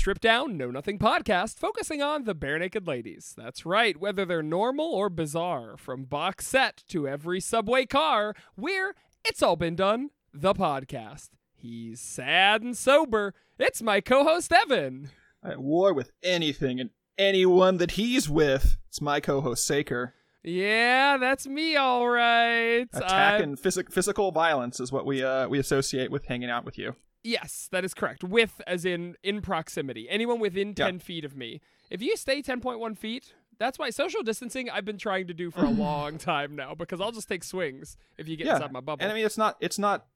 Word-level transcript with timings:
Strip 0.00 0.18
Down 0.20 0.56
Know 0.56 0.70
Nothing 0.70 0.98
podcast, 0.98 1.58
focusing 1.58 2.00
on 2.00 2.24
the 2.24 2.34
Barenaked 2.34 2.86
Ladies. 2.86 3.34
That's 3.36 3.66
right, 3.66 4.00
whether 4.00 4.24
they're 4.24 4.42
normal 4.42 4.86
or 4.86 5.10
bizarre, 5.10 5.76
from 5.76 6.04
box 6.04 6.46
set 6.46 6.82
to 6.88 7.06
every 7.06 7.38
subway 7.38 7.84
car, 7.84 8.34
we're 8.56 8.94
It's 9.26 9.42
All 9.42 9.56
Been 9.56 9.76
Done, 9.76 10.08
the 10.32 10.54
podcast. 10.54 11.28
He's 11.54 12.00
sad 12.00 12.62
and 12.62 12.74
sober. 12.74 13.34
It's 13.58 13.82
my 13.82 14.00
co 14.00 14.24
host, 14.24 14.50
Evan. 14.54 15.10
At 15.44 15.58
war 15.58 15.92
with 15.92 16.12
anything 16.22 16.80
and 16.80 16.88
anyone 17.18 17.76
that 17.76 17.90
he's 17.90 18.26
with. 18.26 18.78
It's 18.88 19.02
my 19.02 19.20
co-host 19.20 19.66
Saker. 19.66 20.14
Yeah, 20.42 21.18
that's 21.18 21.46
me, 21.46 21.76
all 21.76 22.08
right. 22.08 22.86
Attack 22.94 23.40
Uh, 23.40 23.42
and 23.42 23.60
physic- 23.60 23.92
physical 23.92 24.32
violence 24.32 24.80
is 24.80 24.90
what 24.90 25.04
we 25.04 25.22
uh, 25.22 25.46
we 25.46 25.58
associate 25.58 26.10
with 26.10 26.24
hanging 26.24 26.48
out 26.48 26.64
with 26.64 26.78
you. 26.78 26.96
Yes, 27.22 27.68
that 27.70 27.84
is 27.84 27.94
correct. 27.94 28.24
With, 28.24 28.60
as 28.66 28.84
in 28.84 29.16
in 29.22 29.42
proximity. 29.42 30.08
Anyone 30.08 30.40
within 30.40 30.74
10 30.74 30.98
feet 31.00 31.24
of 31.24 31.36
me. 31.36 31.60
If 31.90 32.00
you 32.00 32.16
stay 32.16 32.40
10.1 32.40 32.96
feet, 32.96 33.34
that's 33.58 33.78
why 33.78 33.90
social 33.90 34.22
distancing 34.22 34.70
I've 34.70 34.84
been 34.84 34.98
trying 34.98 35.26
to 35.26 35.34
do 35.34 35.50
for 35.50 35.64
a 35.64 35.70
long 35.70 36.18
time 36.18 36.56
now 36.56 36.74
because 36.74 37.00
I'll 37.00 37.12
just 37.12 37.28
take 37.28 37.44
swings 37.44 37.96
if 38.16 38.26
you 38.26 38.36
get 38.36 38.46
yeah, 38.46 38.56
inside 38.56 38.72
my 38.72 38.80
bubble. 38.80 39.02
and 39.02 39.12
I 39.12 39.14
mean 39.14 39.26
it's 39.26 39.38
not 39.38 39.56
it's 39.60 39.78
not 39.78 40.06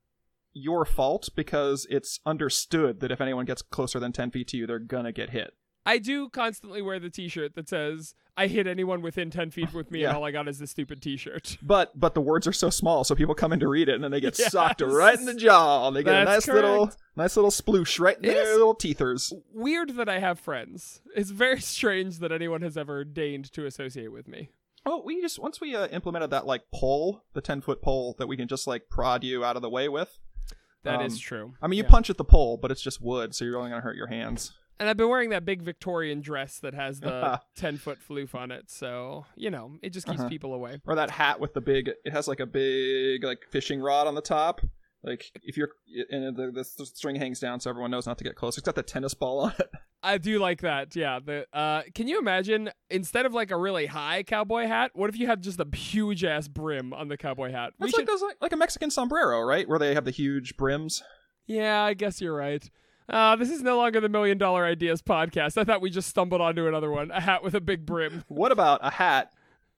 your 0.54 0.84
fault 0.84 1.28
because 1.36 1.86
it's 1.90 2.20
understood 2.24 3.00
that 3.00 3.10
if 3.10 3.20
anyone 3.20 3.44
gets 3.44 3.60
closer 3.60 4.00
than 4.00 4.12
ten 4.12 4.30
feet 4.30 4.48
to 4.48 4.56
you, 4.56 4.66
they're 4.66 4.78
gonna 4.78 5.12
get 5.12 5.30
hit. 5.30 5.55
I 5.86 5.98
do 5.98 6.28
constantly 6.30 6.80
wear 6.80 6.98
the 6.98 7.10
T-shirt 7.10 7.54
that 7.56 7.68
says 7.68 8.14
"I 8.36 8.46
hit 8.46 8.66
anyone 8.66 9.02
within 9.02 9.30
ten 9.30 9.50
feet 9.50 9.72
with 9.74 9.90
me, 9.90 10.04
and 10.04 10.16
all 10.16 10.24
I 10.24 10.30
got 10.30 10.48
is 10.48 10.58
this 10.58 10.70
stupid 10.70 11.02
T-shirt." 11.02 11.58
But 11.62 11.98
but 11.98 12.14
the 12.14 12.20
words 12.20 12.46
are 12.46 12.52
so 12.52 12.70
small, 12.70 13.04
so 13.04 13.14
people 13.14 13.34
come 13.34 13.52
in 13.52 13.60
to 13.60 13.68
read 13.68 13.88
it 13.88 13.94
and 13.94 14.02
then 14.05 14.10
they 14.10 14.20
get 14.20 14.38
Yes. 14.38 14.52
socked 14.52 14.80
right 14.80 15.18
in 15.18 15.27
the 15.27 15.34
jaw. 15.34 15.90
They 15.90 16.02
get 16.02 16.22
a 16.22 16.24
That's 16.24 16.46
nice 16.46 16.55
little 16.55 16.90
nice 17.16 17.36
little 17.36 17.50
sploosh 17.50 18.00
right 18.00 18.16
in 18.18 18.24
It 18.24 18.34
their 18.34 18.52
little 18.56 18.74
teethers. 18.74 19.32
Weird 19.52 19.96
that 19.96 20.08
I 20.08 20.18
have 20.20 20.38
friends. 20.38 21.02
It's 21.14 21.30
very 21.30 21.60
strange 21.60 22.18
that 22.20 22.32
anyone 22.32 22.62
has 22.62 22.77
ever 22.77 23.05
deigned 23.05 23.52
to 23.52 23.66
associate 23.66 24.12
with 24.12 24.27
me. 24.27 24.48
Oh, 24.86 25.02
we 25.05 25.20
just 25.20 25.38
once 25.38 25.60
we 25.60 25.74
uh, 25.77 25.86
implemented 25.88 26.30
that 26.30 26.46
like 26.46 26.62
pole, 26.72 27.22
the 27.34 27.40
ten 27.40 27.60
foot 27.60 27.82
pole 27.82 28.14
that 28.18 28.27
we 28.27 28.36
can 28.36 28.48
just 28.48 28.66
like 28.66 28.88
prod 28.88 29.22
you 29.24 29.44
out 29.44 29.56
of 29.56 29.62
the 29.62 29.70
way 29.70 29.88
with. 29.88 30.18
That 30.82 31.00
is 31.02 31.14
Um, 31.14 31.18
true. 31.20 31.55
I 31.62 31.66
mean, 31.66 31.78
you 31.78 31.84
Yeah. 31.84 31.90
punch 31.90 32.10
at 32.10 32.18
the 32.18 32.24
pole, 32.24 32.58
but 32.58 32.70
it's 32.70 32.82
just 32.82 33.00
wood, 33.00 33.34
so 33.34 33.44
you're 33.44 33.56
only 33.58 33.70
gonna 33.70 33.80
hurt 33.82 33.96
your 33.96 34.08
hands. 34.08 34.52
And 34.80 34.89
I've 34.89 34.97
been 34.97 35.08
wearing 35.08 35.30
that 35.30 35.44
big 35.44 35.62
Victorian 35.62 36.20
dress 36.20 36.58
that 36.58 36.75
has 36.75 37.00
the 37.00 37.41
ten 37.56 37.77
foot 37.77 37.98
floof 38.06 38.34
on 38.34 38.50
it, 38.50 38.70
so 38.70 39.25
you 39.36 39.50
know 39.50 39.72
it 39.83 39.91
just 39.91 40.06
keeps 40.06 40.20
Uh-huh. 40.20 40.28
people 40.28 40.53
away. 40.55 40.80
Or 40.86 40.94
that 40.97 41.11
hat 41.11 41.39
with 41.41 41.55
the 41.55 41.61
big. 41.61 41.91
It 42.05 42.12
has 42.12 42.27
like 42.27 42.41
a 42.41 42.47
big 42.47 43.22
like 43.22 43.41
fishing 43.50 43.80
rod 43.80 44.06
on 44.06 44.14
the 44.14 44.20
top. 44.20 44.61
Like 45.05 45.30
if 45.42 45.56
you're 45.56 45.69
and 46.11 46.34
the, 46.36 46.50
the 46.50 46.64
string 46.64 47.17
hangs 47.17 47.39
down, 47.39 47.61
so 47.61 47.70
everyone 47.70 47.91
knows 47.91 48.06
not 48.06 48.19
to 48.19 48.25
get 48.25 48.34
close. 48.36 48.56
It's 48.58 48.64
got 48.64 48.75
the 48.75 48.83
tennis 48.83 49.14
ball 49.14 49.41
on 49.41 49.52
it. 49.58 49.70
I 50.02 50.19
do 50.19 50.39
like 50.39 50.61
that. 50.62 50.95
Yeah. 50.97 51.19
The 51.25 51.47
uh, 51.52 51.83
can 51.95 52.08
you 52.08 52.19
imagine 52.19 52.70
instead 52.91 53.27
of 53.27 53.33
like 53.34 53.50
a 53.50 53.56
really 53.56 53.86
high 53.86 54.22
cowboy 54.22 54.67
hat, 54.67 54.91
what 54.95 55.08
if 55.11 55.17
you 55.19 55.27
had 55.27 55.42
just 55.42 55.61
a 55.61 55.77
huge 55.77 56.25
ass 56.25 56.48
brim 56.48 56.92
on 56.92 57.08
the 57.08 57.17
cowboy 57.17 57.50
hat? 57.52 57.72
It's 57.80 57.92
like 57.92 57.95
should- 58.02 58.06
those 58.08 58.22
like, 58.22 58.36
like 58.41 58.52
a 58.52 58.56
Mexican 58.56 58.91
sombrero, 58.91 59.41
right? 59.42 59.69
Where 59.69 59.78
they 59.78 59.95
have 59.95 60.05
the 60.05 60.11
huge 60.11 60.56
brims. 60.56 61.02
Yeah, 61.47 61.83
I 61.83 61.95
guess 61.95 62.20
you're 62.20 62.34
right. 62.34 62.69
Uh, 63.08 63.36
this 63.36 63.50
is 63.50 63.62
no 63.62 63.77
longer 63.77 64.00
the 64.00 64.08
Million 64.08 64.38
Dollar 64.38 64.64
Ideas 64.64 65.02
podcast. 65.02 65.58
I 65.58 65.64
thought 65.64 65.80
we 65.83 65.91
just 65.91 66.08
stumbled 66.08 66.41
onto 66.41 66.66
another 66.66 66.91
one 66.91 67.11
a 67.11 67.20
hat 67.20 67.42
with 67.42 67.55
a 67.55 67.61
big 67.61 67.84
brim. 67.84 68.24
What 68.29 68.51
about 68.52 68.80
a 68.83 68.90
hat 68.90 69.33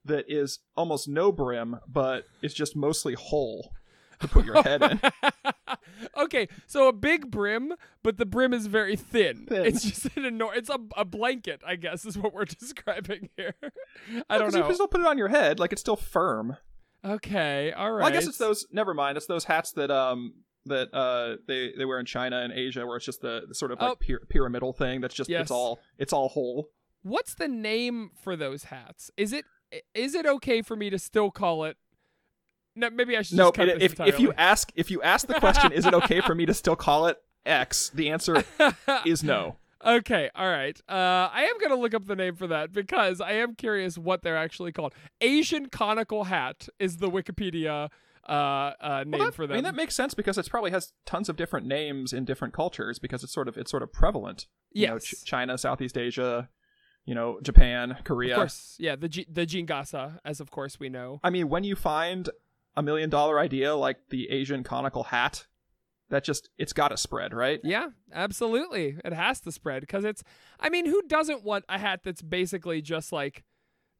that 0.05 0.25
is 0.29 0.59
almost 0.77 1.07
no 1.09 1.31
brim, 1.31 1.79
but 1.87 2.23
it's 2.41 2.53
just 2.53 2.75
mostly 2.75 3.15
hole 3.15 3.73
to 4.19 4.27
put 4.29 4.45
your 4.45 4.61
head 4.63 4.81
in? 4.81 5.01
okay, 6.17 6.47
so 6.65 6.87
a 6.87 6.93
big 6.93 7.29
brim, 7.29 7.73
but 8.03 8.17
the 8.17 8.25
brim 8.25 8.53
is 8.53 8.67
very 8.67 8.95
thin. 8.95 9.45
Thin. 9.47 9.65
It's 9.65 9.83
just 9.83 10.05
an 10.17 10.23
enor- 10.23 10.55
It's 10.55 10.69
a, 10.69 10.79
a 10.95 11.03
blanket, 11.03 11.61
I 11.67 11.75
guess, 11.75 12.05
is 12.05 12.17
what 12.17 12.33
we're 12.33 12.45
describing 12.59 13.29
here. 13.35 13.55
I 14.29 14.37
don't 14.37 14.47
Because 14.47 14.53
You 14.53 14.59
know. 14.61 14.65
can 14.67 14.75
still 14.75 14.87
put 14.87 15.01
it 15.01 15.07
on 15.07 15.17
your 15.17 15.27
head, 15.27 15.59
like 15.59 15.73
it's 15.73 15.81
still 15.81 15.97
firm. 15.97 16.55
Okay, 17.05 17.73
all 17.73 17.91
right. 17.91 17.99
Well, 18.03 18.07
I 18.07 18.11
guess 18.11 18.25
it's 18.27 18.37
those. 18.39 18.65
Never 18.71 18.93
mind. 18.93 19.17
It's 19.17 19.27
those 19.27 19.43
hats 19.45 19.71
that 19.73 19.91
um 19.91 20.33
that 20.67 20.93
uh 20.93 21.37
they 21.47 21.73
they 21.77 21.85
wear 21.85 21.99
in 21.99 22.05
China 22.05 22.39
and 22.39 22.53
Asia, 22.53 22.85
where 22.85 22.97
it's 22.97 23.05
just 23.05 23.21
the, 23.21 23.43
the 23.47 23.55
sort 23.55 23.71
of 23.71 23.79
like 23.81 23.91
Oh. 23.91 23.95
pyra- 23.95 24.27
pyramidal 24.29 24.73
thing. 24.73 25.01
That's 25.01 25.15
just 25.15 25.29
Yes. 25.29 25.43
it's 25.43 25.51
all 25.51 25.79
it's 25.97 26.13
all 26.13 26.29
whole. 26.29 26.69
What's 27.03 27.35
the 27.35 27.47
name 27.47 28.11
for 28.21 28.35
those 28.35 28.65
hats? 28.65 29.11
Is 29.17 29.33
it 29.33 29.45
is 29.93 30.15
it 30.15 30.25
okay 30.25 30.61
for 30.61 30.75
me 30.75 30.89
to 30.89 30.97
still 30.99 31.31
call 31.31 31.63
it? 31.65 31.77
No, 32.75 32.89
maybe 32.89 33.17
I 33.17 33.21
should 33.23 33.37
No, 33.37 33.49
it- 33.49 33.81
if 33.81 33.99
if 33.99 34.19
you 34.19 34.33
ask 34.37 34.71
if 34.75 34.91
you 34.91 35.01
ask 35.01 35.27
the 35.27 35.33
question, 35.35 35.71
is 35.71 35.85
it 35.85 35.93
okay 35.93 36.21
for 36.21 36.35
me 36.35 36.45
to 36.45 36.53
still 36.53 36.75
call 36.75 37.07
it 37.07 37.17
X? 37.45 37.89
The 37.89 38.09
answer 38.09 38.43
is 39.05 39.23
no. 39.23 39.57
Okay, 39.85 40.29
all 40.35 40.49
right. 40.49 40.79
Uh, 40.89 41.29
I 41.31 41.43
am 41.43 41.59
gonna 41.61 41.79
look 41.79 41.93
up 41.93 42.05
the 42.07 42.15
name 42.15 42.35
for 42.35 42.47
that 42.47 42.73
because 42.73 43.21
I 43.21 43.33
am 43.33 43.55
curious 43.55 43.97
what 43.97 44.21
they're 44.23 44.35
actually 44.37 44.71
called. 44.71 44.93
Asian 45.21 45.67
conical 45.69 46.25
hat 46.25 46.67
is 46.79 46.97
the 46.97 47.09
Wikipedia 47.09 47.89
uh, 48.27 48.31
uh, 48.81 49.03
name 49.05 49.11
Well, 49.19 49.25
that- 49.25 49.33
for 49.35 49.47
them. 49.47 49.53
I 49.53 49.57
mean, 49.57 49.63
that 49.63 49.75
makes 49.75 49.95
sense 49.95 50.13
because 50.13 50.37
it 50.37 50.49
probably 50.49 50.71
has 50.71 50.93
tons 51.05 51.29
of 51.29 51.35
different 51.37 51.65
names 51.67 52.13
in 52.13 52.25
different 52.25 52.53
cultures 52.53 52.99
because 52.99 53.23
it's 53.23 53.33
sort 53.33 53.47
of 53.47 53.57
it's 53.57 53.71
sort 53.71 53.83
of 53.83 53.91
prevalent. 53.93 54.47
You 54.73 54.87
know, 54.87 54.99
Ch- 54.99 55.23
China, 55.25 55.57
Southeast 55.57 55.97
Asia, 55.97 56.49
you 57.05 57.15
know, 57.15 57.39
Japan, 57.41 57.97
Korea. 58.03 58.33
Of 58.33 58.37
course, 58.39 58.75
yeah, 58.79 58.95
the 58.95 59.07
G- 59.09 59.27
the 59.31 59.45
Jingasa, 59.45 60.19
as 60.25 60.39
of 60.39 60.51
course 60.51 60.79
we 60.79 60.89
know. 60.89 61.19
I 61.23 61.29
mean, 61.29 61.47
when 61.49 61.63
you 61.63 61.75
find 61.75 62.29
a 62.75 62.83
million 62.83 63.09
dollar 63.09 63.39
idea 63.39 63.75
like 63.75 63.97
the 64.09 64.29
Asian 64.29 64.63
conical 64.63 65.05
hat, 65.05 65.47
that 66.09 66.23
just 66.23 66.49
it's 66.57 66.73
got 66.73 66.89
to 66.89 66.97
spread, 66.97 67.33
right? 67.33 67.59
Yeah, 67.63 67.87
absolutely, 68.13 68.97
it 69.03 69.13
has 69.13 69.39
to 69.41 69.51
spread 69.51 69.81
because 69.81 70.03
it's. 70.03 70.23
I 70.59 70.69
mean, 70.69 70.85
who 70.85 71.01
doesn't 71.07 71.43
want 71.43 71.65
a 71.69 71.79
hat 71.79 72.01
that's 72.03 72.21
basically 72.21 72.81
just 72.81 73.11
like 73.11 73.43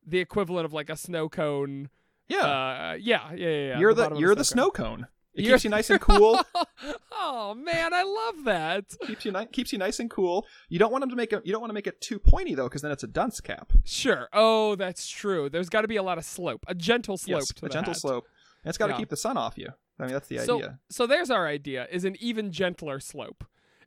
the 0.05 0.19
equivalent 0.19 0.65
of 0.65 0.73
like 0.73 0.89
a 0.89 0.97
snow 0.97 1.27
cone? 1.29 1.89
Yeah. 2.29 2.37
Uh, 2.39 2.97
yeah, 2.99 3.31
yeah, 3.33 3.35
yeah. 3.35 3.49
yeah, 3.69 3.79
you're 3.79 3.93
the, 3.93 4.11
of 4.11 4.19
you're 4.19 4.35
the 4.35 4.43
snow 4.45 4.69
cone. 4.69 5.07
It 5.33 5.43
You're- 5.43 5.53
keeps 5.53 5.63
you 5.65 5.69
nice 5.69 5.89
and 5.91 6.01
cool. 6.01 6.39
oh 7.11 7.53
man, 7.53 7.93
I 7.93 8.01
love 8.03 8.45
that. 8.45 8.85
keeps 9.05 9.23
you 9.23 9.31
ni- 9.31 9.45
keeps 9.45 9.71
you 9.71 9.77
nice 9.77 9.99
and 9.99 10.09
cool. 10.09 10.47
You 10.67 10.79
don't 10.79 10.91
want 10.91 11.03
them 11.03 11.11
to 11.11 11.15
make 11.15 11.31
it. 11.31 11.45
You 11.45 11.51
don't 11.51 11.61
want 11.61 11.69
to 11.69 11.75
make 11.75 11.85
it 11.87 12.01
too 12.01 12.17
pointy 12.17 12.55
though, 12.55 12.63
because 12.67 12.81
then 12.81 12.91
it's 12.91 13.03
a 13.03 13.07
dunce 13.07 13.39
cap. 13.39 13.71
Sure. 13.85 14.29
Oh, 14.33 14.75
that's 14.75 15.07
true. 15.07 15.47
There's 15.47 15.69
got 15.69 15.81
to 15.81 15.87
be 15.87 15.97
a 15.97 16.03
lot 16.03 16.17
of 16.17 16.25
slope, 16.25 16.65
a 16.67 16.73
gentle 16.73 17.17
slope 17.17 17.41
yes, 17.41 17.51
a 17.51 17.61
the 17.61 17.69
gentle 17.69 17.93
hat. 17.93 18.01
slope. 18.01 18.25
And 18.63 18.69
it's 18.69 18.79
got 18.79 18.87
to 18.87 18.93
Yeah. 18.93 18.97
keep 18.97 19.09
the 19.09 19.17
sun 19.17 19.37
off 19.37 19.57
you. 19.59 19.67
I 19.99 20.03
mean, 20.05 20.13
that's 20.13 20.27
the 20.27 20.39
So, 20.39 20.57
idea. 20.57 20.79
so 20.89 21.05
there's 21.05 21.29
our 21.29 21.47
idea: 21.47 21.87
is 21.91 22.03
an 22.03 22.15
even 22.19 22.51
gentler 22.51 22.99
slope. 22.99 23.43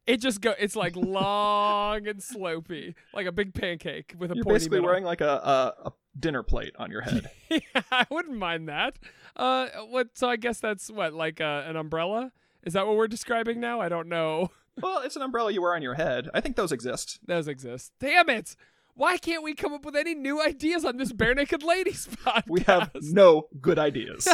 It 0.07 0.19
just 0.21 0.41
go. 0.41 0.55
It's 0.59 0.77
like 0.77 0.95
long 1.31 2.07
and 2.07 2.21
slopey, 2.21 2.95
like 3.13 3.27
a 3.27 3.33
big 3.33 3.55
pancake 3.55 4.15
with 4.19 4.31
a 4.31 4.37
You're 4.37 4.45
basically 4.45 4.77
middle. 4.79 4.87
wearing 4.87 5.05
like 5.05 5.21
a, 5.21 5.29
a 5.29 5.89
a 5.89 5.93
dinner 6.21 6.43
plate 6.43 6.75
on 6.79 6.91
your 6.91 7.03
head. 7.03 7.31
yeah, 7.51 7.83
I 7.91 8.07
wouldn't 8.11 8.37
mind 8.37 8.69
that. 8.69 8.99
Uh, 9.37 9.69
what? 9.89 10.17
So 10.17 10.29
I 10.29 10.37
guess 10.37 10.61
that's 10.61 10.91
what, 10.91 11.15
like 11.15 11.41
uh, 11.41 11.65
an 11.67 11.77
umbrella. 11.77 12.33
Is 12.63 12.75
that 12.75 12.87
what 12.87 12.97
we're 12.97 13.09
describing 13.09 13.61
now? 13.61 13.81
I 13.81 13.89
don't 13.89 14.09
know. 14.09 14.51
well, 14.83 15.01
it's 15.01 15.17
an 15.17 15.23
umbrella 15.23 15.53
you 15.53 15.63
wear 15.63 15.75
on 15.75 15.83
your 15.83 15.95
head. 15.95 16.29
I 16.35 16.41
think 16.41 16.57
those 16.57 16.73
exist. 16.73 17.19
Those 17.27 17.49
exist. 17.49 17.93
Damn 18.01 18.29
it! 18.29 18.57
Why 18.95 19.17
can't 19.17 19.43
we 19.43 19.55
come 19.55 19.73
up 19.73 19.85
with 19.85 19.97
any 19.97 20.15
new 20.15 20.43
ideas 20.43 20.85
on 20.85 20.97
this 20.99 21.13
Barenaked 21.13 21.65
Ladies 21.65 22.07
podcast? 22.25 22.49
We 22.49 22.61
have 22.63 22.91
no 23.01 23.49
good 23.61 23.79
ideas. 23.79 24.29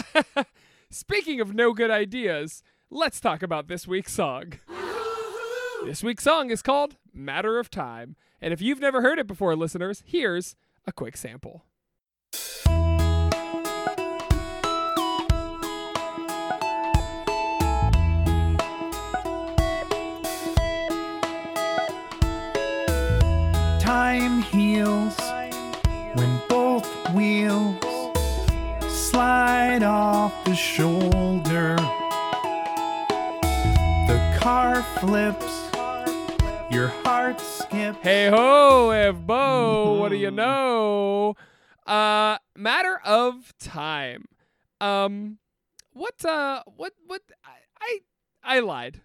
Speaking 0.91 1.41
of 1.41 1.55
no 1.55 1.73
good 1.73 1.91
ideas, 1.91 2.63
let's 2.91 3.21
talk 3.21 3.43
about 3.43 3.69
this 3.69 3.87
week's 3.87 4.13
song. 4.13 4.55
This 5.85 6.03
week's 6.03 6.25
song 6.25 6.51
is 6.51 6.63
called 6.63 6.97
Matter 7.13 7.59
of 7.61 7.71
Time. 7.71 8.17
And 8.41 8.53
if 8.53 8.61
you've 8.61 8.81
never 8.81 9.03
heard 9.03 9.19
it 9.19 9.27
before, 9.27 9.55
listeners, 9.55 10.03
here's 10.05 10.57
a 10.87 10.93
quick 10.93 11.17
sample. 11.17 11.65
Time 24.17 24.41
heals 24.41 25.15
when 26.15 26.41
both 26.49 26.87
wheels 27.13 27.77
slide 28.89 29.83
off 29.83 30.33
the 30.47 30.55
shoulder. 30.55 31.77
The 34.07 34.39
car 34.41 34.83
flips, 35.01 35.69
your 36.71 36.89
heart 37.05 37.39
skips. 37.43 37.99
Hey 38.01 38.31
ho, 38.31 38.89
Ev 38.89 39.27
Bo, 39.27 39.99
what 40.01 40.09
do 40.09 40.17
you 40.17 40.31
know? 40.31 41.35
Uh 41.87 42.39
matter 42.57 42.99
of 43.05 43.53
time. 43.59 44.25
Um 44.81 45.37
what 45.93 46.25
uh 46.25 46.63
what 46.65 46.95
what 47.07 47.21
I 47.45 47.59
I, 47.79 47.99
I 48.43 48.61
lied. 48.61 49.03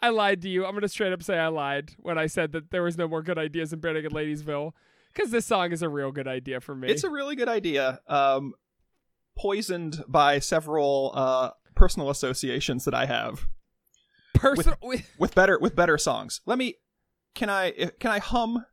I 0.00 0.10
lied 0.10 0.42
to 0.42 0.48
you. 0.48 0.64
I'm 0.64 0.74
gonna 0.74 0.88
straight 0.88 1.12
up 1.12 1.22
say 1.22 1.38
I 1.38 1.48
lied 1.48 1.92
when 1.98 2.18
I 2.18 2.26
said 2.26 2.52
that 2.52 2.70
there 2.70 2.82
was 2.82 2.96
no 2.96 3.08
more 3.08 3.22
good 3.22 3.38
ideas 3.38 3.72
in 3.72 3.80
Barenaked 3.80 4.10
Ladiesville. 4.10 4.72
Because 5.12 5.30
this 5.30 5.46
song 5.46 5.72
is 5.72 5.82
a 5.82 5.88
real 5.88 6.12
good 6.12 6.28
idea 6.28 6.60
for 6.60 6.74
me. 6.74 6.88
It's 6.88 7.02
a 7.02 7.10
really 7.10 7.34
good 7.34 7.48
idea. 7.48 8.00
Um, 8.06 8.54
poisoned 9.36 10.04
by 10.06 10.38
several 10.38 11.12
uh, 11.14 11.50
personal 11.74 12.10
associations 12.10 12.84
that 12.84 12.94
I 12.94 13.06
have. 13.06 13.46
personal. 14.34 14.76
with 15.18 15.34
better 15.34 15.58
with 15.58 15.74
better 15.74 15.98
songs. 15.98 16.40
Let 16.46 16.58
me 16.58 16.74
can 17.34 17.50
I 17.50 17.72
can 17.98 18.10
I 18.10 18.18
hum 18.18 18.64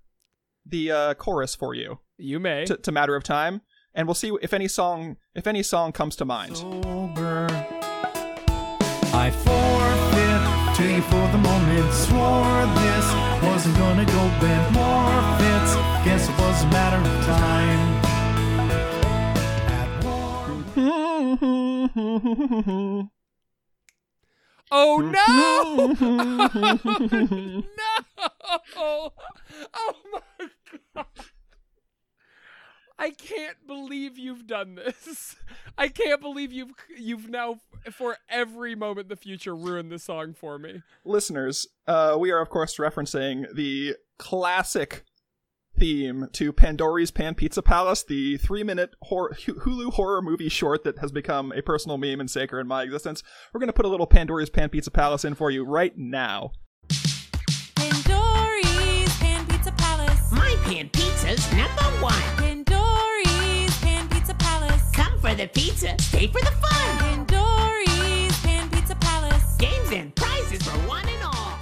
the 0.66 0.92
uh, 0.92 1.14
chorus 1.16 1.56
for 1.56 1.74
you 1.74 2.00
you 2.18 2.40
may. 2.40 2.66
to, 2.66 2.78
to 2.78 2.92
Matter 2.92 3.16
of 3.16 3.24
Time, 3.24 3.62
and 3.94 4.08
we'll 4.08 4.16
see 4.16 4.32
if 4.42 4.54
any 4.54 4.68
song 4.68 5.18
if 5.34 5.48
any 5.48 5.64
song 5.64 5.92
comes 5.92 6.16
to 6.18 6.26
mind. 6.26 6.58
sober. 6.58 7.48
I 9.18 9.32
forfeit 9.32 9.75
to 10.76 10.84
you 10.84 11.02
for 11.04 11.28
the 11.32 11.38
moment. 11.38 11.94
Swore 11.94 12.66
this 12.76 13.08
wasn't 13.42 13.78
gonna 13.78 14.04
go 14.06 14.24
bad. 14.42 14.74
More 14.74 15.22
fits. 15.40 15.76
Guess 16.04 16.28
it 16.28 16.38
was 16.38 16.64
a 16.64 16.68
matter 16.68 16.98
of 16.98 17.26
time. 17.26 18.06
Oh 24.72 24.98
no! 25.00 25.96
no! 28.76 29.12
Oh 29.74 29.94
my 30.12 30.22
god! 30.94 31.35
I 32.98 33.12
can't 33.12 33.58
believe 33.68 34.18
you've 34.18 34.48
done 34.48 34.76
this. 34.76 35.36
I 35.78 35.90
can't 35.90 36.22
believe 36.22 36.52
you've 36.54 36.72
you've 36.98 37.30
now 37.30 37.60
for 37.92 38.18
every 38.30 38.76
moment 38.76 39.06
in 39.06 39.10
the 39.10 39.16
future 39.16 39.56
ruined 39.56 39.92
the 39.92 40.00
song 40.00 40.34
for 40.34 40.58
me. 40.58 40.82
Listeners, 41.04 41.68
uh, 41.88 42.16
we 42.18 42.32
are 42.32 42.40
of 42.40 42.50
course 42.50 42.78
referencing 42.78 43.54
the 43.54 43.96
classic 44.18 45.04
theme 45.78 46.30
to 46.32 46.54
Pandora's 46.54 47.12
Pan 47.12 47.36
Pizza 47.36 47.62
Palace, 47.62 48.04
the 48.04 48.38
three-minute 48.38 48.96
hor- 49.04 49.32
Hulu 49.32 49.92
horror 49.94 50.22
movie 50.22 50.48
short 50.48 50.86
that 50.86 51.00
has 51.00 51.12
become 51.12 51.52
a 51.52 51.62
personal 51.62 51.98
meme 51.98 52.22
and 52.22 52.32
sacred 52.32 52.62
in 52.62 52.68
my 52.68 52.84
existence. 52.84 53.22
We're 53.54 53.60
gonna 53.60 53.74
put 53.74 53.86
a 53.86 53.90
little 53.90 54.08
Pandora's 54.08 54.50
Pan 54.50 54.70
Pizza 54.70 54.90
Palace 54.92 55.26
in 55.26 55.36
for 55.36 55.52
you 55.52 55.66
right 55.66 55.98
now. 55.98 56.52
Pandori's 57.76 59.18
Pan 59.18 59.46
Pizza 59.48 59.74
Palace. 59.74 60.32
My 60.32 60.56
pan 60.64 60.90
pizza's 60.90 61.52
number 61.52 61.84
one. 62.02 62.55
For 65.36 65.42
the 65.42 65.48
pizza, 65.50 65.96
stay 66.00 66.28
for 66.28 66.40
the 66.40 66.52
fun. 66.52 67.26
Pandori's 67.28 68.40
Pan 68.42 68.70
Pizza 68.70 68.96
Palace. 68.96 69.56
Games 69.58 69.92
and 69.92 70.16
prizes 70.16 70.64
for 70.64 70.78
one 70.88 71.06
and 71.08 71.24
all. 71.24 71.60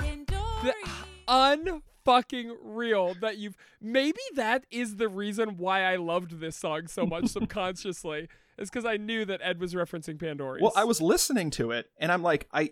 The 0.64 1.82
unfucking 2.06 2.52
real 2.62 3.16
that 3.22 3.38
you've 3.38 3.58
maybe 3.82 4.20
that 4.36 4.66
is 4.70 4.98
the 4.98 5.08
reason 5.08 5.58
why 5.58 5.84
I 5.84 5.96
loved 5.96 6.40
this 6.40 6.56
song 6.56 6.88
so 6.88 7.06
much 7.06 7.28
subconsciously. 7.30 8.28
Is 8.60 8.70
because 8.70 8.86
I 8.86 8.98
knew 8.98 9.26
that 9.26 9.42
Ed 9.44 9.60
was 9.60 9.74
referencing 9.74 10.20
Pandora's. 10.20 10.62
Well, 10.62 10.74
I 10.76 10.84
was 10.84 11.02
listening 11.02 11.50
to 11.52 11.72
it, 11.72 11.90
and 11.98 12.12
I'm 12.12 12.22
like, 12.22 12.48
I, 12.54 12.72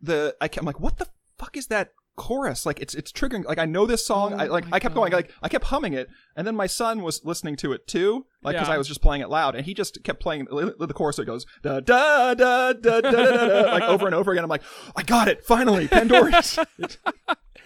the, 0.00 0.34
I, 0.40 0.48
am 0.56 0.64
like, 0.64 0.80
what 0.80 0.96
the 0.96 1.06
fuck 1.36 1.58
is 1.58 1.66
that 1.66 1.92
chorus? 2.16 2.66
Like, 2.66 2.80
it's 2.80 2.94
it's 2.94 3.12
triggering. 3.12 3.44
Like, 3.44 3.58
I 3.58 3.64
know 3.64 3.86
this 3.86 4.04
song. 4.04 4.34
Oh 4.34 4.36
I 4.36 4.46
like, 4.46 4.64
I 4.72 4.78
kept 4.78 4.94
going. 4.94 5.12
Like, 5.12 5.30
I 5.42 5.48
kept 5.48 5.64
humming 5.66 5.92
it, 5.92 6.08
and 6.36 6.46
then 6.46 6.54
my 6.56 6.66
son 6.66 7.02
was 7.02 7.24
listening 7.24 7.56
to 7.56 7.72
it 7.72 7.86
too, 7.86 8.26
like, 8.42 8.54
because 8.54 8.68
Yeah. 8.68 8.74
I 8.74 8.78
was 8.78 8.88
just 8.88 9.02
playing 9.02 9.22
it 9.22 9.28
loud, 9.28 9.54
and 9.54 9.64
he 9.64 9.74
just 9.74 10.02
kept 10.04 10.20
playing 10.20 10.46
the, 10.46 10.74
the 10.78 10.94
chorus. 10.94 11.18
It 11.18 11.24
goes 11.24 11.46
da 11.62 11.80
da 11.80 12.34
da 12.34 12.72
da 12.72 13.00
da 13.00 13.10
da, 13.10 13.46
da 13.46 13.72
like 13.72 13.84
over 13.84 14.06
and 14.06 14.14
over 14.14 14.32
again. 14.32 14.44
I'm 14.44 14.50
like, 14.50 14.62
I 14.96 15.02
got 15.02 15.28
it 15.28 15.44
finally, 15.44 15.88
Pandora's. 15.88 16.58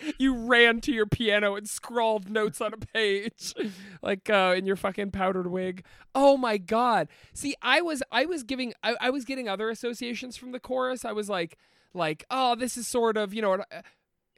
you 0.18 0.34
ran 0.34 0.80
to 0.80 0.92
your 0.92 1.06
piano 1.06 1.54
and 1.56 1.68
scrawled 1.68 2.28
notes 2.30 2.60
on 2.60 2.72
a 2.72 2.76
page 2.76 3.54
like 4.02 4.28
uh, 4.30 4.54
in 4.56 4.66
your 4.66 4.76
fucking 4.76 5.10
powdered 5.10 5.46
wig 5.50 5.84
oh 6.14 6.36
my 6.36 6.58
god 6.58 7.08
see 7.32 7.54
i 7.62 7.80
was 7.80 8.02
i 8.12 8.24
was 8.24 8.42
giving 8.42 8.72
I, 8.82 8.96
I 9.00 9.10
was 9.10 9.24
getting 9.24 9.48
other 9.48 9.70
associations 9.70 10.36
from 10.36 10.52
the 10.52 10.60
chorus 10.60 11.04
i 11.04 11.12
was 11.12 11.28
like 11.28 11.56
like 11.94 12.24
oh 12.30 12.54
this 12.54 12.76
is 12.76 12.86
sort 12.86 13.16
of 13.16 13.32
you 13.32 13.42
know 13.42 13.54
uh, 13.54 13.82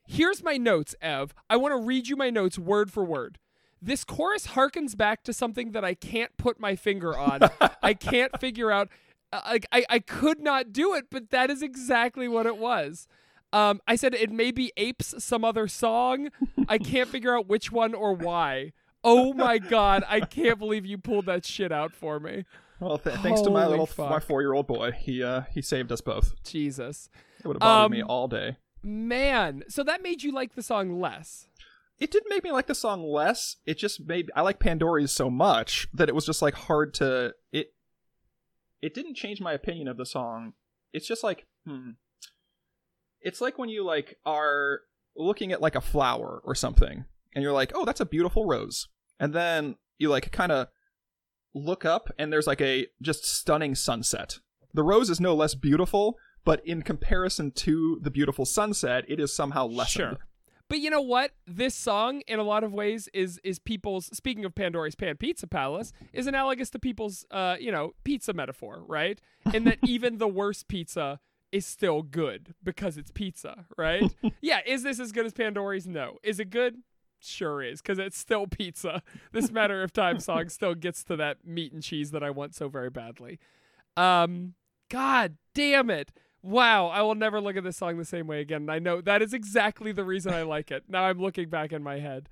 here's 0.09 0.43
my 0.43 0.57
notes 0.57 0.95
ev 1.03 1.35
i 1.51 1.57
want 1.57 1.73
to 1.73 1.79
read 1.87 2.09
you 2.09 2.17
my 2.17 2.31
notes 2.31 2.59
word 2.59 2.91
for 2.91 3.05
word 3.05 3.39
this 3.81 4.03
chorus 4.05 4.49
harkens 4.49 4.97
back 4.97 5.23
to 5.23 5.33
something 5.33 5.73
that 5.73 5.85
i 5.85 5.93
can't 5.95 6.37
put 6.39 6.59
my 6.59 6.75
finger 6.75 7.17
on 7.17 7.41
i 7.83 7.93
can't 7.95 8.41
figure 8.41 8.71
out 8.73 8.89
uh, 9.33 9.41
like 9.47 9.67
I, 9.71 9.85
I 9.91 9.99
could 9.99 10.41
not 10.41 10.73
do 10.73 10.95
it 10.95 11.07
but 11.11 11.29
that 11.31 11.51
is 11.51 11.63
exactly 11.63 12.27
what 12.27 12.47
it 12.47 12.57
was 12.57 13.07
um, 13.51 13.81
I 13.87 13.97
said 13.97 14.13
it 14.15 14.31
may 14.31 14.51
be 14.51 14.73
apes 14.77 15.15
some 15.25 15.43
other 15.43 15.69
song. 15.69 16.29
I 16.69 16.77
can't 16.77 17.09
figure 17.09 17.35
out 17.35 17.49
which 17.49 17.73
one 17.73 17.95
or 17.95 18.13
why. 18.13 18.73
Oh 19.03 19.33
my 19.33 19.57
god, 19.57 20.05
I 20.07 20.21
can't 20.21 20.59
believe 20.59 20.85
you 20.85 20.99
pulled 20.99 21.25
that 21.25 21.47
shit 21.47 21.73
out 21.73 21.95
for 21.95 22.21
me. 22.21 22.45
well, 22.79 22.99
th- 22.99 23.17
thanks 23.21 23.41
to 23.41 23.49
my 23.51 23.67
little 23.67 23.87
fuck. 23.87 24.11
my 24.11 24.21
four 24.21 24.43
year 24.43 24.53
old 24.53 24.67
boy, 24.67 24.91
he 24.93 25.23
uh 25.23 25.45
he 25.55 25.63
saved 25.63 25.91
us 25.91 26.03
both. 26.03 26.35
Jesus. 26.45 27.09
It 27.43 27.47
would 27.47 27.55
have 27.55 27.61
bothered 27.61 27.87
Um, 27.87 27.93
me 27.93 28.03
all 28.03 28.29
day. 28.29 28.59
Man, 28.83 29.65
so 29.69 29.83
that 29.83 30.03
made 30.03 30.23
you 30.23 30.33
like 30.33 30.55
the 30.55 30.63
song 30.63 31.01
less. 31.01 31.47
it 31.99 32.11
didn't 32.11 32.31
make 32.31 32.45
me 32.45 32.53
like 32.53 32.67
the 32.67 32.75
song 32.75 33.03
less. 33.03 33.57
It 33.67 33.79
just 33.79 34.07
made 34.07 34.31
I 34.35 34.43
like 34.43 34.61
Pandora's 34.61 35.13
so 35.13 35.31
much 35.31 35.89
that 35.93 36.09
it 36.09 36.15
was 36.15 36.25
just 36.27 36.43
like 36.43 36.55
hard 36.55 36.95
to 36.95 37.35
it. 37.53 37.73
It 38.81 38.95
didn't 38.95 39.15
change 39.17 39.41
my 39.41 39.53
opinion 39.53 39.89
of 39.89 39.97
the 39.97 40.07
song. 40.07 40.53
It's 40.93 41.07
just 41.07 41.25
like 41.25 41.47
hmm. 41.67 41.91
It's 43.21 43.41
like 43.41 43.59
when 43.59 43.69
you 43.69 43.85
like 43.85 44.17
are 44.25 44.81
looking 45.17 45.51
at 45.51 45.61
like 45.61 45.75
a 45.75 45.81
flower 45.81 46.41
or 46.45 46.55
something, 46.55 47.05
and 47.35 47.43
you're 47.43 47.53
like, 47.53 47.73
oh, 47.75 47.85
that's 47.85 48.01
a 48.01 48.07
beautiful 48.07 48.47
rose, 48.47 48.89
and 49.19 49.33
then 49.35 49.75
you 49.99 50.09
like 50.09 50.31
kind 50.31 50.53
of 50.53 50.69
look 51.53 51.85
up, 51.85 52.11
and 52.17 52.33
there's 52.33 52.47
like 52.47 52.61
a 52.61 52.87
just 53.03 53.25
stunning 53.25 53.75
sunset. 53.75 54.39
The 54.73 54.85
rose 54.85 55.11
is 55.11 55.21
no 55.21 55.35
less 55.35 55.57
beautiful, 55.57 56.17
but 56.45 56.65
in 56.67 56.83
comparison 56.83 57.51
to 57.53 57.99
the 58.03 58.11
beautiful 58.11 58.45
sunset, 58.45 59.05
it 59.09 59.21
is 59.21 59.33
somehow 59.33 59.67
lessened. 59.67 60.19
Sure. 60.19 60.19
But 60.69 60.81
you 60.81 60.91
know 60.91 61.01
what? 61.01 61.33
This 61.47 61.75
song, 61.75 62.21
in 62.27 62.39
a 62.39 62.43
lot 62.43 62.63
of 62.63 62.75
ways, 62.75 63.09
is 63.15 63.41
is 63.43 63.59
people's. 63.59 64.07
Speaking 64.07 64.45
of 64.45 64.55
Pandora's 64.55 64.95
Pan 64.95 65.17
Pizza 65.17 65.47
Palace, 65.47 65.93
is 66.13 66.27
analogous 66.27 66.69
to 66.71 66.79
people's, 66.79 67.25
uh, 67.31 67.57
you 67.59 67.73
know, 67.73 67.93
pizza 68.05 68.35
metaphor, 68.35 68.83
right? 68.87 69.19
In 69.55 69.65
that 69.65 69.79
even 69.85 70.19
the 70.19 70.29
worst 70.29 70.69
pizza 70.69 71.21
is 71.51 71.65
still 71.65 72.03
good 72.03 72.55
because 72.63 72.99
it's 72.99 73.11
pizza, 73.11 73.65
right? 73.79 74.15
yeah. 74.43 74.61
Is 74.67 74.83
this 74.83 75.01
as 75.01 75.11
good 75.11 75.25
as 75.25 75.33
Pandora's? 75.33 75.87
No. 75.87 76.19
Is 76.23 76.39
it 76.39 76.51
good? 76.51 76.77
Sure 77.21 77.63
is, 77.63 77.81
because 77.81 77.99
it's 77.99 78.19
still 78.19 78.47
pizza. 78.47 79.03
This 79.33 79.51
Matter 79.51 79.83
of 79.83 79.93
Time 79.93 80.21
song 80.21 80.49
still 80.51 80.75
gets 80.75 81.03
to 81.05 81.17
that 81.17 81.39
meat 81.45 81.73
and 81.73 81.83
cheese 81.83 82.13
that 82.13 82.23
I 82.23 82.31
want 82.31 82.55
so 82.55 82.69
very 82.69 82.91
badly. 82.91 83.41
Um, 83.97 84.55
God 84.89 85.37
damn 85.55 85.91
it. 85.91 86.13
Wow, 86.43 86.89
I 86.89 87.03
will 87.03 87.15
never 87.15 87.41
look 87.41 87.57
at 87.57 87.65
this 87.65 87.77
song 87.77 87.99
the 87.99 88.05
same 88.05 88.27
way 88.27 88.41
again. 88.41 88.63
And 88.63 88.71
I 88.71 88.79
know 88.79 89.01
that 89.01 89.23
is 89.23 89.35
exactly 89.35 89.93
the 89.93 90.05
reason 90.05 90.33
I 90.33 90.43
like 90.43 90.71
it. 90.71 90.85
Now 90.89 91.05
I'm 91.05 91.19
looking 91.19 91.49
back 91.49 91.73
in 91.73 91.83
my 91.83 91.99
head. 91.99 92.29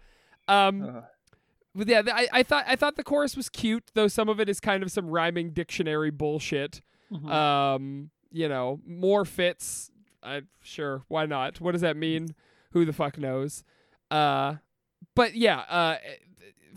Um, 0.49 0.83
Ugh. 0.83 1.05
but 1.75 1.89
yeah, 1.89 2.03
I, 2.07 2.29
I 2.33 2.43
thought 2.43 2.65
I 2.69 2.77
thought 2.77 2.97
the 2.97 3.05
chorus 3.05 3.37
was 3.37 3.49
cute, 3.49 3.91
though 3.95 4.09
some 4.09 4.29
of 4.29 4.39
it 4.39 4.49
is 4.49 4.61
kind 4.61 4.83
of 4.83 4.91
some 4.93 5.09
rhyming 5.09 5.51
dictionary 5.51 6.11
bullshit. 6.11 6.83
Mm-hmm. 7.13 7.29
Um, 7.29 8.11
you 8.31 8.49
know, 8.49 8.81
more 8.87 9.25
fits. 9.25 9.91
I 10.23 10.43
sure, 10.63 11.03
why 11.09 11.27
not? 11.27 11.61
What 11.61 11.73
does 11.73 11.81
that 11.81 11.97
mean? 11.97 12.35
Who 12.73 12.85
the 12.85 12.93
fuck 12.93 13.19
knows? 13.19 13.65
Uh, 14.11 14.57
but 15.15 15.35
yeah, 15.35 15.61
uh, 15.69 15.97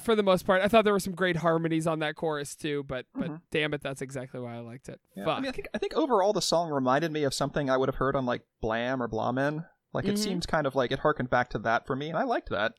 for 0.01 0.15
the 0.15 0.24
most 0.24 0.46
part, 0.46 0.62
I 0.62 0.68
thought 0.68 0.84
there 0.84 0.94
were 0.94 1.00
some 1.00 1.13
great 1.15 1.38
harmonies 1.38 1.86
on 1.88 2.00
that 2.00 2.15
chorus 2.15 2.56
too. 2.56 2.84
But 2.88 3.06
but 3.13 3.29
Mhm. 3.29 3.41
damn 3.51 3.74
it, 3.74 3.82
that's 3.82 4.01
exactly 4.01 4.39
why 4.39 4.56
I 4.56 4.60
liked 4.60 4.89
it. 4.89 5.00
Yeah, 5.15 5.25
Fuck. 5.25 5.38
I 5.38 5.41
mean, 5.41 5.50
I 5.50 5.51
think 5.51 5.68
I 5.74 5.77
think 5.77 5.94
overall 5.96 6.34
the 6.34 6.41
song 6.41 6.70
reminded 6.72 7.12
me 7.12 7.24
of 7.24 7.34
something 7.34 7.70
I 7.70 7.77
would 7.77 7.89
have 7.89 7.96
heard 7.96 8.15
on 8.15 8.25
like 8.25 8.44
Blam 8.62 9.01
or 9.03 9.08
Blamen. 9.08 9.65
Like 9.94 10.06
it 10.06 10.15
Mhm. 10.15 10.20
seemed 10.20 10.48
kind 10.48 10.68
of 10.68 10.75
like 10.75 10.91
it 10.91 11.00
harkened 11.00 11.29
back 11.29 11.50
to 11.50 11.60
that 11.60 11.86
for 11.88 11.96
me, 11.96 12.10
and 12.10 12.18
I 12.18 12.24
liked 12.24 12.50
that. 12.50 12.74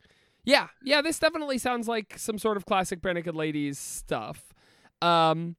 Yeah, 0.45 0.69
yeah, 0.83 1.03
this 1.03 1.19
definitely 1.19 1.59
sounds 1.59 1.87
like 1.89 2.15
some 2.19 2.39
sort 2.39 2.57
of 2.57 2.65
classic 2.65 3.05
Naked 3.05 3.35
Ladies 3.35 3.79
stuff. 3.79 4.55
Um, 5.03 5.57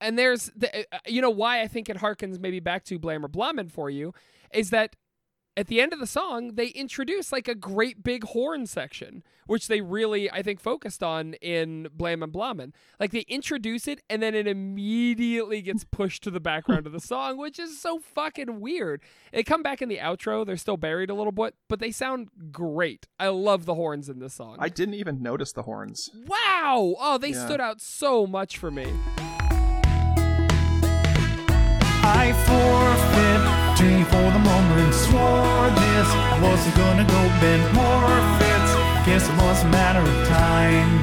and 0.00 0.18
there's, 0.18 0.50
the, 0.56 0.84
uh, 0.92 0.98
you 1.06 1.20
know, 1.22 1.30
why 1.30 1.60
I 1.60 1.68
think 1.68 1.88
it 1.88 1.98
harkens 1.98 2.40
maybe 2.40 2.58
back 2.58 2.84
to 2.86 2.98
Blam 2.98 3.24
or 3.24 3.28
Blamen 3.28 3.68
for 3.68 3.90
you 3.90 4.12
is 4.52 4.70
that 4.70 4.96
at 5.56 5.68
the 5.68 5.80
end 5.80 5.92
of 5.92 6.00
the 6.00 6.06
song 6.06 6.56
they 6.56 6.66
introduce 6.68 7.30
like 7.30 7.46
a 7.48 7.54
great 7.54 8.02
big 8.02 8.24
horn 8.24 8.66
section, 8.66 9.22
which 9.46 9.68
they 9.68 9.80
really 9.80 10.30
I 10.30 10.42
think 10.42 10.60
focused 10.60 11.02
on 11.02 11.34
in 11.34 11.88
Blam 11.94 12.22
and 12.22 12.32
Blamen. 12.32 12.72
Like 12.98 13.12
they 13.12 13.20
introduce 13.28 13.86
it 13.86 14.00
and 14.10 14.20
then 14.22 14.34
it 14.34 14.46
immediately 14.48 15.62
gets 15.62 15.84
pushed 15.90 16.22
to 16.24 16.30
the 16.30 16.40
background 16.40 16.86
of 16.86 16.92
the 16.92 17.00
song, 17.00 17.36
which 17.38 17.58
is 17.58 17.80
so 17.80 17.98
fucking 18.00 18.60
weird. 18.60 19.00
They 19.32 19.44
come 19.44 19.62
back 19.62 19.80
in 19.80 19.88
the 19.88 19.98
outro, 19.98 20.44
they're 20.44 20.56
still 20.56 20.76
buried 20.76 21.10
a 21.10 21.14
little 21.14 21.32
bit, 21.32 21.54
but 21.68 21.78
they 21.78 21.90
sound 21.92 22.30
great. 22.50 23.06
I 23.20 23.28
love 23.28 23.64
the 23.64 23.74
horns 23.74 24.08
in 24.08 24.18
this 24.18 24.34
song. 24.34 24.56
I 24.58 24.68
didn't 24.68 24.94
even 24.94 25.22
notice 25.22 25.52
the 25.52 25.62
horns. 25.62 26.10
Wow! 26.26 26.96
Oh, 26.98 27.18
they 27.18 27.30
Yeah. 27.30 27.46
stood 27.46 27.60
out 27.60 27.80
so 27.80 28.26
much 28.26 28.58
for 28.58 28.70
me. 28.70 28.86
I 32.06 32.32
forfeit 32.46 33.13
to 33.13 33.13
you 33.13 33.13
for 34.74 34.80
the 34.80 34.86
moment. 34.86 34.94
Swore 34.94 35.70
this 35.70 36.08
wasn't 36.42 36.76
gonna 36.76 37.04
go 37.04 37.20
bend 37.40 37.64
more 37.74 38.14
fits. 38.38 38.70
Guess 39.06 39.28
it 39.28 39.36
was 39.42 39.62
a 39.62 39.68
matter 39.68 40.00
of 40.00 40.28
time. 40.28 41.02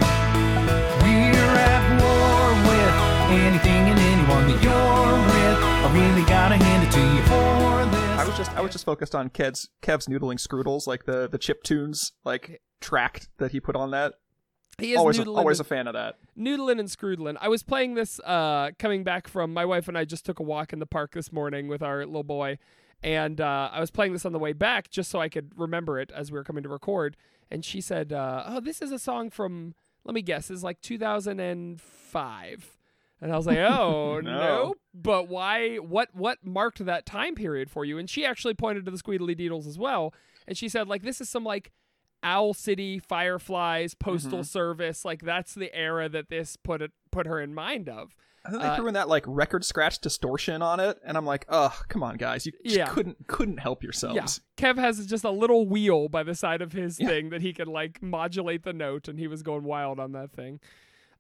We're 1.02 1.56
at 1.56 1.84
war 2.02 2.52
with 2.68 2.96
anything 3.32 3.84
and 3.92 4.00
anyone 4.00 4.48
that 4.48 4.64
you're 4.64 5.18
with. 5.32 5.58
I 5.64 5.88
really 5.94 6.28
gotta 6.28 6.56
hand 6.56 6.88
it 6.88 6.92
to 6.92 7.00
you 7.00 7.22
for 7.24 7.92
this. 7.92 8.20
I 8.20 8.26
was 8.26 8.38
just 8.38 8.52
I 8.58 8.62
was 8.62 8.72
just 8.72 8.86
focused 8.86 9.16
on 9.16 9.30
Kev's 9.30 9.70
Kev's 9.82 10.08
noodling 10.08 10.40
scroodles, 10.40 10.88
like 10.88 11.06
the 11.06 11.28
the 11.28 11.38
chip 11.38 11.64
tunes, 11.64 12.12
like 12.24 12.62
tracked 12.80 13.30
that 13.38 13.52
he 13.52 13.60
put 13.60 13.76
on 13.76 13.92
that. 13.92 14.14
He 14.80 14.94
is 14.94 14.98
Always 14.98 15.20
noodling 15.20 15.38
always 15.38 15.60
a 15.60 15.64
fan 15.64 15.86
of 15.88 15.94
that. 15.94 16.16
Noodlin 16.38 16.80
and 16.80 16.90
Scroodlin. 16.90 17.38
I 17.40 17.50
was 17.50 17.62
playing 17.62 17.94
this 17.94 18.20
uh, 18.22 18.72
coming 18.80 19.04
back 19.04 19.28
from 19.28 19.54
my 19.54 19.64
wife 19.66 19.88
and 19.88 19.98
I 19.98 20.06
just 20.06 20.26
took 20.26 20.40
a 20.40 20.44
walk 20.44 20.74
in 20.74 20.80
the 20.80 20.88
park 20.88 21.12
this 21.14 21.32
morning 21.32 21.68
with 21.68 21.84
our 21.84 22.04
little 22.06 22.24
boy, 22.24 22.58
and 23.04 23.42
uh, 23.42 23.70
I 23.72 23.80
was 23.80 23.92
playing 23.92 24.14
this 24.14 24.26
on 24.26 24.32
the 24.32 24.40
way 24.40 24.54
back 24.54 24.90
just 24.90 25.10
so 25.10 25.20
I 25.20 25.30
could 25.30 25.52
remember 25.56 26.00
it 26.00 26.12
as 26.16 26.32
we 26.32 26.38
were 26.38 26.44
coming 26.44 26.64
to 26.64 26.70
record. 26.70 27.18
And 27.50 27.66
she 27.66 27.82
said, 27.82 28.14
uh, 28.14 28.44
"Oh, 28.48 28.60
this 28.60 28.82
is 28.82 28.92
a 28.92 29.00
song 29.00 29.30
from 29.30 29.76
let 30.04 30.14
me 30.16 30.22
guess, 30.22 30.50
is 30.50 30.64
like 30.64 30.82
2005." 30.82 32.78
And 33.24 33.32
I 33.32 33.38
was 33.38 33.46
like, 33.46 33.58
"Oh 33.70 34.20
no. 34.22 34.32
No. 34.32 34.76
But 34.94 35.28
why? 35.28 35.78
What? 35.78 36.10
What 36.14 36.46
marked 36.46 36.84
that 36.86 37.06
time 37.06 37.36
period 37.36 37.70
for 37.70 37.86
you?" 37.86 37.98
And 37.98 38.10
she 38.10 38.26
actually 38.26 38.54
pointed 38.54 38.86
to 38.86 38.92
the 38.92 38.98
Squeedly 38.98 39.38
Deedles 39.38 39.68
as 39.68 39.78
well, 39.78 40.14
and 40.48 40.58
she 40.58 40.70
said, 40.70 40.88
"Like 40.88 41.04
this 41.04 41.22
is 41.22 41.30
some 41.30 41.44
like." 41.44 41.72
Owl 42.24 42.54
City, 42.54 43.00
Fireflies, 43.00 43.96
Postal 43.96 44.44
Service, 44.44 45.04
like 45.04 45.24
that's 45.24 45.56
the 45.56 45.74
era 45.76 46.08
that 46.08 46.30
this 46.30 46.56
put 46.56 46.84
it 46.84 46.92
put 47.12 47.26
her 47.26 47.42
in 47.42 47.52
mind 47.52 47.90
of. 47.90 48.16
And 48.44 48.56
then 48.56 48.62
they 48.62 48.68
Uh, 48.70 48.76
threw 48.76 48.88
in 48.88 48.96
that 48.96 49.08
like 49.08 49.24
record 49.28 49.64
scratch 49.64 50.00
distortion 50.00 50.62
on 50.64 50.80
it, 50.80 51.00
and 51.06 51.16
I'm 51.16 51.26
like, 51.26 51.46
ugh, 51.50 51.74
come 51.90 52.02
on, 52.02 52.18
guys, 52.18 52.46
you 52.46 52.52
just 52.64 52.76
Yeah. 52.76 52.88
couldn't 52.88 53.28
couldn't 53.28 53.58
help 53.60 53.84
yourselves. 53.84 54.42
Yeah, 54.58 54.74
Kev 54.74 54.78
has 54.80 55.06
just 55.06 55.24
a 55.24 55.30
little 55.32 55.68
wheel 55.68 56.10
by 56.10 56.24
the 56.24 56.34
side 56.34 56.62
of 56.62 56.72
his 56.72 57.00
Yeah. 57.00 57.08
thing 57.08 57.30
that 57.30 57.42
he 57.42 57.54
can 57.54 57.68
like 57.68 58.02
modulate 58.02 58.64
the 58.64 58.74
note, 58.74 59.08
and 59.08 59.20
he 59.20 59.28
was 59.28 59.44
going 59.44 59.64
wild 59.64 60.00
on 60.00 60.12
that 60.14 60.32
thing. 60.32 60.60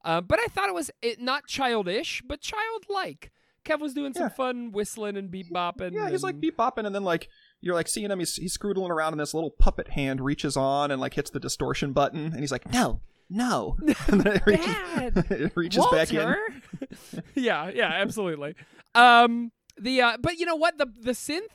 Uh, 0.03 0.19
but 0.21 0.39
I 0.39 0.45
thought 0.47 0.67
it 0.67 0.73
was 0.73 0.89
it, 1.03 1.21
not 1.21 1.45
childish, 1.45 2.23
but 2.25 2.41
childlike. 2.41 3.31
Kev 3.63 3.79
was 3.79 3.93
doing 3.93 4.13
some 4.13 4.23
Yeah. 4.23 4.29
fun 4.29 4.71
whistling 4.71 5.15
and 5.15 5.29
beep 5.29 5.51
bopping. 5.51 5.93
Yeah, 5.93 6.09
he's 6.09 6.23
like 6.23 6.39
beep 6.39 6.57
bopping, 6.57 6.87
and 6.87 6.95
then 6.95 7.03
like 7.03 7.29
you're 7.59 7.75
like 7.75 7.87
seeing 7.87 8.09
him, 8.09 8.17
he's 8.17 8.35
he's 8.37 8.57
scroodling 8.57 8.89
around, 8.89 9.13
and 9.13 9.19
this 9.19 9.35
little 9.35 9.51
puppet 9.51 9.89
hand 9.89 10.21
reaches 10.21 10.57
on 10.57 10.89
and 10.89 10.99
like 10.99 11.13
hits 11.13 11.29
the 11.29 11.39
distortion 11.39 11.93
button, 11.93 12.25
and 12.25 12.39
he's 12.39 12.51
like, 12.51 12.71
no, 12.73 13.01
no, 13.31 13.77
and 14.07 14.27
it 14.27 14.45
reaches, 14.45 14.65
Dad, 14.65 15.13
it 15.31 15.51
reaches 15.55 15.85
back 15.89 16.11
in. 16.11 16.17
Walter? 16.17 16.53
yeah, 17.35 17.71
yeah, 17.73 17.87
absolutely. 17.87 18.55
Um, 18.93 19.53
the 19.79 20.01
uh, 20.01 20.17
but 20.19 20.37
you 20.37 20.45
know 20.45 20.57
what 20.57 20.77
the 20.77 20.87
the 21.01 21.11
synth. 21.11 21.47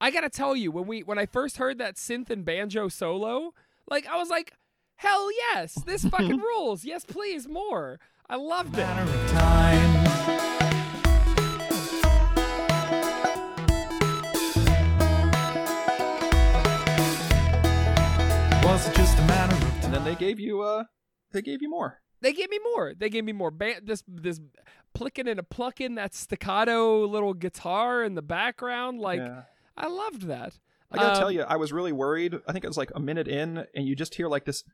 I 0.00 0.12
gotta 0.12 0.30
tell 0.30 0.54
you, 0.54 0.70
when 0.70 0.86
we 0.86 1.02
when 1.02 1.18
I 1.18 1.26
first 1.26 1.56
heard 1.56 1.78
that 1.78 1.96
synth 1.96 2.30
and 2.30 2.44
banjo 2.44 2.86
solo, 2.86 3.52
like 3.90 4.06
I 4.06 4.16
was 4.16 4.30
like, 4.30 4.52
hell 4.94 5.28
yes, 5.32 5.74
this 5.74 6.04
fucking 6.04 6.38
rules. 6.38 6.84
Yes, 6.84 7.04
please, 7.04 7.48
more. 7.48 7.98
I 8.30 8.36
loved 8.36 8.74
it. 8.74 8.82
matter 8.82 9.10
of 9.10 9.30
time. 9.32 10.04
Was 18.62 18.86
it 18.86 18.94
just 18.94 19.18
a 19.18 19.22
matter 19.22 19.54
of 19.56 19.60
time? 19.60 19.84
And 19.84 19.94
then 19.94 20.04
they 20.04 20.14
gave 20.14 20.38
you 20.38 20.60
uh, 20.60 20.84
they 21.32 21.42
gave 21.42 21.62
you 21.62 21.70
more. 21.70 22.00
They 22.20 22.32
gave 22.32 22.50
me 22.50 22.58
more. 22.72 22.94
They 22.98 23.08
gave 23.10 23.24
me 23.24 23.32
more. 23.32 23.50
Ba- 23.50 23.80
this 23.82 24.02
this 24.08 24.40
plicking 24.94 25.28
and 25.28 25.38
a 25.38 25.42
plucking 25.44 25.94
that 25.96 26.14
staccato 26.14 27.04
little 27.06 27.34
guitar 27.34 28.02
in 28.02 28.14
the 28.14 28.22
background. 28.22 28.98
Like 29.00 29.20
Yeah. 29.20 29.42
I 29.76 29.86
loved 29.88 30.22
that. 30.22 30.58
I 30.90 30.96
gotta 30.96 31.12
Um, 31.12 31.18
tell 31.18 31.30
you, 31.30 31.42
I 31.42 31.56
was 31.56 31.72
really 31.72 31.92
worried. 31.92 32.34
I 32.48 32.52
think 32.52 32.64
it 32.64 32.68
was 32.68 32.78
like 32.78 32.90
a 32.94 33.00
minute 33.00 33.28
in, 33.28 33.66
and 33.74 33.86
you 33.86 33.94
just 33.94 34.14
hear 34.14 34.26
like 34.26 34.46
this, 34.46 34.64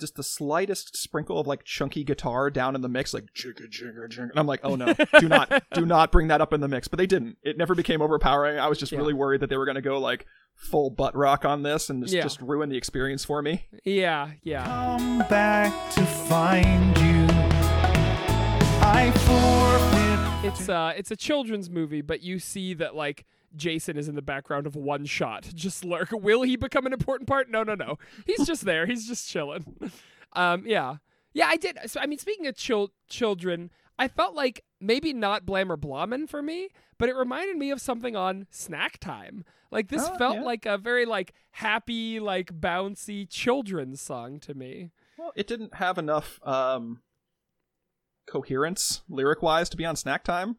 just 0.00 0.16
the 0.16 0.22
slightest 0.24 0.96
sprinkle 0.96 1.38
of 1.38 1.46
like 1.46 1.62
chunky 1.64 2.02
guitar 2.04 2.50
down 2.50 2.74
in 2.74 2.80
the 2.82 2.88
mix, 2.88 3.14
like 3.14 3.26
jigga 3.34 3.68
jigga 3.70 4.08
jigga. 4.08 4.30
And 4.30 4.32
I'm 4.38 4.46
like, 4.48 4.60
oh 4.64 4.74
no, 4.76 4.92
do 5.20 5.28
not, 5.28 5.62
do 5.72 5.86
not 5.86 6.10
bring 6.12 6.28
that 6.28 6.40
up 6.40 6.52
in 6.52 6.60
the 6.60 6.68
mix. 6.68 6.88
But 6.88 6.98
they 6.98 7.06
didn't. 7.06 7.38
It 7.42 7.56
never 7.56 7.74
became 7.74 8.02
overpowering. 8.02 8.58
I 8.58 8.66
was 8.68 8.78
just 8.78 8.90
Yeah. 8.92 8.98
really 8.98 9.14
worried 9.14 9.40
that 9.42 9.48
they 9.48 9.56
were 9.56 9.66
gonna 9.66 9.80
go 9.80 9.98
like 9.98 10.26
full 10.60 10.90
butt 10.90 11.16
rock 11.16 11.44
on 11.46 11.62
this 11.62 11.88
and 11.90 12.02
just, 12.02 12.14
Yeah. 12.14 12.22
just 12.22 12.40
ruin 12.42 12.68
the 12.68 12.76
experience 12.76 13.24
for 13.24 13.40
me. 13.40 13.66
Yeah, 13.84 14.32
yeah. 14.42 14.64
Come 14.66 15.18
back 15.20 15.72
to 15.94 16.04
find 16.04 16.96
you. 16.98 17.26
I 18.82 19.10
forfeit. 19.26 20.46
It's 20.52 20.68
uh 20.68 20.92
it's 20.96 21.10
a 21.10 21.16
children's 21.16 21.70
movie, 21.70 22.02
but 22.02 22.22
you 22.22 22.38
see 22.38 22.74
that 22.74 22.94
like 22.94 23.24
Jason 23.56 23.96
is 23.96 24.08
in 24.08 24.14
the 24.14 24.22
background 24.22 24.66
of 24.66 24.76
one 24.76 25.04
shot. 25.06 25.42
Just 25.54 25.84
lurk. 25.84 26.10
Will 26.12 26.42
he 26.42 26.56
become 26.56 26.86
an 26.86 26.92
important 26.92 27.28
part? 27.28 27.50
No, 27.50 27.62
no, 27.62 27.74
no. 27.74 27.98
He's 28.26 28.46
just 28.46 28.64
there. 28.64 28.86
He's 28.86 29.06
just 29.06 29.28
chilling. 29.28 29.64
Um, 30.34 30.62
yeah, 30.64 30.98
yeah. 31.34 31.48
I 31.48 31.56
did. 31.56 31.76
So 31.86 31.98
I 31.98 32.06
mean, 32.06 32.20
speaking 32.20 32.46
of 32.46 32.54
chil- 32.54 32.92
children, 33.08 33.72
I 34.00 34.08
felt 34.08 34.34
like 34.34 34.64
maybe 34.80 35.12
not 35.12 35.44
Blammer 35.46 35.76
Blommen 35.76 36.28
for 36.28 36.42
me, 36.42 36.68
but 36.98 37.08
it 37.08 37.14
reminded 37.14 37.56
me 37.56 37.70
of 37.70 37.80
something 37.80 38.16
on 38.16 38.46
Snacktime. 38.52 39.42
Like 39.70 39.88
this 39.88 40.02
Oh, 40.04 40.16
felt 40.18 40.36
yeah. 40.36 40.42
like 40.42 40.66
a 40.66 40.78
very 40.78 41.04
like 41.06 41.32
happy, 41.52 42.18
like 42.18 42.52
bouncy 42.58 43.28
children's 43.28 44.00
song 44.00 44.40
to 44.40 44.54
me. 44.54 44.90
Well, 45.18 45.32
it 45.36 45.46
didn't 45.46 45.74
have 45.74 45.98
enough 45.98 46.40
um 46.44 47.02
coherence 48.26 49.02
lyric 49.08 49.42
wise 49.42 49.68
to 49.70 49.76
be 49.76 49.84
on 49.84 49.96
snack 49.96 50.24
time. 50.24 50.56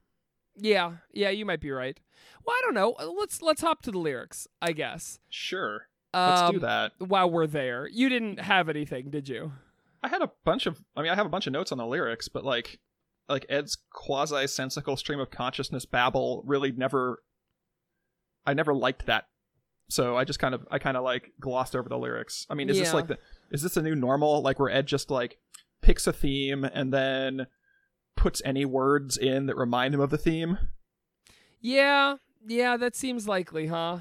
Yeah, 0.56 0.94
yeah. 1.14 1.30
You 1.30 1.46
might 1.46 1.62
be 1.62 1.72
right. 1.72 2.00
Well, 2.46 2.56
I 2.58 2.62
don't 2.64 2.74
know. 2.74 2.96
Let's 3.18 3.42
let's 3.42 3.62
hop 3.62 3.82
to 3.84 3.92
the 3.92 4.00
lyrics. 4.00 4.48
I 4.62 4.74
guess. 4.74 5.20
Sure, 5.30 5.88
let's 6.14 6.42
do 6.52 6.58
Um, 6.58 6.60
that. 6.60 6.92
while 7.00 7.30
we're 7.30 7.48
there. 7.48 7.88
You 7.88 8.10
didn't 8.10 8.40
have 8.40 8.68
anything, 8.70 9.10
did 9.10 9.30
you? 9.30 9.54
I 10.04 10.10
had 10.10 10.22
a 10.22 10.32
bunch 10.44 10.66
of 10.66 10.82
I 10.96 11.02
mean 11.02 11.12
I 11.12 11.16
have 11.16 11.26
a 11.26 11.30
bunch 11.30 11.48
of 11.48 11.54
notes 11.54 11.72
on 11.72 11.78
the 11.78 11.86
lyrics, 11.86 12.28
but 12.28 12.44
like 12.44 12.80
like 13.32 13.46
Ed's 13.50 13.78
quasi 13.92 14.48
sensical 14.48 14.98
stream 14.98 15.20
of 15.20 15.32
consciousness 15.32 15.86
babble 15.86 16.44
really 16.46 16.72
never 16.72 17.24
I 18.46 18.54
never 18.54 18.74
liked 18.74 19.06
that. 19.06 19.26
So 19.90 20.16
I 20.16 20.24
just 20.24 20.40
kind 20.40 20.56
of 20.56 20.66
I 20.72 20.80
kind 20.80 20.98
of 20.98 21.04
like 21.04 21.32
glossed 21.40 21.76
over 21.76 21.90
the 21.90 21.98
lyrics. 21.98 22.46
I 22.50 22.54
mean, 22.54 22.70
is 22.70 22.78
this 22.78 22.94
like 22.94 23.08
the 23.08 23.18
is 23.52 23.62
this 23.62 23.78
a 23.78 23.82
new 23.82 23.96
normal 23.96 24.42
like 24.42 24.60
where 24.60 24.70
Ed 24.70 24.88
just 24.88 25.12
like 25.12 25.38
picks 25.82 26.08
a 26.08 26.14
theme 26.14 26.64
and 26.64 26.94
then 26.94 27.48
puts 28.16 28.42
any 28.46 28.66
words 28.66 29.18
in 29.18 29.48
that 29.48 29.58
remind 29.58 29.94
him 29.94 30.00
of 30.00 30.10
the 30.10 30.18
theme? 30.18 30.58
Yeah, 31.60 32.18
yeah, 32.48 32.78
that 32.78 32.96
seems 32.96 33.28
likely, 33.28 33.68
huh? 33.68 34.00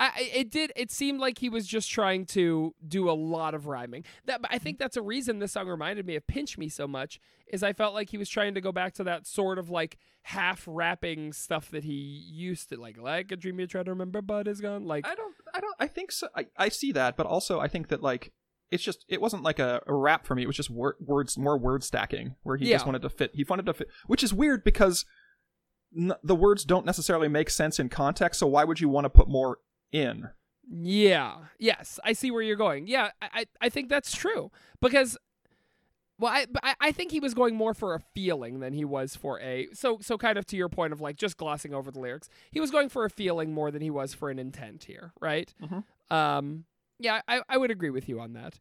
I, 0.00 0.30
it 0.34 0.50
did. 0.50 0.72
It 0.76 0.90
seemed 0.90 1.20
like 1.20 1.38
he 1.38 1.48
was 1.48 1.66
just 1.66 1.90
trying 1.90 2.26
to 2.26 2.74
do 2.86 3.10
a 3.10 3.12
lot 3.12 3.54
of 3.54 3.66
rhyming. 3.66 4.04
That 4.26 4.40
I 4.50 4.58
think 4.58 4.78
that's 4.78 4.96
a 4.96 5.02
reason 5.02 5.38
this 5.38 5.52
song 5.52 5.68
reminded 5.68 6.06
me 6.06 6.16
of 6.16 6.26
"Pinch 6.26 6.58
Me" 6.58 6.68
so 6.68 6.86
much. 6.86 7.20
Is 7.46 7.62
I 7.62 7.72
felt 7.72 7.94
like 7.94 8.10
he 8.10 8.18
was 8.18 8.28
trying 8.28 8.54
to 8.54 8.60
go 8.60 8.72
back 8.72 8.94
to 8.94 9.04
that 9.04 9.26
sort 9.26 9.58
of 9.58 9.70
like 9.70 9.98
half 10.22 10.64
rapping 10.66 11.32
stuff 11.32 11.70
that 11.70 11.84
he 11.84 11.92
used 11.92 12.68
to 12.70 12.80
like, 12.80 12.96
like 12.96 13.32
a 13.32 13.36
dream 13.36 13.58
you 13.60 13.66
try 13.66 13.82
to 13.82 13.90
remember, 13.90 14.22
but 14.22 14.48
is 14.48 14.60
gone. 14.60 14.84
Like, 14.84 15.06
I 15.06 15.14
don't 15.14 15.34
I 15.54 15.60
don't 15.60 15.76
I 15.78 15.86
think 15.86 16.12
so. 16.12 16.28
I, 16.34 16.46
I 16.56 16.68
see 16.68 16.92
that, 16.92 17.16
but 17.16 17.26
also 17.26 17.60
I 17.60 17.68
think 17.68 17.88
that 17.88 18.02
like 18.02 18.32
it's 18.70 18.82
just 18.82 19.04
it 19.08 19.20
wasn't 19.20 19.42
like 19.42 19.58
a, 19.58 19.82
a 19.86 19.94
rap 19.94 20.26
for 20.26 20.34
me. 20.34 20.42
It 20.42 20.46
was 20.46 20.56
just 20.56 20.70
wor- 20.70 20.96
words 20.98 21.36
more 21.36 21.58
word 21.58 21.84
stacking 21.84 22.36
where 22.42 22.56
he 22.56 22.66
just 22.70 22.86
wanted 22.86 23.02
to 23.02 23.10
fit. 23.10 23.32
He 23.34 23.44
wanted 23.44 23.66
to 23.66 23.74
fit, 23.74 23.88
which 24.06 24.22
is 24.22 24.32
weird 24.32 24.64
because 24.64 25.04
n- 25.96 26.14
the 26.22 26.34
words 26.34 26.64
don't 26.64 26.86
necessarily 26.86 27.28
make 27.28 27.50
sense 27.50 27.78
in 27.78 27.90
context. 27.90 28.40
So 28.40 28.46
why 28.46 28.64
would 28.64 28.80
you 28.80 28.88
want 28.88 29.04
to 29.04 29.10
put 29.10 29.28
more 29.28 29.58
in? 29.92 30.28
Yeah. 30.70 31.36
Yes, 31.58 32.00
I 32.04 32.12
see 32.14 32.30
where 32.30 32.42
you're 32.42 32.56
going. 32.56 32.86
Yeah, 32.86 33.10
I 33.20 33.44
I, 33.60 33.68
think 33.68 33.88
that's 33.88 34.12
true 34.16 34.50
because. 34.80 35.16
Well, 36.18 36.30
I, 36.32 36.46
I 36.62 36.74
I 36.80 36.92
think 36.92 37.10
he 37.10 37.18
was 37.18 37.34
going 37.34 37.56
more 37.56 37.74
for 37.74 37.94
a 37.94 38.00
feeling 38.14 38.60
than 38.60 38.74
he 38.74 38.84
was 38.84 39.16
for 39.16 39.40
a 39.40 39.66
so 39.72 39.98
so 40.00 40.16
kind 40.16 40.38
of 40.38 40.46
to 40.46 40.56
your 40.56 40.68
point 40.68 40.92
of 40.92 41.00
like 41.00 41.16
just 41.16 41.36
glossing 41.36 41.74
over 41.74 41.90
the 41.90 41.98
lyrics. 41.98 42.28
He 42.52 42.60
was 42.60 42.70
going 42.70 42.90
for 42.90 43.04
a 43.04 43.10
feeling 43.10 43.52
more 43.52 43.72
than 43.72 43.82
he 43.82 43.90
was 43.90 44.14
for 44.14 44.30
an 44.30 44.38
intent 44.38 44.84
here, 44.84 45.12
right? 45.20 45.52
Mhm. 45.60 45.82
Um, 46.14 46.64
yeah, 47.00 47.22
I, 47.26 47.42
I 47.48 47.56
would 47.56 47.72
agree 47.72 47.90
with 47.90 48.08
you 48.08 48.20
on 48.20 48.34
that. 48.34 48.60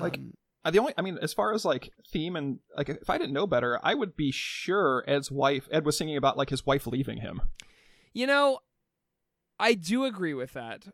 Like- 0.00 0.14
Um, 0.16 0.34
Uh, 0.64 0.70
the 0.70 0.78
only 0.78 0.94
I 0.96 1.02
mean, 1.02 1.18
as 1.20 1.34
far 1.34 1.52
as 1.52 1.64
like 1.66 1.90
theme 2.08 2.34
and 2.36 2.60
like 2.78 2.88
if 2.88 3.10
I 3.10 3.18
didn't 3.18 3.34
know 3.34 3.46
better, 3.48 3.78
I 3.82 3.92
would 3.94 4.16
be 4.16 4.30
sure 4.30 5.04
Ed's 5.06 5.30
wife 5.30 5.68
Ed 5.70 5.84
was 5.84 5.98
singing 5.98 6.16
about 6.16 6.38
like 6.38 6.48
his 6.50 6.64
wife 6.64 6.86
leaving 6.86 7.18
him. 7.18 7.42
You 8.14 8.26
know, 8.26 8.60
I 9.62 9.74
do 9.74 10.04
agree 10.04 10.34
with 10.34 10.52
that. 10.52 10.88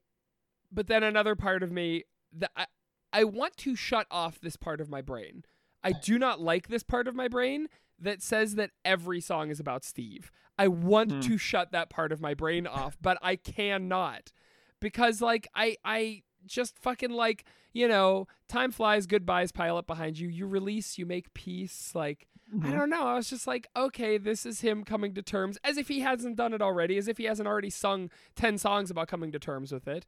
But 0.71 0.87
then 0.87 1.03
another 1.03 1.35
part 1.35 1.63
of 1.63 1.73
me 1.73 2.05
that 2.33 2.51
I, 2.55 2.67
I 3.13 3.25
want 3.25 3.57
to 3.59 3.75
shut 3.75 4.07
off 4.11 4.39
this 4.41 4.57
part 4.57 4.81
of 4.81 4.89
my 4.91 5.01
brain. 5.03 5.45
I 5.83 5.93
do 5.93 6.19
not 6.19 6.41
like 6.41 6.69
this 6.69 6.83
part 6.83 7.09
of 7.09 7.15
my 7.15 7.27
brain 7.29 7.69
that 7.99 8.23
says 8.23 8.55
that 8.57 8.71
every 8.85 9.21
song 9.21 9.51
is 9.51 9.59
about 9.59 9.85
Steve. 9.85 10.31
I 10.59 10.69
want 10.69 11.11
Hmm. 11.13 11.21
to 11.21 11.39
shut 11.39 11.73
that 11.73 11.89
part 11.89 12.13
of 12.13 12.21
my 12.21 12.35
brain 12.35 12.67
off, 12.67 12.97
but 13.01 13.17
I 13.23 13.37
cannot. 13.37 14.33
Because 14.81 15.23
like 15.23 15.49
I 15.55 15.77
I 15.85 16.23
just 16.47 16.78
fucking 16.78 17.11
like, 17.11 17.45
you 17.73 17.87
know, 17.88 18.26
time 18.49 18.71
flies, 18.73 19.07
goodbyes 19.07 19.52
pile 19.52 19.76
up 19.76 19.87
behind 19.87 20.18
you. 20.18 20.28
You 20.28 20.47
release, 20.47 20.99
you 20.99 21.07
make 21.07 21.33
peace, 21.35 21.92
like 21.95 22.26
I 22.64 22.71
don't 22.71 22.88
know. 22.88 23.02
I 23.07 23.12
was 23.14 23.28
just 23.28 23.47
like, 23.47 23.68
okay, 23.76 24.16
this 24.16 24.47
is 24.47 24.62
him 24.62 24.83
coming 24.83 25.12
to 25.14 25.21
terms, 25.23 25.59
as 25.62 25.76
if 25.76 25.88
he 25.88 26.00
hasn't 26.00 26.37
done 26.37 26.54
it 26.54 26.62
already, 26.62 26.97
as 26.97 27.07
if 27.07 27.18
he 27.18 27.25
hasn't 27.25 27.47
already 27.47 27.68
sung 27.68 28.11
10 28.37 28.57
songs 28.57 28.90
about 28.90 29.07
coming 29.07 29.30
to 29.33 29.38
terms 29.38 29.71
with 29.71 29.87
it. 29.87 30.07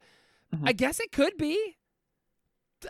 Mhm. 0.51 0.67
I 0.67 0.71
guess 0.73 0.99
it 0.99 1.11
could 1.11 1.37
be. 1.37 1.77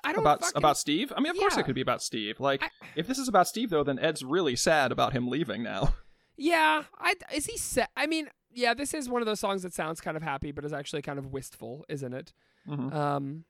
I 0.06 0.14
don't 0.14 0.22
about 0.22 0.40
fucking- 0.40 0.58
about 0.58 0.78
Steve. 0.78 1.12
I 1.16 1.20
mean, 1.20 1.32
of 1.32 1.38
course 1.38 1.58
it 1.58 1.64
could 1.64 1.76
be 1.76 1.82
about 1.82 2.02
Steve. 2.02 2.40
Like, 2.40 2.64
I- 2.64 2.70
if 2.96 3.08
this 3.08 3.18
is 3.18 3.28
about 3.28 3.46
Steve, 3.46 3.70
though, 3.72 3.84
then 3.84 4.00
Ed's 4.00 4.24
really 4.24 4.56
sad 4.56 4.90
about 4.92 5.12
him 5.14 5.28
leaving 5.28 5.64
now. 5.64 5.96
Yeah, 6.38 6.86
I 6.98 7.14
is 7.34 7.46
he 7.46 7.56
sad? 7.58 7.90
I 7.96 8.08
mean, 8.08 8.28
yeah, 8.52 8.74
this 8.74 8.96
is 8.96 9.08
one 9.08 9.22
of 9.22 9.28
those 9.28 9.40
songs 9.40 9.62
that 9.62 9.74
sounds 9.76 10.02
kind 10.02 10.18
of 10.18 10.24
happy, 10.24 10.52
but 10.52 10.66
is 10.66 10.74
actually 10.74 11.04
kind 11.04 11.20
of 11.20 11.28
wistful, 11.28 11.86
isn't 11.88 12.14
it? 12.14 12.34
Mhm. 12.68 12.94
Um, 12.94 13.46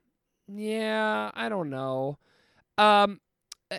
yeah, 0.47 1.31
I 1.33 1.49
don't 1.49 1.69
know. 1.69 2.17
Um, 2.77 3.19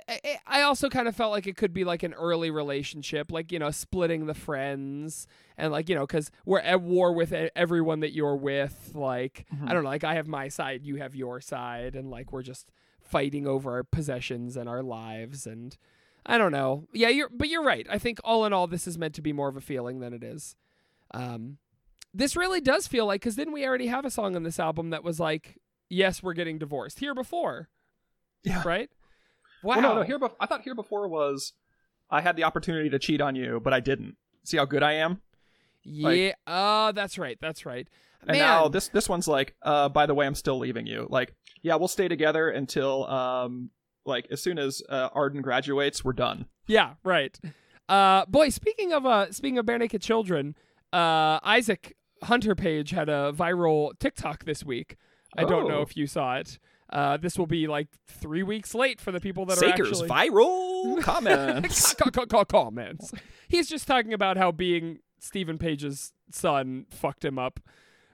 I, 0.08 0.38
I- 0.46 0.62
also 0.62 0.88
kind 0.88 1.06
of 1.06 1.14
felt 1.14 1.32
like 1.32 1.46
it 1.46 1.56
could 1.56 1.74
be 1.74 1.84
like 1.84 2.02
an 2.02 2.14
early 2.14 2.50
relationship, 2.50 3.30
like 3.30 3.52
you 3.52 3.58
know, 3.58 3.70
splitting 3.70 4.24
the 4.26 4.32
friends, 4.34 5.26
and 5.58 5.70
like 5.70 5.88
you 5.90 5.94
know, 5.94 6.06
because 6.06 6.30
we're 6.46 6.60
at 6.60 6.80
war 6.80 7.12
with 7.12 7.32
everyone 7.54 8.00
that 8.00 8.12
you're 8.12 8.36
with. 8.36 8.92
Like 8.94 9.44
Mhm. 9.54 9.68
I 9.68 9.74
don't 9.74 9.84
know, 9.84 9.90
like 9.90 10.04
I 10.04 10.14
have 10.14 10.26
my 10.26 10.48
side, 10.48 10.84
you 10.86 10.96
have 10.96 11.14
your 11.14 11.40
side, 11.42 11.94
and 11.94 12.10
like 12.10 12.32
we're 12.32 12.42
just 12.42 12.70
fighting 13.00 13.46
over 13.46 13.72
our 13.72 13.84
possessions 13.84 14.56
and 14.56 14.66
our 14.68 14.82
lives, 14.82 15.46
and 15.46 15.76
I 16.24 16.38
don't 16.38 16.52
know. 16.52 16.86
Yeah, 16.94 17.08
you're, 17.08 17.28
but 17.28 17.48
you're 17.48 17.64
right. 17.64 17.86
I 17.90 17.98
think 17.98 18.18
all 18.24 18.46
in 18.46 18.52
all, 18.54 18.66
this 18.68 18.86
is 18.86 18.96
meant 18.96 19.14
to 19.16 19.22
be 19.22 19.32
more 19.34 19.48
of 19.48 19.56
a 19.56 19.60
feeling 19.60 19.98
than 20.00 20.14
it 20.14 20.22
is. 20.24 20.54
Um, 21.12 21.58
this 22.14 22.36
really 22.36 22.60
does 22.60 22.86
feel 22.86 23.06
like 23.06 23.20
because 23.20 23.36
didn't 23.36 23.52
we 23.54 23.66
already 23.66 23.86
have 23.86 24.04
a 24.04 24.10
song 24.10 24.36
on 24.36 24.42
this 24.42 24.58
album 24.60 24.90
that 24.90 25.02
was 25.04 25.18
like, 25.20 25.58
"Yes, 25.88 26.22
we're 26.22 26.34
getting 26.34 26.58
divorced" 26.58 26.98
here 27.00 27.14
before, 27.14 27.68
Yeah. 28.44 28.62
right? 28.64 28.90
Wow. 29.62 29.74
Well, 29.74 29.80
no, 29.82 29.94
no. 29.96 30.02
Here, 30.02 30.18
bef- 30.18 30.34
I 30.40 30.46
thought 30.46 30.62
here 30.62 30.74
before 30.74 31.06
was 31.08 31.52
I 32.10 32.20
had 32.20 32.36
the 32.36 32.44
opportunity 32.44 32.90
to 32.90 32.98
cheat 32.98 33.20
on 33.20 33.34
you, 33.36 33.60
but 33.62 33.72
I 33.72 33.80
didn't. 33.80 34.16
See 34.44 34.56
how 34.56 34.64
good 34.64 34.82
I 34.82 34.94
am. 34.94 35.22
yeah. 35.84 36.32
oh, 36.46 36.92
that's 36.92 37.16
right. 37.18 37.38
That's 37.40 37.64
right. 37.64 37.88
And 38.22 38.32
Man. 38.36 38.38
now 38.38 38.68
this 38.68 38.88
this 38.88 39.08
one's 39.08 39.26
like, 39.28 39.54
uh, 39.62 39.88
by 39.88 40.06
the 40.06 40.14
way, 40.14 40.26
I'm 40.26 40.34
still 40.34 40.58
leaving 40.58 40.86
you. 40.86 41.06
Like, 41.10 41.34
yeah, 41.62 41.76
we'll 41.76 41.88
stay 41.88 42.08
together 42.08 42.48
until 42.50 43.06
um, 43.08 43.70
like 44.04 44.26
as 44.30 44.40
soon 44.42 44.58
as 44.58 44.82
uh, 44.88 45.08
Arden 45.12 45.42
graduates, 45.42 46.04
we're 46.04 46.12
done. 46.12 46.46
Yeah, 46.66 46.94
right. 47.04 47.38
Uh, 47.88 48.24
boy, 48.26 48.48
speaking 48.50 48.92
of 48.92 49.06
uh, 49.06 49.30
speaking 49.32 49.58
of 49.58 49.66
bare 49.66 49.78
naked 49.78 50.02
children, 50.02 50.54
uh, 50.92 51.38
Isaac 51.42 51.96
Hunter 52.22 52.54
Page 52.54 52.90
had 52.90 53.08
a 53.08 53.32
viral 53.34 53.98
TikTok 53.98 54.44
this 54.44 54.64
week. 54.64 54.96
I 55.36 55.44
don't 55.44 55.66
know 55.68 55.78
Oh. 55.78 55.82
if 55.82 55.96
you 55.96 56.06
saw 56.06 56.36
it. 56.36 56.58
Uh, 56.90 57.16
this 57.16 57.38
will 57.38 57.46
be 57.46 57.66
like 57.66 57.88
three 58.06 58.42
weeks 58.42 58.74
late 58.74 59.00
for 59.00 59.12
the 59.12 59.20
people 59.20 59.46
that 59.46 59.56
Saker's 59.56 60.02
are 60.02 60.04
actually 60.04 60.08
viral 60.10 61.02
comments. 61.02 61.94
Co- 61.94 62.10
co- 62.10 62.26
co- 62.26 62.44
comments. 62.44 63.12
He's 63.48 63.66
just 63.68 63.86
talking 63.86 64.12
about 64.12 64.36
how 64.36 64.52
being 64.52 64.98
Steven 65.18 65.56
Page's 65.56 66.12
son 66.30 66.84
fucked 66.90 67.24
him 67.24 67.38
up. 67.38 67.60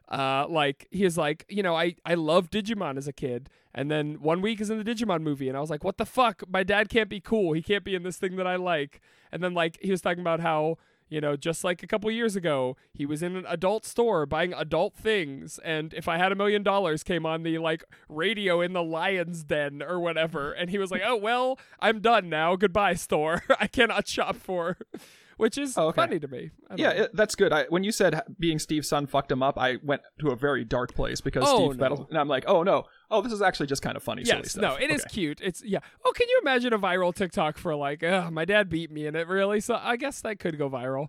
Uh, 0.08 0.46
like 0.48 0.86
he's 0.90 1.18
like, 1.18 1.44
you 1.48 1.62
know, 1.62 1.74
I 1.74 1.96
I 2.04 2.14
loved 2.14 2.52
Digimon 2.52 2.96
as 2.96 3.06
a 3.08 3.12
kid, 3.12 3.50
and 3.74 3.90
then 3.90 4.14
one 4.22 4.40
week 4.40 4.60
is 4.60 4.70
in 4.70 4.78
the 4.78 4.84
Digimon 4.84 5.22
movie, 5.22 5.48
and 5.48 5.56
I 5.58 5.60
was 5.60 5.68
like, 5.70 5.82
what 5.84 5.98
the 5.98 6.06
fuck? 6.06 6.42
My 6.48 6.62
dad 6.62 6.88
can't 6.88 7.10
be 7.10 7.20
cool. 7.20 7.52
He 7.52 7.62
can't 7.62 7.84
be 7.84 7.94
in 7.96 8.04
this 8.04 8.16
thing 8.16 8.36
that 8.36 8.46
I 8.46 8.56
like. 8.56 9.00
And 9.32 9.42
then 9.42 9.52
like 9.54 9.76
he 9.82 9.90
was 9.90 10.00
talking 10.00 10.20
about 10.20 10.40
how. 10.40 10.78
You 11.08 11.20
know, 11.20 11.36
just 11.36 11.64
like 11.64 11.82
a 11.82 11.86
couple 11.86 12.10
years 12.10 12.36
ago, 12.36 12.76
he 12.92 13.06
was 13.06 13.22
in 13.22 13.34
an 13.36 13.44
adult 13.48 13.84
store 13.86 14.26
buying 14.26 14.52
adult 14.52 14.94
things, 14.94 15.58
and 15.64 15.94
if 15.94 16.06
I 16.08 16.18
had 16.18 16.32
a 16.32 16.34
million 16.34 16.62
dollars, 16.62 17.02
came 17.02 17.24
on 17.24 17.42
the 17.44 17.58
like 17.58 17.82
radio 18.08 18.60
in 18.60 18.72
the 18.74 18.82
lion's 18.82 19.42
den 19.44 19.82
or 19.82 19.98
whatever, 20.00 20.52
and 20.58 20.68
he 20.70 20.78
was 20.78 20.90
like, 20.90 21.02
"Oh 21.04 21.16
well, 21.16 21.58
I'm 21.80 22.00
done 22.00 22.28
now. 22.28 22.56
Goodbye, 22.56 22.94
store. 22.94 23.42
I 23.60 23.66
cannot 23.68 24.06
shop 24.06 24.36
for," 24.36 24.76
which 25.38 25.56
is 25.56 25.78
Oh, 25.78 25.86
okay. 25.88 25.96
funny 25.96 26.18
to 26.18 26.28
me. 26.28 26.50
Yeah, 26.76 26.90
it, 26.90 27.10
that's 27.14 27.34
good. 27.34 27.52
I, 27.52 27.64
when 27.70 27.84
you 27.84 27.92
said 27.92 28.20
being 28.38 28.58
Steve's 28.58 28.88
son 28.88 29.06
fucked 29.06 29.32
him 29.32 29.42
up, 29.42 29.58
I 29.58 29.76
went 29.82 30.02
to 30.20 30.28
a 30.28 30.36
very 30.36 30.64
dark 30.64 30.94
place 30.94 31.20
because 31.22 31.44
Oh, 31.46 31.68
Steve 31.70 31.78
no. 31.78 31.82
Battle, 31.88 32.06
and 32.10 32.18
I'm 32.18 32.28
like, 32.28 32.44
oh 32.46 32.62
no, 32.62 32.84
oh 33.10 33.20
this 33.22 33.32
is 33.32 33.40
actually 33.42 33.66
just 33.66 33.82
kind 33.82 33.96
of 33.96 34.02
funny, 34.02 34.24
silly 34.24 34.40
Yes, 34.44 34.56
no, 34.56 34.74
it 34.74 34.90
is 34.90 35.00
Okay. 35.02 35.10
cute. 35.10 35.40
It's 35.42 35.62
yeah. 35.64 35.80
Oh, 36.04 36.12
can 36.12 36.28
you 36.28 36.38
imagine 36.42 36.72
a 36.72 36.78
viral 36.78 37.14
TikTok 37.14 37.58
for 37.58 37.74
like, 37.74 38.02
Ugh, 38.02 38.32
my 38.32 38.44
dad 38.44 38.68
beat 38.68 38.90
me 38.90 39.06
and 39.06 39.16
it 39.16 39.26
really? 39.28 39.60
So 39.60 39.78
I 39.80 39.96
guess 39.96 40.20
that 40.22 40.38
could 40.38 40.58
go 40.58 40.68
viral. 40.68 41.08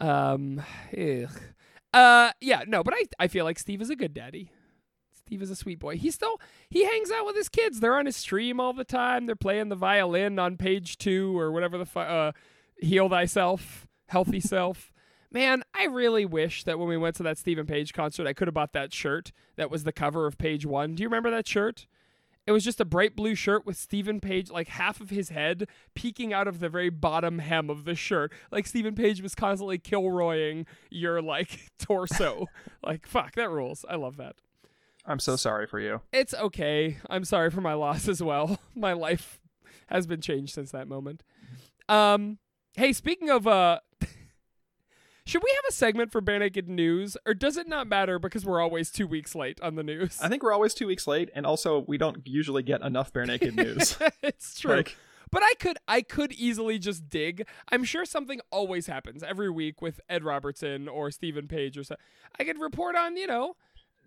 Um, 0.00 0.62
ugh. 0.96 1.30
uh, 1.92 2.30
yeah, 2.40 2.62
no, 2.66 2.82
but 2.82 2.94
I 2.94 3.04
I 3.18 3.28
feel 3.28 3.44
like 3.44 3.58
Steve 3.58 3.80
is 3.82 3.90
a 3.90 3.96
good 3.96 4.14
daddy. 4.14 4.50
Steve 5.12 5.42
is 5.42 5.50
a 5.50 5.56
sweet 5.56 5.78
boy. 5.78 5.96
He 5.96 6.10
still 6.10 6.40
he 6.68 6.84
hangs 6.84 7.10
out 7.10 7.24
with 7.26 7.36
his 7.36 7.48
kids. 7.48 7.80
They're 7.80 7.96
on 7.96 8.06
his 8.06 8.16
stream 8.16 8.58
all 8.60 8.72
the 8.72 8.84
time. 8.84 9.26
They're 9.26 9.36
playing 9.36 9.68
the 9.68 9.76
violin 9.76 10.38
on 10.38 10.56
page 10.56 10.98
two 10.98 11.38
or 11.38 11.52
whatever 11.52 11.78
the 11.78 11.86
fu- 11.86 12.00
uh, 12.00 12.32
heal 12.78 13.08
thyself, 13.08 13.86
healthy 14.08 14.40
self. 14.54 14.92
Man, 15.32 15.62
I 15.74 15.84
really 15.84 16.26
wish 16.26 16.64
that 16.64 16.78
when 16.78 16.88
we 16.88 16.96
went 16.96 17.16
to 17.16 17.22
that 17.22 17.38
Steven 17.38 17.66
Page 17.66 17.92
concert, 17.92 18.26
I 18.26 18.32
could 18.32 18.48
have 18.48 18.54
bought 18.54 18.72
that 18.72 18.92
shirt 18.92 19.32
that 19.56 19.70
was 19.70 19.84
the 19.84 19.92
cover 19.92 20.26
of 20.26 20.38
page 20.38 20.66
one. 20.66 20.94
Do 20.94 21.02
you 21.02 21.08
remember 21.08 21.30
that 21.30 21.46
shirt? 21.46 21.86
It 22.46 22.52
was 22.52 22.64
just 22.64 22.80
a 22.80 22.84
bright 22.84 23.14
blue 23.14 23.36
shirt 23.36 23.64
with 23.64 23.76
Steven 23.76 24.18
Page, 24.18 24.50
like 24.50 24.68
half 24.68 25.00
of 25.00 25.10
his 25.10 25.28
head 25.28 25.68
peeking 25.94 26.32
out 26.32 26.48
of 26.48 26.58
the 26.58 26.68
very 26.68 26.90
bottom 26.90 27.38
hem 27.38 27.70
of 27.70 27.84
the 27.84 27.94
shirt. 27.94 28.32
Like 28.50 28.66
Steven 28.66 28.94
Page 28.96 29.22
was 29.22 29.36
constantly 29.36 29.78
Kilroying 29.78 30.66
your 30.90 31.22
like 31.22 31.70
torso. 31.78 32.46
like 32.82 33.06
fuck, 33.06 33.36
that 33.36 33.50
rules. 33.50 33.84
I 33.88 33.94
love 33.96 34.16
that. 34.16 34.36
I'm 35.06 35.20
so 35.20 35.36
sorry 35.36 35.66
for 35.66 35.78
you. 35.78 36.00
It's 36.12 36.34
okay. 36.34 36.98
I'm 37.08 37.24
sorry 37.24 37.50
for 37.50 37.60
my 37.60 37.74
loss 37.74 38.08
as 38.08 38.22
well. 38.22 38.58
My 38.74 38.92
life 38.94 39.40
has 39.86 40.06
been 40.06 40.20
changed 40.20 40.52
since 40.52 40.72
that 40.72 40.88
moment. 40.88 41.22
Um, 41.88 42.38
hey, 42.74 42.92
speaking 42.92 43.30
of 43.30 43.46
uh. 43.46 43.80
Should 45.26 45.42
we 45.42 45.50
have 45.56 45.64
a 45.68 45.72
segment 45.72 46.10
for 46.12 46.20
Bare 46.20 46.38
Naked 46.38 46.68
News, 46.68 47.16
or 47.26 47.34
does 47.34 47.56
it 47.56 47.68
not 47.68 47.86
matter 47.86 48.18
because 48.18 48.44
we're 48.44 48.60
always 48.60 48.90
two 48.90 49.06
weeks 49.06 49.34
late 49.34 49.60
on 49.60 49.74
the 49.76 49.82
news? 49.82 50.18
I 50.20 50.28
think 50.28 50.42
we're 50.42 50.52
always 50.52 50.74
two 50.74 50.86
weeks 50.86 51.06
late, 51.06 51.30
and 51.34 51.46
also 51.46 51.84
we 51.86 51.98
don't 51.98 52.26
usually 52.26 52.62
get 52.62 52.80
enough 52.82 53.12
bare 53.12 53.26
naked 53.26 53.54
news. 53.56 53.96
it's 54.22 54.58
true. 54.58 54.76
Like- 54.76 54.96
but 55.32 55.44
I 55.44 55.52
could 55.60 55.78
I 55.86 56.02
could 56.02 56.32
easily 56.32 56.80
just 56.80 57.08
dig. 57.08 57.46
I'm 57.70 57.84
sure 57.84 58.04
something 58.04 58.40
always 58.50 58.88
happens 58.88 59.22
every 59.22 59.48
week 59.48 59.80
with 59.80 60.00
Ed 60.08 60.24
Robertson 60.24 60.88
or 60.88 61.12
Steven 61.12 61.46
Page 61.46 61.78
or 61.78 61.84
so. 61.84 61.94
I 62.40 62.42
could 62.42 62.58
report 62.58 62.96
on, 62.96 63.16
you 63.16 63.28
know, 63.28 63.54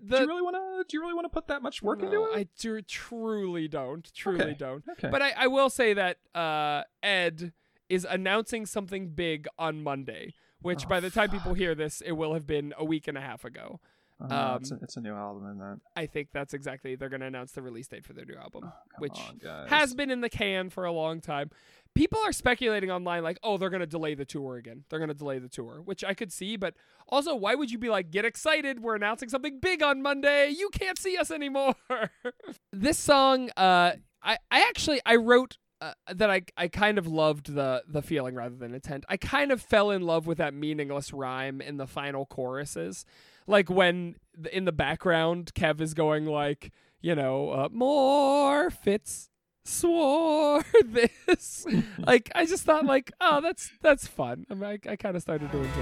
the 0.02 0.18
do 0.18 0.24
you 0.24 0.28
really 0.28 0.42
want 0.42 0.58
to? 0.58 0.84
Do 0.86 0.98
you 0.98 1.02
really 1.02 1.14
want 1.14 1.24
to 1.24 1.30
put 1.30 1.48
that 1.48 1.62
much 1.62 1.82
work 1.82 2.02
into 2.04 2.26
it? 2.26 2.30
I 2.36 2.48
do, 2.60 2.82
truly 2.82 3.70
don't. 3.70 4.12
Truly 4.14 4.42
Okay. 4.42 4.54
don't. 4.60 4.84
Okay. 4.90 5.08
But 5.10 5.22
I, 5.22 5.32
I 5.38 5.48
will 5.48 5.70
say 5.70 5.94
that 5.94 6.18
uh, 6.36 6.84
Ed 7.02 7.54
is 7.88 8.06
announcing 8.10 8.66
something 8.66 9.12
big 9.12 9.48
on 9.58 9.82
Monday, 9.82 10.34
which 10.64 10.86
Oh, 10.86 10.90
by 10.90 11.00
the 11.00 11.10
time 11.10 11.30
people 11.30 11.54
hear 11.54 11.76
this, 11.76 12.02
it 12.02 12.14
will 12.14 12.34
have 12.34 12.48
been 12.48 12.74
a 12.78 12.84
week 12.84 13.08
and 13.08 13.18
a 13.18 13.22
half 13.22 13.46
ago. 13.46 13.80
Uh, 14.22 14.34
um, 14.54 14.58
it's, 14.62 14.72
a, 14.72 14.76
it's 14.82 14.96
a 14.98 15.02
new 15.02 15.14
album, 15.14 15.46
and 15.46 15.60
that. 15.60 15.80
I 15.96 16.06
think 16.06 16.30
that's 16.32 16.54
exactly 16.54 16.96
they're 16.96 17.10
going 17.10 17.22
to 17.22 17.28
announce 17.28 17.52
the 17.52 17.62
release 17.62 17.88
date 17.88 18.06
for 18.06 18.14
their 18.14 18.26
new 18.26 18.36
album, 18.36 18.72
which 19.00 19.18
Oh, 19.18 19.50
on, 19.50 19.68
has 19.68 19.94
been 19.94 20.10
in 20.10 20.22
the 20.22 20.30
can 20.30 20.70
for 20.70 20.86
a 20.86 20.92
long 20.92 21.20
time. 21.20 21.50
People 21.94 22.20
are 22.24 22.32
speculating 22.32 22.90
online 22.90 23.24
like, 23.24 23.38
"Oh, 23.44 23.58
they're 23.58 23.70
going 23.72 23.82
to 23.82 23.88
delay 23.88 24.14
the 24.16 24.24
tour 24.24 24.56
again. 24.58 24.86
They're 24.90 25.00
going 25.00 25.10
to 25.10 25.16
delay 25.16 25.40
the 25.40 25.50
tour," 25.50 25.82
which 25.84 26.04
I 26.04 26.14
could 26.14 26.32
see, 26.32 26.56
but 26.56 26.76
also 27.10 27.36
why 27.36 27.56
would 27.56 27.70
you 27.72 27.78
be 27.78 27.90
like, 27.90 28.12
"Get 28.12 28.24
excited, 28.24 28.80
we're 28.82 28.96
announcing 28.96 29.30
something 29.30 29.60
big 29.60 29.84
on 29.84 30.02
Monday. 30.02 30.50
You 30.50 30.70
can't 30.72 30.98
see 30.98 31.18
us 31.18 31.30
anymore." 31.30 31.76
this 32.72 32.98
song 33.00 33.50
uh 33.58 33.94
I 34.22 34.38
I 34.50 34.62
actually 34.62 35.02
I 35.06 35.16
wrote 35.18 35.58
uh, 35.84 36.14
that 36.14 36.32
I 36.32 36.44
I 36.56 36.70
kind 36.70 36.98
of 36.98 37.08
loved 37.08 37.54
the 37.54 37.84
the 37.86 38.02
feeling 38.02 38.36
rather 38.36 38.56
than 38.56 38.74
intent. 38.74 39.04
I 39.10 39.18
kind 39.18 39.52
of 39.52 39.62
fell 39.62 39.92
in 39.92 40.02
love 40.02 40.26
with 40.26 40.38
that 40.38 40.54
meaningless 40.54 41.12
rhyme 41.12 41.60
in 41.60 41.76
the 41.76 41.88
final 41.88 42.26
choruses. 42.26 43.06
Like 43.48 43.70
when 43.70 44.16
in 44.52 44.64
the 44.64 44.72
background 44.72 45.54
Kev 45.54 45.82
is 45.82 45.94
going 45.94 46.26
like, 46.26 46.72
you 47.02 47.16
know, 47.16 47.50
uh, 47.50 47.70
more 47.72 48.70
fits 48.70 49.30
swore 49.66 50.64
this. 50.86 51.66
like 51.98 52.32
I 52.34 52.46
just 52.46 52.64
thought 52.64 52.86
like, 52.86 53.12
oh, 53.20 53.42
that's 53.42 53.72
that's 53.82 54.08
fun. 54.08 54.46
I, 54.50 54.54
mean, 54.54 54.64
I, 54.64 54.80
I 54.92 54.96
kind 54.96 55.18
of 55.18 55.22
started 55.22 55.52
to 55.52 55.58
enjoy 55.58 55.82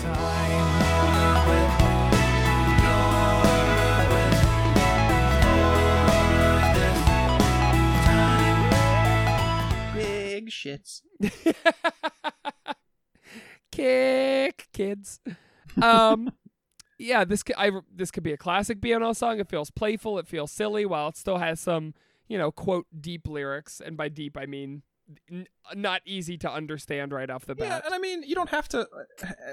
it. 1.86 1.91
Shits. 10.52 11.02
Kick 13.72 14.68
kids. 14.74 15.20
Um 15.82 16.32
yeah, 17.00 17.24
this 17.24 17.44
could 17.44 17.56
I 17.58 17.72
this 17.94 18.12
could 18.12 18.24
be 18.24 18.34
a 18.34 18.38
classic 18.38 18.80
BNL 18.82 19.16
song. 19.16 19.40
It 19.40 19.50
feels 19.50 19.72
playful, 19.72 20.20
it 20.20 20.28
feels 20.28 20.52
silly 20.52 20.86
while 20.86 21.10
it 21.10 21.18
still 21.18 21.38
has 21.38 21.60
some, 21.60 21.94
you 22.28 22.38
know, 22.38 22.52
quote 22.52 22.88
deep 23.00 23.28
lyrics 23.28 23.82
and 23.84 23.96
by 23.98 24.10
deep 24.10 24.38
I 24.38 24.46
mean 24.46 24.84
n- 25.32 25.48
not 25.76 26.02
easy 26.06 26.38
to 26.40 26.52
understand 26.52 27.12
right 27.12 27.30
off 27.30 27.46
the 27.46 27.56
bat. 27.56 27.68
Yeah, 27.68 27.82
and 27.86 27.94
I 27.94 27.98
mean, 27.98 28.24
you 28.24 28.36
don't 28.36 28.50
have 28.50 28.68
to, 28.70 28.88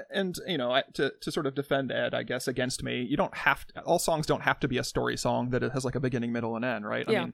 and 0.09 0.37
you 0.47 0.57
know, 0.57 0.81
to 0.93 1.13
to 1.21 1.31
sort 1.31 1.45
of 1.45 1.55
defend 1.55 1.91
Ed, 1.91 2.13
I 2.13 2.23
guess, 2.23 2.47
against 2.47 2.83
me. 2.83 3.01
You 3.01 3.17
don't 3.17 3.35
have 3.35 3.65
to. 3.67 3.81
All 3.81 3.99
songs 3.99 4.25
don't 4.25 4.41
have 4.43 4.59
to 4.61 4.67
be 4.67 4.77
a 4.77 4.83
story 4.83 5.17
song 5.17 5.49
that 5.51 5.63
it 5.63 5.71
has 5.71 5.85
like 5.85 5.95
a 5.95 5.99
beginning, 5.99 6.31
middle, 6.31 6.55
and 6.55 6.65
end, 6.65 6.85
right? 6.85 7.05
Yeah. 7.07 7.21
I 7.21 7.23
mean, 7.25 7.33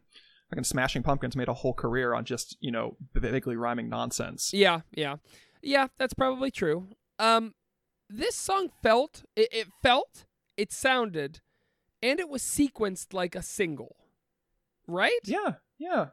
fucking 0.50 0.64
Smashing 0.64 1.04
Pumpkins 1.04 1.36
made 1.36 1.48
a 1.48 1.54
whole 1.54 1.74
career 1.74 2.14
on 2.14 2.26
just 2.26 2.58
you 2.60 2.72
know 2.72 2.98
vaguely 3.14 3.56
rhyming 3.56 3.90
nonsense. 3.90 4.52
Yeah, 4.54 4.82
yeah. 4.92 5.18
Yeah, 5.62 5.88
that's 5.98 6.14
probably 6.14 6.52
true. 6.52 6.88
Um 7.20 7.54
this 8.10 8.36
song 8.36 8.70
felt 8.84 9.24
it, 9.36 9.50
it 9.52 9.68
felt, 9.82 10.26
it 10.58 10.72
sounded, 10.72 11.42
and 12.04 12.20
it 12.20 12.30
was 12.30 12.44
sequenced 12.44 13.14
like 13.14 13.36
a 13.36 13.42
single. 13.42 13.96
Right? 14.88 15.20
Yeah, 15.24 15.54
yeah. 15.80 16.08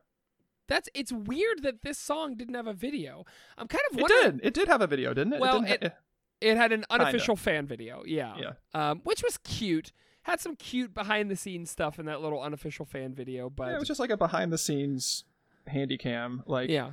That's 0.68 0.88
it's 0.94 1.12
weird 1.12 1.62
that 1.64 1.82
this 1.82 1.98
song 1.98 2.36
didn't 2.36 2.54
have 2.54 2.66
a 2.66 2.72
video. 2.72 3.26
I'm 3.58 3.68
kind 3.68 3.82
of 3.90 3.98
It 3.98 4.02
wondering 4.02 4.38
did. 4.38 4.46
It 4.46 4.54
did 4.54 4.68
have 4.68 4.80
a 4.80 4.86
video, 4.86 5.12
didn't 5.12 5.34
it? 5.34 5.40
Well, 5.40 5.62
it, 5.62 5.66
didn't 5.68 5.82
it- 5.84 5.96
It 6.40 6.56
had 6.56 6.72
an 6.72 6.84
unofficial 6.90 7.36
fan 7.36 7.66
video, 7.66 8.02
yeah, 8.06 8.34
Yeah. 8.36 8.52
um, 8.74 9.00
which 9.04 9.22
was 9.22 9.36
cute. 9.38 9.92
Had 10.22 10.40
some 10.40 10.56
cute 10.56 10.94
behind 10.94 11.30
the 11.30 11.36
scenes 11.36 11.70
stuff 11.70 11.98
in 11.98 12.06
that 12.06 12.20
little 12.20 12.40
unofficial 12.40 12.84
fan 12.84 13.14
video, 13.14 13.50
but 13.50 13.68
Yeah, 13.68 13.76
it 13.76 13.78
was 13.78 13.88
just 13.88 14.00
like 14.00 14.10
a 14.10 14.16
behind 14.16 14.52
the 14.52 14.58
scenes 14.58 15.24
handy 15.66 15.98
cam, 15.98 16.42
like, 16.46 16.70
yeah. 16.70 16.92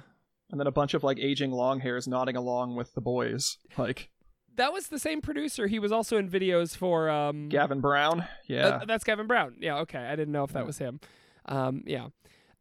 and 0.51 0.59
then 0.59 0.67
a 0.67 0.71
bunch 0.71 0.93
of 0.93 1.03
like 1.03 1.19
aging 1.19 1.51
long 1.51 1.79
hairs 1.79 2.07
nodding 2.07 2.35
along 2.35 2.75
with 2.75 2.93
the 2.93 3.01
boys, 3.01 3.57
like 3.77 4.09
that 4.55 4.73
was 4.73 4.87
the 4.87 4.99
same 4.99 5.21
producer. 5.21 5.67
He 5.67 5.79
was 5.79 5.91
also 5.91 6.17
in 6.17 6.29
videos 6.29 6.75
for 6.75 7.09
um, 7.09 7.49
Gavin 7.49 7.79
Brown. 7.81 8.27
Yeah, 8.47 8.67
Uh, 8.67 8.85
that's 8.85 9.03
Gavin 9.03 9.25
Brown. 9.25 9.55
Yeah, 9.59 9.77
okay. 9.79 9.99
I 9.99 10.15
didn't 10.15 10.33
know 10.33 10.43
if 10.43 10.51
that 10.51 10.65
was 10.65 10.77
him. 10.77 10.99
Um, 11.45 11.83
yeah. 11.87 12.07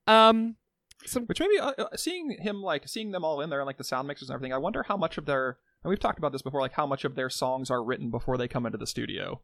Um, 0.07 0.57
some 1.05 1.27
Which 1.27 1.41
maybe 1.41 1.59
uh, 1.59 1.73
uh, 1.79 1.97
seeing 1.97 2.37
him 2.41 2.63
like 2.63 2.89
seeing 2.89 3.11
them 3.11 3.25
all 3.25 3.41
in 3.41 3.51
there 3.51 3.61
and 3.61 3.67
like 3.67 3.79
the 3.79 3.85
sound 3.85 4.09
mixers 4.09 4.31
and 4.31 4.35
everything. 4.35 4.53
I 4.53 4.59
wonder 4.59 4.83
how 4.85 4.97
much 4.97 5.19
of 5.19 5.27
their 5.27 5.59
and 5.83 5.91
we've 5.91 6.01
talked 6.01 6.19
about 6.19 6.33
this 6.33 6.43
before, 6.43 6.61
like 6.61 6.73
how 6.73 6.87
much 6.87 7.05
of 7.05 7.15
their 7.15 7.31
songs 7.31 7.71
are 7.71 7.83
written 7.83 8.11
before 8.11 8.37
they 8.37 8.49
come 8.49 8.67
into 8.67 8.79
the 8.79 8.87
studio. 8.87 9.41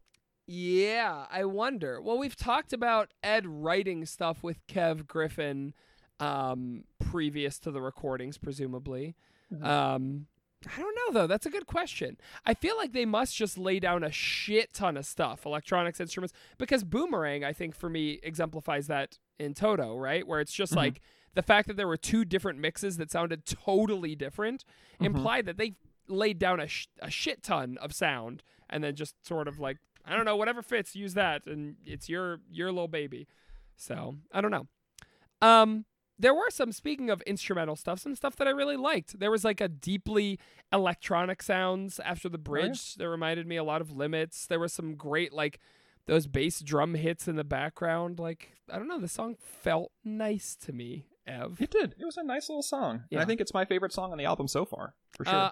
Yeah. 0.47 1.27
I 1.31 1.45
wonder. 1.45 2.01
Well, 2.01 2.19
we've 2.19 2.37
talked 2.37 2.73
about 2.73 3.13
Ed 3.23 3.47
writing 3.47 4.05
stuff 4.07 4.43
with 4.43 4.67
Kev 4.67 5.07
Griffin, 5.07 5.75
um, 6.21 6.85
previous 6.99 7.59
to 7.61 7.71
the 7.71 7.81
recordings, 7.81 8.39
presumably. 8.39 9.15
Um, 9.63 10.27
I 10.67 10.81
don't 10.81 10.97
know 10.97 11.21
though. 11.21 11.27
That's 11.27 11.47
a 11.47 11.51
good 11.51 11.67
question. 11.67 12.17
I 12.47 12.55
feel 12.55 12.77
like 12.77 12.93
they 12.93 13.05
must 13.05 13.37
just 13.37 13.59
lay 13.59 13.79
down 13.79 14.03
a 14.03 14.11
shit 14.11 14.73
ton 14.73 14.97
of 14.97 15.05
stuff, 15.07 15.45
electronics, 15.47 16.01
instruments, 16.01 16.33
because 16.59 16.83
Boomerang, 16.85 17.45
I 17.45 17.53
think, 17.53 17.75
for 17.77 17.89
me, 17.91 18.19
exemplifies 18.23 18.87
that 18.87 19.19
in 19.39 19.53
Toto, 19.55 19.97
right? 19.97 20.27
Where 20.27 20.41
it's 20.41 20.53
just 20.55 20.73
Mhm. 20.73 20.77
like 20.77 21.01
the 21.35 21.43
fact 21.43 21.69
that 21.69 21.77
there 21.77 21.87
were 21.89 21.97
two 21.99 22.25
different 22.25 22.59
mixes 22.59 22.97
that 22.97 23.11
sounded 23.11 23.45
totally 23.45 24.15
different 24.17 24.65
Mhm. 25.01 25.07
implied 25.07 25.47
that 25.47 25.57
they 25.59 25.75
laid 26.09 26.39
down 26.39 26.61
a, 26.61 26.67
sh- 26.67 26.87
a 27.01 27.11
shit 27.11 27.43
ton 27.43 27.77
of 27.79 27.93
sound 27.95 28.43
and 28.71 28.83
then 28.83 28.95
just 28.97 29.15
sort 29.27 29.47
of 29.49 29.59
like 29.59 29.79
I 30.07 30.15
don't 30.17 30.25
know 30.25 30.37
whatever 30.37 30.63
fits 30.63 30.95
use 30.95 31.15
that 31.15 31.47
and 31.47 31.77
it's 31.85 32.09
your 32.09 32.41
your 32.51 32.71
little 32.71 32.89
baby. 32.89 33.27
So 33.77 34.17
I 34.33 34.41
don't 34.41 34.51
know. 34.51 34.67
Um, 35.43 35.85
there 36.19 36.35
were 36.35 36.51
some 36.51 36.73
speaking 36.73 37.11
of 37.11 37.23
instrumental 37.23 37.77
stuff, 37.77 37.99
some 37.99 38.15
stuff 38.15 38.37
that 38.37 38.47
I 38.47 38.51
really 38.51 38.77
liked. 38.77 39.19
There 39.19 39.31
was 39.31 39.45
like 39.45 39.61
a 39.61 39.69
deeply 39.69 40.39
electronic 40.73 41.43
sounds 41.43 41.99
after 42.01 42.29
the 42.29 42.39
yeah. 42.39 42.45
bridge 42.45 42.95
that 42.95 43.09
reminded 43.09 43.47
me 43.47 43.57
a 43.57 43.65
lot 43.65 43.81
of 43.81 43.91
Limits. 43.91 44.47
There 44.47 44.61
was 44.61 44.73
some 44.73 44.95
great 44.95 45.33
like 45.33 45.59
those 46.07 46.27
bass 46.27 46.61
drum 46.61 46.95
hits 46.95 47.27
in 47.27 47.37
the 47.37 47.45
background. 47.45 48.19
Like 48.19 48.53
I 48.71 48.79
don't 48.79 48.89
know, 48.89 49.01
the 49.01 49.09
song 49.09 49.37
felt 49.41 49.93
nice 50.05 50.55
to 50.57 50.73
me. 50.73 51.07
Ev. 51.27 51.57
It 51.61 51.71
did. 51.71 51.95
It 51.99 52.05
was 52.05 52.17
a 52.17 52.23
nice 52.23 52.49
little 52.49 52.63
song. 52.63 52.97
And 52.97 53.03
Yeah. 53.11 53.23
I 53.23 53.25
think 53.25 53.41
it's 53.41 53.55
my 53.55 53.65
favorite 53.65 53.93
song 53.93 54.13
on 54.13 54.19
the 54.19 54.25
album 54.25 54.49
so 54.49 54.65
far, 54.65 54.95
for 55.17 55.25
sure. 55.25 55.35
Uh, 55.35 55.51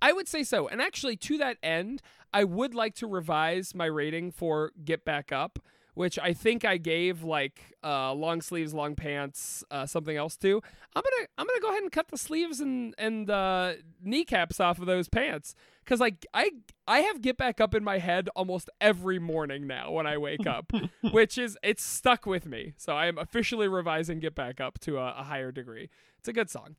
I 0.00 0.12
would 0.12 0.28
say 0.28 0.42
so. 0.42 0.68
And 0.68 0.80
actually, 0.80 1.16
to 1.18 1.38
that 1.38 1.58
end, 1.62 2.02
I 2.32 2.44
would 2.44 2.74
like 2.74 2.94
to 2.96 3.06
revise 3.06 3.74
my 3.74 3.86
rating 3.86 4.30
for 4.32 4.72
Get 4.84 5.04
Back 5.04 5.30
Up, 5.32 5.58
which 5.94 6.18
I 6.18 6.32
think 6.32 6.64
I 6.64 6.76
gave 6.78 7.22
like 7.22 7.74
uh, 7.84 8.12
long 8.14 8.40
sleeves, 8.40 8.72
long 8.74 8.94
pants, 8.96 9.62
uh, 9.70 9.86
something 9.86 10.16
else 10.16 10.36
to. 10.38 10.62
I'm 10.96 11.02
gonna 11.02 11.28
I'm 11.38 11.46
gonna 11.46 11.60
go 11.60 11.70
ahead 11.70 11.82
and 11.82 11.92
cut 11.92 12.08
the 12.08 12.18
sleeves 12.18 12.60
and 12.60 12.94
and 12.98 13.28
uh, 13.30 13.74
kneecaps 14.02 14.58
off 14.60 14.78
of 14.78 14.86
those 14.86 15.08
pants 15.08 15.54
because 15.84 16.00
like 16.00 16.26
I 16.34 16.50
I 16.86 17.00
have 17.00 17.20
Get 17.20 17.36
Back 17.36 17.60
Up 17.60 17.74
in 17.74 17.84
my 17.84 17.98
head 17.98 18.28
almost 18.34 18.70
every 18.80 19.18
morning 19.18 19.66
now 19.66 19.90
when 19.92 20.06
I 20.06 20.18
wake 20.18 20.46
up, 20.46 20.72
which 21.10 21.38
is 21.38 21.56
it's 21.62 21.84
stuck 21.84 22.26
with 22.26 22.46
me. 22.46 22.74
So 22.76 22.96
I 22.96 23.06
am 23.06 23.18
officially 23.18 23.68
revising 23.68 24.20
Get 24.20 24.34
Back 24.34 24.60
Up 24.60 24.78
to 24.80 24.98
a, 24.98 25.14
a 25.18 25.22
higher 25.24 25.52
degree. 25.52 25.90
It's 26.18 26.28
a 26.28 26.32
good 26.32 26.50
song. 26.50 26.76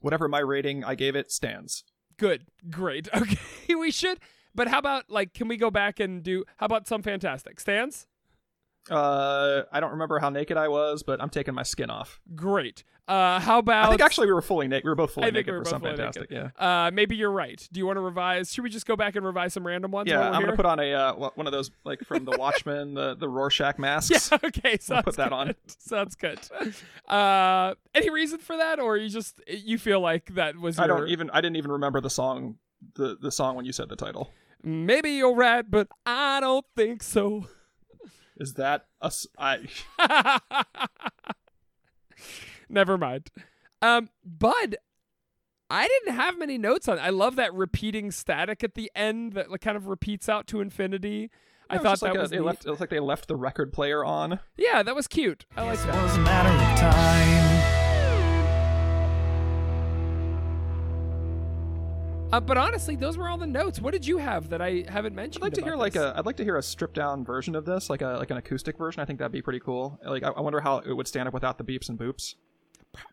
Whatever 0.00 0.28
my 0.28 0.40
rating 0.40 0.84
I 0.84 0.94
gave 0.94 1.16
it 1.16 1.32
stands. 1.32 1.84
Good. 2.16 2.46
Great. 2.70 3.08
Okay. 3.16 3.74
we 3.74 3.90
should. 3.90 4.18
But 4.54 4.68
how 4.68 4.78
about 4.78 5.10
like 5.10 5.34
can 5.34 5.48
we 5.48 5.56
go 5.56 5.70
back 5.70 5.98
and 5.98 6.22
do 6.22 6.44
how 6.58 6.66
about 6.66 6.86
some 6.86 7.02
fantastic 7.02 7.58
stands? 7.58 8.06
Uh, 8.90 9.62
I 9.72 9.80
don't 9.80 9.92
remember 9.92 10.18
how 10.18 10.28
naked 10.30 10.56
I 10.56 10.68
was, 10.68 11.02
but 11.02 11.20
I'm 11.22 11.30
taking 11.30 11.54
my 11.54 11.62
skin 11.62 11.90
off. 11.90 12.20
Great. 12.34 12.84
Uh 13.06 13.38
how 13.38 13.58
about 13.58 13.84
I 13.84 13.88
think 13.90 14.00
actually 14.00 14.28
we 14.28 14.32
were 14.32 14.40
fully 14.40 14.66
naked. 14.66 14.84
We 14.84 14.88
were 14.90 14.94
both 14.94 15.12
fully 15.12 15.24
I 15.24 15.28
think 15.28 15.46
naked 15.46 15.52
we 15.52 15.58
were 15.58 15.64
for 15.64 15.70
some 15.70 15.82
both 15.82 15.90
fully 15.96 16.10
fantastic. 16.10 16.30
Yeah. 16.30 16.48
uh 16.86 16.90
maybe 16.90 17.14
you're 17.14 17.30
right. 17.30 17.68
Do 17.70 17.78
you 17.78 17.84
want 17.84 17.98
to 17.98 18.00
revise? 18.00 18.50
Should 18.50 18.64
we 18.64 18.70
just 18.70 18.86
go 18.86 18.96
back 18.96 19.14
and 19.14 19.26
revise 19.26 19.52
some 19.52 19.66
random 19.66 19.90
ones? 19.90 20.08
Yeah, 20.08 20.20
I'm 20.26 20.36
here? 20.36 20.46
gonna 20.46 20.56
put 20.56 20.64
on 20.64 20.80
a 20.80 20.94
uh, 20.94 21.12
one 21.34 21.46
of 21.46 21.52
those 21.52 21.70
like 21.84 22.00
from 22.00 22.24
the 22.24 22.30
Watchmen, 22.38 22.94
the 22.94 23.14
the 23.14 23.28
Rorschach 23.28 23.78
masks. 23.78 24.30
Yeah, 24.32 24.38
okay, 24.44 24.78
so 24.80 25.02
put 25.02 25.16
that 25.16 25.34
on. 25.34 25.54
Sounds 25.66 26.14
good. 26.14 26.38
Uh 27.06 27.74
any 27.94 28.08
reason 28.08 28.38
for 28.38 28.56
that 28.56 28.80
or 28.80 28.96
you 28.96 29.10
just 29.10 29.38
you 29.48 29.76
feel 29.76 30.00
like 30.00 30.34
that 30.34 30.56
was 30.56 30.78
I 30.78 30.86
don't 30.86 31.08
even 31.08 31.28
I 31.30 31.42
didn't 31.42 31.56
even 31.56 31.72
remember 31.72 32.00
the 32.00 32.08
song 32.10 32.56
the 32.94 33.18
the 33.20 33.30
song 33.30 33.54
when 33.54 33.66
you 33.66 33.72
said 33.72 33.90
the 33.90 33.96
title. 33.96 34.30
maybe 34.62 35.10
you're 35.10 35.34
right, 35.34 35.70
but 35.70 35.88
I 36.06 36.40
don't 36.40 36.64
think 36.74 37.02
so. 37.02 37.48
Is 38.36 38.54
that 38.54 38.86
a 39.00 39.06
s- 39.06 39.26
I 39.38 39.66
Never 42.68 42.96
mind. 42.98 43.30
Um, 43.82 44.08
Bud, 44.24 44.76
I 45.70 45.86
didn't 45.86 46.14
have 46.14 46.38
many 46.38 46.58
notes 46.58 46.88
on. 46.88 46.98
It. 46.98 47.02
I 47.02 47.10
love 47.10 47.36
that 47.36 47.52
repeating 47.54 48.10
static 48.10 48.64
at 48.64 48.74
the 48.74 48.90
end 48.94 49.34
that 49.34 49.50
like, 49.50 49.60
kind 49.60 49.76
of 49.76 49.86
repeats 49.86 50.28
out 50.28 50.46
to 50.48 50.60
infinity. 50.60 51.30
I 51.70 51.76
It 51.76 51.82
was 51.82 51.84
thought 51.84 52.00
that 52.00 52.06
like 52.08 52.16
a- 52.16 52.20
was 52.22 52.30
they 52.30 52.36
neat. 52.38 52.44
left. 52.44 52.66
It 52.66 52.70
was 52.70 52.80
like 52.80 52.90
they 52.90 53.00
left 53.00 53.28
the 53.28 53.36
record 53.36 53.72
player 53.72 54.04
on. 54.04 54.40
yeah, 54.56 54.82
that 54.82 54.94
was 54.94 55.06
cute. 55.06 55.46
I 55.56 55.62
like 55.64 55.78
It 55.78 55.86
that. 55.86 57.53
Uh, 62.34 62.40
but 62.40 62.56
honestly, 62.58 62.96
those 62.96 63.16
were 63.16 63.28
all 63.28 63.38
the 63.38 63.46
notes. 63.46 63.80
What 63.80 63.92
did 63.92 64.04
you 64.04 64.18
have 64.18 64.48
that 64.48 64.60
I 64.60 64.84
haven't 64.88 65.14
mentioned? 65.14 65.44
I'd 65.44 65.46
like 65.46 65.52
to 65.54 65.62
hear 65.62 65.74
about 65.74 65.80
like 65.82 65.94
a. 65.94 66.14
I'd 66.16 66.26
like 66.26 66.36
to 66.38 66.42
hear 66.44 66.56
a 66.56 66.62
stripped 66.62 66.94
down 66.94 67.24
version 67.24 67.54
of 67.54 67.64
this, 67.64 67.88
like 67.88 68.02
a 68.02 68.16
like 68.18 68.30
an 68.32 68.38
acoustic 68.38 68.76
version. 68.76 69.00
I 69.00 69.04
think 69.04 69.20
that'd 69.20 69.30
be 69.30 69.40
pretty 69.40 69.60
cool. 69.60 70.00
Like 70.04 70.24
I, 70.24 70.30
I 70.30 70.40
wonder 70.40 70.60
how 70.60 70.78
it 70.78 70.92
would 70.92 71.06
stand 71.06 71.28
up 71.28 71.34
without 71.34 71.58
the 71.58 71.64
beeps 71.64 71.88
and 71.88 71.96
boops, 71.96 72.34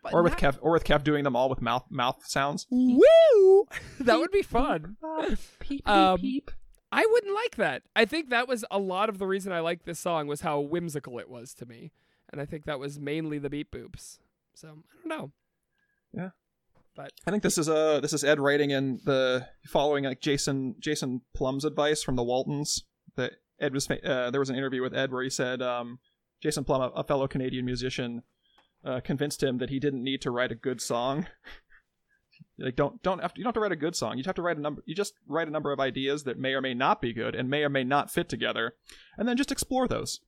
But 0.02 0.12
or 0.12 0.24
with 0.24 0.32
not- 0.42 0.54
Kev, 0.54 0.58
or 0.60 0.72
with 0.72 0.82
Kev 0.82 1.04
doing 1.04 1.22
them 1.22 1.36
all 1.36 1.48
with 1.48 1.62
mouth 1.62 1.84
mouth 1.88 2.26
sounds. 2.26 2.66
Woo! 2.68 3.68
that 4.00 4.18
would 4.18 4.32
be 4.32 4.42
fun. 4.42 4.96
Peep 5.60 5.88
Um, 5.88 6.18
peep. 6.18 6.50
I 6.90 7.06
wouldn't 7.08 7.32
like 7.34 7.54
that. 7.56 7.82
I 7.94 8.04
think 8.04 8.28
that 8.30 8.48
was 8.48 8.64
a 8.72 8.78
lot 8.80 9.08
of 9.08 9.18
the 9.18 9.26
reason 9.28 9.52
I 9.52 9.60
liked 9.60 9.86
this 9.86 10.00
song 10.00 10.26
was 10.26 10.40
how 10.40 10.58
whimsical 10.58 11.20
it 11.20 11.28
was 11.30 11.54
to 11.54 11.64
me, 11.66 11.92
and 12.32 12.40
I 12.40 12.44
think 12.44 12.64
that 12.64 12.80
was 12.80 12.98
mainly 12.98 13.38
the 13.38 13.48
beat 13.48 13.70
boops. 13.70 14.18
So 14.54 14.68
I 14.68 15.08
don't 15.08 15.18
know. 15.18 15.30
Yeah. 16.12 16.30
But 16.94 17.12
I 17.26 17.30
think 17.30 17.42
this 17.42 17.56
is 17.56 17.68
uh 17.68 18.00
this 18.00 18.12
is 18.12 18.22
Ed 18.22 18.38
writing 18.38 18.70
in 18.70 19.00
the 19.04 19.46
following 19.66 20.04
like 20.04 20.20
Jason 20.20 20.74
Jason 20.78 21.22
Plumb's 21.34 21.64
advice 21.64 22.02
from 22.02 22.16
the 22.16 22.22
Waltons. 22.22 22.84
That 23.16 23.32
Ed 23.60 23.72
was 23.72 23.90
uh, 23.90 24.30
there 24.30 24.40
was 24.40 24.50
an 24.50 24.56
interview 24.56 24.82
with 24.82 24.94
Ed 24.94 25.12
where 25.12 25.22
he 25.22 25.30
said 25.30 25.62
um, 25.62 26.00
Jason 26.42 26.64
Plum, 26.64 26.82
a, 26.82 26.88
a 26.88 27.04
fellow 27.04 27.26
Canadian 27.28 27.64
musician, 27.64 28.22
uh, 28.84 29.00
convinced 29.00 29.42
him 29.42 29.58
that 29.58 29.70
he 29.70 29.78
didn't 29.78 30.02
need 30.02 30.20
to 30.22 30.30
write 30.30 30.52
a 30.52 30.56
good 30.56 30.80
song. 30.80 31.26
like 32.58 32.76
don't 32.76 33.02
don't 33.02 33.20
have 33.20 33.32
to, 33.34 33.40
you 33.40 33.44
don't 33.44 33.50
have 33.50 33.54
to 33.54 33.60
write 33.60 33.72
a 33.72 33.76
good 33.76 33.96
song. 33.96 34.16
You 34.16 34.22
just 34.22 34.28
have 34.28 34.36
to 34.36 34.42
write 34.42 34.56
a 34.56 34.60
number. 34.60 34.82
You 34.84 34.94
just 34.94 35.14
write 35.26 35.48
a 35.48 35.50
number 35.50 35.72
of 35.72 35.80
ideas 35.80 36.24
that 36.24 36.38
may 36.38 36.52
or 36.52 36.60
may 36.60 36.74
not 36.74 37.00
be 37.00 37.12
good 37.12 37.34
and 37.34 37.48
may 37.48 37.62
or 37.62 37.68
may 37.68 37.84
not 37.84 38.10
fit 38.10 38.28
together, 38.28 38.74
and 39.16 39.28
then 39.28 39.36
just 39.36 39.52
explore 39.52 39.88
those. 39.88 40.20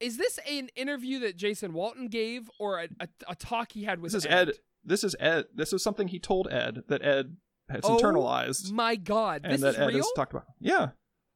is 0.00 0.16
this 0.16 0.38
an 0.48 0.68
interview 0.76 1.18
that 1.20 1.36
Jason 1.36 1.72
Walton 1.72 2.08
gave, 2.08 2.50
or 2.58 2.80
a, 2.80 2.88
a, 3.00 3.08
a 3.28 3.34
talk 3.34 3.72
he 3.72 3.84
had 3.84 4.00
with? 4.00 4.12
This 4.12 4.24
is 4.24 4.30
Ed. 4.30 4.52
This 4.84 5.02
is 5.04 5.16
Ed. 5.20 5.46
This 5.54 5.72
is 5.72 5.82
something 5.82 6.08
he 6.08 6.18
told 6.18 6.48
Ed 6.50 6.82
that 6.88 7.02
Ed 7.02 7.36
has 7.68 7.80
Oh 7.84 7.96
internalized 7.96 8.70
My 8.72 8.96
God, 8.96 9.40
and 9.44 9.54
this 9.54 9.60
that 9.62 9.68
is 9.70 9.78
Ed 9.78 9.86
real. 9.88 9.96
has 9.98 10.12
talked 10.14 10.32
about. 10.32 10.46
Yeah. 10.60 10.88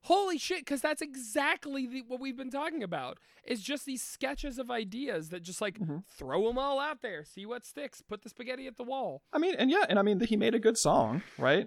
Holy 0.03 0.39
shit! 0.39 0.61
Because 0.61 0.81
that's 0.81 1.03
exactly 1.03 1.87
the, 1.87 2.03
what 2.07 2.21
we've 2.21 2.37
been 2.37 2.51
talking 2.51 2.83
about. 2.83 3.19
It's 3.45 3.63
just 3.63 3.85
these 3.85 4.03
sketches 4.03 4.59
of 4.59 4.71
ideas 4.71 5.31
that 5.31 5.43
just 5.43 5.61
like 5.61 5.79
Mhm. 5.79 6.05
throw 6.07 6.47
them 6.47 6.57
all 6.59 6.79
out 6.79 7.03
there, 7.03 7.25
see 7.25 7.45
what 7.47 7.65
sticks, 7.65 8.01
put 8.03 8.23
the 8.23 8.29
spaghetti 8.29 8.67
at 8.67 8.77
the 8.77 8.85
wall. 8.85 9.23
I 9.33 9.39
mean, 9.39 9.55
and 9.59 9.71
yeah, 9.71 9.85
and 9.89 9.99
I 9.99 10.03
mean, 10.03 10.21
he 10.21 10.37
made 10.37 10.55
a 10.55 10.61
good 10.61 10.79
song, 10.79 11.23
right? 11.37 11.67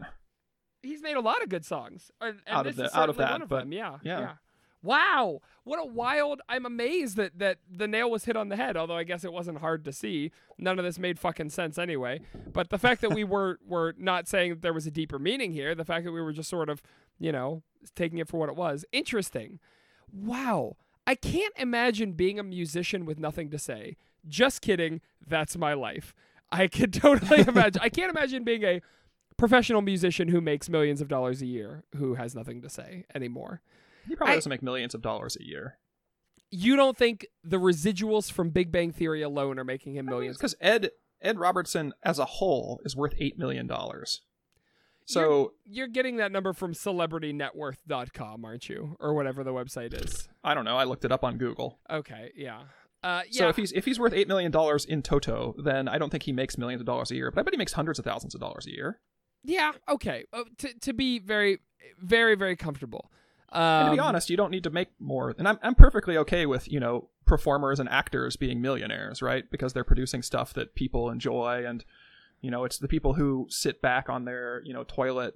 He's 0.82 1.02
made 1.02 1.18
a 1.18 1.22
lot 1.22 1.44
of 1.44 1.50
good 1.50 1.66
songs. 1.66 2.10
And, 2.22 2.38
and 2.48 2.58
Out 2.58 2.68
of 2.68 2.76
this 2.78 2.86
is 2.88 2.92
the- 2.94 3.00
out 3.00 3.10
of 3.10 3.18
that, 3.18 3.32
one 3.34 3.42
of 3.42 3.50
but- 3.50 3.60
them. 3.62 3.72
Yeah, 3.74 3.98
yeah. 4.04 4.36
Wow, 4.84 5.42
what 5.64 5.80
a 5.80 5.86
wild! 5.86 6.42
I'm 6.50 6.66
amazed 6.66 7.16
that 7.18 7.38
that 7.38 7.60
the 7.70 7.88
nail 7.88 8.10
was 8.10 8.26
hit 8.26 8.36
on 8.36 8.50
the 8.50 8.56
head. 8.56 8.76
Although 8.76 8.98
I 8.98 9.04
guess 9.04 9.24
it 9.24 9.32
wasn't 9.32 9.60
hard 9.60 9.86
to 9.86 9.94
see. 9.94 10.32
None 10.58 10.80
of 10.80 10.86
this 10.86 10.98
made 10.98 11.20
fucking 11.20 11.52
sense 11.52 11.78
anyway. 11.78 12.22
But 12.52 12.70
the 12.70 12.80
fact 12.80 13.02
that 13.02 13.14
we 13.14 13.24
were 13.36 13.60
were 13.66 13.94
not 13.98 14.28
saying 14.28 14.52
that 14.52 14.62
there 14.62 14.74
was 14.74 14.88
a 14.88 14.92
deeper 14.92 15.20
meaning 15.20 15.52
here, 15.52 15.76
the 15.76 15.86
fact 15.86 16.06
that 16.06 16.12
we 16.12 16.22
were 16.22 16.34
just 16.34 16.50
sort 16.50 16.70
of, 16.70 16.82
you 17.20 17.32
know, 17.32 17.62
taking 17.96 18.18
it 18.18 18.28
for 18.28 18.38
what 18.40 18.50
it 18.50 18.56
was, 18.56 18.84
interesting. 18.92 19.60
Wow, 20.12 20.78
I 21.06 21.16
can't 21.16 21.54
imagine 21.58 22.14
being 22.14 22.40
a 22.40 22.44
musician 22.44 23.06
with 23.06 23.20
nothing 23.20 23.50
to 23.52 23.60
say. 23.60 23.98
Just 24.28 24.62
kidding. 24.62 25.02
That's 25.26 25.56
my 25.58 25.74
life. 25.74 26.14
I 26.52 26.68
could 26.68 26.94
totally 27.02 27.42
imagine. 27.48 27.82
I 27.84 27.90
can't 27.90 28.10
imagine 28.10 28.44
being 28.44 28.64
a 28.64 28.82
professional 29.38 29.82
musician 29.82 30.28
who 30.28 30.42
makes 30.42 30.70
millions 30.70 31.02
of 31.02 31.08
dollars 31.08 31.42
a 31.42 31.46
year 31.46 31.84
who 31.96 32.16
has 32.16 32.36
nothing 32.36 32.62
to 32.62 32.70
say 32.70 33.06
anymore. 33.16 33.62
He 34.08 34.16
probably 34.16 34.34
I- 34.34 34.36
doesn't 34.38 34.50
make 34.50 34.64
millions 34.64 34.94
of 34.96 35.02
dollars 35.02 35.38
a 35.40 35.46
year. 35.46 35.78
You 36.54 36.76
don't 36.76 36.98
think 36.98 37.26
the 37.44 37.58
residuals 37.58 38.30
from 38.30 38.50
Big 38.50 38.72
Bang 38.74 38.92
Theory 38.92 39.22
alone 39.22 39.58
are 39.58 39.64
making 39.64 39.96
him 39.96 40.06
millions? 40.06 40.38
Because 40.38 40.54
Ed 40.60 40.90
Ed 41.22 41.40
Robertson 41.40 41.94
as 42.04 42.20
a 42.20 42.26
whole 42.26 42.82
is 42.84 42.96
worth 42.96 43.14
eight 43.20 43.38
million 43.38 43.68
dollars. 43.68 44.22
So 45.06 45.54
You're 45.66 45.88
getting 45.88 46.18
that 46.18 46.32
number 46.32 46.54
from 46.54 46.74
celebritynetworth.com, 46.74 48.46
aren't 48.46 48.70
you? 48.70 48.96
Or 49.00 49.14
whatever 49.14 49.44
the 49.44 49.52
website 49.52 49.94
is. 49.94 50.30
I 50.44 50.54
don't 50.54 50.66
know. 50.66 50.78
I 50.78 50.84
looked 50.86 51.06
it 51.06 51.12
up 51.12 51.24
on 51.24 51.38
Google. 51.38 51.80
Okay, 51.90 52.32
yeah. 52.36 52.64
Uh, 53.04 53.24
yeah. 53.30 53.40
So 53.40 53.50
if 53.50 53.56
he's 53.56 53.72
if 53.72 53.86
he's 53.86 54.00
worth 54.00 54.14
eight 54.14 54.28
million 54.28 54.52
dollars 54.52 54.86
in 54.86 55.02
toto, 55.02 55.56
then 55.64 55.88
I 55.88 55.98
don't 55.98 56.10
think 56.10 56.24
he 56.24 56.32
makes 56.32 56.58
millions 56.58 56.82
of 56.82 56.86
dollars 56.86 57.12
a 57.12 57.16
year. 57.16 57.32
But 57.32 57.42
I 57.42 57.44
bet 57.44 57.54
he 57.54 57.58
makes 57.58 57.74
hundreds 57.74 57.98
of 58.00 58.06
thousands 58.06 58.36
of 58.36 58.42
dollars 58.42 58.68
a 58.68 58.72
year. 58.72 59.00
yeah, 59.44 59.72
okay. 59.90 60.26
Uh, 60.32 60.44
to, 60.60 60.74
to 60.82 60.94
be 60.94 61.18
very, 61.20 61.60
very, 62.00 62.36
very 62.36 62.56
comfortable. 62.56 63.12
Um, 63.52 63.62
And 63.62 63.90
to 63.90 63.96
be 63.96 64.00
honest, 64.00 64.30
you 64.30 64.38
don't 64.38 64.52
need 64.52 64.64
to 64.64 64.70
make 64.70 64.90
more. 65.00 65.34
And 65.38 65.48
I'm 65.48 65.60
I'm 65.62 65.76
perfectly 65.76 66.18
okay 66.18 66.46
with 66.46 66.72
you 66.72 66.80
know 66.80 67.10
performers 67.26 67.80
and 67.80 67.88
actors 67.90 68.36
being 68.36 68.62
millionaires, 68.62 69.22
right? 69.22 69.50
Because 69.50 69.74
they're 69.74 69.84
producing 69.84 70.22
stuff 70.22 70.54
that 70.54 70.76
people 70.76 71.10
enjoy, 71.10 71.66
and 71.66 71.84
you 72.42 72.50
know 72.52 72.64
it's 72.64 72.78
the 72.78 72.88
people 72.88 73.14
who 73.14 73.48
sit 73.50 73.82
back 73.82 74.10
on 74.10 74.26
their 74.26 74.62
you 74.66 74.74
know 74.74 74.84
toilet, 74.86 75.36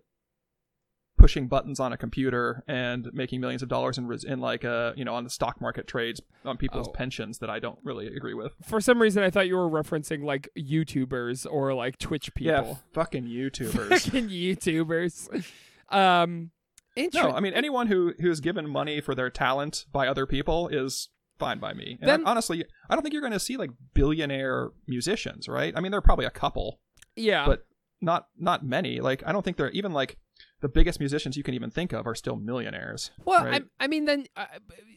pushing 1.17 1.47
buttons 1.47 1.79
on 1.79 1.93
a 1.93 1.97
computer 1.97 2.63
and 2.67 3.09
making 3.13 3.39
millions 3.41 3.61
of 3.63 3.69
dollars 3.69 3.97
in 3.97 4.11
in 4.27 4.39
like 4.39 4.65
uh 4.65 4.91
you 4.95 5.05
know 5.05 5.15
on 5.15 5.23
the 5.23 5.29
stock 5.29 5.59
market 5.61 5.87
trades 5.87 6.21
on 6.43 6.57
people's 6.57 6.87
Oh. 6.87 6.91
pensions 6.91 7.39
that 7.39 7.49
I 7.49 7.59
don't 7.59 7.79
really 7.83 8.07
agree 8.07 8.33
with. 8.33 8.53
For 8.63 8.79
some 8.81 9.01
reason, 9.01 9.23
I 9.23 9.29
thought 9.29 9.47
you 9.47 9.55
were 9.55 9.69
referencing 9.69 10.23
like 10.23 10.49
YouTubers 10.57 11.45
or 11.49 11.73
like 11.73 11.97
Twitch 11.97 12.33
people. 12.33 12.53
Yeah, 12.53 12.61
people. 12.61 12.79
fucking 12.93 13.25
YouTubers. 13.25 13.89
Fucking 14.05 14.29
YouTubers. 14.29 15.45
Um, 15.89 16.51
inter- 16.95 17.23
No, 17.23 17.31
I 17.31 17.39
mean 17.39 17.53
anyone 17.53 17.87
who 17.87 18.13
who's 18.19 18.39
given 18.39 18.69
money 18.69 19.01
for 19.01 19.15
their 19.15 19.29
talent 19.29 19.85
by 19.91 20.07
other 20.07 20.25
people 20.25 20.67
is 20.69 21.09
fine 21.37 21.59
by 21.59 21.73
me. 21.73 21.97
And 21.99 22.09
Then- 22.09 22.27
I- 22.27 22.31
honestly, 22.31 22.65
I 22.89 22.95
don't 22.95 23.01
think 23.01 23.13
you're 23.13 23.21
going 23.21 23.33
to 23.33 23.39
see 23.39 23.57
like 23.57 23.71
billionaire 23.93 24.69
musicians, 24.87 25.47
right? 25.47 25.73
I 25.75 25.81
mean, 25.81 25.91
there 25.91 25.99
are 25.99 26.03
probably 26.03 26.25
a 26.25 26.31
couple, 26.31 26.79
yeah. 27.15 27.45
but 27.45 27.65
not 28.01 28.27
not 28.37 28.65
many. 28.65 28.99
Like 28.99 29.23
I 29.25 29.31
don't 29.31 29.43
think 29.43 29.57
they're 29.57 29.71
even 29.71 29.91
like 29.91 30.17
the 30.61 30.69
biggest 30.69 30.99
musicians 30.99 31.37
you 31.37 31.43
can 31.43 31.53
even 31.53 31.69
think 31.69 31.93
of 31.93 32.07
are 32.07 32.15
still 32.15 32.35
millionaires. 32.35 33.11
Well, 33.23 33.45
right? 33.45 33.63
I, 33.79 33.85
I 33.85 33.87
mean, 33.87 34.05
then, 34.05 34.25
uh, 34.35 34.45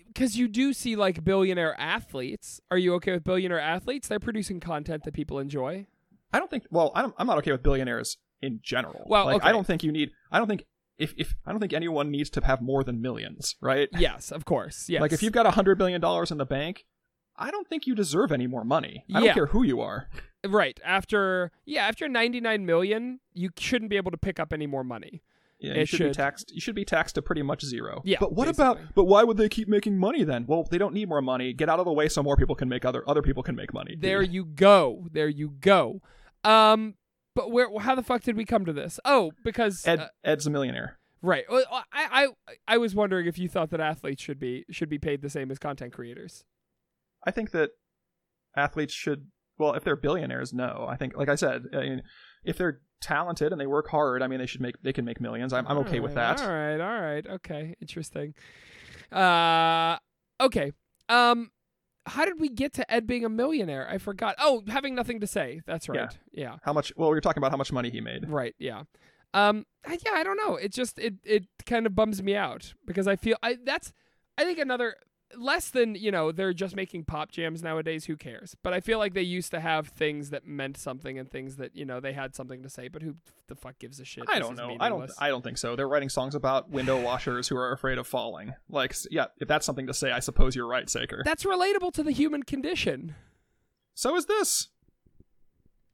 because 0.06 0.36
you 0.36 0.48
do 0.48 0.72
see 0.72 0.96
like 0.96 1.24
billionaire 1.24 1.78
athletes. 1.78 2.60
Are 2.70 2.78
you 2.78 2.94
okay 2.94 3.12
with 3.12 3.24
billionaire 3.24 3.60
athletes? 3.60 4.08
They're 4.08 4.20
producing 4.20 4.60
content 4.60 5.04
that 5.04 5.14
people 5.14 5.38
enjoy. 5.38 5.86
I 6.32 6.38
don't 6.38 6.50
think. 6.50 6.64
Well, 6.70 6.92
I 6.94 7.02
don't, 7.02 7.14
I'm 7.18 7.26
not 7.26 7.38
okay 7.38 7.52
with 7.52 7.62
billionaires 7.62 8.18
in 8.42 8.60
general. 8.62 9.04
Well, 9.06 9.26
like, 9.26 9.36
okay. 9.36 9.48
I 9.48 9.52
don't 9.52 9.66
think 9.66 9.82
you 9.82 9.92
need. 9.92 10.10
I 10.30 10.38
don't 10.38 10.48
think 10.48 10.64
if 10.98 11.14
if 11.16 11.34
I 11.46 11.50
don't 11.52 11.60
think 11.60 11.72
anyone 11.72 12.10
needs 12.10 12.30
to 12.30 12.44
have 12.44 12.60
more 12.60 12.82
than 12.84 13.00
millions, 13.00 13.56
right? 13.60 13.88
Yes, 13.98 14.30
of 14.32 14.44
course. 14.44 14.88
Yes. 14.88 15.00
Like 15.00 15.12
if 15.12 15.22
you've 15.22 15.32
got 15.32 15.46
a 15.46 15.52
hundred 15.52 15.78
billion 15.78 16.00
dollars 16.00 16.30
in 16.30 16.38
the 16.38 16.46
bank, 16.46 16.84
I 17.36 17.50
don't 17.50 17.68
think 17.68 17.86
you 17.86 17.94
deserve 17.94 18.32
any 18.32 18.46
more 18.46 18.64
money. 18.64 19.04
I 19.14 19.18
Yeah. 19.20 19.24
don't 19.26 19.34
care 19.34 19.46
who 19.46 19.62
you 19.62 19.80
are. 19.80 20.08
right 20.46 20.78
after 20.84 21.50
yeah 21.64 21.86
after 21.86 22.08
99 22.08 22.64
million, 22.66 23.20
you 23.34 23.50
shouldn't 23.58 23.90
be 23.90 23.96
able 23.96 24.10
to 24.10 24.16
pick 24.18 24.38
up 24.40 24.52
any 24.52 24.66
more 24.66 24.84
money. 24.84 25.22
Yeah, 25.60 25.74
you 25.78 25.86
should, 25.86 26.10
be 26.10 26.14
taxed. 26.14 26.52
You 26.54 26.60
should 26.60 26.76
be 26.76 26.84
taxed 26.84 27.16
to 27.16 27.22
pretty 27.22 27.42
much 27.42 27.64
zero. 27.64 28.00
Yeah, 28.04 28.18
But 28.20 28.32
what 28.32 28.44
basically. 28.46 28.64
about? 28.64 28.94
But 28.94 29.04
why 29.06 29.24
would 29.24 29.36
they 29.38 29.48
keep 29.48 29.66
making 29.66 29.98
money 29.98 30.22
then? 30.22 30.44
Well, 30.46 30.62
they 30.70 30.78
don't 30.78 30.94
need 30.94 31.08
more 31.08 31.20
money. 31.20 31.52
Get 31.52 31.68
out 31.68 31.80
of 31.80 31.84
the 31.84 31.92
way 31.92 32.08
so 32.08 32.22
more 32.22 32.36
people 32.36 32.54
can 32.54 32.68
make 32.68 32.84
other 32.84 33.02
other 33.08 33.22
people 33.22 33.42
can 33.42 33.56
make 33.56 33.74
money. 33.74 33.96
There 33.98 34.22
you 34.36 34.44
go. 34.44 35.08
There 35.10 35.26
you 35.28 35.48
go. 35.58 36.00
Um, 36.44 36.94
but 37.38 37.52
where? 37.52 37.68
How 37.78 37.94
the 37.94 38.02
fuck 38.02 38.22
did 38.22 38.36
we 38.36 38.44
come 38.44 38.64
to 38.64 38.72
this? 38.72 38.98
Oh, 39.04 39.30
because 39.44 39.86
Ed 39.86 40.00
uh, 40.00 40.08
Ed's 40.24 40.48
a 40.48 40.50
millionaire. 40.50 40.98
right. 41.22 41.44
Well, 41.48 41.62
I, 41.70 41.84
I 41.92 42.28
I 42.66 42.78
was 42.78 42.96
wondering 42.96 43.28
if 43.28 43.38
you 43.38 43.48
thought 43.48 43.70
that 43.70 43.78
athletes 43.78 44.20
should 44.20 44.40
be 44.40 44.64
should 44.72 44.88
be 44.88 44.98
paid 44.98 45.22
the 45.22 45.30
same 45.30 45.52
as 45.52 45.60
content 45.60 45.92
creators. 45.92 46.42
I 47.24 47.30
think 47.30 47.52
that 47.52 47.70
athletes 48.56 48.92
should. 48.92 49.28
Well, 49.56 49.74
if 49.74 49.84
they're 49.84 49.94
billionaires, 49.94 50.52
no. 50.52 50.86
I 50.88 50.96
think, 50.96 51.16
like 51.16 51.28
I 51.28 51.36
said, 51.36 51.66
I 51.72 51.80
mean, 51.80 52.02
if 52.42 52.58
they're 52.58 52.80
talented 53.00 53.52
and 53.52 53.60
they 53.60 53.68
work 53.68 53.88
hard, 53.88 54.20
I 54.20 54.26
mean, 54.26 54.40
they 54.40 54.46
should 54.46 54.60
make. 54.60 54.82
They 54.82 54.92
can 54.92 55.04
make 55.04 55.20
millions. 55.20 55.52
I'm, 55.52 55.64
I'm 55.68 55.78
okay 55.78 56.00
with 56.00 56.18
Alright, 56.18 56.38
that. 56.38 56.44
All 56.44 56.52
right, 56.52 56.80
all 56.80 57.00
right, 57.00 57.26
okay, 57.26 57.76
interesting. 57.80 58.34
Uh, 59.12 59.96
okay. 60.40 60.72
Um, 61.08 61.52
how 62.08 62.24
did 62.24 62.40
we 62.40 62.48
get 62.48 62.72
to 62.74 62.90
Ed 62.92 63.06
being 63.06 63.24
a 63.24 63.28
millionaire? 63.28 63.88
I 63.88 63.98
forgot. 63.98 64.34
Oh, 64.38 64.62
having 64.68 64.94
nothing 64.94 65.20
to 65.20 65.26
say. 65.26 65.60
That's 65.66 65.88
right. 65.88 66.16
Yeah. 66.32 66.56
How 66.62 66.72
much? 66.72 66.92
Well, 66.96 67.08
we 67.10 67.14
were 67.14 67.20
talking 67.20 67.40
about 67.40 67.50
how 67.52 67.56
much 67.56 67.70
money 67.72 67.90
he 67.90 68.00
made. 68.00 68.28
Right. 68.28 68.54
Yeah. 68.58 68.82
Um. 69.34 69.66
I- 69.86 69.98
Yeah. 70.04 70.12
I 70.14 70.24
don't 70.24 70.36
know. 70.36 70.56
It 70.56 70.72
just 70.72 70.98
it 70.98 71.14
it 71.24 71.44
kind 71.66 71.86
of 71.86 71.94
bums 71.94 72.22
me 72.22 72.34
out 72.34 72.74
because 72.86 73.06
I 73.06 73.16
feel 73.16 73.36
I 73.42 73.56
that's 73.64 73.92
I 74.36 74.44
think 74.44 74.58
another 74.58 74.96
less 75.36 75.70
than 75.70 75.94
you 75.94 76.10
know 76.10 76.32
they're 76.32 76.52
just 76.52 76.74
making 76.74 77.04
pop 77.04 77.30
jams 77.30 77.62
nowadays. 77.62 78.06
Who 78.06 78.16
cares? 78.16 78.56
But 78.62 78.72
I 78.72 78.80
feel 78.80 78.98
like 78.98 79.14
they 79.14 79.22
used 79.22 79.50
to 79.50 79.60
have 79.60 79.88
things 79.88 80.30
that 80.30 80.46
meant 80.46 80.76
something 80.76 81.18
and 81.18 81.30
things 81.30 81.56
that 81.56 81.76
you 81.76 81.84
know 81.84 82.00
they 82.00 82.12
had 82.12 82.34
something 82.34 82.62
to 82.62 82.68
say. 82.68 82.88
But 82.88 83.02
who 83.02 83.16
the 83.46 83.54
fuck 83.54 83.78
gives 83.78 84.00
a 84.00 84.04
shit? 84.04 84.24
I 84.28 84.38
don't 84.38 84.56
know. 84.56 84.76
I 84.80 84.88
don't. 84.88 85.10
I 85.18 85.28
don't 85.28 85.42
think 85.42 85.58
so. 85.58 85.76
They're 85.76 85.88
writing 85.88 86.08
songs 86.08 86.34
about 86.34 86.70
window 86.70 87.00
washers 87.00 87.48
who 87.48 87.56
are 87.56 87.72
afraid 87.72 87.98
of 87.98 88.06
falling. 88.06 88.54
Like, 88.68 88.94
yeah, 89.10 89.26
if 89.40 89.48
that's 89.48 89.66
something 89.66 89.86
to 89.86 89.94
say, 89.94 90.12
I 90.12 90.20
suppose 90.20 90.54
you're 90.56 90.66
right, 90.66 90.88
Saker. 90.88 91.22
That's 91.24 91.44
relatable 91.44 91.92
to 91.94 92.02
the 92.02 92.12
human 92.12 92.42
condition. 92.42 93.14
so 93.94 94.16
is 94.16 94.26
this. 94.26 94.68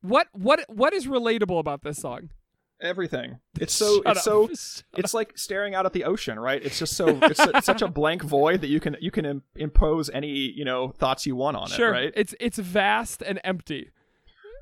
What 0.01 0.29
what 0.33 0.64
what 0.68 0.92
is 0.92 1.07
relatable 1.07 1.59
about 1.59 1.83
this 1.83 1.99
song? 1.99 2.31
Everything. 2.80 3.38
It's 3.60 3.72
so. 3.72 4.02
Shut 4.02 4.16
it's 4.16 4.26
up. 4.26 4.54
so. 4.56 4.82
It's 4.98 5.14
like 5.14 5.37
staring 5.38 5.74
out 5.74 5.87
at 5.87 5.92
the 5.92 6.04
ocean, 6.04 6.38
right? 6.38 6.62
It's 6.64 6.78
just 6.78 6.96
so. 6.96 7.08
It's, 7.22 7.42
su- 7.42 7.52
such 7.62 7.82
a 7.82 7.88
blank 7.88 8.22
void 8.22 8.60
that 8.60 8.68
you 8.68 8.80
can 8.80 8.96
you 9.00 9.10
can 9.10 9.24
Im- 9.24 9.42
impose 9.56 10.10
any 10.10 10.28
you 10.28 10.64
know 10.64 10.88
thoughts 10.90 11.26
you 11.26 11.37
want 11.37 11.56
on 11.56 11.68
sure. 11.68 11.88
it, 11.88 11.92
right? 11.92 12.12
It's 12.16 12.34
it's 12.40 12.58
vast 12.58 13.22
and 13.22 13.40
empty. 13.44 13.90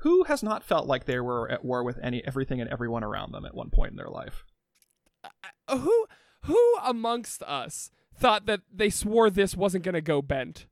Who 0.01 0.23
has 0.25 0.43
not 0.43 0.63
felt 0.63 0.85
like 0.87 1.05
they 1.05 1.19
were 1.19 1.49
at 1.49 1.63
war 1.63 1.83
with 1.83 1.97
any 2.03 2.23
everything 2.25 2.59
and 2.61 2.69
everyone 2.69 3.03
around 3.03 3.31
them 3.31 3.45
at 3.45 3.55
one 3.55 3.69
point 3.69 3.91
in 3.91 3.97
their 3.97 4.09
life? 4.09 4.43
Uh, 5.67 5.77
Who 5.79 6.05
who 6.43 6.75
amongst 6.83 7.41
us 7.43 7.89
thought 8.15 8.45
that 8.45 8.61
they 8.73 8.89
swore 8.89 9.29
this 9.29 9.55
wasn't 9.55 9.83
going 9.83 9.95
to 9.95 10.01
go 10.01 10.21
bent? 10.21 10.67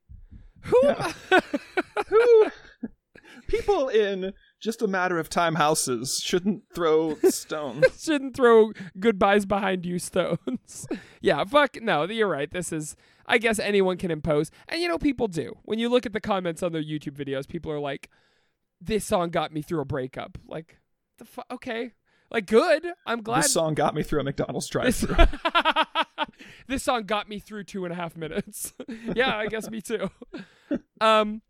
Who 0.62 0.80
Who? 2.08 2.46
People 3.48 3.88
in 3.88 4.32
just 4.62 4.80
a 4.80 4.86
matter 4.86 5.18
of 5.18 5.28
time 5.28 5.56
houses 5.56 6.20
shouldn't 6.24 6.62
throw 6.74 7.16
stones. 7.28 7.84
shouldn't 8.02 8.34
throw 8.36 8.72
goodbyes 8.98 9.44
behind 9.44 9.84
you 9.84 9.98
stones? 9.98 10.86
yeah, 11.20 11.44
fuck 11.44 11.76
no, 11.82 12.04
you're 12.04 12.28
right. 12.28 12.50
This 12.50 12.72
is 12.72 12.96
I 13.26 13.38
guess 13.38 13.58
anyone 13.58 13.96
can 13.98 14.10
impose. 14.10 14.50
And 14.68 14.80
you 14.80 14.88
know 14.88 14.98
people 14.98 15.28
do. 15.28 15.58
When 15.64 15.78
you 15.78 15.88
look 15.88 16.06
at 16.06 16.12
the 16.12 16.20
comments 16.20 16.62
on 16.62 16.72
their 16.72 16.82
YouTube 16.82 17.16
videos, 17.16 17.46
people 17.48 17.70
are 17.72 17.80
like 17.80 18.08
this 18.80 19.04
song 19.04 19.30
got 19.30 19.52
me 19.52 19.62
through 19.62 19.80
a 19.80 19.84
breakup. 19.84 20.38
Like 20.46 20.78
the 21.18 21.24
fu- 21.24 21.42
okay. 21.50 21.92
Like 22.30 22.46
good. 22.46 22.86
I'm 23.04 23.22
glad 23.22 23.42
This 23.44 23.52
song 23.52 23.74
got 23.74 23.94
me 23.94 24.02
through 24.02 24.20
a 24.20 24.24
McDonald's 24.24 24.66
This, 24.68 25.00
drive-through. 25.02 25.26
this 26.66 26.82
song 26.82 27.04
got 27.04 27.28
me 27.28 27.38
through 27.38 27.64
two 27.64 27.84
and 27.84 27.92
a 27.92 27.96
half 27.96 28.16
minutes. 28.16 28.72
yeah, 29.14 29.36
I 29.36 29.46
guess 29.48 29.68
me 29.70 29.82
too. 29.82 30.08
Um, 31.00 31.42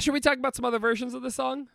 should 0.00 0.12
we 0.14 0.20
talk 0.20 0.38
about 0.38 0.56
some 0.56 0.64
other 0.64 0.78
versions 0.80 1.14
of 1.14 1.22
the 1.22 1.30
song? 1.30 1.68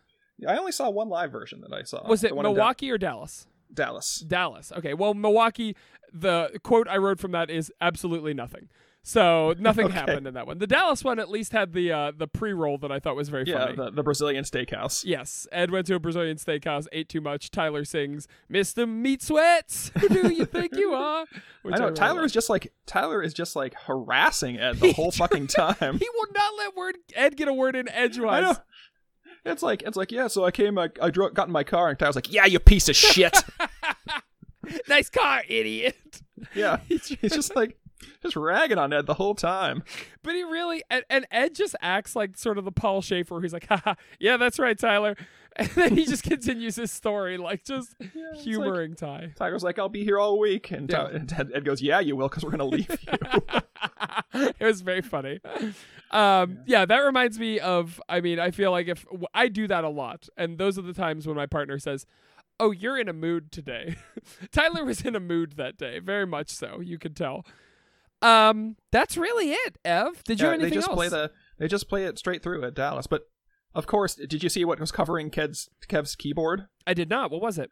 I 0.48 0.56
only 0.56 0.72
saw 0.72 0.90
one 0.90 1.08
live 1.08 1.30
version 1.32 1.60
that 1.62 1.72
I 1.72 1.82
saw. 1.84 2.06
Was 2.08 2.24
it 2.24 2.34
Milwaukee 2.34 2.90
or 2.90 2.98
Dallas? 2.98 3.46
Dallas. 3.72 4.18
Dallas. 4.20 4.72
Okay. 4.76 4.94
Well, 4.94 5.14
Milwaukee. 5.14 5.76
The 6.12 6.60
quote 6.62 6.86
I 6.88 6.96
wrote 6.98 7.18
from 7.18 7.32
that 7.32 7.50
is 7.50 7.72
absolutely 7.80 8.34
nothing. 8.34 8.68
So 9.06 9.54
nothing 9.58 9.84
Okay. 9.88 9.94
happened 9.94 10.26
in 10.28 10.34
that 10.34 10.46
one. 10.46 10.58
The 10.58 10.66
Dallas 10.66 11.02
one 11.04 11.18
at 11.18 11.28
least 11.28 11.52
had 11.52 11.72
the 11.72 11.90
uh, 11.92 12.12
the 12.16 12.26
pre 12.28 12.52
roll 12.52 12.78
that 12.78 12.92
I 12.92 13.00
thought 13.00 13.16
was 13.16 13.28
very 13.28 13.44
Yeah, 13.46 13.64
funny. 13.66 13.76
the, 13.76 13.90
the 13.90 14.02
Brazilian 14.04 14.44
steakhouse. 14.44 15.02
Yes, 15.04 15.46
Ed 15.52 15.70
went 15.72 15.86
to 15.88 15.94
a 15.96 15.98
Brazilian 15.98 16.36
steakhouse, 16.36 16.86
ate 16.92 17.08
too 17.08 17.20
much. 17.20 17.50
Tyler 17.50 17.84
sings, 17.84 18.28
"Mr. 18.50 18.88
Meat 18.88 19.22
Sweats, 19.22 19.90
who 19.98 20.08
do 20.08 20.32
you 20.32 20.44
think 20.46 20.74
you 20.76 20.94
are?" 20.94 21.26
Which 21.62 21.74
I 21.74 21.78
know 21.78 21.84
really 21.86 21.96
Tyler 21.96 22.20
like. 22.20 22.26
is 22.26 22.32
just 22.32 22.48
like 22.48 22.72
Tyler 22.86 23.22
is 23.22 23.34
just 23.34 23.56
like 23.56 23.74
harassing 23.74 24.58
Ed 24.58 24.76
the 24.76 24.92
whole 24.96 25.10
fucking 25.10 25.48
time. 25.48 25.98
He 25.98 26.08
will 26.14 26.32
not 26.32 26.52
let 26.56 26.76
word 26.76 26.96
Ed 27.14 27.36
get 27.36 27.48
a 27.48 27.52
word 27.52 27.74
in 27.76 27.88
I 27.88 27.92
edgewise. 27.92 28.56
It's 29.44 29.62
like 29.62 29.82
it's 29.82 29.96
like 29.96 30.10
yeah. 30.10 30.28
So 30.28 30.44
I 30.44 30.50
came, 30.50 30.78
I, 30.78 30.88
I 31.00 31.10
drove, 31.10 31.34
got 31.34 31.48
in 31.48 31.52
my 31.52 31.64
car, 31.64 31.88
and 31.88 31.98
Tyler's 31.98 32.14
like, 32.14 32.32
"Yeah, 32.32 32.46
you 32.46 32.58
piece 32.58 32.88
of 32.88 32.96
shit." 32.96 33.36
nice 34.88 35.10
car, 35.10 35.42
idiot. 35.48 36.22
yeah, 36.54 36.78
he's 36.88 37.08
just 37.08 37.54
like 37.54 37.76
just 38.22 38.36
ragging 38.36 38.78
on 38.78 38.92
Ed 38.92 39.06
the 39.06 39.14
whole 39.14 39.34
time. 39.34 39.82
But 40.22 40.34
he 40.34 40.42
really 40.42 40.82
and, 40.90 41.04
and 41.10 41.26
Ed 41.30 41.54
just 41.54 41.76
acts 41.82 42.16
like 42.16 42.36
sort 42.38 42.56
of 42.58 42.64
the 42.64 42.72
Paul 42.72 43.02
Shaffer. 43.02 43.40
He's 43.40 43.52
like, 43.52 43.66
Haha, 43.68 43.94
yeah, 44.18 44.36
that's 44.36 44.58
right, 44.58 44.78
Tyler. 44.78 45.16
And 45.56 45.68
then 45.70 45.96
he 45.96 46.04
just 46.04 46.22
continues 46.28 46.76
his 46.76 46.90
story, 46.90 47.36
like 47.36 47.64
just 47.64 47.94
it's 48.00 48.42
humoring 48.42 48.94
Ty. 48.96 49.34
Tyler's 49.36 49.62
like, 49.62 49.78
"I'll 49.78 49.88
be 49.88 50.02
here 50.04 50.18
all 50.18 50.38
week," 50.38 50.70
and, 50.72 50.88
Ty- 50.90 51.10
and 51.10 51.32
Ed, 51.32 51.50
Ed 51.54 51.64
goes, 51.64 51.80
"Yeah, 51.80 52.00
you 52.00 52.16
will, 52.16 52.28
because 52.28 52.44
we're 52.44 52.50
gonna 52.50 52.64
leave 52.64 52.88
you." 52.90 53.60
it 54.34 54.60
was 54.64 54.80
very 54.80 55.00
funny. 55.02 55.40
Um, 56.10 56.58
yeah, 56.66 56.84
that 56.86 56.98
reminds 56.98 57.38
me 57.38 57.60
of. 57.60 58.00
I 58.08 58.20
mean, 58.20 58.38
I 58.40 58.50
feel 58.50 58.70
like 58.72 58.88
if 58.88 59.06
I 59.32 59.48
do 59.48 59.66
that 59.68 59.84
a 59.84 59.88
lot, 59.88 60.28
and 60.36 60.58
those 60.58 60.78
are 60.78 60.82
the 60.82 60.92
times 60.92 61.26
when 61.26 61.36
my 61.36 61.46
partner 61.46 61.78
says, 61.78 62.04
"Oh, 62.58 62.70
you're 62.72 62.98
in 62.98 63.08
a 63.08 63.12
mood 63.12 63.52
today." 63.52 63.96
Tyler 64.52 64.84
was 64.84 65.02
in 65.02 65.14
a 65.14 65.20
mood 65.20 65.52
that 65.52 65.76
day, 65.76 65.98
very 66.00 66.26
much 66.26 66.50
so. 66.50 66.80
You 66.80 66.98
could 66.98 67.14
tell. 67.16 67.44
Um, 68.22 68.76
that's 68.90 69.16
really 69.16 69.50
it. 69.52 69.76
Ev, 69.84 70.24
did 70.24 70.40
you 70.40 70.46
Yeah, 70.46 70.52
have 70.52 70.60
they 70.62 70.70
just 70.70 70.88
else? 70.88 70.96
play 70.96 71.08
the 71.08 71.30
they 71.58 71.68
just 71.68 71.88
play 71.88 72.04
it 72.04 72.18
straight 72.18 72.42
through 72.42 72.64
at 72.64 72.74
Dallas. 72.74 73.06
But 73.06 73.28
of 73.74 73.86
course, 73.86 74.14
did 74.14 74.42
you 74.42 74.48
see 74.48 74.64
what 74.64 74.80
was 74.80 74.92
covering 74.92 75.30
Ked's 75.30 75.68
Kev's 75.88 76.14
keyboard? 76.16 76.66
I 76.86 76.94
did 76.94 77.08
not. 77.10 77.30
What 77.30 77.42
was 77.42 77.58
it? 77.58 77.70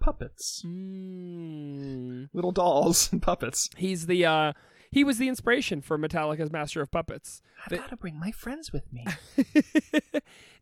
puppets, 0.00 0.62
Mm. 0.66 2.28
little 2.32 2.50
dolls 2.50 3.12
and 3.12 3.22
puppets. 3.22 3.70
He's 3.76 4.06
the 4.06 4.26
uh 4.26 4.52
he 4.90 5.04
was 5.04 5.18
the 5.18 5.28
inspiration 5.28 5.80
for 5.80 5.96
Metallica's 5.96 6.50
Master 6.50 6.82
of 6.82 6.90
Puppets. 6.90 7.40
I've 7.64 7.78
got 7.78 7.88
to 7.90 7.96
bring 7.96 8.18
my 8.18 8.30
friends 8.32 8.72
with 8.72 8.92
me. 8.92 9.06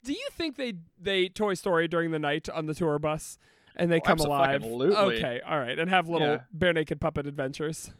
Do 0.04 0.12
you 0.12 0.28
think 0.32 0.56
they 0.56 0.74
they 1.00 1.28
Toy 1.28 1.54
Story 1.54 1.88
during 1.88 2.10
the 2.10 2.18
night 2.18 2.48
on 2.50 2.66
the 2.66 2.74
tour 2.74 2.98
bus 2.98 3.38
and 3.76 3.90
they 3.90 3.96
Oh, 3.96 4.00
come 4.00 4.18
alive? 4.18 4.60
abso-fucking-lutely. 4.60 5.16
Okay, 5.16 5.40
all 5.46 5.58
right, 5.58 5.78
and 5.78 5.88
have 5.88 6.06
little 6.08 6.28
Yeah. 6.28 6.40
bare 6.52 6.72
naked 6.74 7.00
puppet 7.00 7.26
adventures. 7.26 7.92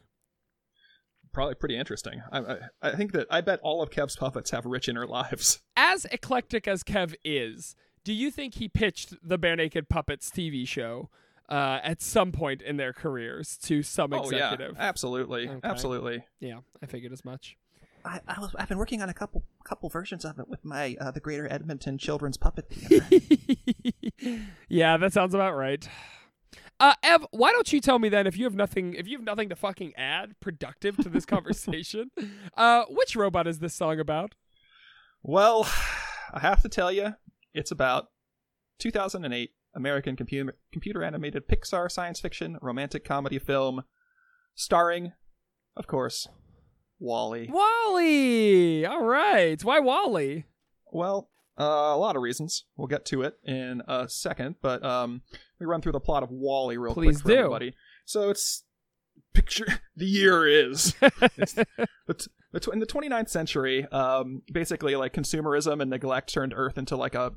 Probably 1.33 1.55
pretty 1.55 1.77
interesting. 1.77 2.21
I, 2.31 2.39
I, 2.39 2.57
I 2.81 2.95
think 2.95 3.13
that 3.13 3.27
I 3.29 3.41
bet 3.41 3.59
all 3.63 3.81
of 3.81 3.89
Kev's 3.89 4.15
puppets 4.15 4.51
have 4.51 4.65
rich 4.65 4.89
inner 4.89 5.07
lives. 5.07 5.59
As 5.77 6.05
eclectic 6.05 6.67
as 6.67 6.83
Kev 6.83 7.15
is, 7.23 7.75
do 8.03 8.13
you 8.13 8.29
think 8.31 8.55
he 8.55 8.67
pitched 8.67 9.13
the 9.23 9.37
Bare 9.37 9.55
Naked 9.55 9.89
Puppets 9.89 10.29
TV 10.29 10.67
show 10.67 11.09
uh, 11.49 11.79
at 11.83 12.01
some 12.01 12.31
point 12.31 12.61
in 12.61 12.77
their 12.77 12.93
careers 12.93 13.57
to 13.57 13.83
some 13.83 14.13
executive. 14.13 14.33
Oh 14.33 14.37
yeah, 14.37 14.53
executive? 14.53 14.75
absolutely, 14.79 15.49
Okay. 15.49 15.59
absolutely. 15.63 16.23
yeah, 16.39 16.59
I 16.81 16.85
figured 16.85 17.11
as 17.11 17.25
much. 17.25 17.57
I, 18.05 18.19
I 18.27 18.39
was 18.39 18.55
I've 18.57 18.69
been 18.69 18.77
working 18.77 19.01
on 19.01 19.09
a 19.09 19.13
couple 19.13 19.43
couple 19.63 19.89
versions 19.89 20.25
of 20.25 20.39
it 20.39 20.47
with 20.47 20.63
my 20.65 20.95
uh, 20.99 21.11
the 21.11 21.19
Greater 21.19 21.51
Edmonton 21.51 21.97
Children's 21.97 22.37
Puppet 22.37 22.69
Theater. 22.69 23.05
yeah, 24.69 24.97
that 24.97 25.13
sounds 25.13 25.35
about 25.35 25.55
right. 25.55 25.87
Uh, 26.81 26.95
Ev, 27.03 27.27
why 27.29 27.51
don't 27.51 27.71
you 27.71 27.79
tell 27.79 27.99
me 27.99 28.09
then 28.09 28.25
if 28.25 28.35
you 28.35 28.43
have 28.43 28.55
nothing 28.55 28.95
if 28.95 29.07
you 29.07 29.15
have 29.15 29.23
nothing 29.23 29.49
to 29.49 29.55
fucking 29.55 29.93
add 29.95 30.33
productive 30.39 30.97
to 30.97 31.09
this 31.09 31.27
conversation, 31.27 32.09
uh, 32.57 32.85
which 32.89 33.15
robot 33.15 33.45
is 33.45 33.59
this 33.59 33.75
song 33.75 33.99
about? 33.99 34.33
Well, 35.21 35.69
I 36.33 36.39
have 36.39 36.63
to 36.63 36.69
tell 36.69 36.91
you, 36.91 37.13
it's 37.53 37.69
about 37.69 38.07
2008 38.79 39.51
American 39.75 40.15
computer 40.15 40.57
computer 40.73 41.03
animated 41.03 41.47
Pixar 41.47 41.91
science 41.91 42.19
fiction 42.19 42.57
romantic 42.63 43.05
comedy 43.05 43.37
film 43.37 43.83
starring, 44.55 45.13
of 45.77 45.85
course, 45.85 46.27
WALL-E. 46.99 47.47
WALL-E. 47.51 48.85
All 48.85 49.05
right. 49.05 49.63
Why 49.63 49.79
WALL-E? 49.79 50.45
Well, 50.91 51.29
uh, 51.61 51.95
a 51.95 51.97
lot 51.97 52.15
of 52.15 52.23
reasons. 52.23 52.65
We'll 52.75 52.87
get 52.87 53.05
to 53.07 53.21
it 53.21 53.35
in 53.43 53.83
a 53.87 54.09
second, 54.09 54.55
but 54.61 54.83
um, 54.83 55.21
we 55.59 55.67
run 55.67 55.81
through 55.81 55.91
the 55.91 55.99
plot 55.99 56.23
of 56.23 56.31
WALL-E 56.31 56.77
real 56.77 56.93
Please 56.95 57.21
quick 57.21 57.21
for 57.21 57.27
do. 57.29 57.37
everybody. 57.37 57.75
So 58.05 58.31
it's 58.31 58.63
picture 59.33 59.67
the 59.95 60.05
year 60.05 60.47
is 60.47 60.95
it's, 61.37 61.55
in 61.55 62.79
the 62.79 62.87
29th 62.87 63.29
century, 63.29 63.85
um, 63.91 64.41
basically 64.51 64.95
like 64.95 65.13
consumerism 65.13 65.81
and 65.81 65.91
neglect 65.91 66.33
turned 66.33 66.53
Earth 66.55 66.79
into 66.79 66.95
like 66.95 67.13
a 67.13 67.33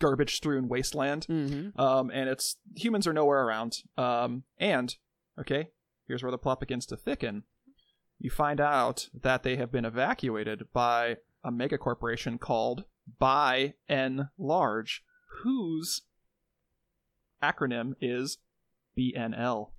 garbage-strewn 0.00 0.68
wasteland. 0.68 1.26
Mm-hmm. 1.28 1.80
Um, 1.80 2.10
and 2.12 2.28
it's 2.28 2.56
humans 2.76 3.06
are 3.06 3.14
nowhere 3.14 3.42
around. 3.42 3.78
Um, 3.96 4.42
and 4.58 4.94
okay, 5.40 5.70
here's 6.06 6.22
where 6.22 6.30
the 6.30 6.38
plot 6.38 6.60
begins 6.60 6.84
to 6.86 6.96
thicken. 6.96 7.44
You 8.18 8.28
find 8.28 8.60
out 8.60 9.08
that 9.18 9.44
they 9.44 9.56
have 9.56 9.72
been 9.72 9.86
evacuated 9.86 10.64
by 10.74 11.16
a 11.44 11.50
mega 11.50 11.78
corporation 11.78 12.36
called 12.36 12.84
Buy 13.18 13.74
n 13.88 14.28
Large, 14.38 15.02
whose 15.42 16.02
acronym 17.42 17.94
is 18.00 18.38
BNL. 18.98 19.70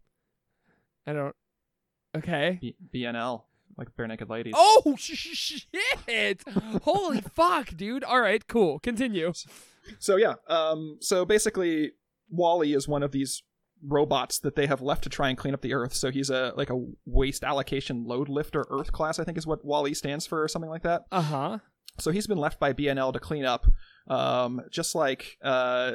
I 1.06 1.14
don't. 1.14 1.36
Okay. 2.16 2.58
B- 2.62 2.76
BNL, 2.94 3.44
like 3.78 3.90
Barenaked 3.96 4.30
Ladies. 4.30 4.54
Oh 4.58 4.96
shit! 4.98 6.44
Holy 6.84 7.22
fuck, 7.36 7.76
dude! 7.76 8.04
All 8.04 8.22
right, 8.22 8.46
cool. 8.48 8.80
Continue. 8.80 9.34
So 10.00 10.16
yeah, 10.18 10.36
um, 10.48 10.98
so 11.02 11.26
basically, 11.26 11.92
WALL-E 12.30 12.74
is 12.74 12.88
one 12.88 13.04
of 13.04 13.12
these 13.12 13.44
robots 13.82 14.40
that 14.40 14.56
they 14.56 14.68
have 14.68 14.82
left 14.82 15.04
to 15.04 15.10
try 15.10 15.30
and 15.30 15.38
clean 15.38 15.54
up 15.54 15.62
the 15.62 15.74
Earth. 15.74 15.94
So 15.94 16.12
he's 16.12 16.30
a 16.30 16.54
like 16.56 16.70
a 16.70 16.86
waste 17.06 17.44
allocation 17.44 18.06
load 18.06 18.30
lifter 18.30 18.66
Earth 18.70 18.92
class, 18.92 19.20
I 19.20 19.24
think 19.24 19.38
is 19.38 19.48
what 19.48 19.64
WALL-E 19.66 19.94
stands 19.94 20.26
for, 20.28 20.44
or 20.44 20.48
something 20.48 20.70
like 20.70 20.84
that. 20.84 21.04
Uh 21.12 21.22
huh. 21.22 21.58
So 22.00 22.12
he's 22.12 22.28
been 22.28 22.38
left 22.38 22.60
by 22.60 22.74
BNL 22.74 23.14
to 23.14 23.20
clean 23.20 23.46
up, 23.46 23.66
um, 24.08 24.62
just 24.72 24.96
like 24.96 25.38
uh, 25.44 25.94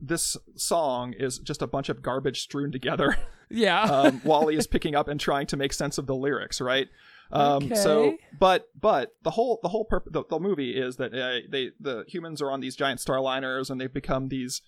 this 0.00 0.36
song 0.56 1.14
is 1.16 1.38
just 1.38 1.62
a 1.62 1.66
bunch 1.66 1.88
of 1.88 2.02
garbage 2.02 2.40
strewn 2.42 2.72
together. 2.72 3.16
Yeah. 3.54 3.82
um, 3.82 4.22
WALL-E 4.24 4.56
is 4.56 4.66
picking 4.66 4.94
up 4.94 5.08
and 5.08 5.20
trying 5.20 5.46
to 5.48 5.58
make 5.58 5.74
sense 5.74 5.98
of 5.98 6.06
the 6.06 6.14
lyrics, 6.14 6.58
right? 6.58 6.88
Um, 7.30 7.74
So, 7.74 8.16
but 8.40 8.64
but 8.80 9.10
the 9.24 9.30
whole 9.30 9.60
the 9.62 9.68
whole 9.68 9.84
purpose 9.84 10.10
the, 10.10 10.24
the 10.30 10.38
movie 10.40 10.70
is 10.70 10.96
that 10.96 11.12
uh, 11.12 11.46
they 11.50 11.72
the 11.78 12.04
humans 12.08 12.40
are 12.40 12.50
on 12.50 12.60
these 12.60 12.76
giant 12.76 13.00
starliners 13.00 13.68
and 13.68 13.78
they've 13.78 13.92
become 13.92 14.28
these 14.28 14.62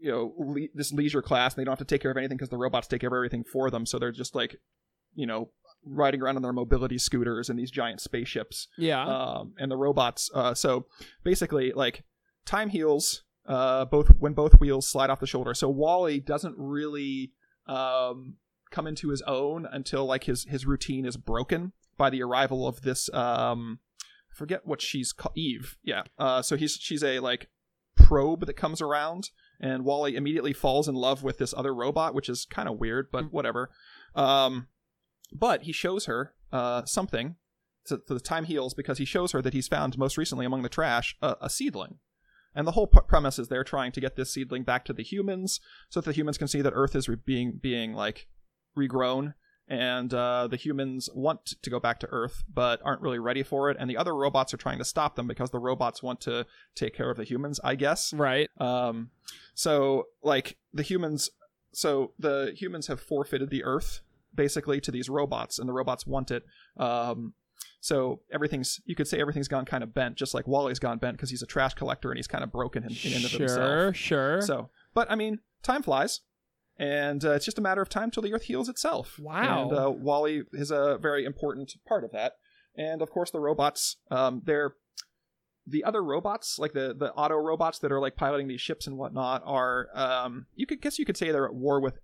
you 0.00 0.10
know 0.10 0.32
le- 0.38 0.68
this 0.74 0.90
leisure 0.90 1.20
class 1.20 1.52
and 1.54 1.60
they 1.60 1.64
don't 1.66 1.72
have 1.78 1.86
to 1.86 1.94
take 1.94 2.00
care 2.00 2.10
of 2.10 2.16
anything 2.16 2.38
because 2.38 2.48
the 2.48 2.56
robots 2.56 2.86
take 2.88 3.02
care 3.02 3.08
of 3.08 3.14
everything 3.14 3.44
for 3.44 3.70
them. 3.70 3.84
So 3.84 3.98
they're 3.98 4.10
just 4.10 4.34
like 4.34 4.56
you 5.14 5.26
know 5.26 5.50
riding 5.84 6.20
around 6.20 6.36
on 6.36 6.42
their 6.42 6.52
mobility 6.52 6.98
scooters 6.98 7.48
and 7.48 7.58
these 7.58 7.70
giant 7.70 8.00
spaceships 8.00 8.68
yeah. 8.76 9.04
um, 9.04 9.54
and 9.58 9.70
the 9.70 9.76
robots. 9.76 10.30
Uh, 10.34 10.54
so 10.54 10.86
basically, 11.24 11.72
like 11.72 12.04
time 12.44 12.70
heals 12.70 13.24
uh, 13.46 13.84
both 13.86 14.08
when 14.18 14.34
both 14.34 14.60
wheels 14.60 14.88
slide 14.88 15.10
off 15.10 15.20
the 15.20 15.26
shoulder. 15.26 15.54
So 15.54 15.68
WALL-E 15.68 16.20
doesn't 16.20 16.54
really 16.58 17.32
um, 17.66 18.34
come 18.70 18.86
into 18.86 19.08
his 19.08 19.22
own 19.22 19.66
until 19.70 20.04
like 20.04 20.24
his 20.24 20.44
his 20.44 20.66
routine 20.66 21.06
is 21.06 21.16
broken 21.16 21.72
by 21.96 22.10
the 22.10 22.22
arrival 22.22 22.68
of 22.68 22.82
this. 22.82 23.12
Um, 23.12 23.80
I 24.00 24.34
forget 24.34 24.66
what 24.66 24.82
she's 24.82 25.12
called. 25.12 25.36
Eve. 25.36 25.76
Yeah. 25.82 26.02
Uh, 26.18 26.42
so 26.42 26.56
he's 26.56 26.74
she's 26.74 27.02
a 27.02 27.20
like 27.20 27.48
probe 27.96 28.46
that 28.46 28.54
comes 28.54 28.80
around 28.80 29.30
and 29.60 29.84
WALL-E 29.84 30.14
immediately 30.14 30.52
falls 30.52 30.86
in 30.86 30.94
love 30.94 31.22
with 31.22 31.38
this 31.38 31.52
other 31.56 31.74
robot, 31.74 32.14
which 32.14 32.28
is 32.28 32.46
kind 32.48 32.68
of 32.68 32.78
weird, 32.78 33.08
but 33.10 33.32
whatever. 33.32 33.70
Um, 34.14 34.68
but 35.32 35.62
he 35.62 35.72
shows 35.72 36.06
her 36.06 36.34
uh, 36.52 36.84
something 36.84 37.36
so, 37.88 37.98
so 38.06 38.14
the 38.14 38.20
time 38.20 38.44
heals 38.44 38.74
because 38.74 38.98
he 38.98 39.04
shows 39.04 39.32
her 39.32 39.42
that 39.42 39.54
he's 39.54 39.66
found 39.66 39.98
most 39.98 40.16
recently 40.18 40.44
among 40.44 40.62
the 40.62 40.68
trash 40.68 41.16
a, 41.22 41.36
a 41.40 41.50
seedling. 41.50 41.98
And 42.54 42.66
the 42.66 42.72
whole 42.72 42.86
p- 42.86 42.98
premise 43.06 43.38
is 43.38 43.48
they're 43.48 43.64
trying 43.64 43.92
to 43.92 44.00
get 44.00 44.16
this 44.16 44.32
seedling 44.32 44.62
back 44.62 44.84
to 44.86 44.92
the 44.92 45.02
humans 45.02 45.60
so 45.88 46.00
that 46.00 46.10
the 46.10 46.16
humans 46.16 46.38
can 46.38 46.48
see 46.48 46.60
that 46.60 46.72
Earth 46.74 46.94
is 46.94 47.08
re- 47.08 47.16
being 47.16 47.58
being 47.60 47.94
like 47.94 48.26
regrown, 48.76 49.34
and 49.68 50.12
uh, 50.12 50.48
the 50.48 50.56
humans 50.56 51.08
want 51.14 51.54
to 51.62 51.70
go 51.70 51.78
back 51.80 52.00
to 52.00 52.08
Earth 52.10 52.42
but 52.52 52.80
aren't 52.84 53.02
really 53.02 53.18
ready 53.18 53.42
for 53.42 53.70
it. 53.70 53.76
And 53.78 53.88
the 53.88 53.96
other 53.96 54.14
robots 54.14 54.52
are 54.52 54.58
trying 54.58 54.78
to 54.78 54.84
stop 54.84 55.14
them 55.14 55.26
because 55.26 55.50
the 55.50 55.58
robots 55.58 56.02
want 56.02 56.20
to 56.22 56.46
take 56.74 56.94
care 56.94 57.10
of 57.10 57.16
the 57.16 57.24
humans, 57.24 57.60
I 57.62 57.74
guess. 57.74 58.12
right. 58.12 58.50
Um, 58.58 59.10
so 59.54 60.08
like 60.22 60.56
the 60.72 60.82
humans, 60.82 61.30
so 61.72 62.12
the 62.18 62.54
humans 62.56 62.86
have 62.88 63.00
forfeited 63.00 63.50
the 63.50 63.64
Earth 63.64 64.00
basically 64.38 64.80
to 64.80 64.90
these 64.90 65.10
robots, 65.10 65.58
and 65.58 65.68
the 65.68 65.74
robots 65.74 66.06
want 66.06 66.30
it. 66.30 66.44
Um, 66.78 67.34
so 67.80 68.20
everything's 68.32 68.80
you 68.86 68.94
could 68.94 69.06
say 69.06 69.20
everything's 69.20 69.48
gone 69.48 69.64
kind 69.66 69.82
of 69.82 69.92
bent, 69.92 70.16
just 70.16 70.32
like 70.32 70.46
WALL-E's 70.48 70.78
gone 70.78 70.98
bent 70.98 71.16
because 71.16 71.30
he's 71.30 71.42
a 71.42 71.46
trash 71.46 71.74
collector 71.74 72.10
and 72.10 72.16
he's 72.18 72.26
kind 72.26 72.42
of 72.42 72.50
broken 72.50 72.82
in, 72.84 72.90
in 73.04 73.12
and 73.16 73.24
of 73.24 73.30
Sure. 73.30 73.40
himself. 73.40 73.96
Sure. 73.96 74.40
So, 74.40 74.70
but 74.94 75.10
I 75.10 75.14
mean, 75.14 75.40
time 75.62 75.82
flies. 75.82 76.20
And 76.80 77.24
uh, 77.24 77.32
it's 77.32 77.44
just 77.44 77.58
a 77.58 77.60
matter 77.60 77.82
of 77.82 77.88
time 77.88 78.10
till 78.12 78.22
the 78.22 78.32
Earth 78.32 78.44
heals 78.44 78.68
itself. 78.68 79.18
Wow. 79.18 79.62
And 79.68 79.72
uh, 79.78 79.90
WALL-E 79.90 80.42
is 80.52 80.70
a 80.70 80.96
very 81.02 81.24
important 81.24 81.72
part 81.86 82.04
of 82.04 82.12
that. 82.12 82.34
And 82.76 83.02
of 83.02 83.10
course, 83.10 83.32
the 83.32 83.40
robots, 83.40 83.96
um, 84.12 84.42
they're 84.44 84.74
the 85.66 85.82
other 85.84 86.02
robots, 86.02 86.58
like 86.58 86.72
the 86.72 86.94
the 86.96 87.12
auto 87.12 87.34
robots 87.34 87.78
that 87.80 87.92
are 87.92 88.00
like 88.00 88.16
piloting 88.16 88.46
these 88.48 88.60
ships 88.60 88.86
and 88.86 88.96
whatnot, 88.96 89.42
are 89.44 89.88
um, 89.92 90.46
you 90.54 90.66
could 90.66 90.80
guess 90.80 90.98
you 90.98 91.04
could 91.04 91.16
say 91.16 91.30
they're 91.32 91.44
at 91.46 91.54
war 91.54 91.80
with 91.80 91.98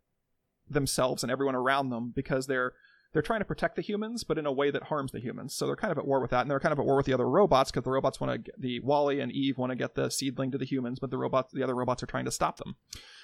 themselves 0.68 1.22
and 1.22 1.30
everyone 1.30 1.54
around 1.54 1.90
them 1.90 2.12
because 2.14 2.46
they're 2.46 2.72
they're 3.12 3.22
trying 3.22 3.40
to 3.40 3.44
protect 3.44 3.76
the 3.76 3.82
humans, 3.82 4.24
but 4.24 4.38
in 4.38 4.44
a 4.44 4.52
way 4.52 4.72
that 4.72 4.84
harms 4.84 5.12
the 5.12 5.20
humans. 5.20 5.54
So 5.54 5.66
they're 5.66 5.76
kind 5.76 5.92
of 5.92 5.98
at 5.98 6.04
war 6.06 6.20
with 6.20 6.32
that, 6.32 6.40
and 6.40 6.50
they're 6.50 6.58
kind 6.58 6.72
of 6.72 6.80
at 6.80 6.84
war 6.84 6.96
with 6.96 7.06
the 7.06 7.14
other 7.14 7.28
robots 7.28 7.70
because 7.70 7.84
the 7.84 7.90
robots 7.92 8.20
want 8.20 8.44
to 8.44 8.52
the 8.58 8.80
WALL-E 8.80 9.20
and 9.20 9.30
Eve 9.30 9.56
want 9.56 9.70
to 9.70 9.76
get 9.76 9.94
the 9.94 10.10
seedling 10.10 10.50
to 10.50 10.58
the 10.58 10.64
humans, 10.64 10.98
but 10.98 11.10
the 11.10 11.16
robots, 11.16 11.52
the 11.52 11.62
other 11.62 11.76
robots, 11.76 12.02
are 12.02 12.06
trying 12.06 12.24
to 12.24 12.32
stop 12.32 12.56
them. 12.56 12.74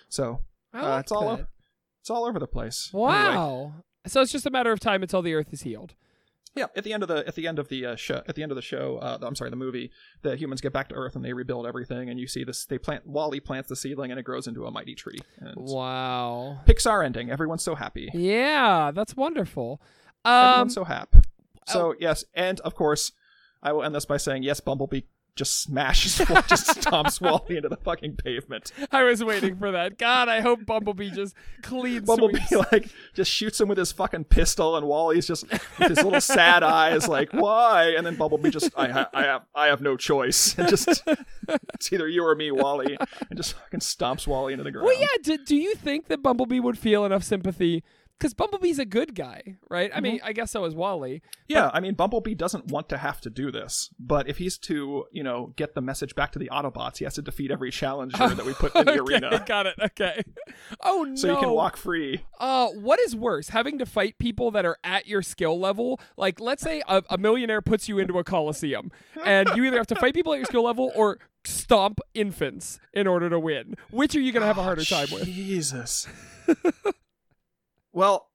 So 0.09 0.43
uh, 0.73 0.83
like 0.83 1.01
it's 1.01 1.13
all 1.13 1.37
that. 1.37 1.49
it's 2.01 2.11
all 2.11 2.25
over 2.25 2.39
the 2.39 2.47
place. 2.47 2.91
Anyway, 2.95 3.09
Wow. 3.09 3.75
So 4.07 4.21
it's 4.23 4.33
just 4.33 4.47
a 4.47 4.51
matter 4.51 4.71
of 4.71 4.79
time 4.79 5.03
until 5.03 5.23
the 5.23 5.35
Earth 5.35 5.53
is 5.53 5.63
healed. 5.63 5.95
Yeah. 6.57 6.67
At 6.77 6.83
the 6.85 6.93
end 6.93 7.03
of 7.03 7.09
the 7.09 7.27
at 7.29 7.35
the 7.37 7.47
end 7.47 7.59
of 7.59 7.69
the 7.69 7.87
uh, 7.87 7.97
show, 7.97 8.23
at 8.27 8.35
the 8.35 8.43
end 8.43 8.51
of 8.51 8.57
the 8.57 8.63
show, 8.63 8.99
uh, 8.99 9.19
I'm 9.23 9.37
sorry, 9.37 9.51
the 9.51 9.57
movie, 9.57 9.91
the 10.23 10.35
humans 10.37 10.61
get 10.61 10.73
back 10.73 10.89
to 10.89 10.95
Earth 10.95 11.15
and 11.15 11.25
they 11.25 11.33
rebuild 11.33 11.67
everything, 11.67 12.11
and 12.11 12.19
you 12.19 12.27
see 12.27 12.43
this. 12.45 12.65
They 12.65 12.79
plant 12.79 13.07
WALL-E 13.07 13.41
plants 13.41 13.69
the 13.69 13.77
seedling, 13.77 14.11
and 14.11 14.19
it 14.19 14.25
grows 14.25 14.47
into 14.49 14.67
a 14.67 14.71
mighty 14.71 14.95
tree. 14.95 15.19
And 15.39 15.55
Wow. 15.57 16.61
Pixar 16.67 17.05
ending. 17.05 17.31
Everyone's 17.31 17.63
so 17.63 17.75
happy. 17.77 18.11
Yeah, 18.13 18.91
that's 18.93 19.15
wonderful. 19.17 19.81
Um, 20.25 20.33
Everyone's 20.47 20.75
so 20.75 20.85
happy. 20.85 21.21
So 21.69 21.95
yes, 22.01 22.25
and 22.35 22.59
of 22.61 22.75
course, 22.75 23.13
I 23.63 23.73
will 23.73 23.85
end 23.85 23.95
this 23.95 24.05
by 24.07 24.17
saying 24.17 24.43
yes. 24.43 24.59
Bumblebee 24.61 25.03
just 25.37 25.61
smashes, 25.61 26.17
just 26.47 26.81
stomps 26.81 27.21
WALL-E 27.21 27.57
into 27.57 27.69
the 27.69 27.77
fucking 27.77 28.17
pavement. 28.17 28.73
I 28.91 29.05
was 29.05 29.23
waiting 29.25 29.57
for 29.57 29.71
that. 29.73 29.99
God, 29.99 30.29
I 30.29 30.41
hope 30.41 30.67
Bumblebee 30.67 31.11
just 31.11 31.35
clean 31.63 32.05
Bumblebee 32.05 32.41
sweeps. 32.47 32.67
like 32.73 32.89
just 33.15 33.31
shoots 33.31 33.61
him 33.61 33.69
with 33.69 33.79
his 33.79 33.93
fucking 33.93 34.25
pistol, 34.25 34.77
and 34.77 34.87
WALL-E's 34.87 35.27
just 35.27 35.51
with 35.51 35.89
his 35.89 36.03
little 36.03 36.21
sad 36.21 36.63
eyes, 36.63 37.09
like 37.09 37.31
why? 37.33 37.95
And 37.97 38.07
then 38.07 38.17
Bumblebee 38.17 38.51
just 38.51 38.71
I 38.77 38.89
ha- 38.89 39.11
I 39.15 39.23
have 39.23 39.43
I 39.55 39.67
have 39.67 39.81
no 39.81 39.97
choice, 39.97 40.55
and 40.59 40.69
just 40.69 40.89
it's 41.49 41.93
either 41.93 42.09
you 42.09 42.25
or 42.25 42.35
me, 42.35 42.51
WALL-E, 42.51 42.97
and 43.31 43.37
just 43.37 43.55
fucking 43.55 43.81
stomps 43.81 44.27
WALL-E 44.27 44.53
into 44.53 44.65
the 44.65 44.71
ground. 44.71 44.87
Well, 44.87 44.99
yeah. 44.99 45.07
Do, 45.23 45.39
do 45.39 45.57
you 45.57 45.75
think 45.75 46.09
that 46.09 46.23
Bumblebee 46.23 46.61
would 46.61 46.79
feel 46.79 47.05
enough 47.05 47.23
sympathy? 47.23 47.83
Because 48.21 48.35
Bumblebee's 48.35 48.79
a 48.79 48.85
good 48.85 49.15
guy, 49.15 49.57
right? 49.71 49.91
I 49.95 50.01
mean, 50.01 50.21
I 50.23 50.35
guess 50.35 50.51
so 50.51 50.67
is 50.67 50.75
WALL-E. 50.75 51.23
Yeah, 51.49 51.71
I 51.73 51.81
mean, 51.81 51.95
Bumblebee 51.95 52.35
doesn't 52.35 52.67
want 52.67 52.91
to 52.91 52.99
have 52.99 53.19
to 53.23 53.31
do 53.31 53.51
this, 53.51 53.89
but 53.99 54.29
if 54.29 54.37
he's 54.37 54.59
to, 54.59 55.07
you 55.11 55.23
know, 55.23 55.55
get 55.57 55.75
the 55.75 55.81
message 55.81 56.15
back 56.15 56.31
to 56.33 56.39
the 56.39 56.51
Autobots, 56.53 56.99
he 56.99 57.05
has 57.05 57.15
to 57.15 57.23
defeat 57.23 57.51
every 57.51 57.71
challenger 57.71 58.19
that 58.19 58.45
we 58.45 58.53
put 58.53 58.77
in 58.77 58.85
the 58.85 58.91
okay, 59.01 59.15
arena, 59.15 59.43
got 59.47 59.65
it. 59.67 59.75
Okay. 59.81 60.23
Oh 60.83 61.05
no. 61.09 61.15
so 61.15 61.33
you 61.33 61.39
can 61.39 61.51
walk 61.51 61.77
free. 61.77 62.25
Uh, 62.39 62.69
what 62.69 63.01
is 63.01 63.15
worse, 63.17 63.49
having 63.49 63.79
to 63.79 63.87
fight 63.87 64.19
people 64.19 64.51
that 64.51 64.65
are 64.65 64.79
at 64.85 65.07
your 65.07 65.23
skill 65.23 65.59
level? 65.59 66.01
Like, 66.17 66.41
let's 66.41 66.63
say 66.63 66.83
a, 66.89 67.03
a 67.09 67.19
millionaire 67.19 67.63
puts 67.63 67.89
you 67.89 67.99
into 67.99 68.19
a 68.19 68.25
coliseum, 68.25 68.91
and 69.25 69.49
you 69.55 69.65
either 69.65 69.77
have 69.79 69.87
to 69.89 69.95
fight 69.95 70.15
people 70.15 70.33
at 70.33 70.37
your 70.37 70.47
skill 70.47 70.65
level 70.65 70.93
or 70.95 71.19
stomp 71.45 72.01
infants 72.15 72.79
in 72.93 73.07
order 73.07 73.31
to 73.31 73.39
win. 73.39 73.75
Which 73.91 74.15
are 74.15 74.21
you 74.21 74.33
gonna 74.33 74.47
have 74.47 74.59
a 74.59 74.63
harder 74.63 74.85
time 74.85 75.09
with? 75.13 75.25
Jesus. 75.25 76.07
Well, 78.01 78.31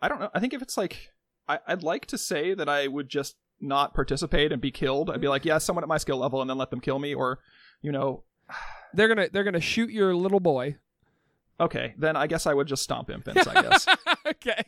I 0.00 0.08
don't 0.08 0.20
know. 0.20 0.30
I 0.32 0.38
think 0.38 0.54
if 0.54 0.62
it's 0.62 0.76
like, 0.76 1.10
I, 1.48 1.58
I'd 1.66 1.82
like 1.82 2.06
to 2.06 2.18
say 2.18 2.54
that 2.54 2.68
I 2.68 2.86
would 2.86 3.08
just 3.08 3.34
not 3.60 3.94
participate 3.94 4.52
and 4.52 4.62
be 4.62 4.70
killed. 4.70 5.10
I'd 5.10 5.20
be 5.20 5.26
like, 5.26 5.44
yeah, 5.44 5.58
someone 5.58 5.82
at 5.82 5.88
my 5.88 5.98
skill 5.98 6.18
level, 6.18 6.40
and 6.40 6.48
then 6.48 6.56
let 6.56 6.70
them 6.70 6.80
kill 6.80 7.00
me, 7.00 7.14
or, 7.14 7.40
you 7.82 7.90
know, 7.90 8.22
They're 8.94 9.08
gonna 9.08 9.28
they're 9.32 9.42
gonna 9.44 9.60
shoot 9.60 9.90
your 9.90 10.14
little 10.14 10.38
boy. 10.38 10.76
okay, 11.58 11.94
then 11.98 12.14
I 12.16 12.28
guess 12.28 12.46
I 12.46 12.54
would 12.54 12.68
just 12.68 12.84
stomp 12.84 13.10
infants. 13.10 13.46
I 13.46 13.62
guess. 13.62 13.86
okay. 14.26 14.62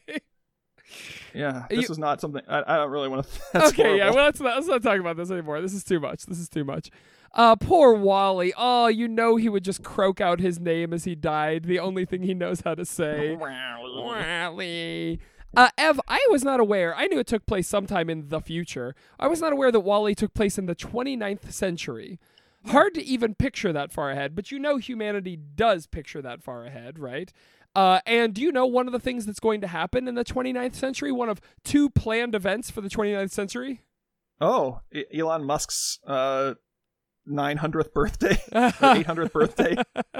Yeah, 1.35 1.67
You- 1.71 1.81
this 1.81 1.91
is 1.91 1.99
not 1.99 2.21
something 2.21 2.43
I, 2.49 2.63
I 2.67 2.77
don't 2.77 2.91
really 2.91 3.09
want 3.09 3.27
to. 3.27 3.41
That's 3.53 3.69
okay, 3.71 3.97
yeah. 3.99 4.11
Well, 4.11 4.25
let's 4.25 4.41
not 4.41 4.57
let's 4.57 4.67
not 4.69 4.83
talk 4.83 4.99
about 5.01 5.17
this 5.17 5.31
anymore. 5.31 5.61
This 5.61 5.75
is 5.75 5.85
too 5.85 6.01
much. 6.01 6.27
This 6.27 6.39
is 6.39 6.49
too 6.49 6.65
much. 6.65 6.91
Uh, 7.35 7.55
poor 7.57 7.93
WALL-E. 7.93 8.55
Oh, 8.57 8.87
you 8.87 9.07
know 9.07 9.37
he 9.37 9.51
would 9.51 9.63
just 9.63 9.83
croak 9.85 10.19
out 10.21 10.41
his 10.41 10.59
name 10.59 10.95
as 10.95 11.05
he 11.05 11.15
died. 11.15 11.65
The 11.65 11.79
only 11.79 12.07
thing 12.07 12.23
he 12.23 12.33
knows 12.33 12.63
how 12.63 12.75
to 12.75 12.85
say. 12.87 13.37
WALL-E. 13.41 15.19
Uh, 15.57 15.71
Ev, 15.79 16.01
I 16.09 16.27
was 16.31 16.45
not 16.45 16.61
aware. 16.61 16.95
I 16.95 17.07
knew 17.07 17.19
it 17.19 17.27
took 17.27 17.47
place 17.47 17.67
sometime 17.69 18.11
in 18.11 18.29
the 18.29 18.41
future. 18.41 18.95
I 19.19 19.29
was 19.29 19.41
not 19.41 19.53
aware 19.53 19.73
that 19.73 19.81
WALL-E 19.81 20.15
took 20.15 20.35
place 20.35 20.59
in 20.59 20.67
the 20.67 20.75
29th 20.75 21.53
century. 21.53 22.19
Hard 22.67 22.95
to 22.95 23.05
even 23.05 23.35
picture 23.35 23.73
that 23.73 23.93
far 23.93 24.11
ahead, 24.11 24.35
but 24.35 24.51
you 24.51 24.59
know 24.59 24.77
humanity 24.77 25.37
does 25.37 25.87
picture 25.87 26.21
that 26.21 26.43
far 26.43 26.65
ahead, 26.67 26.99
right? 26.99 27.33
Uh, 27.75 28.01
and 28.07 28.35
do 28.35 28.43
you 28.43 28.51
know 28.51 28.67
one 28.67 28.87
of 28.87 28.93
the 28.93 28.99
things 28.99 29.27
that's 29.27 29.41
going 29.41 29.61
to 29.61 29.67
happen 29.67 30.09
in 30.09 30.15
the 30.15 30.25
29th 30.25 30.75
century? 30.75 31.13
One 31.13 31.29
of 31.29 31.41
two 31.65 31.91
planned 31.91 32.35
events 32.35 32.71
for 32.71 32.81
the 32.81 32.89
29th 32.89 33.31
century? 33.31 33.83
Oh, 34.41 34.81
Elon 35.15 35.45
Musk's 35.45 35.99
uh, 36.07 36.55
900th 37.29 37.93
birthday 37.93 38.43
800th 38.53 39.33
birthday. 39.33 39.77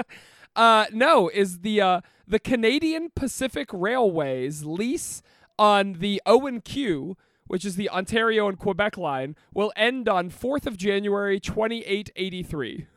uh, 0.55 0.85
no, 0.91 1.29
is 1.29 1.59
the 1.59 1.81
uh, 1.81 2.01
the 2.27 2.39
Canadian 2.39 3.09
Pacific 3.15 3.69
Railways 3.73 4.63
lease 4.63 5.21
on 5.57 5.93
the 5.93 6.21
O 6.25 6.45
and 6.47 6.63
Q, 6.63 7.17
which 7.47 7.65
is 7.65 7.75
the 7.75 7.89
Ontario 7.89 8.47
and 8.47 8.57
Quebec 8.57 8.97
line, 8.97 9.35
will 9.53 9.73
end 9.75 10.07
on 10.07 10.29
4th 10.29 10.65
of 10.65 10.77
January 10.77 11.39
2883. 11.39 12.87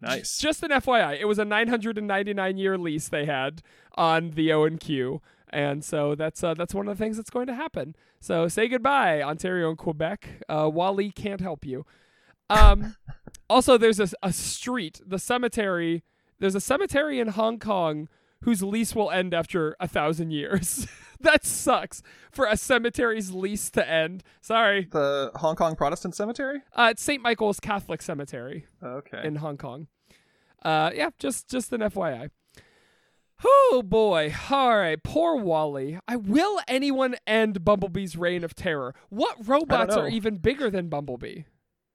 Nice. 0.00 0.38
Just 0.38 0.62
an 0.62 0.70
FYI, 0.70 1.20
it 1.20 1.26
was 1.26 1.38
a 1.38 1.44
999 1.44 2.56
year 2.56 2.78
lease 2.78 3.08
they 3.08 3.26
had 3.26 3.62
on 3.96 4.30
the 4.30 4.52
O 4.52 4.64
and 4.64 4.80
Q, 4.80 5.20
and 5.50 5.84
so 5.84 6.14
that's 6.14 6.42
uh, 6.42 6.54
that's 6.54 6.74
one 6.74 6.88
of 6.88 6.96
the 6.96 7.04
things 7.04 7.16
that's 7.16 7.30
going 7.30 7.46
to 7.48 7.54
happen. 7.54 7.94
So 8.20 8.48
say 8.48 8.68
goodbye, 8.68 9.22
Ontario 9.22 9.68
and 9.68 9.78
Quebec. 9.78 10.42
Uh, 10.48 10.70
WALL-E 10.72 11.10
can't 11.12 11.40
help 11.40 11.64
you. 11.64 11.84
Um, 12.48 12.96
also, 13.50 13.76
there's 13.76 14.00
a, 14.00 14.08
a 14.22 14.32
street, 14.32 15.00
the 15.06 15.18
cemetery. 15.18 16.02
There's 16.38 16.54
a 16.54 16.60
cemetery 16.60 17.20
in 17.20 17.28
Hong 17.28 17.58
Kong 17.58 18.08
whose 18.42 18.62
lease 18.62 18.94
will 18.94 19.10
end 19.10 19.34
after 19.34 19.76
a 19.80 19.86
thousand 19.88 20.30
years. 20.30 20.86
that 21.20 21.44
sucks 21.44 22.02
for 22.30 22.46
a 22.46 22.56
cemetery's 22.56 23.30
lease 23.32 23.70
to 23.70 23.88
end. 23.88 24.22
Sorry, 24.40 24.86
The 24.90 25.30
Hong 25.36 25.56
Kong 25.56 25.76
Protestant 25.76 26.14
Cemetery. 26.14 26.62
uh, 26.74 26.88
it's 26.92 27.02
St. 27.02 27.22
Michael's 27.22 27.60
Catholic 27.60 28.00
Cemetery 28.02 28.66
Okay. 28.82 29.20
in 29.24 29.36
Hong 29.36 29.56
Kong. 29.56 29.86
Uh, 30.62 30.90
yeah, 30.94 31.10
just 31.18 31.48
just 31.48 31.72
an 31.72 31.80
FYI. 31.80 32.30
Oh 33.42 33.82
boy! 33.84 34.34
All 34.50 34.76
right, 34.76 35.02
poor 35.02 35.36
WALL-E. 35.36 35.98
I 36.06 36.16
will 36.16 36.60
anyone 36.68 37.16
end 37.26 37.64
Bumblebee's 37.64 38.14
reign 38.16 38.44
of 38.44 38.54
terror? 38.54 38.94
What 39.08 39.48
robots 39.48 39.96
are 39.96 40.08
even 40.08 40.36
bigger 40.36 40.68
than 40.68 40.88
Bumblebee? 40.90 41.44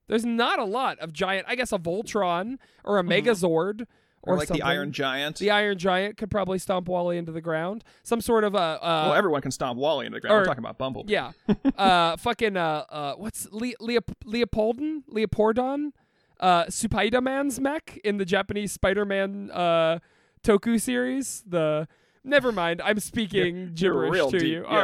There's 0.07 0.25
not 0.25 0.57
a 0.57 0.63
lot 0.65 0.97
of 0.99 1.13
giant. 1.13 1.45
I 1.47 1.53
guess 1.55 1.71
a 1.71 1.77
Voltron 1.77 2.57
or 2.83 2.97
a 2.97 3.03
Megazord 3.03 3.85
or, 4.25 4.33
or 4.33 4.37
like 4.37 4.47
something. 4.47 4.63
the 4.63 4.67
Iron 4.69 4.91
Giant. 4.91 5.37
The 5.37 5.51
Iron 5.51 5.77
Giant 5.77 6.17
could 6.17 6.29
probably 6.31 6.59
stomp 6.59 6.87
WALL-E 6.87 7.17
into 7.17 7.31
the 7.31 7.41
ground. 7.41 7.83
Some 8.03 8.21
sort 8.21 8.43
of 8.43 8.55
a. 8.55 8.57
Uh, 8.57 8.79
well, 9.09 9.13
everyone 9.13 9.41
can 9.41 9.51
stomp 9.51 9.77
WALL-E 9.79 10.05
into 10.05 10.17
the 10.17 10.21
ground. 10.21 10.33
or- 10.35 10.39
We're 10.39 10.45
talking 10.45 10.63
about 10.63 10.77
Bumblebee. 10.77 11.11
yeah. 11.13 11.31
uh, 11.77 12.17
fucking 12.17 12.57
uh, 12.57 12.85
uh, 12.89 13.13
what's 13.15 13.47
Le- 13.51 13.75
Leop- 13.81 14.13
Leopoldon? 14.25 15.03
Leopardon? 15.11 15.91
Uh, 16.39 16.65
Spider-Man's 16.69 17.59
mech 17.59 17.99
in 18.03 18.17
the 18.17 18.25
Japanese 18.25 18.71
Spider-Man 18.73 19.51
uh 19.51 19.99
Toku 20.43 20.79
series. 20.81 21.43
The 21.47 21.87
never 22.25 22.51
mind. 22.51 22.81
I'm 22.83 22.99
speaking 22.99 23.55
you're 23.75 23.93
gibberish 23.93 24.11
real 24.13 24.31
to 24.31 24.39
deep, 24.39 24.47
you. 24.49 24.63
yeah. 24.63 24.67
All 24.69 24.81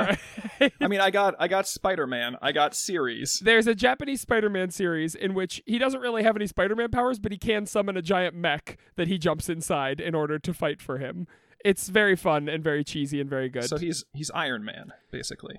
right. 0.62 0.74
I 0.80 0.88
mean, 0.88 1.02
I 1.02 1.10
got 1.12 1.36
I 1.40 1.48
got 1.48 1.68
Spider 1.68 2.08
Man. 2.08 2.38
I 2.42 2.52
got 2.52 2.74
series. 2.76 3.40
There's 3.40 3.68
a 3.68 3.76
Japanese 3.76 4.22
Spider-Man 4.22 4.70
series 4.72 5.16
in 5.16 5.34
which 5.34 5.62
he 5.66 5.78
doesn't 5.78 6.00
really 6.02 6.24
have 6.24 6.36
any 6.36 6.48
Spider-Man 6.48 6.92
powers, 6.92 7.20
but 7.20 7.32
he 7.32 7.38
can 7.38 7.66
summon 7.66 7.98
a 7.98 8.02
giant 8.02 8.36
mech 8.36 8.78
that 8.96 9.08
he 9.08 9.18
jumps 9.18 9.50
inside 9.50 10.00
in 10.00 10.14
order 10.16 10.38
to 10.40 10.54
fight 10.54 10.82
for 10.82 10.98
him. 11.00 11.28
It's 11.64 11.90
very 11.90 12.16
fun 12.16 12.50
and 12.50 12.64
very 12.64 12.84
cheesy 12.84 13.22
and 13.22 13.30
very 13.30 13.48
good. 13.50 13.66
So 13.66 13.78
he's 13.78 14.04
he's 14.14 14.32
Iron 14.32 14.64
Man 14.66 14.94
basically. 15.12 15.58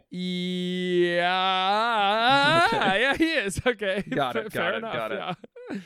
Yeah, 1.22 2.68
Okay. 2.72 3.00
yeah, 3.02 3.16
he 3.16 3.32
is. 3.32 3.60
Okay, 3.66 4.02
Got 4.08 4.36
it, 4.36 4.46
F- 4.46 4.52
got 4.52 4.60
fair 4.62 4.72
it, 4.74 4.78
enough. 4.78 4.94
got 4.94 5.12
it. 5.12 5.18
Yeah. 5.70 5.78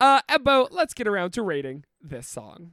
Uh, 0.00 0.20
Ebbo, 0.28 0.68
let's 0.70 0.92
get 0.92 1.06
around 1.06 1.32
to 1.32 1.42
rating 1.42 1.84
this 2.02 2.26
song. 2.28 2.72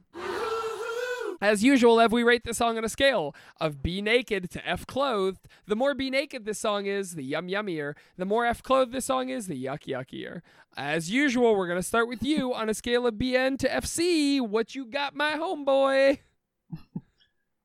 As 1.42 1.64
usual, 1.64 2.00
Ev, 2.00 2.12
we 2.12 2.22
rate 2.22 2.44
this 2.44 2.58
song 2.58 2.78
on 2.78 2.84
a 2.84 2.88
scale 2.88 3.34
of 3.60 3.82
B 3.82 4.00
naked 4.00 4.48
to 4.52 4.64
F 4.66 4.86
clothed. 4.86 5.48
The 5.66 5.74
more 5.74 5.92
B 5.92 6.08
naked 6.08 6.44
this 6.44 6.60
song 6.60 6.86
is, 6.86 7.16
the 7.16 7.24
yum 7.24 7.48
yummier. 7.48 7.94
The 8.16 8.24
more 8.24 8.46
F 8.46 8.62
clothed 8.62 8.92
this 8.92 9.06
song 9.06 9.28
is, 9.28 9.48
the 9.48 9.64
yuck 9.64 9.88
yuckier. 9.88 10.42
As 10.76 11.10
usual, 11.10 11.56
we're 11.56 11.66
gonna 11.66 11.82
start 11.82 12.06
with 12.06 12.22
you 12.22 12.54
on 12.54 12.68
a 12.68 12.74
scale 12.74 13.08
of 13.08 13.14
BN 13.14 13.58
to 13.58 13.68
FC. 13.68 14.40
What 14.40 14.76
you 14.76 14.86
got, 14.86 15.16
my 15.16 15.32
homeboy? 15.32 16.20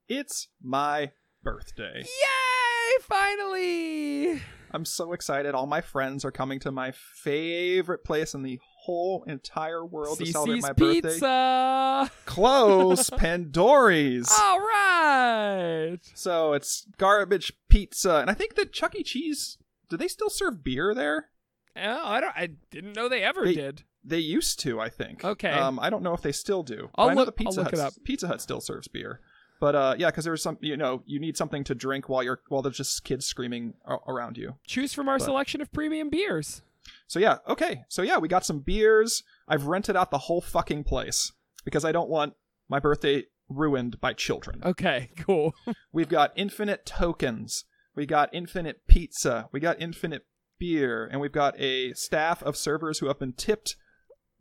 It's 0.09 0.47
my 0.63 1.11
birthday. 1.43 1.99
Yay! 2.05 2.97
Finally. 3.01 4.41
I'm 4.71 4.85
so 4.85 5.11
excited. 5.11 5.53
All 5.53 5.67
my 5.67 5.81
friends 5.81 6.23
are 6.23 6.31
coming 6.31 6.59
to 6.61 6.71
my 6.71 6.93
favorite 6.93 8.05
place 8.05 8.33
in 8.33 8.41
the 8.41 8.57
whole 8.87 9.23
entire 9.27 9.85
world 9.85 10.17
to 10.17 10.25
celebrate 10.25 10.55
CC's 10.59 10.63
my 10.63 10.71
birthday. 10.73 11.01
Pizza. 11.01 12.11
Close, 12.25 13.09
Pandori's. 13.17 14.29
All 14.31 14.59
right. 14.59 15.97
So 16.13 16.53
it's 16.53 16.87
garbage 16.97 17.51
pizza, 17.69 18.15
and 18.17 18.29
I 18.29 18.33
think 18.33 18.55
that 18.55 18.71
Chuck 18.71 18.95
E. 18.95 19.03
Cheese. 19.03 19.57
Do 19.89 19.97
they 19.97 20.07
still 20.07 20.29
serve 20.29 20.63
beer 20.63 20.93
there? 20.95 21.29
Oh, 21.75 22.01
I 22.05 22.19
don't. 22.21 22.33
I 22.35 22.49
didn't 22.71 22.95
know 22.95 23.07
they 23.09 23.23
ever 23.23 23.45
They- 23.45 23.53
did. 23.55 23.83
They 24.03 24.19
used 24.19 24.59
to, 24.61 24.79
I 24.79 24.87
think. 24.87 25.25
Okay. 25.25 25.49
Um, 25.51 25.79
I 25.81 25.89
don't 25.89 26.01
know 26.01 26.13
if 26.13 26.21
they 26.21 26.31
still 26.31 26.63
do. 26.63 26.89
I'll 26.95 27.07
But 27.07 27.11
I 27.11 27.13
know 27.13 27.19
look- 27.21 27.25
the 27.35 27.43
Pizza 27.43 27.59
I'll 27.59 27.63
look 27.65 27.73
it 27.73 27.79
Hut, 27.79 27.87
up. 27.87 28.03
Pizza 28.05 28.27
Hut 28.27 28.41
still 28.41 28.61
serves 28.61 28.87
beer. 28.87 29.19
But 29.59 29.75
uh, 29.75 29.95
yeah, 29.97 30.07
because 30.11 30.23
there's 30.23 30.41
some, 30.41 30.57
you 30.61 30.77
know, 30.77 31.01
you 31.05 31.19
need 31.19 31.35
something 31.35 31.63
to 31.65 31.75
drink 31.75 32.07
while 32.07 32.23
you're 32.23 32.39
while 32.47 32.61
there's 32.61 32.77
just 32.77 33.03
kids 33.03 33.25
screaming 33.25 33.73
around 34.07 34.37
you. 34.37 34.55
Choose 34.65 34.93
from 34.93 35.09
our 35.09 35.17
But- 35.17 35.25
selection 35.25 35.59
of 35.61 35.73
premium 35.73 36.09
beers. 36.09 36.61
So 37.07 37.19
yeah, 37.19 37.37
okay. 37.47 37.83
So 37.89 38.01
yeah, 38.01 38.17
we 38.17 38.27
got 38.27 38.45
some 38.45 38.59
beers. 38.59 39.23
I've 39.47 39.65
rented 39.65 39.95
out 39.95 40.11
the 40.11 40.17
whole 40.17 40.41
fucking 40.41 40.83
place 40.83 41.31
because 41.63 41.85
I 41.85 41.91
don't 41.91 42.09
want 42.09 42.33
my 42.69 42.79
birthday 42.79 43.23
ruined 43.49 43.99
by 44.01 44.13
children. 44.13 44.61
Okay, 44.63 45.09
cool. 45.17 45.53
We've 45.91 46.09
got 46.09 46.31
infinite 46.35 46.85
tokens. 46.85 47.65
We 47.95 48.05
got 48.05 48.29
infinite 48.33 48.81
pizza. 48.87 49.49
We 49.51 49.59
got 49.59 49.81
infinite 49.81 50.25
beer, 50.59 51.07
and 51.11 51.21
we've 51.21 51.31
got 51.31 51.59
a 51.59 51.93
staff 51.93 52.43
of 52.43 52.57
servers 52.57 52.99
who 52.99 53.07
have 53.07 53.19
been 53.19 53.33
tipped 53.33 53.75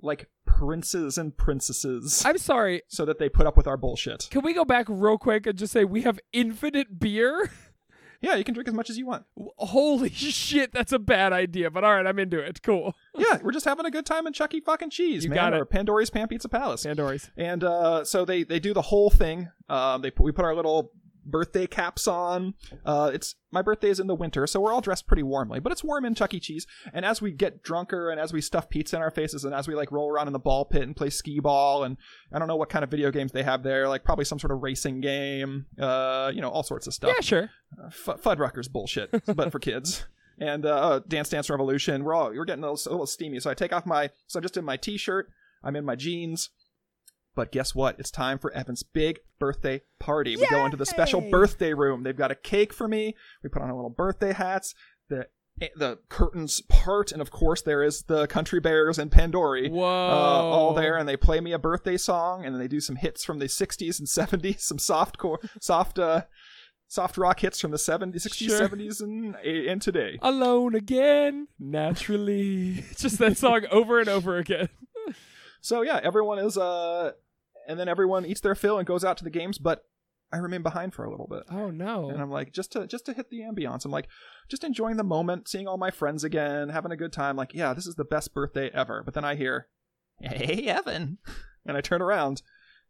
like 0.01 0.29
princes 0.45 1.17
and 1.19 1.37
princesses 1.37 2.23
I'm 2.25 2.39
sorry. 2.39 2.83
so 2.89 3.05
that 3.07 3.19
they 3.19 3.29
put 3.29 3.47
up 3.47 3.57
with 3.57 3.67
our 3.67 3.77
bullshit. 3.77 4.29
Can 4.31 4.43
we 4.43 4.53
go 4.55 4.65
back 4.65 4.87
real 4.89 5.19
quick 5.19 5.47
and 5.47 5.59
just 5.59 5.73
say 5.73 5.85
we 5.85 6.03
have 6.03 6.21
infinite 6.33 6.99
beer? 6.99 7.51
Yeah, 8.21 8.35
you 8.37 8.45
can 8.45 8.55
drink 8.55 8.69
as 8.69 8.75
much 8.75 8.91
as 8.91 8.99
you 8.99 9.07
want. 9.07 9.25
Holy 9.57 10.09
shit, 10.11 10.73
that's 10.73 10.93
a 10.93 10.99
bad 10.99 11.33
idea. 11.33 11.71
But 11.71 11.85
all 11.85 11.95
right, 11.95 12.07
I'm 12.07 12.19
into 12.19 12.39
it. 12.39 12.63
Cool. 12.63 12.95
Yeah, 13.19 13.39
we're 13.43 13.53
just 13.53 13.65
having 13.65 13.87
a 13.87 13.91
good 13.91 14.05
time 14.05 14.27
in 14.27 14.35
Chuck 14.35 14.53
E. 14.53 14.61
fucking 14.61 14.91
Cheese, 14.91 15.25
You 15.25 15.31
man. 15.31 15.37
got 15.37 15.55
it. 15.55 15.61
Or 15.61 15.65
Pandora's 15.65 16.11
Pan 16.11 16.29
Pizza 16.29 16.51
Palace. 16.51 16.83
Pandora's. 16.85 17.31
And 17.37 17.65
uh, 17.65 18.05
so 18.05 18.27
they 18.27 18.43
they 18.43 18.61
do 18.61 18.75
the 18.75 18.83
whole 18.83 19.09
thing. 19.09 19.49
Um, 19.71 20.03
they 20.03 20.11
put, 20.11 20.25
we 20.25 20.33
put 20.33 20.45
our 20.45 20.55
little 20.55 20.93
birthday 21.27 21.67
caps 21.67 22.07
on. 22.07 22.55
Uh, 22.85 23.11
it's 23.13 23.35
my 23.51 23.63
birthday 23.63 23.91
is 23.91 24.01
in 24.01 24.07
the 24.07 24.15
winter, 24.15 24.47
so 24.47 24.61
we're 24.61 24.73
all 24.73 24.81
dressed 24.81 25.07
pretty 25.07 25.23
warmly, 25.23 25.61
but 25.61 25.73
it's 25.73 25.85
warm 25.85 26.05
in 26.05 26.15
Chuck 26.15 26.35
E. 26.35 26.41
Cheese. 26.41 26.67
And 26.93 27.05
as 27.05 27.21
we 27.21 27.33
get 27.33 27.63
drunker, 27.63 28.11
and 28.11 28.21
as 28.21 28.33
we 28.33 28.41
stuff 28.41 28.69
pizza 28.69 28.97
in 28.97 29.03
our 29.03 29.11
faces, 29.11 29.45
and 29.45 29.55
as 29.55 29.69
we 29.69 29.75
like 29.75 29.93
roll 29.93 30.11
around 30.11 30.27
in 30.27 30.33
the 30.33 30.39
ball 30.39 30.65
pit 30.65 30.83
and 30.83 30.97
play 30.97 31.11
skee 31.11 31.41
ball, 31.41 31.85
and 31.85 31.97
I 32.33 32.39
don't 32.39 32.49
know 32.49 32.57
what 32.57 32.69
kind 32.69 32.85
of 32.85 32.91
video 32.91 33.11
games 33.11 33.33
they 33.33 33.43
have 33.43 33.63
there, 33.63 33.89
like 33.89 34.05
probably 34.05 34.25
some 34.25 34.39
sort 34.39 34.53
of 34.53 34.63
racing 34.63 35.01
game, 35.01 35.67
uh, 35.79 36.31
you 36.35 36.41
know, 36.41 36.49
all 36.49 36.63
sorts 36.63 36.87
of 36.87 36.95
stuff. 36.95 37.13
Yeah, 37.15 37.21
sure. 37.21 37.51
F- 37.87 38.23
Fuddruckers 38.23 38.71
bullshit, 38.71 39.11
but 39.35 39.51
for 39.53 39.59
kids. 39.59 40.07
And 40.39 40.67
uh, 40.67 40.69
uh, 40.69 41.01
Dance 41.09 41.31
Dance 41.31 41.49
Revolution, 41.49 42.05
we're 42.05 42.13
all 42.13 42.29
we're 42.29 42.45
getting 42.45 42.63
a 42.63 42.71
little, 42.71 42.91
a 42.91 42.93
little 42.93 43.07
steamy. 43.07 43.41
So 43.41 43.49
I 43.49 43.55
take 43.55 43.73
off 43.73 43.87
my, 43.87 44.11
so 44.27 44.39
I'm 44.39 44.43
just 44.43 44.59
in 44.59 44.67
my 44.67 44.77
t-shirt, 44.77 45.31
I'm 45.65 45.77
in 45.77 45.85
my 45.87 45.97
jeans. 45.97 46.51
But 47.37 47.53
guess 47.53 47.75
what? 47.75 48.01
It's 48.01 48.11
time 48.11 48.39
for 48.39 48.51
Evan's 48.53 48.83
big 48.83 49.21
birthday 49.39 49.83
party. 50.01 50.37
We 50.37 50.47
go 50.49 50.65
into 50.65 50.79
the 50.79 50.87
special 50.87 51.21
birthday 51.21 51.75
room. 51.75 52.03
They've 52.03 52.17
got 52.17 52.31
a 52.33 52.35
cake 52.35 52.73
for 52.73 52.89
me. 52.89 53.15
We 53.45 53.51
put 53.51 53.61
on 53.63 53.69
our 53.69 53.77
little 53.77 53.91
birthday 53.91 54.33
hats. 54.33 54.75
The 55.11 55.29
the 55.75 55.99
curtains 56.11 56.61
part, 56.69 57.13
and 57.13 57.23
of 57.23 57.31
course 57.31 57.63
there 57.63 57.83
is 57.83 58.03
the 58.05 58.27
Country 58.27 58.61
Bears 58.61 58.99
and 58.99 59.11
Pandori 59.11 59.71
Whoa. 59.71 59.85
uh, 59.85 60.43
all 60.43 60.75
there, 60.75 60.97
and 60.99 61.09
they 61.09 61.17
play 61.17 61.41
me 61.41 61.53
a 61.53 61.59
birthday 61.59 61.97
song, 61.97 62.45
and 62.45 62.55
then 62.55 62.61
they 62.61 62.69
do 62.69 62.81
some 62.81 62.97
hits 62.97 63.25
from 63.25 63.39
the 63.39 63.47
'60s 63.47 63.99
and 63.99 64.09
'70s, 64.09 64.61
some 64.61 64.79
soft 64.79 65.17
core, 65.19 65.41
soft, 65.61 65.99
uh, 65.99 66.23
soft 66.89 67.17
rock 67.17 67.41
hits 67.41 67.59
from 67.61 67.71
the 67.71 67.79
'70s, 67.79 68.17
'60s, 68.27 68.49
Sure. 68.49 68.69
'70s, 68.69 69.01
and 69.01 69.35
and 69.37 69.81
today. 69.81 70.19
Alone 70.21 70.75
again, 70.75 71.49
naturally. 71.59 72.85
Just 72.97 73.19
that 73.19 73.39
song 73.39 73.63
over 73.71 73.99
and 74.01 74.09
over 74.11 74.37
again. 74.37 74.69
So 75.63 75.83
yeah, 75.83 76.01
everyone 76.03 76.39
is, 76.39 76.57
uh, 76.59 77.13
and 77.67 77.79
then 77.79 77.89
everyone 77.89 78.25
eats 78.27 78.41
their 78.41 78.55
fill 78.55 78.79
and 78.79 78.87
goes 78.87 79.05
out 79.05 79.17
to 79.19 79.25
the 79.25 79.31
games, 79.31 79.59
but 79.59 79.83
I 80.33 80.39
remain 80.39 80.63
behind 80.63 80.93
for 80.95 81.05
a 81.05 81.11
little 81.11 81.29
bit. 81.29 81.45
Oh 81.51 81.71
no. 81.71 82.11
And 82.11 82.21
I'm 82.21 82.31
like, 82.31 82.53
just 82.53 82.73
to 82.73 82.87
just 82.87 83.07
to 83.07 83.13
hit 83.13 83.31
the 83.31 83.41
ambiance. 83.41 83.85
I'm 83.85 83.91
like, 83.93 84.09
just 84.49 84.65
enjoying 84.65 84.97
the 84.97 85.05
moment, 85.05 85.49
seeing 85.49 85.69
all 85.69 85.79
my 85.79 85.91
friends 85.91 86.25
again, 86.25 86.69
having 86.69 86.93
a 86.93 86.97
good 86.97 87.13
time. 87.13 87.37
Like, 87.37 87.55
yeah, 87.55 87.75
this 87.75 87.87
is 87.87 87.95
the 87.95 88.05
best 88.05 88.35
birthday 88.35 88.71
ever. 88.75 89.03
But 89.05 89.15
then 89.15 89.25
I 89.25 89.35
hear, 89.37 89.69
"Hey, 90.21 90.65
Evan," 90.67 91.19
and 91.65 91.77
I 91.77 91.81
turn 91.81 92.03
around. 92.03 92.43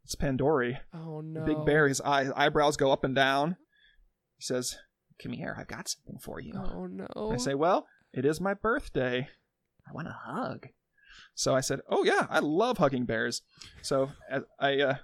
It's 0.05 0.15
Pandori. 0.15 0.79
oh 0.95 1.21
no. 1.21 1.45
Big 1.45 1.65
Bear, 1.67 1.89
his 1.89 2.01
eye, 2.01 2.29
eyebrows 2.37 2.77
go 2.77 2.93
up 2.93 3.03
and 3.03 3.13
down. 3.15 3.57
He 4.37 4.43
says, 4.43 4.77
Come 5.21 5.33
here, 5.33 5.57
I've 5.59 5.67
got 5.67 5.89
something 5.89 6.21
for 6.21 6.39
you. 6.41 6.53
Oh 6.55 6.87
no. 6.87 7.33
I 7.33 7.39
say, 7.39 7.55
Well, 7.55 7.89
it 8.13 8.25
is 8.25 8.41
my 8.41 8.55
birthday. 8.55 9.27
I 9.89 9.93
want 9.93 10.07
a 10.07 10.13
hug. 10.13 10.69
So 11.35 11.55
I 11.55 11.61
said, 11.61 11.81
Oh, 11.89 12.05
yeah, 12.05 12.27
I 12.31 12.41
love 12.41 12.79
hugging 12.79 13.05
bears. 13.05 13.43
So 13.83 14.11
I, 14.61 14.81
uh, 14.81 14.95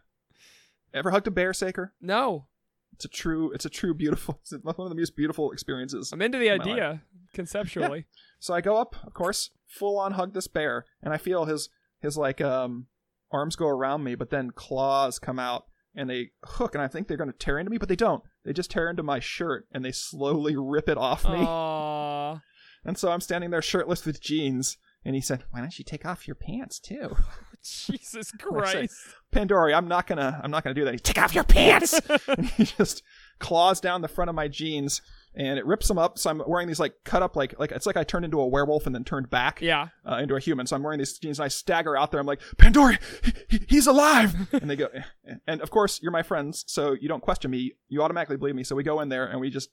ever 0.94 1.10
hugged 1.10 1.26
a 1.26 1.30
bear, 1.30 1.52
Saker? 1.52 1.94
no. 2.00 2.46
It's 2.94 3.06
a 3.06 3.08
true, 3.08 3.50
it's 3.52 3.64
a 3.64 3.70
true 3.70 3.94
beautiful, 3.94 4.38
it's 4.42 4.52
one 4.62 4.74
of 4.78 4.88
the 4.90 4.94
most 4.94 5.16
beautiful 5.16 5.50
experiences. 5.50 6.12
I'm 6.12 6.20
into 6.20 6.38
the 6.38 6.48
in 6.48 6.60
idea 6.60 7.02
conceptually. 7.32 8.04
So 8.38 8.52
I 8.52 8.60
go 8.60 8.76
up, 8.76 8.94
of 9.06 9.14
course, 9.14 9.50
full 9.66 9.98
on 9.98 10.12
hug 10.12 10.34
this 10.34 10.46
bear, 10.46 10.84
and 11.02 11.12
I 11.12 11.16
feel 11.16 11.46
his, 11.46 11.70
his 12.00 12.18
like, 12.18 12.42
um, 12.42 12.88
arms 13.32 13.56
go 13.56 13.66
around 13.66 14.04
me, 14.04 14.14
but 14.14 14.30
then 14.30 14.50
claws 14.50 15.18
come 15.18 15.38
out 15.38 15.64
and 15.94 16.08
they 16.08 16.30
hook, 16.44 16.74
and 16.74 16.82
I 16.82 16.88
think 16.88 17.08
they're 17.08 17.16
going 17.16 17.32
to 17.32 17.38
tear 17.38 17.58
into 17.58 17.70
me, 17.70 17.78
but 17.78 17.88
they 17.88 17.96
don't. 17.96 18.22
They 18.44 18.52
just 18.52 18.70
tear 18.70 18.88
into 18.88 19.02
my 19.02 19.20
shirt 19.20 19.66
and 19.72 19.84
they 19.84 19.92
slowly 19.92 20.54
rip 20.56 20.88
it 20.88 20.98
off 20.98 21.24
me. 21.24 21.38
Aw. 21.38 22.40
And 22.84 22.98
so 22.98 23.10
I'm 23.10 23.20
standing 23.20 23.50
there 23.50 23.62
shirtless 23.62 24.04
with 24.04 24.20
jeans. 24.20 24.76
And 25.04 25.14
he 25.16 25.20
said, 25.20 25.42
"Why 25.50 25.60
don't 25.60 25.76
you 25.78 25.84
take 25.84 26.06
off 26.06 26.26
your 26.28 26.36
pants 26.36 26.78
too?" 26.78 27.16
Jesus 27.62 28.30
Christ. 28.38 28.94
Pandora, 29.30 29.74
I'm 29.74 29.88
not 29.88 30.06
gonna, 30.06 30.40
I'm 30.42 30.50
not 30.50 30.62
gonna 30.64 30.74
do 30.74 30.84
that. 30.84 30.94
He, 30.94 30.98
take 31.00 31.18
off 31.18 31.34
your 31.34 31.44
pants. 31.44 31.98
and 32.28 32.46
he 32.46 32.64
just 32.64 33.02
claws 33.38 33.80
down 33.80 34.02
the 34.02 34.08
front 34.08 34.28
of 34.28 34.34
my 34.34 34.46
jeans, 34.48 35.00
and 35.34 35.58
it 35.58 35.66
rips 35.66 35.88
them 35.88 35.98
up. 35.98 36.18
So 36.18 36.30
I'm 36.30 36.42
wearing 36.46 36.68
these 36.68 36.78
like 36.80 36.94
cut 37.04 37.22
up, 37.22 37.34
like 37.36 37.58
like 37.58 37.72
it's 37.72 37.86
like 37.86 37.96
I 37.96 38.04
turned 38.04 38.24
into 38.24 38.40
a 38.40 38.46
werewolf 38.46 38.86
and 38.86 38.94
then 38.94 39.04
turned 39.04 39.30
back 39.30 39.60
Yeah. 39.60 39.88
uh, 40.08 40.16
into 40.16 40.34
a 40.36 40.40
human. 40.40 40.66
So 40.66 40.76
I'm 40.76 40.82
wearing 40.82 40.98
these 40.98 41.18
jeans, 41.18 41.38
and 41.38 41.44
I 41.44 41.48
stagger 41.48 41.96
out 41.96 42.10
there. 42.10 42.20
I'm 42.20 42.26
like, 42.26 42.40
Pandora, 42.58 42.98
he, 43.24 43.32
he- 43.58 43.66
he's 43.68 43.86
alive. 43.86 44.34
and 44.52 44.68
they 44.70 44.76
go, 44.76 44.86
"Eh." 44.94 45.34
and 45.46 45.60
of 45.60 45.70
course 45.70 46.00
you're 46.02 46.12
my 46.12 46.22
friends, 46.22 46.64
so 46.68 46.92
you 47.00 47.08
don't 47.08 47.22
question 47.22 47.50
me. 47.50 47.72
You 47.88 48.02
automatically 48.02 48.36
believe 48.36 48.54
me. 48.54 48.64
So 48.64 48.76
we 48.76 48.82
go 48.84 49.00
in 49.00 49.08
there 49.08 49.26
and 49.26 49.40
we 49.40 49.50
just 49.50 49.70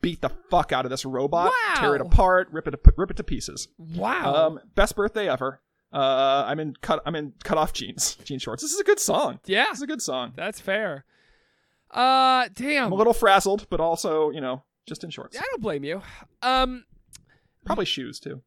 beat 0.00 0.20
the 0.20 0.30
fuck 0.50 0.72
out 0.72 0.84
of 0.86 0.90
this 0.90 1.04
robot, 1.04 1.52
tear 1.76 1.94
it 1.94 2.00
apart, 2.00 2.48
rip 2.52 2.68
it 2.68 2.74
rip 2.96 3.10
it 3.10 3.16
to 3.18 3.24
pieces. 3.24 3.68
Wow. 3.78 4.34
Um, 4.34 4.60
best 4.74 4.94
birthday 4.96 5.28
ever. 5.28 5.60
Uh, 5.92 6.44
I'm 6.46 6.60
in 6.60 6.74
cut. 6.82 7.02
I'm 7.06 7.14
in 7.16 7.32
cut 7.44 7.56
off 7.58 7.72
jeans, 7.72 8.16
jean 8.24 8.38
shorts. 8.38 8.62
This 8.62 8.72
is 8.72 8.80
a 8.80 8.84
good 8.84 9.00
song. 9.00 9.40
yeah. 9.46 9.66
This 9.70 9.78
is 9.78 9.82
a 9.82 9.86
good 9.86 10.02
song. 10.02 10.32
That's 10.36 10.60
fair. 10.60 11.04
Uh 11.90 12.48
damn. 12.54 12.86
I'm 12.86 12.92
a 12.92 12.96
little 12.96 13.14
frazzled, 13.14 13.66
but 13.70 13.80
also 13.80 14.30
you 14.30 14.40
know 14.40 14.62
just 14.86 15.04
in 15.04 15.10
shorts. 15.10 15.38
I 15.38 15.42
don't 15.50 15.62
blame 15.62 15.84
you. 15.84 16.02
Um 16.42 16.84
Probably 17.64 17.86
shoes 17.86 18.20
too. 18.20 18.42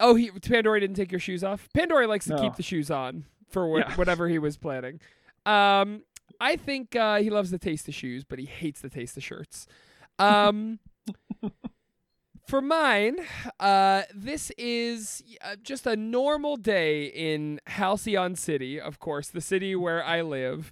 oh 0.00 0.14
he 0.16 0.30
Pandora 0.30 0.80
didn't 0.80 0.96
take 0.96 1.12
your 1.12 1.20
shoes 1.20 1.44
off. 1.44 1.68
Pandora 1.74 2.06
likes 2.08 2.24
to 2.26 2.34
No. 2.34 2.42
keep 2.42 2.56
the 2.56 2.62
shoes 2.64 2.90
on 2.90 3.24
for 3.48 3.68
what, 3.68 3.88
Yeah. 3.88 3.94
whatever 3.94 4.28
he 4.28 4.38
was 4.40 4.56
planning. 4.56 5.00
Um 5.46 6.02
I 6.40 6.56
think 6.56 6.96
uh, 6.96 7.18
he 7.18 7.30
loves 7.30 7.52
the 7.52 7.58
taste 7.60 7.86
of 7.86 7.94
shoes, 7.94 8.24
but 8.24 8.40
he 8.40 8.44
hates 8.46 8.80
the 8.80 8.88
taste 8.90 9.16
of 9.16 9.22
shirts. 9.22 9.68
Um 10.18 10.78
For 12.46 12.60
mine, 12.60 13.16
uh, 13.58 14.02
this 14.14 14.52
is 14.58 15.22
uh, 15.42 15.56
just 15.62 15.86
a 15.86 15.96
normal 15.96 16.56
day 16.56 17.06
in 17.06 17.58
Halcyon 17.66 18.36
City, 18.36 18.78
of 18.78 18.98
course, 18.98 19.28
the 19.28 19.40
city 19.40 19.74
where 19.74 20.04
I 20.04 20.20
live. 20.20 20.70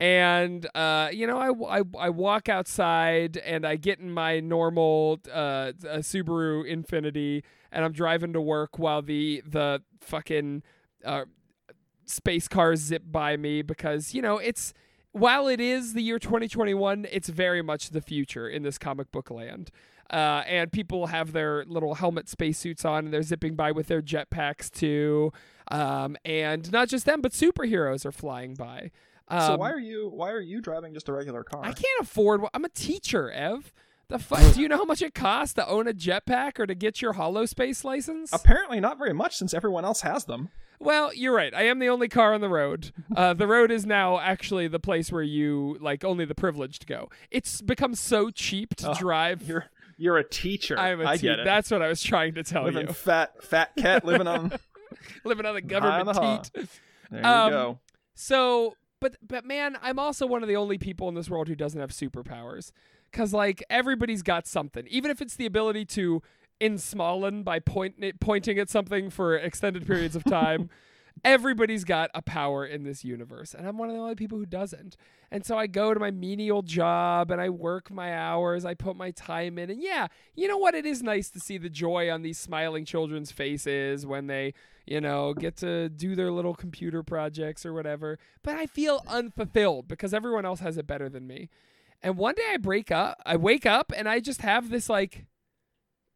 And, 0.00 0.66
uh, 0.74 1.10
you 1.12 1.28
know, 1.28 1.38
I, 1.38 1.78
I, 1.78 1.82
I 1.96 2.10
walk 2.10 2.48
outside 2.48 3.36
and 3.36 3.64
I 3.64 3.76
get 3.76 4.00
in 4.00 4.10
my 4.10 4.40
normal 4.40 5.20
uh, 5.32 5.32
uh, 5.32 5.72
Subaru 5.98 6.66
Infinity 6.66 7.44
and 7.70 7.84
I'm 7.84 7.92
driving 7.92 8.32
to 8.32 8.40
work 8.40 8.80
while 8.80 9.00
the, 9.00 9.44
the 9.46 9.80
fucking 10.00 10.64
uh, 11.04 11.26
space 12.04 12.48
cars 12.48 12.80
zip 12.80 13.02
by 13.06 13.36
me 13.36 13.62
because, 13.62 14.12
you 14.14 14.22
know, 14.22 14.38
it's 14.38 14.74
while 15.12 15.48
it 15.48 15.60
is 15.60 15.92
the 15.94 16.02
year 16.02 16.18
2021, 16.18 17.06
it's 17.10 17.28
very 17.28 17.62
much 17.62 17.90
the 17.90 18.00
future 18.00 18.48
in 18.48 18.62
this 18.62 18.78
comic 18.78 19.10
book 19.12 19.30
land. 19.30 19.70
Uh, 20.10 20.42
and 20.46 20.70
people 20.70 21.06
have 21.06 21.32
their 21.32 21.64
little 21.64 21.94
helmet 21.94 22.28
spacesuits 22.28 22.84
on 22.84 23.06
and 23.06 23.14
they're 23.14 23.22
zipping 23.22 23.54
by 23.54 23.72
with 23.72 23.88
their 23.88 24.02
jetpacks 24.02 24.70
too. 24.70 25.32
Um, 25.68 26.16
and 26.24 26.70
not 26.70 26.88
just 26.88 27.06
them, 27.06 27.22
but 27.22 27.32
superheroes 27.32 28.04
are 28.04 28.12
flying 28.12 28.54
by. 28.54 28.90
Um, 29.28 29.40
so 29.40 29.56
why 29.56 29.70
are 29.70 29.78
you 29.80 30.10
why 30.12 30.30
are 30.30 30.40
you 30.40 30.60
driving 30.60 30.92
just 30.92 31.08
a 31.08 31.12
regular 31.12 31.44
car? 31.44 31.62
I 31.62 31.72
can't 31.72 32.00
afford. 32.00 32.42
I'm 32.52 32.64
a 32.64 32.68
teacher, 32.68 33.30
Ev. 33.30 33.72
The 34.08 34.18
fuck? 34.18 34.54
do 34.54 34.60
you 34.60 34.68
know 34.68 34.76
how 34.76 34.84
much 34.84 35.00
it 35.00 35.14
costs 35.14 35.54
to 35.54 35.66
own 35.66 35.88
a 35.88 35.94
jetpack 35.94 36.58
or 36.58 36.66
to 36.66 36.74
get 36.74 37.00
your 37.00 37.14
hollow 37.14 37.46
space 37.46 37.82
license? 37.82 38.30
Apparently 38.32 38.78
not 38.80 38.98
very 38.98 39.14
much 39.14 39.36
since 39.36 39.54
everyone 39.54 39.86
else 39.86 40.02
has 40.02 40.26
them. 40.26 40.50
Well, 40.82 41.14
you're 41.14 41.34
right. 41.34 41.54
I 41.54 41.62
am 41.62 41.78
the 41.78 41.88
only 41.88 42.08
car 42.08 42.34
on 42.34 42.40
the 42.40 42.48
road. 42.48 42.92
Uh, 43.16 43.34
the 43.34 43.46
road 43.46 43.70
is 43.70 43.84
now 43.84 44.18
actually 44.18 44.68
the 44.68 44.80
place 44.80 45.12
where 45.12 45.22
you 45.22 45.76
like 45.80 46.02
only 46.02 46.24
the 46.24 46.34
privileged 46.34 46.86
go. 46.86 47.10
It's 47.30 47.60
become 47.60 47.94
so 47.94 48.30
cheap 48.30 48.74
to 48.76 48.90
Oh, 48.90 48.94
drive. 48.94 49.46
You're 49.46 49.66
you're 49.98 50.16
a 50.16 50.24
teacher. 50.28 50.78
I'm 50.78 51.00
a 51.02 51.06
I 51.06 51.16
te- 51.16 51.22
get 51.28 51.40
it. 51.40 51.44
That's 51.44 51.70
what 51.70 51.82
I 51.82 51.88
was 51.88 52.02
trying 52.02 52.34
to 52.34 52.42
tell 52.42 52.64
living 52.64 52.86
you. 52.86 52.92
fat 52.94 53.42
fat 53.44 53.72
cat 53.76 54.04
living 54.06 54.26
on. 54.26 54.52
Living 55.24 55.44
on 55.46 55.54
the 55.54 55.60
High 55.60 55.98
on 55.98 56.04
government 56.06 56.16
the 56.52 56.60
teat. 56.60 56.68
There 57.10 57.20
you 57.20 57.26
Um, 57.26 57.50
go. 57.50 57.78
So, 58.14 58.76
but 59.00 59.16
but 59.26 59.44
man, 59.44 59.76
I'm 59.82 59.98
also 59.98 60.26
one 60.26 60.42
of 60.42 60.48
the 60.48 60.56
only 60.56 60.78
people 60.78 61.08
in 61.10 61.14
this 61.14 61.28
world 61.28 61.48
who 61.48 61.54
doesn't 61.54 61.80
have 61.80 61.90
superpowers. 61.90 62.72
Cause 63.12 63.34
like 63.34 63.62
everybody's 63.68 64.22
got 64.22 64.46
something, 64.46 64.86
even 64.88 65.10
if 65.10 65.20
it's 65.20 65.36
the 65.36 65.44
ability 65.44 65.84
to 65.86 66.22
in 66.62 66.76
Smolin 66.76 67.42
by 67.42 67.58
point 67.58 68.20
pointing 68.20 68.56
at 68.56 68.70
something 68.70 69.10
for 69.10 69.34
extended 69.34 69.84
periods 69.84 70.14
of 70.14 70.22
time. 70.22 70.70
Everybody's 71.24 71.82
got 71.82 72.08
a 72.14 72.22
power 72.22 72.64
in 72.64 72.84
this 72.84 73.04
universe, 73.04 73.52
and 73.52 73.66
I'm 73.66 73.76
one 73.78 73.90
of 73.90 73.96
the 73.96 74.00
only 74.00 74.14
people 74.14 74.38
who 74.38 74.46
doesn't. 74.46 74.96
And 75.30 75.44
so 75.44 75.58
I 75.58 75.66
go 75.66 75.92
to 75.92 75.98
my 75.98 76.10
menial 76.12 76.62
job 76.62 77.30
and 77.30 77.40
I 77.40 77.48
work 77.48 77.90
my 77.90 78.16
hours, 78.16 78.64
I 78.64 78.74
put 78.74 78.96
my 78.96 79.10
time 79.10 79.58
in, 79.58 79.70
and 79.70 79.82
yeah, 79.82 80.06
you 80.34 80.46
know 80.46 80.56
what? 80.56 80.74
It 80.74 80.86
is 80.86 81.02
nice 81.02 81.30
to 81.30 81.40
see 81.40 81.58
the 81.58 81.68
joy 81.68 82.10
on 82.10 82.22
these 82.22 82.38
smiling 82.38 82.84
children's 82.84 83.32
faces 83.32 84.06
when 84.06 84.28
they, 84.28 84.54
you 84.86 85.00
know, 85.00 85.34
get 85.34 85.56
to 85.58 85.88
do 85.88 86.14
their 86.14 86.30
little 86.30 86.54
computer 86.54 87.02
projects 87.02 87.66
or 87.66 87.72
whatever. 87.72 88.18
But 88.42 88.54
I 88.54 88.66
feel 88.66 89.02
unfulfilled 89.08 89.88
because 89.88 90.14
everyone 90.14 90.46
else 90.46 90.60
has 90.60 90.78
it 90.78 90.86
better 90.86 91.08
than 91.08 91.26
me. 91.26 91.50
And 92.02 92.16
one 92.16 92.36
day 92.36 92.46
I 92.52 92.56
break 92.56 92.90
up, 92.90 93.20
I 93.26 93.36
wake 93.36 93.66
up 93.66 93.92
and 93.94 94.08
I 94.08 94.20
just 94.20 94.40
have 94.40 94.70
this 94.70 94.88
like 94.88 95.26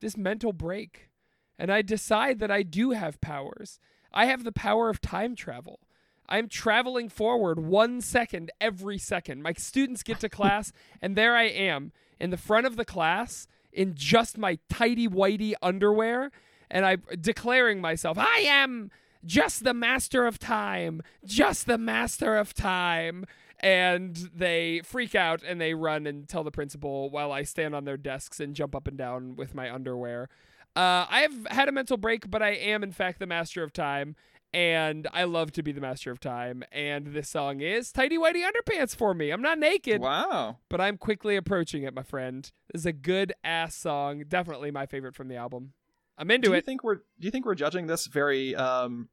this 0.00 0.16
mental 0.16 0.52
break. 0.52 1.10
And 1.58 1.72
I 1.72 1.82
decide 1.82 2.38
that 2.40 2.50
I 2.50 2.62
do 2.62 2.90
have 2.90 3.20
powers. 3.20 3.78
I 4.12 4.26
have 4.26 4.44
the 4.44 4.52
power 4.52 4.90
of 4.90 5.00
time 5.00 5.34
travel. 5.34 5.80
I'm 6.28 6.48
traveling 6.48 7.08
forward 7.08 7.60
one 7.60 8.00
second 8.00 8.50
every 8.60 8.98
second. 8.98 9.42
My 9.42 9.52
students 9.52 10.02
get 10.02 10.20
to 10.20 10.28
class, 10.28 10.72
and 11.02 11.16
there 11.16 11.36
I 11.36 11.44
am 11.44 11.92
in 12.18 12.30
the 12.30 12.36
front 12.36 12.66
of 12.66 12.76
the 12.76 12.84
class 12.84 13.46
in 13.72 13.94
just 13.94 14.38
my 14.38 14.58
tidy 14.68 15.06
whitey 15.06 15.52
underwear 15.62 16.30
and 16.70 16.84
I'm 16.84 17.02
declaring 17.20 17.80
myself, 17.80 18.18
I 18.18 18.44
am 18.46 18.90
just 19.24 19.64
the 19.64 19.74
master 19.74 20.26
of 20.26 20.38
time, 20.38 21.02
just 21.24 21.66
the 21.66 21.78
master 21.78 22.36
of 22.36 22.54
time. 22.54 23.24
And 23.60 24.16
they 24.34 24.82
freak 24.84 25.14
out 25.14 25.42
and 25.42 25.60
they 25.60 25.74
run 25.74 26.06
and 26.06 26.28
tell 26.28 26.44
the 26.44 26.50
principal 26.50 27.10
while 27.10 27.32
I 27.32 27.42
stand 27.42 27.74
on 27.74 27.84
their 27.84 27.96
desks 27.96 28.38
and 28.40 28.54
jump 28.54 28.74
up 28.74 28.86
and 28.86 28.98
down 28.98 29.34
with 29.36 29.54
my 29.54 29.72
underwear. 29.72 30.28
Uh, 30.74 31.06
I 31.08 31.20
have 31.22 31.46
had 31.50 31.68
a 31.68 31.72
mental 31.72 31.96
break, 31.96 32.30
but 32.30 32.42
I 32.42 32.50
am, 32.50 32.82
in 32.82 32.92
fact, 32.92 33.18
the 33.18 33.26
master 33.26 33.62
of 33.62 33.72
time. 33.72 34.14
And 34.52 35.08
I 35.12 35.24
love 35.24 35.52
to 35.52 35.62
be 35.62 35.72
the 35.72 35.80
master 35.80 36.10
of 36.10 36.20
time. 36.20 36.62
And 36.70 37.08
this 37.08 37.28
song 37.28 37.60
is 37.60 37.92
Tidy 37.92 38.16
Whitey 38.16 38.42
Underpants 38.46 38.94
for 38.94 39.12
me. 39.12 39.30
I'm 39.30 39.42
not 39.42 39.58
naked, 39.58 40.00
Wow. 40.00 40.58
but 40.68 40.80
I'm 40.80 40.96
quickly 40.98 41.36
approaching 41.36 41.82
it, 41.82 41.94
my 41.94 42.02
friend. 42.02 42.50
This 42.72 42.82
is 42.82 42.86
a 42.86 42.92
good 42.92 43.32
ass 43.42 43.74
song. 43.74 44.24
Definitely 44.28 44.70
my 44.70 44.86
favorite 44.86 45.14
from 45.14 45.28
the 45.28 45.36
album. 45.36 45.72
I'm 46.16 46.30
into 46.30 46.46
it. 46.46 46.48
Do 46.48 46.52
you 46.52 46.58
it. 46.58 46.64
think 46.64 46.84
we're 46.84 46.94
do 46.94 47.02
you 47.20 47.30
think 47.30 47.44
we're 47.44 47.54
judging 47.54 47.86
this 47.86 48.06
very 48.06 48.54
um 48.54 49.08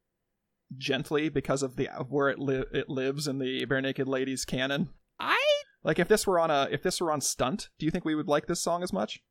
gently 0.78 1.30
because 1.30 1.64
of 1.64 1.76
the 1.76 1.88
of 1.90 2.12
where 2.12 2.30
it 2.30 2.40
li- 2.40 2.66
it 2.72 2.90
lives 2.90 3.28
in 3.28 3.40
the 3.40 3.66
Barenaked 3.66 4.08
Ladies 4.08 4.46
canon? 4.46 4.90
I 5.20 5.40
Like 5.84 6.00
if 6.00 6.08
this 6.08 6.26
were 6.26 6.40
on 6.40 6.52
a 6.52 6.68
if 6.72 6.84
this 6.84 7.02
were 7.02 7.12
on 7.12 7.22
stunt, 7.22 7.70
do 7.80 7.86
you 7.86 7.92
think 7.92 8.06
we 8.06 8.16
would 8.16 8.28
like 8.28 8.48
this 8.48 8.62
song 8.62 8.84
as 8.84 8.94
much? 8.94 9.22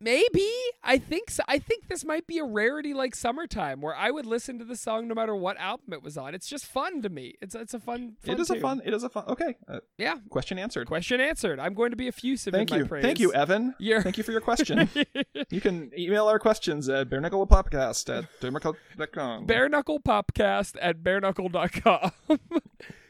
Maybe 0.00 0.48
I 0.84 0.98
think 0.98 1.30
so. 1.30 1.42
I 1.48 1.58
think 1.58 1.88
this 1.88 2.04
might 2.04 2.26
be 2.26 2.38
a 2.38 2.44
rarity 2.44 2.94
like 2.94 3.14
summertime 3.14 3.80
where 3.80 3.94
I 3.96 4.10
would 4.10 4.26
listen 4.26 4.58
to 4.58 4.64
the 4.64 4.76
song 4.76 5.08
no 5.08 5.14
matter 5.14 5.34
what 5.34 5.56
album 5.58 5.92
it 5.92 6.02
was 6.02 6.16
on. 6.16 6.34
It's 6.34 6.46
just 6.48 6.66
fun 6.66 7.02
to 7.02 7.08
me. 7.08 7.34
It's 7.40 7.54
it's 7.54 7.74
a 7.74 7.80
fun. 7.80 8.16
fun 8.24 8.34
it 8.34 8.40
is 8.40 8.50
a 8.50 8.56
fun. 8.60 8.82
It 8.84 8.94
is 8.94 9.02
a 9.02 9.08
fun. 9.08 9.24
Okay. 9.28 9.56
Uh, 9.68 9.80
Yeah. 9.98 10.16
question 10.30 10.58
answered. 10.58 10.86
Question 10.86 11.20
answered. 11.20 11.58
I'm 11.58 11.74
going 11.74 11.90
to 11.90 11.96
be 11.96 12.08
effusive 12.08 12.52
Thank 12.52 12.70
in 12.70 12.78
you. 12.78 12.82
my 12.84 12.88
praise. 12.88 13.02
Thank 13.02 13.20
you, 13.20 13.32
Evan. 13.32 13.74
You're- 13.78 14.02
Thank 14.02 14.18
you 14.18 14.24
for 14.24 14.32
your 14.32 14.40
question. 14.40 14.88
you 15.50 15.60
can 15.60 15.90
email 15.98 16.26
our 16.28 16.38
questions 16.38 16.88
at 16.88 17.08
barenaclepopcast 17.08 18.18
at 18.18 18.24
barenaclepopcast.com. 18.40 19.46
Bare 19.46 19.68
Knuckle 19.68 20.00
Popcast 20.00 20.76
at 20.80 20.98
bareknuckle.com. 21.02 22.10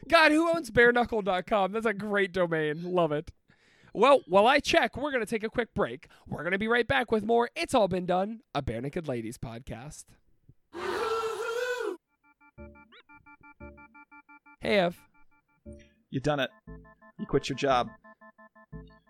God, 0.07 0.31
who 0.31 0.49
owns 0.49 0.71
bareknuckle.com? 0.71 1.71
That's 1.73 1.85
a 1.85 1.93
great 1.93 2.31
domain. 2.31 2.83
Love 2.83 3.11
it. 3.11 3.31
Well, 3.93 4.21
while 4.27 4.47
I 4.47 4.59
check, 4.59 4.95
we're 4.97 5.11
going 5.11 5.23
to 5.25 5.29
take 5.29 5.43
a 5.43 5.49
quick 5.49 5.73
break. 5.73 6.07
We're 6.27 6.43
going 6.43 6.51
to 6.51 6.59
be 6.59 6.67
right 6.67 6.87
back 6.87 7.11
with 7.11 7.23
more 7.23 7.49
It's 7.55 7.73
All 7.73 7.87
Been 7.87 8.05
Done, 8.05 8.41
a 8.53 8.61
Barenaked 8.61 9.07
Ladies 9.07 9.37
podcast. 9.37 10.05
Hey, 14.61 14.79
Ev. 14.79 14.97
You 16.09 16.19
done 16.19 16.39
it. 16.39 16.49
You 17.19 17.25
quit 17.25 17.49
your 17.49 17.57
job. 17.57 17.89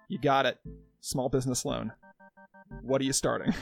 You 0.07 0.17
got 0.19 0.45
it. 0.45 0.57
Small 1.01 1.29
business 1.29 1.65
loan. 1.65 1.93
What 2.81 3.01
are 3.01 3.05
you 3.05 3.13
starting? 3.13 3.53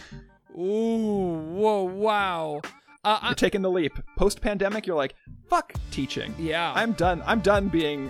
Ooh, 0.58 1.38
whoa, 1.54 1.84
wow. 1.84 2.62
Uh, 3.04 3.20
I, 3.22 3.28
You're 3.30 3.36
taking 3.36 3.62
the 3.62 3.70
leap. 3.70 3.94
Post 4.18 4.42
pandemic, 4.42 4.88
you're 4.88 4.96
like, 4.96 5.16
fuck 5.50 5.74
teaching. 5.92 6.34
yeah. 6.40 6.72
I'm 6.76 6.94
done. 6.94 7.22
I'm 7.26 7.40
done 7.40 7.68
being 7.68 8.10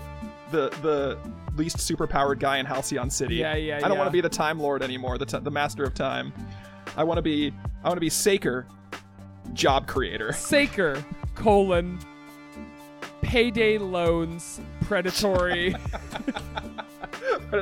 the 0.51 0.69
the 0.81 1.17
least 1.55 1.77
superpowered 1.77 2.39
guy 2.39 2.57
in 2.57 2.65
Halcyon 2.65 3.09
City. 3.09 3.35
Yeah, 3.35 3.55
yeah, 3.55 3.77
I 3.77 3.81
don't 3.81 3.91
yeah. 3.91 3.97
want 3.97 4.07
to 4.07 4.11
be 4.11 4.21
the 4.21 4.29
Time 4.29 4.59
Lord 4.59 4.83
anymore. 4.83 5.17
The 5.17 5.25
t- 5.25 5.39
the 5.39 5.51
Master 5.51 5.83
of 5.83 5.93
Time. 5.93 6.33
I 6.97 7.03
want 7.03 7.17
to 7.17 7.21
be. 7.21 7.53
I 7.83 7.87
want 7.87 7.97
to 7.97 8.01
be 8.01 8.09
Saker, 8.09 8.65
job 9.53 9.87
creator. 9.87 10.31
Saker, 10.33 11.03
colon, 11.35 11.99
payday 13.21 13.77
loans, 13.77 14.59
predatory, 14.81 15.75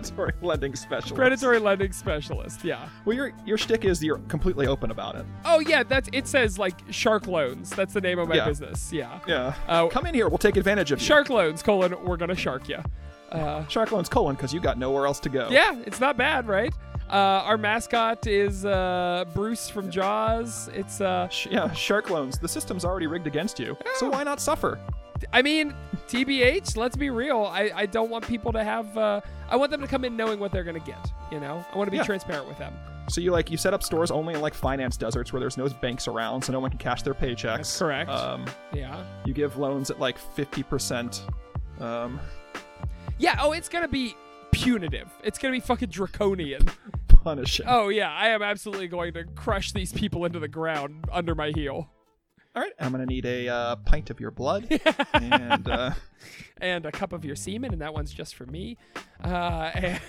Predatory 0.02 0.34
lending 0.42 0.76
specialist. 0.76 1.16
predatory 1.16 1.60
lending 1.60 1.92
specialist. 1.92 2.64
Yeah. 2.64 2.88
Well, 3.06 3.16
your 3.16 3.32
your 3.46 3.58
shtick 3.58 3.86
is 3.86 4.04
you're 4.04 4.18
completely 4.28 4.68
open 4.68 4.92
about 4.92 5.16
it. 5.16 5.26
Oh 5.46 5.60
yeah, 5.60 5.84
that's 5.84 6.10
it. 6.14 6.28
Says 6.28 6.58
like 6.60 6.80
Shark 6.92 7.28
Loans. 7.28 7.70
That's 7.70 7.94
the 7.94 8.02
name 8.02 8.20
of 8.20 8.28
my 8.28 8.36
Yeah. 8.36 8.48
business. 8.48 8.92
Yeah. 8.92 9.20
Yeah. 9.28 9.54
Uh, 9.68 9.88
Come 9.88 10.06
in 10.06 10.14
here. 10.14 10.28
We'll 10.30 10.38
take 10.38 10.58
advantage 10.58 10.92
of 10.92 11.00
you. 11.00 11.06
Shark 11.06 11.30
Loans 11.30 11.62
colon. 11.64 11.96
We're 12.04 12.18
gonna 12.18 12.36
shark 12.36 12.68
you. 12.70 12.80
Uh, 13.32 13.66
Shark 13.68 13.92
loans 13.92 14.10
colon 14.10 14.36
because 14.36 14.54
you 14.54 14.60
got 14.60 14.78
nowhere 14.78 15.08
else 15.08 15.20
to 15.22 15.28
go. 15.30 15.48
yeah, 15.50 15.76
it's 15.88 16.00
not 16.00 16.18
bad, 16.18 16.48
right? 16.48 16.72
Uh, 17.10 17.16
our 17.46 17.58
mascot 17.58 18.28
is 18.28 18.64
uh, 18.64 19.26
Bruce 19.34 19.70
from 19.70 19.90
Jaws. 19.90 20.70
It's 20.74 21.02
uh, 21.02 21.28
Sh- 21.30 21.48
yeah. 21.50 21.72
Shark 21.74 22.12
loans. 22.12 22.38
The 22.38 22.48
system's 22.48 22.86
already 22.86 23.08
rigged 23.08 23.26
against 23.26 23.58
you. 23.60 23.76
So 23.96 24.10
why 24.10 24.24
not 24.24 24.40
suffer? 24.40 24.80
I 25.32 25.42
mean, 25.42 25.74
TBH. 26.08 26.78
Let's 26.78 26.96
be 26.96 27.10
real. 27.10 27.44
I, 27.52 27.72
I 27.74 27.86
don't 27.88 28.10
want 28.12 28.28
people 28.28 28.52
to 28.54 28.64
have. 28.64 28.96
I 29.54 29.56
want 29.56 29.70
them 29.70 29.82
to 29.82 29.88
come 29.88 30.04
in 30.04 30.18
knowing 30.18 30.40
what 30.40 30.52
they're 30.52 30.64
gonna 30.64 30.80
get. 30.80 31.12
You 31.32 31.40
know, 31.40 31.64
I 31.72 31.78
want 31.78 31.86
to 31.88 31.92
be 31.92 31.98
Yeah. 31.98 32.04
transparent 32.04 32.48
with 32.48 32.58
them. 32.58 32.74
So 33.08 33.22
you 33.22 33.32
like 33.32 33.52
you 33.52 33.58
set 33.58 33.72
up 33.72 33.84
stores 33.84 34.10
only 34.10 34.34
in 34.34 34.42
like 34.42 34.56
finance 34.56 34.98
deserts 34.98 35.32
where 35.32 35.40
there's 35.40 35.58
no 35.58 35.70
banks 35.70 36.08
around, 36.08 36.42
so 36.42 36.52
no 36.52 36.60
one 36.60 36.72
can 36.72 36.80
cash 36.80 37.04
their 37.04 37.14
paychecks. 37.14 37.58
That's 37.58 37.78
correct. 37.78 38.10
Um, 38.10 38.46
Yeah. 38.74 39.04
you 39.26 39.34
give 39.34 39.58
loans 39.58 39.92
at 39.92 40.00
like 40.00 40.18
fifty 40.18 40.64
percent. 40.64 41.24
Um, 41.80 42.20
Yeah. 43.20 43.38
Oh, 43.40 43.52
it's 43.52 43.70
gonna 43.70 43.88
be 43.88 44.16
punitive. 44.52 45.08
It's 45.24 45.38
gonna 45.38 45.52
be 45.52 45.60
fucking 45.60 45.90
draconian. 45.90 46.68
punishing. 47.24 47.66
Oh 47.70 47.90
yeah, 47.90 48.12
I 48.12 48.30
am 48.30 48.42
absolutely 48.42 48.88
going 48.88 49.14
to 49.14 49.24
crush 49.36 49.72
these 49.72 49.94
people 49.94 50.26
into 50.26 50.40
the 50.40 50.48
ground 50.48 51.06
under 51.12 51.36
my 51.36 51.52
heel. 51.54 51.90
All 52.56 52.62
right, 52.62 52.74
I'm 52.80 52.92
gonna 52.92 53.08
need 53.08 53.26
a 53.26 53.48
uh, 53.50 53.76
pint 53.78 54.12
of 54.12 54.20
your 54.20 54.30
blood, 54.30 54.68
and 55.14 55.68
uh, 55.68 55.92
and 56.62 56.86
a 56.86 56.92
cup 56.92 57.12
of 57.12 57.26
your 57.26 57.36
semen, 57.36 57.74
and 57.74 57.82
that 57.82 57.96
one's 57.96 58.14
just 58.14 58.36
for 58.36 58.46
me. 58.46 58.78
Uh, 59.24 59.72
and 59.74 60.02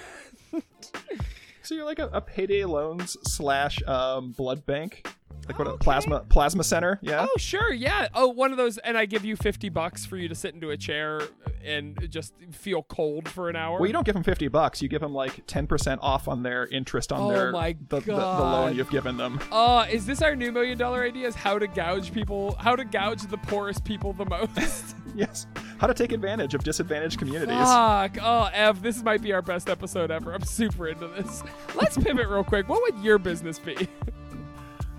so 1.63 1.75
you're 1.75 1.87
like 1.87 1.99
a, 1.99 2.09
a 2.09 2.21
payday 2.21 2.67
loans 2.67 3.17
slash 3.23 3.83
um, 3.85 4.33
blood 4.33 4.67
bank, 4.67 5.09
like 5.49 5.59
what 5.59 5.69
a 5.69 5.77
plasma 5.77 6.21
plasma 6.29 6.65
center. 6.65 6.99
Yeah. 7.03 7.27
oh, 7.29 7.37
sure, 7.39 7.73
yeah. 7.73 8.09
Oh, 8.15 8.29
one 8.29 8.51
of 8.51 8.57
those, 8.57 8.79
and 8.79 8.97
I 8.97 9.07
give 9.07 9.25
you 9.25 9.37
fifty 9.37 9.69
bucks 9.69 10.05
for 10.05 10.17
you 10.17 10.29
to 10.29 10.35
sit 10.35 10.55
into 10.55 10.71
a 10.71 10.77
chair 10.77 11.21
and 11.65 11.99
just 12.11 12.35
feel 12.53 12.83
cold 12.83 13.29
for 13.29 13.49
an 13.49 13.57
hour. 13.57 13.79
Well, 13.79 13.87
you 13.87 13.93
don't 13.93 14.05
give 14.07 14.15
them 14.15 14.25
fifty 14.25 14.49
bucks. 14.49 14.83
You 14.83 14.89
give 14.89 15.01
them 15.01 15.15
like 15.15 15.47
ten 15.47 15.67
percent 15.67 16.01
off 16.03 16.29
on 16.29 16.43
their 16.43 16.67
interest 16.67 17.13
on 17.13 17.23
Oh 17.23 17.29
their 17.29 17.53
my 17.53 17.77
the, 17.89 18.01
the, 18.01 18.13
the 18.13 18.17
loan 18.17 18.75
you've 18.77 18.91
given 18.91 19.17
them. 19.17 19.41
Uh, 19.51 19.87
is 19.91 20.07
this 20.07 20.23
our 20.23 20.35
new 20.37 20.53
million 20.53 20.79
dollar 20.79 21.03
idea? 21.05 21.27
Is 21.29 21.35
how 21.35 21.59
to 21.59 21.67
gouge 21.67 22.13
people, 22.13 22.57
how 22.59 22.77
to 22.77 22.85
gouge 22.85 23.23
the 23.23 23.39
poorest 23.39 23.85
people 23.85 24.13
the 24.13 24.27
most? 24.27 24.97
Yes. 25.17 25.47
How 25.79 25.87
to 25.87 25.95
take 25.95 26.11
advantage 26.11 26.55
of 26.55 26.65
disadvantaged 26.65 27.21
communities. 27.21 27.55
Fuck. 27.57 28.19
Oh, 28.21 28.51
Ev, 28.53 28.83
this 28.83 29.01
might 29.05 29.23
be 29.23 29.33
our 29.33 29.43
best 29.43 29.69
episode 29.69 30.11
ever. 30.11 30.33
I'm 30.35 30.43
super 30.43 30.89
into 30.89 31.07
this. 31.07 31.45
Let's 31.77 31.97
pivot 31.97 32.27
real 32.27 32.43
quick. 32.43 32.69
What 32.69 32.83
would 32.83 33.01
your 33.05 33.19
business 33.19 33.61
be? 33.61 33.89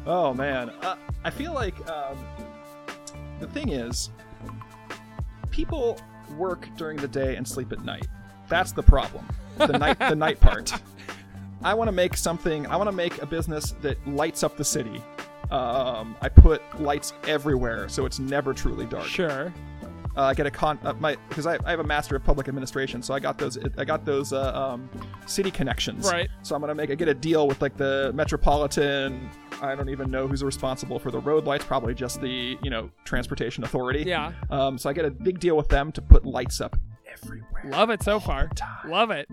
Oh 0.05 0.33
man, 0.33 0.69
uh, 0.81 0.95
I 1.23 1.29
feel 1.29 1.53
like 1.53 1.75
um, 1.89 2.17
the 3.39 3.47
thing 3.47 3.69
is, 3.69 4.11
people 5.49 5.99
work 6.37 6.67
during 6.77 6.97
the 6.97 7.07
day 7.07 7.35
and 7.35 7.47
sleep 7.47 7.71
at 7.71 7.83
night. 7.83 8.07
That's 8.47 8.71
the 8.71 8.83
problem. 8.83 9.27
The 9.57 9.77
night, 9.77 9.97
the 9.97 10.15
night 10.15 10.39
part. 10.39 10.73
I 11.63 11.73
want 11.73 11.87
to 11.87 11.91
make 11.91 12.15
something. 12.15 12.67
I 12.67 12.75
want 12.75 12.87
to 12.87 12.95
make 12.95 13.21
a 13.21 13.25
business 13.25 13.71
that 13.81 14.05
lights 14.07 14.43
up 14.43 14.57
the 14.57 14.63
city. 14.63 15.01
Um, 15.49 16.15
I 16.21 16.29
put 16.29 16.61
lights 16.79 17.13
everywhere, 17.27 17.89
so 17.89 18.05
it's 18.05 18.19
never 18.19 18.53
truly 18.53 18.85
dark. 18.85 19.05
Sure. 19.05 19.53
Uh, 20.17 20.23
I 20.23 20.33
get 20.33 20.45
a 20.45 20.51
con 20.51 20.79
uh, 20.83 20.93
my 20.93 21.17
because 21.27 21.45
I, 21.45 21.57
I 21.65 21.71
have 21.71 21.81
a 21.81 21.83
master 21.83 22.15
of 22.15 22.23
public 22.23 22.47
administration, 22.47 23.01
so 23.01 23.13
I 23.13 23.19
got 23.19 23.37
those 23.37 23.57
I 23.77 23.83
got 23.83 24.05
those 24.05 24.31
uh, 24.31 24.53
um, 24.53 24.89
city 25.25 25.51
connections. 25.51 26.09
Right. 26.09 26.29
So 26.41 26.55
I'm 26.55 26.61
gonna 26.61 26.75
make 26.75 26.89
I 26.89 26.95
get 26.95 27.09
a 27.09 27.13
deal 27.13 27.47
with 27.47 27.61
like 27.61 27.75
the 27.75 28.11
metropolitan. 28.15 29.29
I 29.61 29.75
don't 29.75 29.89
even 29.89 30.11
know 30.11 30.27
who's 30.27 30.43
responsible 30.43 30.99
for 30.99 31.11
the 31.11 31.19
road 31.19 31.45
lights. 31.45 31.65
Probably 31.65 31.93
just 31.93 32.21
the 32.21 32.57
you 32.61 32.69
know 32.69 32.89
transportation 33.03 33.63
authority. 33.63 34.03
Yeah. 34.03 34.33
Um. 34.49 34.77
So 34.77 34.89
I 34.89 34.93
get 34.93 35.05
a 35.05 35.11
big 35.11 35.39
deal 35.39 35.57
with 35.57 35.69
them 35.69 35.91
to 35.93 36.01
put 36.01 36.25
lights 36.25 36.61
up 36.61 36.75
everywhere. 37.07 37.63
Love 37.65 37.89
it 37.89 38.03
so 38.03 38.19
far. 38.19 38.49
Love 38.85 39.11
it. 39.11 39.29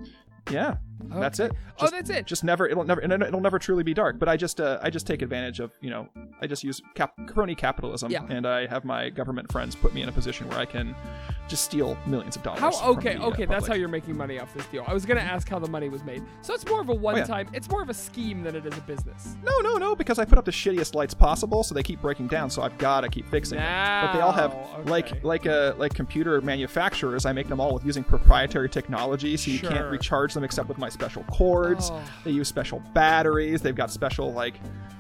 Yeah. 0.51 0.77
That's 1.09 1.39
it. 1.41 1.53
Oh, 1.81 1.89
that's 1.91 2.11
it. 2.11 2.27
Just 2.27 2.45
never. 2.45 2.67
It'll 2.67 2.85
never. 2.85 3.01
It'll 3.01 3.23
it'll 3.23 3.41
never 3.41 3.59
truly 3.59 3.83
be 3.83 3.95
dark. 3.95 4.19
But 4.19 4.29
I 4.29 4.37
just. 4.37 4.61
Uh, 4.61 4.79
I 4.83 4.91
just 4.91 5.07
take 5.07 5.23
advantage 5.23 5.61
of. 5.61 5.73
You 5.81 5.91
know. 5.91 6.09
I 6.41 6.47
just 6.47 6.65
use 6.65 6.83
cap- 6.95 7.15
crony 7.27 7.55
capitalism. 7.55 8.11
Yeah. 8.11 8.27
And 8.29 8.47
I 8.47 8.67
have 8.67 8.85
my 8.85 9.11
government 9.11 9.51
friends 9.53 9.75
put 9.77 9.95
me 9.95 10.03
in 10.03 10.09
a 10.09 10.13
position 10.13 10.49
where 10.49 10.59
I 10.59 10.65
can 10.65 10.95
just 11.49 11.65
steal 11.65 11.97
millions 12.07 12.37
of 12.37 12.43
dollars. 12.43 12.61
How 12.61 12.91
okay, 12.93 13.15
the, 13.15 13.23
uh, 13.23 13.29
okay, 13.29 13.45
that's 13.45 13.67
how 13.67 13.75
you're 13.75 13.89
making 13.89 14.17
money 14.17 14.39
off 14.41 14.53
this 14.55 14.67
deal. 14.67 14.85
I 14.87 14.95
was 14.95 15.07
gonna 15.07 15.21
ask 15.21 15.49
how 15.49 15.59
the 15.59 15.69
money 15.69 15.89
was 15.89 16.03
made. 16.03 16.23
So 16.41 16.55
it's 16.55 16.67
more 16.67 16.81
of 16.81 16.89
a 16.89 16.95
one 16.95 17.15
Oh, 17.15 17.19
yeah. 17.19 17.25
time 17.25 17.49
it's 17.53 17.69
more 17.69 17.83
of 17.83 17.91
a 17.91 17.95
scheme 17.95 18.43
than 18.43 18.57
it 18.57 18.65
is 18.67 18.77
a 18.77 18.81
business. 18.83 19.37
No, 19.45 19.53
no, 19.61 19.77
no. 19.77 19.95
Because 19.95 20.19
I 20.19 20.25
put 20.25 20.39
up 20.39 20.45
the 20.45 20.51
shittiest 20.51 20.95
lights 20.95 21.15
possible, 21.15 21.63
so 21.63 21.75
they 21.75 21.83
keep 21.83 22.01
breaking 22.01 22.29
down. 22.29 22.51
So 22.51 22.63
I've 22.63 22.77
got 22.79 23.03
to 23.03 23.09
keep 23.09 23.29
fixing 23.31 23.59
them. 23.59 24.07
But 24.07 24.13
they 24.15 24.21
all 24.21 24.33
have 24.33 24.53
okay. 24.55 24.91
like 24.91 25.25
like 25.25 25.47
uh 25.47 25.75
like 25.77 25.95
computer 25.95 26.41
manufacturers. 26.41 27.27
I 27.27 27.33
make 27.33 27.49
them 27.49 27.61
all 27.61 27.75
with 27.75 27.85
using 27.85 28.03
proprietary 28.05 28.69
technology, 28.69 29.37
so 29.37 29.51
you 29.51 29.59
Sure. 29.59 29.71
can't 29.71 29.91
recharge 29.91 30.35
them 30.35 30.45
except 30.45 30.69
with 30.69 30.79
my 30.79 30.89
special 30.93 31.25
cords. 31.25 31.91
Oh. 31.93 32.03
They 32.25 32.31
use 32.31 32.49
special 32.49 32.81
batteries. 32.95 33.63
They've 33.63 33.75
got 33.75 33.91
special 33.91 34.33
like 34.33 34.55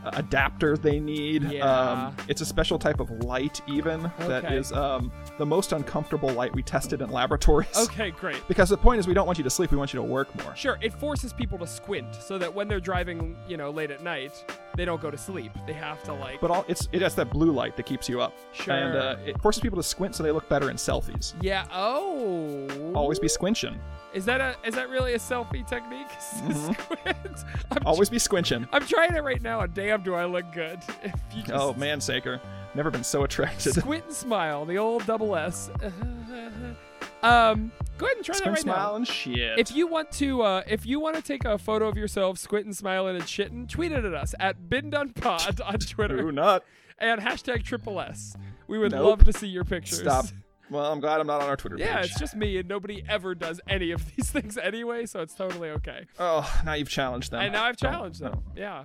adapters. 0.06 0.82
they 0.82 0.98
need. 0.98 1.44
Yeah. 1.44 1.64
Um, 1.64 2.16
it's 2.28 2.40
a 2.40 2.46
special 2.46 2.78
type 2.78 2.98
of 3.00 3.10
light, 3.24 3.60
even 3.68 4.02
that 4.18 4.44
Okay. 4.44 4.56
is 4.56 4.72
um, 4.72 5.12
the 5.38 5.46
most 5.46 5.72
uncomfortable 5.72 6.30
light 6.30 6.52
we 6.54 6.62
tested 6.62 7.00
in 7.02 7.10
laboratories. 7.10 7.68
Okay, 7.76 8.10
great. 8.10 8.36
Because 8.48 8.68
the 8.68 8.76
point 8.76 8.98
is, 8.98 9.06
we 9.06 9.14
don't 9.14 9.26
want 9.26 9.38
you 9.38 9.44
to 9.44 9.50
sleep. 9.50 9.70
We 9.70 9.78
want 9.78 9.94
you 9.94 10.00
to 10.00 10.04
work 10.06 10.34
more. 10.44 10.54
Sure, 10.56 10.76
it 10.82 10.92
forces 10.92 11.32
people 11.32 11.56
to 11.58 11.66
squint 11.66 12.14
so 12.16 12.36
that 12.38 12.52
when 12.52 12.68
they're 12.68 12.80
driving, 12.80 13.36
you 13.48 13.56
know, 13.56 13.70
late 13.70 13.90
at 13.90 14.02
night, 14.02 14.44
they 14.76 14.84
don't 14.84 15.00
go 15.00 15.10
to 15.10 15.18
sleep. 15.18 15.52
They 15.66 15.72
have 15.74 16.02
to 16.04 16.14
like. 16.14 16.40
But 16.40 16.50
all 16.50 16.64
it's 16.68 16.88
it 16.92 17.02
has 17.02 17.14
that 17.16 17.30
blue 17.30 17.52
light 17.52 17.76
that 17.76 17.84
keeps 17.86 18.08
you 18.08 18.20
up. 18.20 18.32
Sure. 18.52 18.74
And 18.74 18.96
uh, 18.96 19.16
it 19.24 19.40
forces 19.42 19.60
people 19.62 19.76
to 19.76 19.82
squint 19.82 20.14
so 20.14 20.22
they 20.22 20.30
look 20.32 20.48
better 20.48 20.70
in 20.70 20.76
selfies. 20.76 21.34
yeah. 21.40 21.66
Oh. 21.72 22.92
Always 22.94 23.18
be 23.18 23.28
squinching. 23.28 23.78
Is 24.12 24.26
that 24.26 24.40
a 24.42 24.56
is 24.66 24.74
that 24.74 24.90
really 24.90 25.14
a 25.14 25.18
selfie 25.18 25.66
technique? 25.66 26.06
Squint? 26.20 27.44
I'm, 27.70 27.86
Always 27.86 28.10
be 28.10 28.18
squinching. 28.18 28.68
I'm 28.70 28.86
trying 28.86 29.14
it 29.14 29.22
right 29.22 29.40
now, 29.40 29.60
and 29.60 29.72
damn, 29.72 30.02
do 30.02 30.14
I 30.14 30.26
look 30.26 30.52
good? 30.52 30.80
If 31.02 31.14
you 31.34 31.42
just 31.42 31.52
Oh 31.54 31.72
man, 31.74 31.98
Saker. 32.00 32.38
Never 32.74 32.90
been 32.90 33.04
so 33.04 33.22
attracted. 33.24 33.74
squint 33.74 34.04
and 34.04 34.14
smile, 34.14 34.66
the 34.66 34.76
old 34.78 35.06
double 35.06 35.34
S. 35.34 35.70
um, 37.22 37.72
go 38.02 38.06
ahead 38.06 38.16
and 38.16 38.26
try 38.26 38.34
Squint, 38.34 38.44
that 38.44 38.50
right 38.50 38.76
smile, 38.76 38.90
now. 38.90 38.96
and 38.96 39.06
shit. 39.08 39.58
If 39.58 39.74
you 39.74 39.86
want 39.86 40.10
to, 40.12 40.42
uh, 40.42 40.62
if 40.66 40.84
you 40.84 41.00
want 41.00 41.16
to 41.16 41.22
take 41.22 41.44
a 41.44 41.56
photo 41.58 41.88
of 41.88 41.96
yourself 41.96 42.38
squinting, 42.38 42.72
smiling, 42.72 43.16
and 43.16 43.24
shitting, 43.24 43.68
tweet 43.68 43.92
it 43.92 44.04
at 44.04 44.14
us 44.14 44.34
at 44.40 44.68
BeenDonePod 44.68 45.60
on 45.66 45.78
Twitter 45.78 46.16
Do 46.18 46.32
not 46.32 46.64
and 46.98 47.20
hashtag 47.20 47.64
triple 47.64 48.00
S. 48.00 48.36
We 48.68 48.78
would 48.78 48.92
Nope. 48.92 49.06
love 49.18 49.24
to 49.24 49.32
see 49.32 49.48
your 49.48 49.64
pictures. 49.64 50.00
stop. 50.00 50.26
Well, 50.70 50.90
I'm 50.90 51.00
glad 51.00 51.20
I'm 51.20 51.26
not 51.26 51.42
on 51.42 51.50
our 51.50 51.56
Twitter 51.56 51.76
page. 51.76 51.84
Yeah, 51.86 52.00
page. 52.00 52.10
it's 52.12 52.18
just 52.18 52.34
me, 52.34 52.56
and 52.56 52.66
nobody 52.66 53.04
ever 53.06 53.34
does 53.34 53.60
any 53.68 53.90
of 53.90 54.06
these 54.16 54.30
things 54.30 54.56
anyway, 54.56 55.04
so 55.04 55.20
it's 55.20 55.34
totally 55.34 55.68
okay. 55.68 56.06
Oh, 56.18 56.50
now 56.64 56.72
you've 56.72 56.88
challenged 56.88 57.30
them. 57.30 57.42
And 57.42 57.52
now 57.52 57.64
I've 57.64 57.76
challenged 57.76 58.22
no. 58.22 58.30
them. 58.30 58.42
Yeah. 58.56 58.84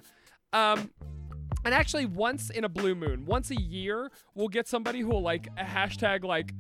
Um, 0.51 0.91
and 1.63 1.73
actually, 1.73 2.05
once 2.05 2.49
in 2.49 2.65
a 2.65 2.69
blue 2.69 2.93
moon, 2.93 3.25
once 3.25 3.51
a 3.51 3.55
year, 3.55 4.11
we'll 4.35 4.49
get 4.49 4.67
somebody 4.67 4.99
who 4.99 5.07
will 5.07 5.21
like 5.21 5.47
a 5.57 5.63
hashtag 5.63 6.25
like 6.25 6.51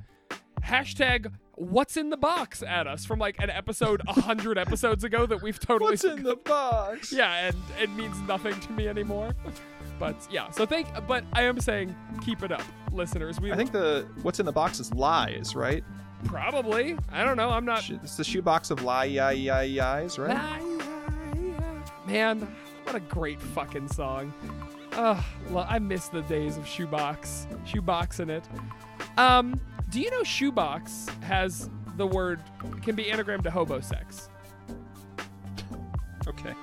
hashtag 0.61 1.31
what's 1.55 1.97
in 1.97 2.09
the 2.09 2.17
box 2.17 2.61
at 2.61 2.85
us 2.85 3.03
from 3.05 3.19
like 3.19 3.35
an 3.39 3.49
episode 3.49 4.01
a 4.07 4.21
hundred 4.21 4.57
episodes 4.65 5.03
ago 5.03 5.25
that 5.25 5.41
we've 5.41 5.59
totally 5.59 5.91
What's 5.91 6.03
in 6.03 6.23
the 6.23 6.35
box? 6.35 7.11
yeah, 7.17 7.47
and 7.47 7.55
it 7.81 7.89
means 7.91 8.19
nothing 8.21 8.59
to 8.59 8.71
me 8.71 8.87
anymore. 8.87 9.33
But 9.99 10.15
yeah, 10.29 10.51
so 10.51 10.65
thank. 10.65 10.87
But 11.07 11.23
I 11.33 11.43
am 11.43 11.59
saying, 11.59 11.95
keep 12.23 12.43
it 12.43 12.51
up, 12.51 12.63
listeners. 12.91 13.39
We 13.39 13.51
I 13.51 13.55
think 13.55 13.71
the 13.71 14.07
what's 14.21 14.39
in 14.39 14.45
the 14.45 14.51
box 14.51 14.79
is 14.79 14.93
lies, 14.93 15.55
right? 15.55 15.83
probably. 16.25 16.97
I 17.11 17.23
don't 17.23 17.37
know. 17.37 17.49
I'm 17.49 17.65
not. 17.65 17.89
It's 17.89 18.17
the 18.17 18.23
shoebox 18.23 18.71
of 18.71 18.83
lie, 18.83 19.05
yi, 19.05 19.33
yi, 19.33 19.65
yi's, 19.65 20.17
right? 20.17 20.61
Man, 22.07 22.47
what 22.83 22.95
a 22.95 22.99
great 22.99 23.41
fucking 23.41 23.89
song. 23.89 24.33
Ugh, 24.93 25.23
I 25.55 25.77
miss 25.79 26.07
the 26.07 26.21
days 26.23 26.57
of 26.57 26.65
Shoebox. 26.67 27.45
Shoebox 27.65 28.19
in 28.19 28.29
it. 28.29 28.43
Um, 29.17 29.59
do 29.97 30.03
you 30.03 30.11
know 30.11 30.21
Shoebox 30.21 31.09
has 31.23 31.71
the 31.95 32.05
word 32.05 32.39
can 32.83 32.95
be 32.95 33.05
anagrammed 33.05 33.41
to 33.41 33.49
hobo 33.49 33.79
sex? 33.81 34.29
Okay. 36.27 36.53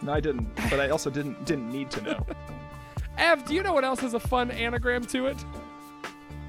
No, 0.00 0.12
I 0.12 0.20
didn't, 0.20 0.54
but 0.70 0.78
I 0.78 0.90
also 0.90 1.10
didn't 1.10 1.44
didn't 1.44 1.72
need 1.72 1.90
to 1.90 2.00
know. 2.02 2.26
Ev, 3.18 3.44
do 3.46 3.54
you 3.54 3.64
know 3.64 3.72
what 3.72 3.82
else 3.82 3.98
has 3.98 4.14
a 4.14 4.20
fun 4.20 4.52
anagram 4.52 5.04
to 5.06 5.26
it? 5.26 5.44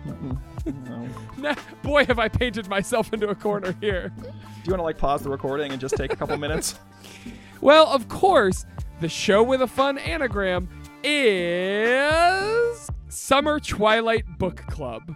No. 0.65 1.09
Nah, 1.37 1.55
boy, 1.81 2.05
have 2.05 2.19
I 2.19 2.29
painted 2.29 2.69
myself 2.69 3.11
into 3.11 3.27
a 3.27 3.35
corner 3.35 3.75
here. 3.81 4.13
Do 4.17 4.23
you 4.63 4.71
want 4.71 4.79
to 4.79 4.83
like 4.83 4.97
pause 4.97 5.21
the 5.21 5.29
recording 5.29 5.73
and 5.73 5.81
just 5.81 5.97
take 5.97 6.13
a 6.13 6.15
couple 6.15 6.37
minutes? 6.37 6.79
Well, 7.59 7.87
of 7.87 8.07
course, 8.07 8.65
the 9.01 9.09
show 9.09 9.41
with 9.43 9.61
a 9.61 9.67
fun 9.67 9.97
anagram 9.97 10.69
is 11.03 12.89
Summer 13.09 13.59
Twilight 13.59 14.25
Book 14.37 14.57
Club. 14.67 15.15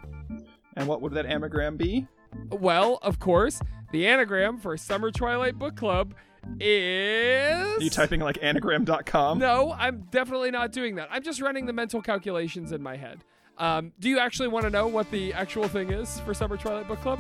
And 0.78 0.88
what 0.88 1.02
would 1.02 1.14
that 1.14 1.26
anagram 1.26 1.76
be? 1.76 2.08
Well, 2.52 3.00
of 3.02 3.20
course, 3.20 3.60
the 3.92 4.08
anagram 4.08 4.60
for 4.60 4.78
Summer 4.78 5.12
Twilight 5.12 5.58
Book 5.58 5.76
Club 5.76 6.14
is. 6.60 7.78
Are 7.78 7.82
you 7.82 7.90
typing 7.90 8.20
like 8.20 8.38
anagram.com? 8.44 9.40
No, 9.40 9.74
I'm 9.74 10.08
definitely 10.12 10.52
not 10.52 10.72
doing 10.72 10.96
that. 10.96 11.10
I'm 11.12 11.24
just 11.24 11.42
running 11.42 11.66
the 11.66 11.74
mental 11.74 12.02
calculations 12.02 12.72
in 12.72 12.84
my 12.84 12.96
head. 12.96 13.24
Um, 13.58 13.92
do 14.00 14.08
you 14.08 14.20
actually 14.20 14.50
want 14.50 14.66
to 14.66 14.70
know 14.70 14.86
what 14.86 15.10
the 15.10 15.34
actual 15.34 15.68
thing 15.68 15.92
is 15.92 16.20
for 16.20 16.36
Summer 16.36 16.58
Twilight 16.58 16.88
Book 16.88 17.02
Club? 17.02 17.20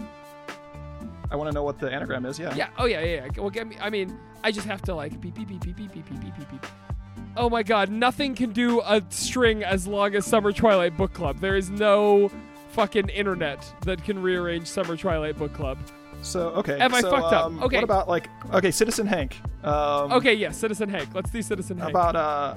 I 1.31 1.35
want 1.35 1.49
to 1.49 1.53
know 1.53 1.63
what 1.63 1.79
the 1.79 1.91
anagram 1.91 2.25
is. 2.27 2.37
Yeah. 2.37 2.53
Yeah. 2.55 2.69
Oh 2.77 2.85
yeah, 2.85 3.01
yeah. 3.01 3.25
yeah. 3.25 3.41
Well, 3.41 3.49
get 3.49 3.67
me. 3.67 3.75
I 3.81 3.89
mean, 3.89 4.17
I 4.43 4.51
just 4.51 4.67
have 4.67 4.83
to 4.83 4.93
like 4.93 5.19
beep 5.19 5.33
beep 5.33 5.47
beep 5.47 5.61
beep 5.61 5.75
beep 5.75 5.93
beep 5.93 6.05
beep 6.05 6.21
beep 6.21 6.37
beep 6.37 6.51
beep. 6.51 6.65
Oh 7.35 7.49
my 7.49 7.63
God! 7.63 7.89
Nothing 7.89 8.33
can 8.35 8.51
do 8.51 8.81
a 8.81 9.01
string 9.09 9.63
as 9.63 9.87
long 9.87 10.15
as 10.15 10.25
Summer 10.25 10.51
Twilight 10.51 10.95
Book 10.95 11.13
Club. 11.13 11.39
There 11.39 11.57
is 11.57 11.69
no 11.69 12.31
fucking 12.77 13.09
internet 13.09 13.65
that 13.81 14.03
can 14.03 14.21
rearrange 14.21 14.67
Summer 14.67 14.95
Twilight 14.95 15.35
Book 15.35 15.51
Club. 15.51 15.79
So 16.21 16.49
okay. 16.49 16.77
Have 16.77 16.93
I 16.93 17.01
so, 17.01 17.09
fucked 17.09 17.33
up? 17.33 17.45
um, 17.47 17.63
Okay. 17.63 17.77
What 17.77 17.83
about 17.83 18.07
like 18.07 18.29
okay, 18.53 18.69
Citizen 18.71 19.07
Hank? 19.07 19.39
Um, 19.63 20.11
Okay, 20.13 20.33
yes, 20.35 20.55
Citizen 20.57 20.87
Hank. 20.89 21.09
Let's 21.15 21.31
do 21.31 21.41
Citizen 21.41 21.77
How 21.77 21.85
Hank. 21.85 21.95
about 21.95 22.15
uh, 22.15 22.55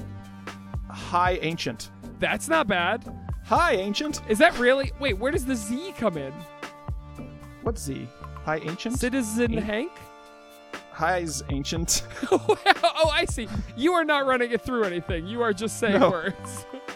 High 0.92 1.38
Ancient? 1.42 1.90
That's 2.18 2.48
not 2.48 2.66
bad. 2.66 3.02
High 3.44 3.72
Ancient. 3.76 4.20
Is 4.28 4.38
that 4.38 4.56
really? 4.58 4.92
Wait, 5.00 5.18
where 5.18 5.32
does 5.32 5.46
the 5.46 5.54
Z 5.56 5.94
come 5.98 6.18
in? 6.18 6.32
What's 7.62 7.82
Z? 7.82 8.06
High 8.44 8.58
Ancient. 8.58 8.98
Citizen 8.98 9.54
An- 9.56 9.62
Hank? 9.62 9.92
High's 10.92 11.42
Ancient. 11.48 12.02
oh, 12.30 13.10
I 13.12 13.24
see. 13.24 13.48
You 13.74 13.92
are 13.94 14.04
not 14.04 14.26
running 14.26 14.52
it 14.52 14.60
through 14.60 14.84
anything. 14.84 15.26
You 15.26 15.40
are 15.42 15.52
just 15.54 15.78
saying 15.80 15.98
No. 16.00 16.10
words. 16.10 16.66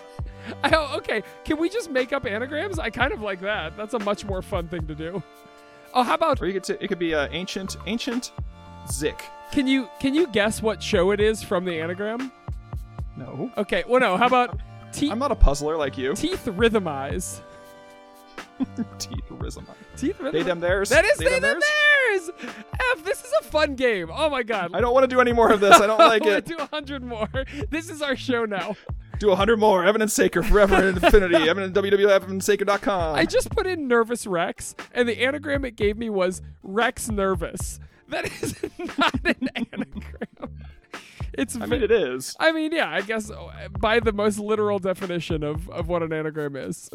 oh, 0.73 0.97
okay. 0.99 1.23
Can 1.45 1.59
we 1.59 1.69
just 1.69 1.91
make 1.91 2.13
up 2.13 2.27
anagrams? 2.27 2.79
I 2.79 2.91
kind 2.91 3.13
of 3.13 3.21
like 3.23 3.41
that. 3.41 3.77
That's 3.77 3.95
a 3.95 3.99
much 3.99 4.25
more 4.25 4.43
fun 4.43 4.69
thing 4.69 4.87
to 4.87 4.95
do. 4.95 5.23
Oh, 5.93 6.03
how 6.03 6.15
about 6.15 6.43
or 6.43 6.47
you 6.47 6.53
could 6.53 6.67
say 6.67 6.77
it 6.81 6.89
could 6.89 6.99
be 6.99 7.15
uh, 7.15 7.29
Ancient 7.31 7.77
Ancient 7.87 8.33
Zick. 8.91 9.23
can 9.53 9.67
you 9.67 9.89
can 10.01 10.15
you 10.15 10.27
guess 10.29 10.61
what 10.61 10.83
show 10.83 11.13
it 11.13 11.21
is 11.21 11.43
from 11.43 11.65
the 11.65 11.81
anagram? 11.81 12.33
No. 13.17 13.51
Okay. 13.57 13.85
Well, 13.87 14.01
no. 14.01 14.17
How 14.17 14.27
about 14.27 14.59
te- 14.93 15.11
I'm 15.11 15.19
not 15.21 15.31
a 15.31 15.37
puzzler 15.37 15.77
like 15.77 15.97
you. 15.97 16.15
teeth 16.15 16.45
rhythmize? 16.47 17.41
Teeth 18.99 19.25
rhythmize. 19.31 19.65
Teeth 19.97 20.19
rhythmize. 20.19 20.33
They 20.33 20.43
them 20.43 20.61
theirs. 20.61 20.89
That 20.89 21.05
is 21.05 21.19
they, 21.19 21.25
they 21.25 21.39
them 21.41 21.61
theirs. 21.61 22.31
F. 22.93 23.05
This 23.05 23.25
is 23.25 23.33
a 23.41 23.45
fun 23.45 23.75
game. 23.75 24.11
Oh 24.13 24.31
my 24.31 24.43
god. 24.45 24.71
I 24.75 24.81
don't 24.81 24.95
want 24.95 25.05
to 25.05 25.09
do 25.09 25.21
any 25.21 25.33
more 25.33 25.51
of 25.51 25.61
this. 25.61 25.75
I 25.81 25.87
don't 25.87 25.99
like 25.99 26.23
I 26.23 26.37
it. 26.37 26.45
do 26.45 26.57
a 26.59 26.67
hundred 26.67 27.03
more. 27.03 27.29
This 27.71 27.91
is 27.91 28.01
our 28.03 28.15
show 28.17 28.45
now. 28.45 28.77
Do 29.19 29.31
a 29.31 29.37
hundred 29.37 29.59
more. 29.59 29.85
Evan 29.85 30.03
and 30.03 30.11
Saker 30.11 30.43
forever 30.43 30.75
and 30.75 31.03
infinity. 31.03 31.37
Evan 31.49 31.63
and 31.63 31.75
www.evanandsaker.com. 31.75 33.15
I 33.17 33.25
just 33.25 33.51
put 33.51 33.67
in 33.67 33.87
nervous 33.89 34.27
Rex, 34.27 34.75
and 34.93 35.09
the 35.09 35.23
anagram 35.23 35.65
it 35.65 35.77
gave 35.77 35.97
me 35.97 36.11
was 36.11 36.43
Rex 36.63 37.11
nervous. 37.11 37.79
That 38.09 38.27
is 38.43 38.57
not 38.99 39.15
an 39.25 39.49
anagram. 39.55 40.59
It's. 41.33 41.57
I 41.57 41.67
mean, 41.67 41.83
it 41.83 41.91
is. 41.91 42.37
I 42.39 42.53
mean, 42.53 42.73
yeah. 42.73 42.91
I 42.91 43.01
guess 43.01 43.31
uh, 43.31 43.69
by 43.79 44.01
the 44.01 44.13
most 44.13 44.39
literal 44.39 44.79
definition 44.79 45.43
of, 45.43 45.69
of 45.71 45.89
what 45.89 46.03
an 46.03 46.13
anagram 46.13 46.57
is. 46.57 46.91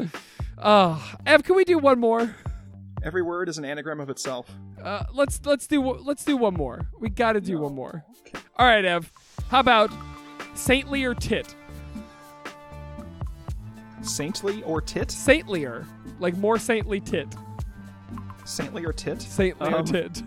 Uh, 0.57 0.99
Ev, 1.25 1.43
can 1.43 1.55
we 1.55 1.63
do 1.63 1.77
one 1.77 1.99
more? 1.99 2.35
Every 3.01 3.21
word 3.21 3.49
is 3.49 3.57
an 3.57 3.65
anagram 3.65 3.99
of 3.99 4.09
itself. 4.09 4.49
Uh, 4.81 5.03
let's 5.13 5.39
let's 5.45 5.67
do 5.67 5.81
let's 5.81 6.23
do 6.23 6.37
one 6.37 6.53
more. 6.53 6.89
We 6.99 7.09
got 7.09 7.33
to 7.33 7.41
do 7.41 7.59
one 7.59 7.73
more. 7.73 8.05
All 8.57 8.65
right, 8.65 8.83
Ev. 8.83 9.11
How 9.49 9.61
about 9.61 9.91
saintly 10.53 11.03
or 11.05 11.15
tit? 11.15 11.55
Saintly 14.01 14.63
or 14.63 14.81
tit? 14.81 15.09
Saintlier, 15.09 15.85
like 16.19 16.35
more 16.37 16.57
saintly 16.57 16.99
tit. 16.99 17.27
Saintly 18.45 18.85
or 18.85 18.93
tit? 18.93 19.21
Saintly 19.21 19.71
or 19.71 19.79
Um, 19.79 19.85
tit. 19.85 20.23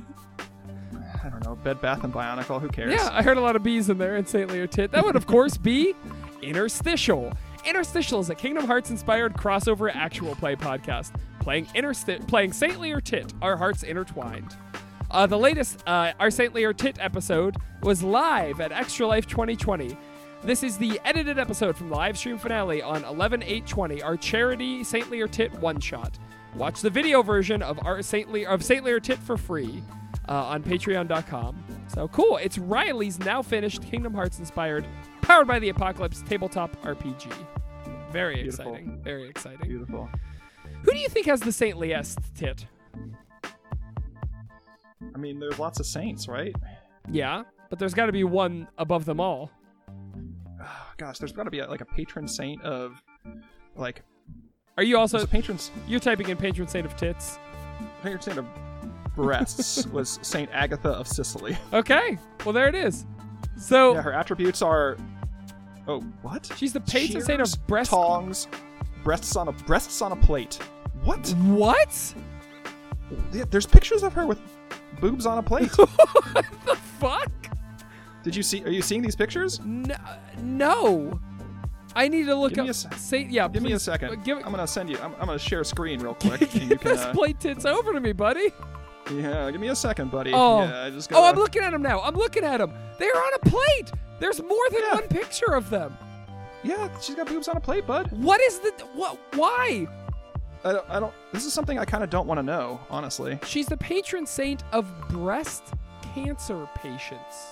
I 1.24 1.28
don't 1.28 1.44
know. 1.44 1.54
Bed 1.56 1.80
Bath 1.80 2.04
and 2.04 2.12
Bionicle. 2.12 2.60
Who 2.60 2.68
cares? 2.68 2.92
Yeah, 2.94 3.08
I 3.12 3.22
heard 3.22 3.36
a 3.36 3.40
lot 3.40 3.56
of 3.56 3.62
bees 3.62 3.88
in 3.88 3.98
there 3.98 4.16
in 4.16 4.26
Saintly 4.26 4.58
or 4.60 4.66
Tit. 4.66 4.90
That 4.92 5.04
would, 5.04 5.16
of 5.16 5.26
course, 5.26 5.56
be 5.56 5.94
Interstitial. 6.42 7.32
Interstitial 7.64 8.18
is 8.18 8.28
a 8.30 8.34
Kingdom 8.34 8.66
Hearts 8.66 8.90
inspired 8.90 9.34
crossover 9.34 9.94
actual 9.94 10.34
play 10.34 10.56
podcast. 10.56 11.12
Playing 11.38 11.66
intersti- 11.66 12.26
playing 12.26 12.52
Saintly 12.52 12.90
or 12.90 13.00
Tit, 13.00 13.32
our 13.40 13.56
hearts 13.56 13.84
intertwined. 13.84 14.56
Uh, 15.10 15.26
the 15.26 15.38
latest, 15.38 15.82
uh, 15.86 16.12
our 16.18 16.30
Saintly 16.30 16.64
or 16.64 16.72
Tit 16.72 16.96
episode, 17.00 17.56
was 17.82 18.02
live 18.02 18.60
at 18.60 18.72
Extra 18.72 19.06
Life 19.06 19.26
2020. 19.28 19.96
This 20.44 20.64
is 20.64 20.76
the 20.76 21.00
edited 21.04 21.38
episode 21.38 21.76
from 21.76 21.88
the 21.88 21.94
live 21.94 22.18
stream 22.18 22.36
finale 22.36 22.82
on 22.82 23.04
11 23.04 23.42
820, 23.42 24.02
our 24.02 24.16
charity 24.16 24.82
Saintly 24.82 25.20
or 25.20 25.28
Tit 25.28 25.52
one 25.60 25.78
shot. 25.78 26.18
Watch 26.56 26.80
the 26.80 26.90
video 26.90 27.22
version 27.22 27.62
of 27.62 27.78
our 27.86 28.02
Saintly 28.02 28.44
of 28.44 28.64
Saintly 28.64 28.90
or 28.90 28.98
Tit 28.98 29.18
for 29.18 29.36
free 29.36 29.82
uh, 30.28 30.32
on 30.46 30.62
Patreon.com. 30.64 31.62
So 31.86 32.08
cool! 32.08 32.38
It's 32.38 32.58
Riley's 32.58 33.20
now 33.20 33.40
finished 33.40 33.82
Kingdom 33.88 34.14
Hearts 34.14 34.40
inspired, 34.40 34.84
powered 35.20 35.46
by 35.46 35.60
the 35.60 35.68
Apocalypse 35.68 36.22
tabletop 36.22 36.74
RPG. 36.82 37.32
Very 38.10 38.42
Beautiful. 38.42 38.74
exciting. 38.74 39.00
Very 39.02 39.28
exciting. 39.28 39.68
Beautiful. 39.68 40.10
Who 40.82 40.90
do 40.90 40.98
you 40.98 41.08
think 41.08 41.26
has 41.26 41.40
the 41.40 41.52
saintliest 41.52 42.18
tit? 42.34 42.66
I 45.14 45.18
mean, 45.18 45.38
there's 45.38 45.60
lots 45.60 45.78
of 45.78 45.86
saints, 45.86 46.26
right? 46.26 46.54
Yeah, 47.10 47.44
but 47.70 47.78
there's 47.78 47.94
got 47.94 48.06
to 48.06 48.12
be 48.12 48.24
one 48.24 48.66
above 48.76 49.04
them 49.04 49.20
all. 49.20 49.50
Oh, 50.62 50.86
gosh, 50.96 51.18
there's 51.18 51.32
got 51.32 51.44
to 51.44 51.50
be 51.50 51.58
a, 51.60 51.68
like 51.68 51.80
a 51.80 51.84
patron 51.86 52.26
saint 52.28 52.62
of 52.62 53.02
like 53.76 54.02
Are 54.76 54.82
you 54.84 54.98
also 54.98 55.18
there's 55.18 55.28
a 55.28 55.30
patron 55.32 55.56
s- 55.56 55.70
you're 55.86 56.00
typing 56.00 56.28
in 56.28 56.36
patron 56.36 56.68
saint 56.68 56.86
of 56.86 56.96
tits? 56.96 57.38
patron 58.02 58.22
saint 58.22 58.38
of 58.38 58.46
breasts 59.14 59.86
was 59.92 60.18
Saint 60.22 60.50
Agatha 60.52 60.88
of 60.90 61.06
Sicily. 61.06 61.56
Okay, 61.72 62.18
well 62.44 62.52
there 62.52 62.68
it 62.68 62.74
is. 62.74 63.04
So 63.58 63.94
Yeah, 63.94 64.02
her 64.02 64.12
attributes 64.12 64.62
are. 64.62 64.96
Oh, 65.88 66.00
what? 66.22 66.50
she's 66.56 66.72
the 66.72 66.80
patron 66.80 67.22
saint 67.22 67.40
of 67.42 67.66
breasts. 67.66 67.92
tongs, 67.92 68.46
breasts 69.04 69.36
on 69.36 69.48
a 69.48 69.52
breasts 69.52 70.00
on 70.00 70.12
a 70.12 70.16
plate. 70.16 70.54
What? 71.04 71.28
What? 71.48 72.14
Yeah, 73.32 73.44
There's 73.50 73.66
pictures 73.66 74.02
of 74.02 74.12
her 74.14 74.26
with 74.26 74.40
boobs 75.00 75.26
on 75.26 75.38
a 75.38 75.42
plate. 75.42 75.70
what 75.76 76.46
the 76.64 76.76
fuck? 77.00 77.30
Did 78.22 78.36
you 78.36 78.42
see? 78.42 78.64
Are 78.64 78.70
you 78.70 78.82
seeing 78.82 79.02
these 79.02 79.16
pictures? 79.16 79.60
No, 79.64 79.96
no. 80.40 81.20
I 81.94 82.08
need 82.08 82.24
to 82.24 82.34
look 82.34 82.54
Give 82.54 82.64
me 82.64 82.70
up. 82.70 82.76
a 82.92 82.98
Saint, 82.98 83.30
yeah, 83.30 83.46
Give 83.48 83.62
me 83.62 83.72
a 83.72 83.78
second. 83.78 84.08
uh, 84.10 84.14
Give, 84.14 84.38
I'm 84.38 84.50
gonna 84.50 84.66
send 84.66 84.88
you. 84.88 84.96
I'm, 84.98 85.12
I'm 85.20 85.26
gonna 85.26 85.38
share 85.38 85.62
screen 85.64 86.00
real 86.00 86.14
quick, 86.20 86.40
and 86.40 86.54
you 86.54 86.68
give 86.70 86.80
can. 86.80 86.92
this 86.92 87.00
Uh, 87.02 87.12
plate 87.12 87.38
tits 87.40 87.64
over 87.66 87.92
to 87.92 88.00
me, 88.00 88.12
buddy. 88.12 88.52
yeah, 89.12 89.50
give 89.50 89.60
me 89.60 89.68
a 89.68 89.76
second, 89.76 90.10
buddy. 90.10 90.32
Oh, 90.32 90.60
yeah, 90.62 90.84
I 90.84 90.90
just 90.90 91.10
oh, 91.12 91.16
gotta, 91.16 91.26
I'm 91.28 91.36
looking 91.36 91.62
at 91.62 91.72
them 91.72 91.82
now. 91.82 92.00
I'm 92.00 92.14
looking 92.14 92.44
at 92.44 92.58
them. 92.58 92.72
They're 92.98 93.14
on 93.14 93.34
a 93.34 93.38
plate. 93.40 93.92
There's 94.20 94.40
more 94.40 94.70
than 94.70 94.80
Yeah. 94.80 94.94
one 94.94 95.08
picture 95.08 95.52
of 95.54 95.68
them. 95.68 95.96
Yeah, 96.62 96.88
she's 97.00 97.16
got 97.16 97.26
boobs 97.26 97.48
on 97.48 97.56
a 97.56 97.60
plate, 97.60 97.86
bud. 97.86 98.10
What 98.12 98.40
is 98.40 98.60
the 98.60 98.70
what? 98.94 99.18
Why? 99.34 99.86
I 100.64 100.72
don't. 100.72 100.88
I 100.88 100.98
don't 101.00 101.12
this 101.32 101.44
is 101.44 101.52
something 101.52 101.78
I 101.78 101.84
kind 101.84 102.02
of 102.04 102.08
don't 102.08 102.26
want 102.26 102.38
to 102.38 102.42
know, 102.42 102.80
honestly. 102.88 103.38
She's 103.44 103.66
the 103.66 103.76
patron 103.76 104.24
saint 104.26 104.62
of 104.72 104.86
breast 105.08 105.64
cancer 106.14 106.66
patients. 106.76 107.50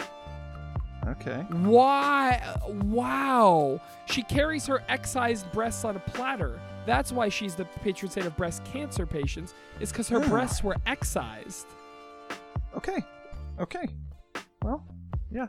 Okay. 1.06 1.44
Why? 1.50 2.42
Wow. 2.84 3.80
She 4.06 4.22
carries 4.22 4.66
her 4.66 4.82
excised 4.88 5.50
breasts 5.52 5.84
on 5.84 5.96
a 5.96 6.00
platter. 6.00 6.60
That's 6.86 7.12
why 7.12 7.28
she's 7.28 7.54
the 7.54 7.64
patron 7.64 8.10
saint 8.10 8.26
of 8.26 8.36
breast 8.36 8.64
cancer 8.64 9.06
patients. 9.06 9.54
Is 9.80 9.90
because 9.90 10.08
her 10.08 10.20
Yeah. 10.20 10.28
breasts 10.28 10.62
were 10.62 10.76
excised. 10.86 11.66
Okay. 12.76 13.02
Okay. 13.58 13.86
Well, 14.62 14.84
yeah. 15.30 15.46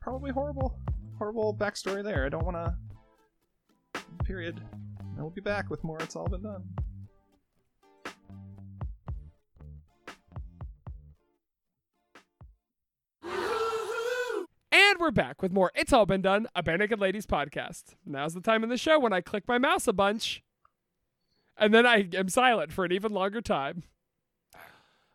Probably 0.00 0.30
horrible, 0.30 0.78
horrible 1.18 1.54
backstory 1.54 2.02
there. 2.04 2.26
I 2.26 2.28
don't 2.28 2.44
want 2.44 2.56
to. 2.56 4.00
Period. 4.24 4.60
And 5.00 5.18
we'll 5.18 5.30
be 5.30 5.40
back 5.40 5.70
with 5.70 5.82
more. 5.84 5.98
It's 6.00 6.16
all 6.16 6.28
been 6.28 6.42
done. 6.42 6.64
And 14.74 14.98
we're 14.98 15.12
back 15.12 15.40
with 15.40 15.52
more 15.52 15.70
It's 15.76 15.92
All 15.92 16.04
Been 16.04 16.20
Done, 16.20 16.48
a 16.52 16.60
Barenaked 16.60 16.98
Ladies 16.98 17.26
podcast. 17.26 17.94
Now's 18.04 18.34
the 18.34 18.40
time 18.40 18.64
in 18.64 18.70
the 18.70 18.76
show 18.76 18.98
when 18.98 19.12
I 19.12 19.20
click 19.20 19.44
my 19.46 19.56
mouse 19.56 19.86
a 19.86 19.92
bunch. 19.92 20.42
And 21.56 21.72
then 21.72 21.86
I 21.86 22.08
am 22.12 22.28
silent 22.28 22.72
for 22.72 22.84
an 22.84 22.90
even 22.90 23.12
longer 23.12 23.40
time. 23.40 23.84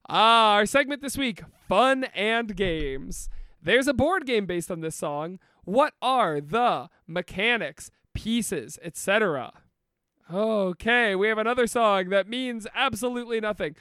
Ah, 0.07 0.53
our 0.53 0.65
segment 0.65 1.01
this 1.01 1.17
week 1.17 1.41
Fun 1.67 2.05
and 2.15 2.55
Games. 2.55 3.27
There's 3.61 3.89
a 3.89 3.93
board 3.93 4.25
game 4.25 4.45
based 4.45 4.71
on 4.71 4.79
this 4.79 4.95
song. 4.95 5.39
What 5.65 5.93
are 6.01 6.39
the 6.39 6.87
mechanics, 7.05 7.91
pieces, 8.13 8.79
etc.? 8.81 9.51
Okay, 10.33 11.15
we 11.15 11.27
have 11.27 11.37
another 11.37 11.67
song 11.67 12.07
that 12.11 12.29
means 12.29 12.65
absolutely 12.73 13.41
nothing. 13.41 13.75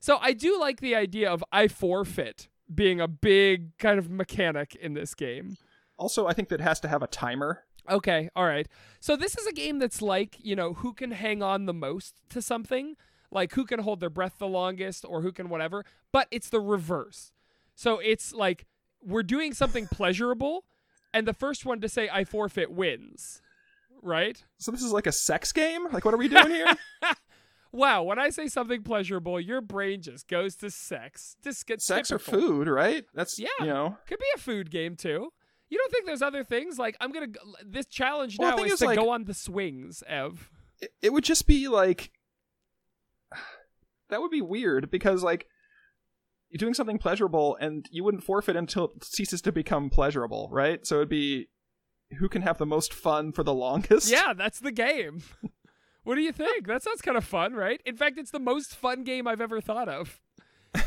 So 0.00 0.18
I 0.20 0.32
do 0.32 0.58
like 0.58 0.80
the 0.80 0.96
idea 0.96 1.30
of 1.30 1.44
I 1.52 1.68
forfeit 1.68 2.48
being 2.74 3.00
a 3.00 3.08
big 3.08 3.76
kind 3.78 3.98
of 3.98 4.10
mechanic 4.10 4.74
in 4.76 4.94
this 4.94 5.14
game. 5.14 5.56
Also, 5.98 6.26
I 6.26 6.32
think 6.32 6.48
that 6.48 6.60
it 6.60 6.64
has 6.64 6.80
to 6.80 6.88
have 6.88 7.02
a 7.02 7.06
timer. 7.06 7.64
Okay, 7.88 8.30
all 8.36 8.46
right. 8.46 8.68
So 9.00 9.16
this 9.16 9.36
is 9.36 9.46
a 9.46 9.52
game 9.52 9.78
that's 9.78 10.00
like, 10.00 10.36
you 10.40 10.54
know, 10.54 10.74
who 10.74 10.92
can 10.92 11.10
hang 11.10 11.42
on 11.42 11.66
the 11.66 11.74
most 11.74 12.14
to 12.30 12.40
something, 12.40 12.96
like 13.30 13.52
who 13.52 13.64
can 13.64 13.80
hold 13.80 14.00
their 14.00 14.10
breath 14.10 14.34
the 14.38 14.46
longest 14.46 15.04
or 15.08 15.22
who 15.22 15.32
can 15.32 15.48
whatever, 15.48 15.84
but 16.12 16.28
it's 16.30 16.48
the 16.48 16.60
reverse. 16.60 17.32
So 17.74 17.98
it's 17.98 18.32
like 18.32 18.66
we're 19.02 19.22
doing 19.22 19.54
something 19.54 19.86
pleasurable 19.92 20.64
and 21.12 21.26
the 21.26 21.34
first 21.34 21.66
one 21.66 21.80
to 21.80 21.88
say 21.88 22.08
I 22.10 22.24
forfeit 22.24 22.70
wins. 22.70 23.42
Right? 24.02 24.42
So 24.58 24.70
this 24.70 24.82
is 24.82 24.92
like 24.92 25.06
a 25.06 25.12
sex 25.12 25.52
game. 25.52 25.86
Like, 25.92 26.04
what 26.06 26.14
are 26.14 26.18
we 26.18 26.28
doing 26.28 26.50
here? 26.50 26.72
Wow, 27.72 28.02
when 28.02 28.18
I 28.18 28.30
say 28.30 28.48
something 28.48 28.82
pleasurable, 28.82 29.40
your 29.40 29.60
brain 29.60 30.02
just 30.02 30.26
goes 30.26 30.56
to 30.56 30.70
sex. 30.70 31.36
Just 31.42 31.66
get 31.66 31.80
sex 31.80 32.10
or 32.10 32.18
food, 32.18 32.66
right? 32.68 33.04
That's 33.14 33.38
Yeah. 33.38 33.48
You 33.60 33.66
know. 33.66 33.96
Could 34.08 34.18
be 34.18 34.24
a 34.34 34.38
food 34.38 34.70
game 34.70 34.96
too. 34.96 35.32
You 35.68 35.78
don't 35.78 35.92
think 35.92 36.04
there's 36.06 36.22
other 36.22 36.42
things 36.42 36.78
like 36.78 36.96
I'm 37.00 37.12
gonna 37.12 37.28
go, 37.28 37.40
this 37.64 37.86
challenge 37.86 38.38
Well, 38.38 38.56
now 38.56 38.64
is, 38.64 38.72
is, 38.72 38.78
to 38.80 38.86
like- 38.86 38.98
go 38.98 39.10
on 39.10 39.24
the 39.24 39.34
swings, 39.34 40.02
Ev. 40.08 40.50
It, 40.80 40.90
it 41.02 41.12
would 41.12 41.24
just 41.24 41.46
be 41.46 41.68
like. 41.68 42.10
That 44.08 44.20
would 44.20 44.32
be 44.32 44.42
weird 44.42 44.90
because 44.90 45.22
like. 45.22 45.46
You're 46.48 46.58
doing 46.58 46.74
something 46.74 46.98
pleasurable, 46.98 47.56
and 47.60 47.86
you 47.92 48.02
wouldn't 48.02 48.24
forfeit 48.24 48.56
until 48.56 48.86
it 48.96 49.04
ceases 49.04 49.40
to 49.42 49.52
become 49.52 49.88
pleasurable, 49.88 50.48
right? 50.50 50.84
So 50.84 50.96
it'd 50.96 51.08
be 51.08 51.48
who 52.18 52.28
can 52.28 52.42
have 52.42 52.58
the 52.58 52.66
most 52.66 52.92
fun 52.92 53.30
for 53.30 53.44
the 53.44 53.54
longest. 53.54 54.10
Yeah, 54.10 54.32
that's 54.32 54.58
the 54.58 54.72
game. 54.72 55.22
what 56.04 56.14
do 56.14 56.20
you 56.20 56.32
think? 56.32 56.66
That 56.66 56.82
sounds 56.82 57.02
kind 57.02 57.16
of 57.16 57.24
fun, 57.24 57.54
right? 57.54 57.80
In 57.84 57.96
fact, 57.96 58.18
it's 58.18 58.30
the 58.30 58.40
most 58.40 58.74
fun 58.74 59.04
game 59.04 59.26
I've 59.26 59.40
ever 59.40 59.60
thought 59.60 59.88
of. 59.88 60.20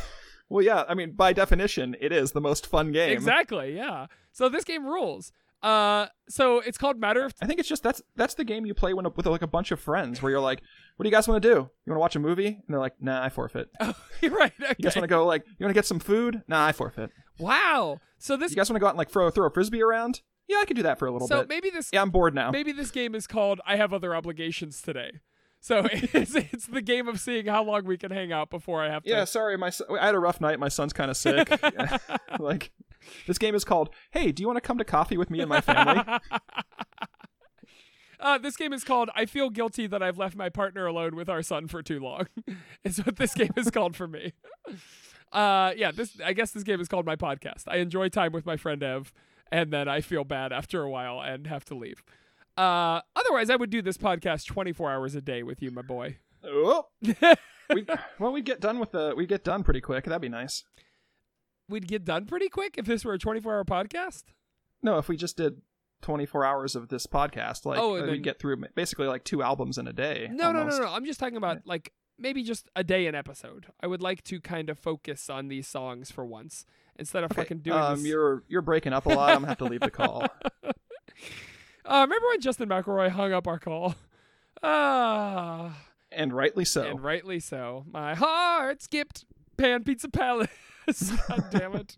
Well, 0.49 0.64
yeah. 0.64 0.84
I 0.88 0.93
mean, 0.93 1.14
by 1.14 1.34
definition, 1.34 1.95
it 1.99 2.11
is 2.11 2.34
the 2.34 2.41
most 2.41 2.68
fun 2.68 2.91
game. 2.91 3.11
Exactly, 3.11 3.76
yeah. 3.76 4.05
So 4.32 4.49
this 4.49 4.64
game 4.64 4.86
rules. 4.86 5.32
Uh, 5.64 6.07
so 6.30 6.59
it's 6.59 6.78
called 6.78 6.99
Matter 6.99 7.24
of. 7.24 7.34
I 7.41 7.47
think 7.47 7.59
it's 7.59 7.70
just 7.70 7.82
that's 7.82 8.03
that's 8.16 8.36
the 8.36 8.43
game 8.43 8.66
you 8.66 8.74
play 8.74 8.93
when 8.93 9.07
with 9.16 9.26
like 9.26 9.41
a 9.41 9.47
bunch 9.47 9.72
of 9.72 9.80
friends 9.80 10.22
where 10.22 10.30
you're 10.30 10.41
like, 10.41 10.61
"What 10.97 11.05
do 11.05 11.09
you 11.09 11.16
guys 11.16 11.28
want 11.28 11.41
to 11.41 11.49
do? 11.49 11.55
You 11.55 11.91
want 11.91 11.95
to 11.95 11.99
watch 11.99 12.16
a 12.16 12.20
movie?" 12.20 12.47
And 12.47 12.64
they're 12.68 12.80
like, 12.80 13.01
"Nah, 13.01 13.24
I 13.24 13.30
forfeit." 13.30 13.70
Oh, 13.80 13.95
you're 14.22 14.32
right. 14.32 14.51
You 14.59 14.76
guys 14.84 14.95
want 14.95 15.05
to 15.05 15.07
go 15.07 15.26
like, 15.26 15.43
"You 15.57 15.66
want 15.66 15.72
to 15.72 15.78
get 15.78 15.86
some 15.88 15.99
food?" 15.99 16.43
Nah, 16.47 16.66
I 16.68 16.72
forfeit. 16.74 17.11
Wow. 17.39 17.99
So 18.20 18.36
this. 18.38 18.51
You 18.51 18.57
guys 18.57 18.70
want 18.70 18.76
to 18.76 18.80
go 18.82 18.88
out 18.88 18.91
and 18.91 18.97
like 18.97 19.09
throw 19.09 19.32
throw 19.32 19.47
a 19.47 19.49
frisbee 19.49 19.82
around? 19.82 20.22
Yeah, 20.48 20.58
I 20.62 20.66
could 20.66 20.76
do 20.78 20.84
that 20.84 21.00
for 21.00 21.08
a 21.08 21.12
little 21.12 21.28
So 21.28 21.39
bit. 21.41 21.50
maybe 21.50 21.70
this. 21.70 21.89
yeah, 21.94 22.02
I'm 22.02 22.10
bored 22.10 22.36
now. 22.36 22.52
Maybe 22.52 22.72
this 22.72 22.91
game 22.91 23.16
is 23.16 23.28
called 23.28 23.62
I 23.66 23.76
have 23.78 23.94
other 23.94 24.16
obligations 24.16 24.82
today. 24.82 25.20
So 25.62 25.88
it's 25.91 26.36
it's 26.36 26.68
the 26.68 26.82
game 26.82 27.08
of 27.08 27.20
seeing 27.20 27.46
how 27.46 27.64
long 27.64 27.86
we 27.86 27.98
can 27.98 28.12
hang 28.12 28.32
out 28.34 28.50
before 28.50 28.84
I 28.84 28.89
have 28.89 29.04
to. 29.04 29.10
Yeah, 29.10 29.24
sorry, 29.24 29.58
my 29.58 29.70
son, 29.70 29.88
I 30.00 30.06
had 30.08 30.16
a 30.16 30.20
rough 30.20 30.41
night. 30.41 30.60
My 30.60 30.68
son's 30.68 30.91
kind 30.94 31.10
of 31.10 31.16
sick. 31.18 31.50
like, 32.39 32.72
this 33.28 33.38
game 33.38 33.56
is 33.56 33.64
called 33.64 33.89
"Hey, 34.12 34.32
do 34.34 34.41
you 34.44 34.48
want 34.48 34.58
to 34.58 34.62
come 34.62 34.78
to 34.78 34.84
coffee 34.86 35.18
with 35.18 35.30
me 35.30 35.39
and 35.39 35.48
my 35.48 35.62
family?" 35.62 36.02
Uh, 38.20 38.38
this 38.38 38.56
game 38.56 38.72
is 38.72 38.86
called 38.86 39.10
I 39.16 39.26
Feel 39.26 39.50
Guilty 39.50 39.86
That 39.86 40.02
I've 40.02 40.18
Left 40.18 40.36
My 40.36 40.48
Partner 40.48 40.86
Alone 40.86 41.14
with 41.16 41.28
Our 41.28 41.41
Son 41.41 41.68
for 41.68 41.84
Too 41.84 42.00
Long. 42.00 42.28
is 42.86 42.98
what 43.06 43.18
this 43.18 43.34
game 43.34 43.52
is 43.58 43.70
called 43.70 43.98
for 43.98 44.08
me. 44.08 44.32
Uh, 45.32 45.74
yeah, 45.76 45.91
this 45.91 46.18
I 46.24 46.32
guess 46.32 46.52
this 46.52 46.64
game 46.64 46.80
is 46.80 46.88
called 46.88 47.06
my 47.06 47.18
podcast. 47.18 47.64
I 47.68 47.78
enjoy 47.78 48.08
time 48.08 48.32
with 48.32 48.46
my 48.46 48.56
friend 48.56 48.82
Ev, 48.82 49.12
and 49.54 49.72
then 49.72 49.88
I 49.88 50.01
feel 50.01 50.24
bad 50.24 50.51
after 50.51 50.82
a 50.82 50.89
while 50.89 51.22
and 51.22 51.45
have 51.45 51.64
to 51.66 51.76
leave. 51.76 52.04
Uh, 52.58 53.01
otherwise, 53.16 53.51
I 53.51 53.56
would 53.56 53.70
do 53.70 53.84
this 53.84 53.97
podcast 53.99 54.47
24 54.47 54.91
hours 54.91 55.14
a 55.14 55.22
day 55.22 55.43
with 55.43 55.62
you, 55.62 55.70
my 55.70 55.84
boy. 55.84 56.18
oh, 56.43 56.88
we, 57.01 57.14
well, 58.20 58.32
we'd 58.34 58.45
get 58.45 58.60
done 58.60 58.80
with 58.80 58.91
the 58.91 59.14
we 59.16 59.28
get 59.28 59.43
done 59.43 59.64
pretty 59.64 59.80
quick. 59.80 60.06
That'd 60.06 60.22
be 60.22 60.28
nice. 60.30 60.64
We'd 61.70 61.88
get 61.88 62.04
done 62.04 62.26
pretty 62.26 62.49
quick 62.49 62.76
if 62.78 62.86
this 62.86 63.06
were 63.06 63.14
a 63.14 63.20
24 63.20 63.54
hour 63.54 63.64
podcast. 63.64 64.24
No, 64.82 64.97
if 64.97 65.08
we 65.08 65.16
just 65.16 65.38
did 65.38 65.62
24 66.01 66.43
hours 66.43 66.76
of 66.76 66.89
this 66.89 67.06
podcast, 67.08 67.64
like 67.66 67.80
Oh, 67.80 67.95
uh, 67.95 68.01
then- 68.01 68.10
we'd 68.12 68.24
get 68.24 68.39
through 68.39 68.58
basically 68.76 69.08
like 69.08 69.24
two 69.24 69.43
albums 69.43 69.78
in 69.78 69.88
a 69.88 69.93
day. 69.93 70.30
No, 70.32 70.51
no, 70.51 70.64
no, 70.64 70.78
no. 70.80 70.88
I'm 70.91 71.06
just 71.06 71.20
talking 71.20 71.38
about 71.38 71.60
like 71.66 71.93
maybe 72.18 72.43
just 72.43 72.70
a 72.76 72.84
day 72.84 73.06
an 73.06 73.14
episode. 73.16 73.68
I 73.82 73.88
would 73.88 74.01
like 74.01 74.24
to 74.26 74.41
kind 74.41 74.70
of 74.70 74.80
focus 74.80 75.30
on 75.30 75.47
these 75.47 75.68
songs 75.68 76.12
for 76.12 76.26
once 76.26 76.66
instead 76.98 77.24
of 77.24 77.32
Okay, 77.32 77.41
fucking 77.41 77.60
doing 77.60 77.78
um, 77.78 77.96
this. 78.00 78.08
you're 78.08 78.44
you're 78.48 78.62
breaking 78.62 78.94
up 78.94 79.06
a 79.06 79.10
lot. 79.10 79.30
I'm 79.30 79.36
gonna 79.38 79.48
have 79.48 79.58
to 79.60 79.66
leave 79.66 79.82
the 79.82 79.91
call. 79.91 80.26
Uh, 81.86 82.00
remember 82.08 82.28
when 82.30 82.39
Justin 82.39 82.70
McElroy 82.70 83.10
hung 83.10 83.34
up 83.34 83.48
our 83.48 83.60
call? 83.60 83.96
Ah, 84.66 85.76
and 86.10 86.32
rightly 86.32 86.64
so. 86.64 86.84
and 86.84 87.04
rightly 87.04 87.41
so. 87.41 87.84
My 87.91 88.16
heart 88.16 88.82
skipped 88.82 89.26
Pan 89.58 89.84
Pizza 89.84 90.08
Palace. 90.08 90.48
God 91.28 91.44
damn 91.52 91.76
it. 91.76 91.98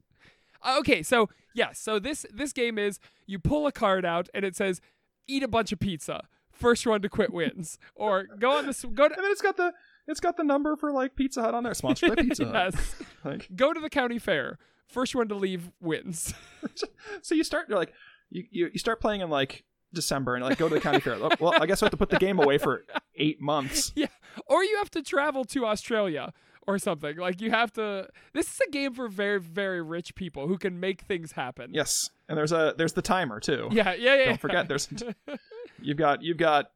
Uh, 0.64 0.78
okay, 0.80 1.04
so 1.04 1.30
yes, 1.54 1.78
so 1.78 2.00
this 2.00 2.26
this 2.34 2.52
game 2.54 2.80
is 2.80 3.00
you 3.28 3.38
pull 3.38 3.68
a 3.68 3.72
card 3.72 4.04
out 4.04 4.30
and 4.34 4.44
it 4.44 4.56
says 4.56 4.82
eat 5.28 5.44
a 5.44 5.48
bunch 5.48 5.72
of 5.72 5.80
pizza. 5.80 6.24
First 6.52 6.88
one 6.88 7.04
to 7.04 7.10
quit 7.10 7.32
wins, 7.32 7.78
or 7.94 8.24
go 8.40 8.54
on 8.58 8.66
this 8.66 8.84
go 8.84 9.08
to 9.08 9.14
and 9.16 9.24
then 9.24 9.32
it's 9.32 9.42
got 9.44 9.58
the 9.58 9.72
it's 10.08 10.20
got 10.20 10.36
the 10.38 10.44
number 10.44 10.76
for 10.76 10.92
like 10.92 11.16
Pizza 11.16 11.44
Hut 11.44 11.54
on 11.54 11.64
there, 11.64 11.76
sponsored 11.76 12.16
by 12.16 12.24
Pizza 12.24 12.46
Hut. 12.46 12.74
yes, 12.74 12.96
Like, 13.24 13.50
go 13.56 13.74
to 13.74 13.80
the 13.80 13.92
county 13.92 14.18
fair. 14.18 14.58
First 14.88 15.16
one 15.16 15.28
to 15.30 15.36
leave 15.36 15.72
wins. 15.80 16.34
so 17.22 17.36
you 17.36 17.44
start 17.44 17.68
you're 17.70 17.78
like 17.78 17.94
you, 18.30 18.44
you 18.52 18.70
you 18.74 18.80
start 18.80 19.02
playing 19.02 19.22
in 19.22 19.30
like 19.30 19.64
December 19.94 20.36
and 20.36 20.44
like 20.44 20.58
go 20.58 20.68
to 20.68 20.76
the 20.76 20.82
county 20.82 21.00
fair. 21.00 21.18
Well, 21.40 21.54
I 21.60 21.66
guess 21.66 21.82
I 21.82 21.86
have 21.86 21.92
to 21.92 21.98
put 21.98 22.10
the 22.10 22.18
game 22.20 22.40
away 22.40 22.58
for 22.58 22.86
eight 23.16 23.42
months. 23.42 23.92
yeah, 23.96 24.08
or 24.48 24.64
you 24.64 24.78
have 24.78 24.92
to 24.92 25.02
travel 25.02 25.46
to 25.46 25.66
Australia 25.66 26.34
or 26.68 26.78
something. 26.78 27.18
Like 27.18 27.42
you 27.42 27.52
have 27.52 27.72
to. 27.74 28.08
This 28.34 28.48
is 28.48 28.62
a 28.68 28.72
game 28.72 28.94
for 28.94 29.08
very 29.08 29.40
very 29.40 29.82
rich 29.82 30.16
people 30.16 30.48
who 30.48 30.58
can 30.58 30.80
make 30.80 31.02
things 31.02 31.32
happen. 31.32 31.72
Yes, 31.74 32.10
and 32.30 32.38
there's 32.38 32.52
a 32.52 32.76
there's 32.78 32.94
the 32.94 33.02
timer 33.02 33.40
too. 33.40 33.70
Yeah. 33.72 33.94
Yeah. 33.94 34.16
Yeah. 34.16 34.26
Don't 34.26 34.42
forget, 34.42 34.68
there's 34.68 34.90
you've 35.82 35.98
got 35.98 36.22
you've 36.22 36.38
got 36.38 36.72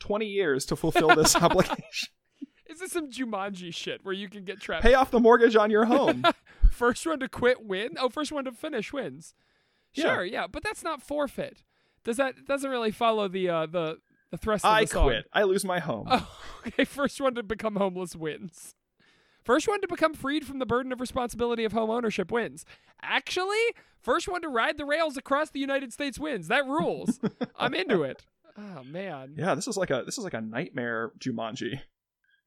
20 0.00 0.26
years 0.26 0.66
to 0.66 0.76
fulfill 0.76 1.14
this 1.14 1.36
obligation. 1.36 2.08
Is 2.82 2.92
some 2.92 3.10
Jumanji 3.10 3.72
shit 3.72 4.04
where 4.04 4.14
you 4.14 4.28
can 4.28 4.44
get 4.44 4.60
trapped? 4.60 4.82
Pay 4.82 4.94
off 4.94 5.10
the 5.10 5.20
mortgage 5.20 5.56
on 5.56 5.70
your 5.70 5.84
home. 5.84 6.24
First 6.70 7.06
one 7.06 7.20
to 7.20 7.28
quit 7.28 7.64
win. 7.64 7.90
Oh, 7.98 8.08
first 8.08 8.32
one 8.32 8.44
to 8.44 8.52
finish 8.52 8.92
wins. 8.92 9.34
Yeah. 9.94 10.14
Sure, 10.14 10.24
yeah, 10.24 10.46
but 10.46 10.62
that's 10.64 10.82
not 10.82 11.02
forfeit. 11.02 11.62
Does 12.02 12.16
that 12.16 12.46
doesn't 12.46 12.70
really 12.70 12.90
follow 12.90 13.28
the 13.28 13.48
uh 13.48 13.66
the 13.66 13.98
the 14.30 14.38
thrust 14.38 14.64
of 14.64 14.70
I 14.72 14.80
the 14.84 14.86
song? 14.88 15.04
quit. 15.04 15.26
I 15.32 15.42
lose 15.42 15.64
my 15.64 15.78
home. 15.78 16.08
Oh, 16.10 16.28
okay. 16.66 16.84
First 16.84 17.20
one 17.20 17.34
to 17.34 17.42
become 17.42 17.76
homeless 17.76 18.16
wins. 18.16 18.74
First 19.44 19.68
one 19.68 19.80
to 19.82 19.88
become 19.88 20.14
freed 20.14 20.46
from 20.46 20.58
the 20.60 20.66
burden 20.66 20.92
of 20.92 21.00
responsibility 21.00 21.64
of 21.64 21.72
home 21.72 21.90
ownership 21.90 22.32
wins. 22.32 22.64
Actually, 23.02 23.62
first 24.00 24.26
one 24.28 24.40
to 24.42 24.48
ride 24.48 24.78
the 24.78 24.84
rails 24.86 25.16
across 25.16 25.50
the 25.50 25.60
United 25.60 25.92
States 25.92 26.18
wins. 26.18 26.48
That 26.48 26.64
rules. 26.66 27.20
I'm 27.56 27.74
into 27.74 28.02
it. 28.02 28.24
Oh 28.56 28.82
man. 28.84 29.34
Yeah, 29.36 29.54
this 29.54 29.68
is 29.68 29.76
like 29.76 29.90
a 29.90 30.02
this 30.06 30.16
is 30.18 30.24
like 30.24 30.34
a 30.34 30.40
nightmare 30.40 31.12
Jumanji. 31.18 31.80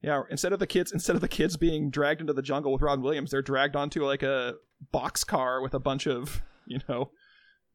Yeah, 0.06 0.22
instead 0.30 0.52
of 0.52 0.60
the 0.60 0.66
kids 0.68 0.92
instead 0.92 1.16
of 1.16 1.20
the 1.20 1.28
kids 1.28 1.56
being 1.56 1.90
dragged 1.90 2.20
into 2.20 2.32
the 2.32 2.40
jungle 2.42 2.72
with 2.72 2.80
Robin 2.80 3.02
Williams, 3.02 3.32
they're 3.32 3.42
dragged 3.42 3.74
onto 3.76 4.04
like 4.06 4.22
a 4.22 4.54
box 4.92 5.24
car 5.24 5.60
with 5.60 5.74
a 5.74 5.80
bunch 5.80 6.06
of, 6.06 6.42
you 6.66 6.78
know, 6.88 7.10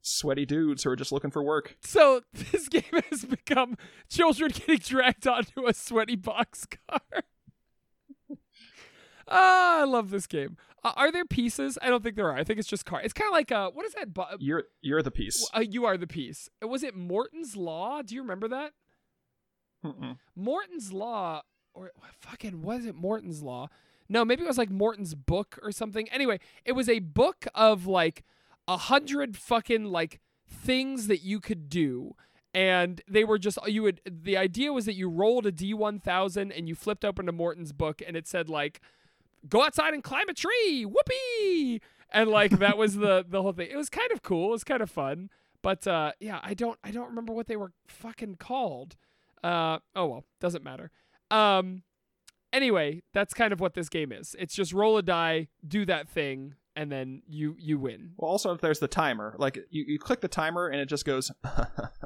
sweaty 0.02 0.46
dudes 0.46 0.84
who 0.84 0.90
are 0.92 0.96
just 0.96 1.12
looking 1.12 1.30
for 1.30 1.44
work. 1.44 1.76
So 1.82 2.22
this 2.34 2.70
game 2.70 2.84
has 3.12 3.26
become 3.26 3.78
children 4.10 4.52
getting 4.54 4.78
dragged 4.78 5.28
onto 5.28 5.68
a 5.68 5.74
sweaty 5.74 6.16
box 6.16 6.66
car. 6.66 7.02
Ah, 9.28 9.82
I 9.82 9.84
love 9.86 10.10
this 10.10 10.28
game. 10.28 10.58
Uh, 10.84 10.92
are 10.98 11.10
there 11.12 11.24
pieces? 11.26 11.78
I 11.82 11.90
don't 11.90 12.04
think 12.04 12.16
there 12.18 12.28
are. 12.30 12.36
I 12.36 12.44
think 12.44 12.60
it's 12.60 12.68
just 12.68 12.86
car. 12.86 13.00
It's 13.02 13.14
kind 13.14 13.30
of 13.30 13.32
like 13.34 13.50
uh, 13.52 13.70
what 13.72 13.86
is 13.86 13.94
that? 13.94 14.14
Bu- 14.14 14.24
You're 14.40 14.64
you're 14.82 15.02
the 15.02 15.12
piece. 15.12 15.48
uh, 15.56 15.62
you 15.62 15.86
are 15.86 15.96
the 15.96 16.08
piece. 16.08 16.50
Was 16.62 16.84
it 16.84 16.96
Morton's 16.98 17.56
Law? 17.56 18.02
Do 18.02 18.14
you 18.16 18.22
remember 18.22 18.50
that? 18.50 18.74
Mm-mm. 19.86 20.18
Morton's 20.36 20.92
Law, 20.92 21.44
or 21.74 21.92
fucking 22.20 22.62
was 22.62 22.86
it 22.86 22.96
Morton's 22.96 23.42
Law? 23.42 23.70
No, 24.10 24.26
maybe 24.26 24.44
it 24.44 24.48
was 24.48 24.58
like 24.58 24.70
Morton's 24.70 25.16
book 25.16 25.58
or 25.64 25.72
something. 25.72 26.10
Anyway, 26.10 26.40
it 26.66 26.74
was 26.74 26.90
a 26.90 27.00
book 27.00 27.48
of 27.56 27.88
like 27.88 28.24
a 28.68 28.78
hundred 28.78 29.38
fucking 29.38 29.86
like 29.86 30.20
things 30.50 31.08
that 31.08 31.24
you 31.24 31.40
could 31.40 31.70
do. 31.70 32.16
And 32.54 33.02
they 33.08 33.24
were 33.24 33.40
just 33.40 33.58
you 33.68 33.84
would 33.84 34.02
the 34.06 34.36
idea 34.36 34.74
was 34.74 34.86
that 34.86 34.96
you 34.96 35.10
rolled 35.10 35.46
a 35.46 35.52
D 35.52 35.74
one 35.74 36.00
thousand 36.00 36.52
and 36.52 36.68
you 36.68 36.76
flipped 36.76 37.06
open 37.06 37.26
to 37.28 37.32
Morton's 37.32 37.72
book 37.72 38.02
and 38.06 38.18
it 38.18 38.28
said 38.28 38.50
like 38.50 38.82
go 39.48 39.64
outside 39.64 39.94
and 39.94 40.04
climb 40.04 40.28
a 40.30 40.34
tree, 40.34 40.86
whoopee, 40.86 41.82
and 42.12 42.30
like 42.30 42.60
that 42.60 42.78
was 42.78 42.98
the 42.98 43.26
the 43.28 43.42
whole 43.42 43.54
thing. 43.54 43.70
It 43.72 43.78
was 43.78 43.90
kind 43.90 44.12
of 44.12 44.22
cool. 44.22 44.50
It 44.50 44.52
was 44.52 44.64
kind 44.64 44.82
of 44.82 44.92
fun, 44.92 45.30
but 45.62 45.88
uh, 45.88 46.12
yeah, 46.20 46.40
I 46.44 46.54
don't 46.54 46.78
I 46.84 46.92
don't 46.92 47.08
remember 47.08 47.34
what 47.34 47.48
they 47.48 47.56
were 47.56 47.72
fucking 47.88 48.36
called. 48.36 48.98
Uh, 49.44 49.80
oh 49.96 50.08
well, 50.08 50.26
doesn't 50.40 50.64
matter. 50.64 50.92
Um, 51.32 51.84
anyway, 52.54 53.02
that's 53.14 53.34
kind 53.34 53.54
of 53.54 53.60
what 53.60 53.74
this 53.74 53.90
game 53.90 54.12
is. 54.12 54.36
It's 54.40 54.54
just 54.54 54.74
roll 54.74 54.98
a 54.98 55.02
die, 55.02 55.48
do 55.68 55.86
that 55.86 56.10
thing, 56.10 56.56
and 56.76 56.92
then 56.92 57.22
you 57.28 57.56
you 57.60 57.80
win. 57.80 58.12
Well, 58.18 58.30
also 58.30 58.54
if 58.54 58.62
there's 58.62 58.80
the 58.80 58.88
timer. 58.88 59.36
Like 59.38 59.58
you, 59.70 59.86
you 59.88 60.00
click 60.00 60.22
the 60.22 60.28
timer 60.28 60.68
and 60.68 60.80
it 60.80 60.88
just 60.88 61.06
goes. 61.06 61.32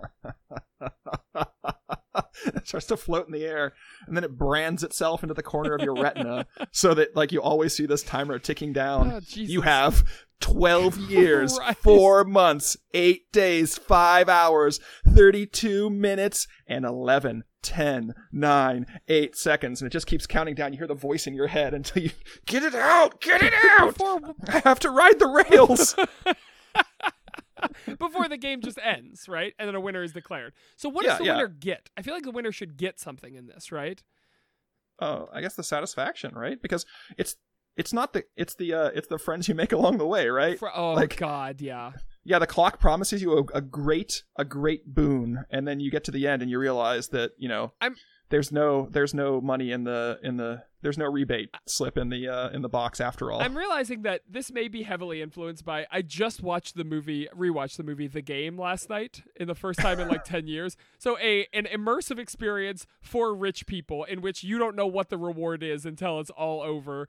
it 2.46 2.68
starts 2.68 2.88
to 2.88 2.98
float 2.98 3.28
in 3.28 3.34
the 3.34 3.46
air, 3.46 3.74
and 4.08 4.16
then 4.16 4.24
it 4.24 4.38
brands 4.38 4.84
itself 4.84 5.24
into 5.24 5.34
the 5.34 5.44
corner 5.44 5.76
of 5.76 5.82
your 5.82 5.96
retina, 5.96 6.46
so 6.72 6.94
that 6.94 7.16
like 7.16 7.32
you 7.32 7.42
always 7.42 7.74
see 7.74 7.86
this 7.86 8.04
timer 8.04 8.40
ticking 8.40 8.74
down. 8.74 9.12
Oh, 9.12 9.20
you 9.34 9.62
have 9.62 10.04
12 10.42 10.98
years, 11.10 11.58
Christ. 11.58 11.80
4 11.80 12.24
months, 12.26 12.78
8 12.94 13.32
days, 13.32 13.78
5 13.78 14.30
hours, 14.30 14.80
32 15.08 15.90
minutes, 15.90 16.48
and 16.68 16.86
11, 16.86 17.44
10, 17.62 18.14
9, 18.32 18.86
8 19.08 19.36
seconds. 19.36 19.82
And 19.82 19.88
it 19.88 19.94
just 19.94 20.08
keeps 20.08 20.28
counting 20.28 20.56
down. 20.56 20.74
You 20.74 20.80
hear 20.80 20.88
the 20.88 20.94
voice 20.94 21.28
in 21.28 21.34
your 21.34 21.48
head 21.48 21.74
until 21.74 22.04
you 22.04 22.12
get 22.46 22.64
it 22.64 22.76
out, 22.76 23.22
get 23.22 23.42
it 23.42 23.54
out. 23.80 23.98
Before 23.98 24.36
I 24.48 24.60
have 24.60 24.80
to 24.82 24.90
ride 24.90 25.20
the 25.20 25.28
rails. 25.28 25.96
before 28.00 28.28
the 28.28 28.38
game 28.38 28.62
just 28.62 28.80
ends, 28.84 29.28
right? 29.28 29.54
And 29.60 29.68
then 29.68 29.76
a 29.76 29.80
winner 29.80 30.04
is 30.04 30.12
declared. 30.14 30.54
So 30.76 30.90
what 30.90 31.06
does 31.06 31.18
the 31.18 31.26
yeah. 31.26 31.36
winner 31.36 31.48
get? 31.48 31.90
I 31.98 32.02
feel 32.02 32.14
like 32.14 32.24
the 32.24 32.32
winner 32.32 32.52
should 32.52 32.78
get 32.78 33.00
something 33.00 33.36
in 33.36 33.48
this, 33.48 33.72
right? 33.72 34.02
oh, 35.02 35.28
I 35.34 35.42
guess 35.42 35.56
the 35.56 35.64
satisfaction, 35.64 36.34
right? 36.36 36.62
Because 36.62 36.86
it's 37.18 37.36
it's 37.78 37.92
not 37.92 38.14
the 38.14 38.24
it's 38.38 38.56
the 38.56 38.74
uh 38.74 38.92
it's 38.96 39.08
the 39.08 39.18
friends 39.18 39.48
you 39.50 39.56
make 39.56 39.74
along 39.74 39.98
the 39.98 40.08
way, 40.08 40.28
right? 40.30 40.58
For, 40.58 40.72
oh 40.76 40.94
Like- 40.94 41.18
God, 41.18 41.60
yeah. 41.62 41.92
yeah, 42.24 42.40
the 42.40 42.48
clock 42.48 42.80
promises 42.80 43.22
you 43.22 43.38
a, 43.38 43.58
a 43.58 43.62
great 43.62 44.24
a 44.38 44.46
great 44.46 44.86
boon, 44.94 45.44
and 45.50 45.68
then 45.68 45.80
you 45.80 45.92
get 45.92 46.04
to 46.06 46.12
the 46.12 46.28
end 46.28 46.42
and 46.42 46.50
you 46.50 46.60
realize 46.60 47.10
that 47.10 47.32
you 47.38 47.50
know 47.50 47.74
I'm- 47.82 47.96
there's 48.30 48.52
no 48.52 48.88
there's 48.90 49.14
no 49.14 49.42
money 49.42 49.72
in 49.72 49.84
the 49.84 50.20
in 50.24 50.38
the 50.38 50.64
there's 50.86 51.00
no 51.00 51.06
rebate 51.12 51.50
slip 51.68 51.98
in 51.98 52.10
the 52.10 52.28
uh, 52.28 52.50
in 52.50 52.62
the 52.62 52.70
box 52.70 53.02
after 53.02 53.32
all. 53.32 53.42
I'm 53.42 53.58
realizing 53.58 54.04
that 54.04 54.22
this 54.30 54.52
may 54.52 54.68
be 54.68 54.84
heavily 54.84 55.20
influenced 55.20 55.66
by. 55.66 55.88
I 55.92 56.04
just 56.04 56.44
watched 56.44 56.76
the 56.76 56.84
movie, 56.84 57.28
rewatched 57.36 57.78
the 57.78 57.84
movie 57.84 58.06
The 58.08 58.22
Game 58.22 58.56
last 58.56 58.88
night 58.88 59.24
in 59.36 59.48
the 59.48 59.56
first 59.56 59.80
time 59.80 60.00
in 60.00 60.08
like 60.08 60.24
10 60.26 60.46
years. 60.46 60.78
So, 61.00 61.18
a 61.18 61.48
an 61.54 61.66
immersive 61.66 62.20
experience 62.20 62.86
for 63.02 63.34
rich 63.34 63.66
people 63.66 64.04
in 64.04 64.22
which 64.22 64.44
you 64.44 64.60
don't 64.60 64.76
know 64.76 64.86
what 64.86 65.10
the 65.10 65.18
reward 65.18 65.64
is 65.64 65.88
until 65.88 66.20
it's 66.20 66.30
all 66.30 66.62
over. 66.62 67.08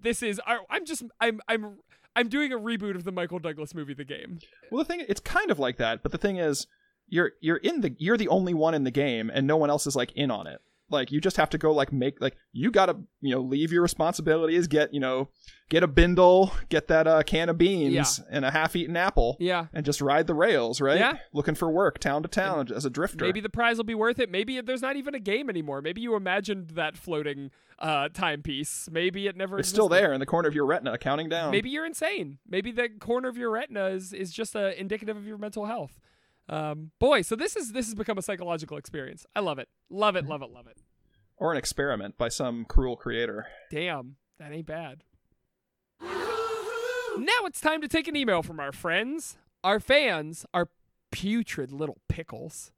This 0.00 0.22
is. 0.22 0.40
I- 0.46 0.60
I'm 0.70 0.86
just. 0.86 1.02
I'm. 1.20 1.40
I'm. 1.48 1.80
I'm 2.16 2.28
doing 2.28 2.50
a 2.52 2.58
reboot 2.58 2.94
of 2.96 3.04
the 3.04 3.12
Michael 3.12 3.38
Douglas 3.40 3.74
movie, 3.74 3.94
The 3.94 4.04
Game. 4.04 4.38
well, 4.70 4.78
the 4.82 4.84
thing 4.88 5.04
it's 5.06 5.20
kind 5.20 5.50
of 5.50 5.58
like 5.58 5.76
that, 5.76 6.02
but 6.02 6.12
the 6.12 6.18
thing 6.18 6.38
is, 6.38 6.66
you're 7.08 7.32
you're 7.40 7.56
in 7.58 7.82
the 7.82 7.94
you're 7.98 8.16
the 8.16 8.28
only 8.28 8.54
one 8.54 8.74
in 8.74 8.84
the 8.84 8.90
game, 8.90 9.30
and 9.32 9.46
no 9.46 9.56
one 9.58 9.68
else 9.68 9.86
is 9.86 9.96
like 9.96 10.12
in 10.12 10.30
on 10.30 10.46
it. 10.46 10.60
Like 10.92 11.10
you 11.10 11.20
just 11.20 11.36
have 11.36 11.50
to 11.50 11.58
go 11.58 11.72
like 11.72 11.92
make 11.92 12.20
like 12.20 12.36
you 12.52 12.70
gotta 12.70 12.96
you 13.20 13.34
know 13.34 13.40
leave 13.40 13.72
your 13.72 13.82
responsibilities, 13.82 14.66
get 14.68 14.92
you 14.94 15.00
know 15.00 15.28
get 15.68 15.82
a 15.82 15.88
bindle, 15.88 16.52
get 16.68 16.88
that 16.88 17.06
uh, 17.06 17.22
can 17.22 17.48
of 17.48 17.56
beans 17.56 18.20
and 18.30 18.44
a 18.44 18.50
half-eaten 18.50 18.94
apple, 18.94 19.38
Yeah. 19.40 19.66
and 19.72 19.86
just 19.86 20.02
ride 20.02 20.26
the 20.26 20.34
rails, 20.34 20.82
right? 20.82 20.98
Yeah. 20.98 21.16
Looking 21.32 21.54
for 21.54 21.70
work, 21.70 21.98
town 21.98 22.22
to 22.24 22.28
town 22.28 22.68
as 22.74 22.84
a 22.84 22.90
drifter. 22.90 23.24
Maybe 23.24 23.40
the 23.40 23.48
prize 23.48 23.78
will 23.78 23.84
be 23.84 23.94
worth 23.94 24.18
it. 24.18 24.30
Maybe 24.30 24.60
there's 24.60 24.82
not 24.82 24.96
even 24.96 25.14
a 25.14 25.18
game 25.18 25.48
anymore. 25.48 25.80
Maybe 25.80 26.02
you 26.02 26.14
imagined 26.14 26.70
that 26.70 26.98
floating 26.98 27.50
uh, 27.78 28.10
timepiece. 28.10 28.88
Maybe 28.92 29.26
it 29.26 29.36
never. 29.36 29.58
it's 29.58 29.68
still 29.68 29.88
there 29.88 30.12
in 30.12 30.20
the 30.20 30.26
corner 30.26 30.46
of 30.46 30.54
your 30.54 30.66
retina, 30.66 30.98
counting 30.98 31.30
down. 31.30 31.50
Maybe 31.52 31.70
you're 31.70 31.86
insane. 31.86 32.38
Maybe 32.46 32.70
the 32.70 32.90
corner 32.90 33.28
of 33.30 33.38
your 33.38 33.50
retina 33.50 33.86
is, 33.86 34.12
is 34.12 34.30
just 34.30 34.54
uh, 34.54 34.72
indicative 34.76 35.16
of 35.16 35.26
your 35.26 35.38
mental 35.38 35.64
health. 35.64 35.98
Um, 36.48 36.90
boy, 36.98 37.22
so 37.22 37.36
this 37.36 37.56
is 37.56 37.72
this 37.72 37.86
has 37.86 37.94
become 37.94 38.18
a 38.18 38.22
psychological 38.22 38.76
experience. 38.76 39.24
I 39.34 39.40
love 39.40 39.58
it. 39.58 39.68
Love 39.90 40.16
it. 40.16 40.26
Love 40.26 40.42
it. 40.42 40.50
Love 40.50 40.66
it. 40.66 40.78
or 41.36 41.52
an 41.52 41.58
experiment 41.58 42.16
by 42.18 42.28
some 42.28 42.64
cruel 42.64 42.96
creator. 42.96 43.46
Damn, 43.70 44.16
that 44.38 44.52
ain't 44.52 44.66
bad. 44.66 45.02
Now 46.00 47.44
it's 47.44 47.60
time 47.60 47.80
to 47.82 47.88
take 47.88 48.08
an 48.08 48.16
email 48.16 48.42
from 48.42 48.58
our 48.58 48.72
friends, 48.72 49.36
our 49.62 49.78
fans, 49.80 50.46
our 50.54 50.68
putrid 51.10 51.70
little 51.70 51.98
pickles. 52.08 52.72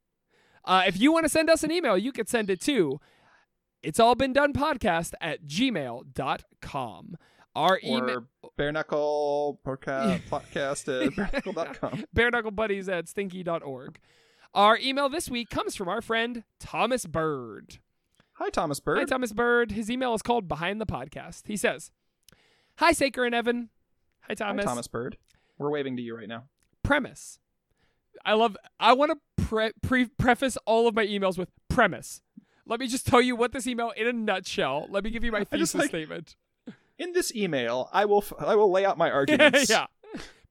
Uh, 0.65 0.83
if 0.87 0.99
you 0.99 1.13
want 1.13 1.25
to 1.25 1.29
send 1.29 1.49
us 1.49 1.63
an 1.63 1.71
email, 1.71 1.97
you 1.97 2.11
can 2.11 2.27
send 2.27 2.51
it 2.51 2.61
to 2.63 3.01
it's 3.83 4.01
all 4.01 4.15
been 4.15 4.33
done 4.33 4.53
podcast 4.55 5.13
at 5.21 5.45
gmail.com. 5.47 7.17
Our 7.57 7.79
email 7.85 8.27
Or 8.43 8.51
bare 8.57 8.73
knuckle 8.73 9.61
podca- 9.65 10.21
podcast 10.31 11.07
at 11.07 11.13
bareknuckle.com. 11.45 12.05
bare 12.13 12.31
knuckle 12.31 12.51
buddies 12.51 12.89
at 12.89 13.09
stinky.org. 13.09 13.99
Our 14.55 14.79
email 14.79 15.09
this 15.09 15.29
week 15.29 15.51
comes 15.51 15.75
from 15.77 15.89
our 15.89 16.01
friend 16.01 16.45
Thomas 16.61 17.07
Bird. 17.07 17.79
Hi, 18.35 18.51
Thomas 18.51 18.81
Bird. 18.81 18.99
Hi, 18.99 19.05
Thomas 19.05 19.33
Bird. 19.33 19.73
His 19.73 19.91
email 19.91 20.15
is 20.15 20.23
called 20.23 20.49
Behind 20.49 20.81
the 20.81 20.87
Podcast. 20.87 21.43
He 21.47 21.57
says, 21.57 21.91
Hi, 22.79 22.91
Saker 22.93 23.25
and 23.25 23.35
Evan. 23.35 23.71
Hi, 24.23 24.35
Thomas. 24.35 24.39
Hi, 24.39 24.47
Thomas. 24.63 24.65
Thomas 24.65 24.87
Bird. 24.89 25.17
We're 25.59 25.71
waving 25.71 25.97
to 25.97 26.03
you 26.03 26.17
right 26.17 26.29
now. 26.29 26.45
Premise. 26.83 27.39
I 28.25 28.35
love, 28.35 28.57
I 28.81 28.93
want 28.93 29.13
to 29.13 29.45
pre- 29.45 29.73
pre- 29.83 30.07
preface 30.07 30.57
all 30.67 30.89
of 30.89 30.95
my 30.95 31.07
emails 31.07 31.37
with 31.39 31.51
premise. 31.69 32.23
Let 32.67 32.81
me 32.81 32.87
just 32.89 33.07
tell 33.07 33.21
you 33.21 33.37
what 33.37 33.53
this 33.53 33.67
email 33.67 33.93
in 33.97 34.07
a 34.07 34.13
nutshell. 34.13 34.87
Let 34.89 35.05
me 35.05 35.11
give 35.11 35.23
you 35.23 35.31
my 35.33 35.45
thesis 35.51 35.75
like- 35.75 35.89
statement. 35.89 36.35
In 36.99 37.13
this 37.13 37.35
email, 37.35 37.89
I 37.93 38.05
will 38.05 38.19
f- 38.19 38.33
I 38.39 38.55
will 38.55 38.71
lay 38.71 38.85
out 38.85 38.99
my 38.99 39.11
arguments, 39.21 39.69
yeah. 39.69 39.87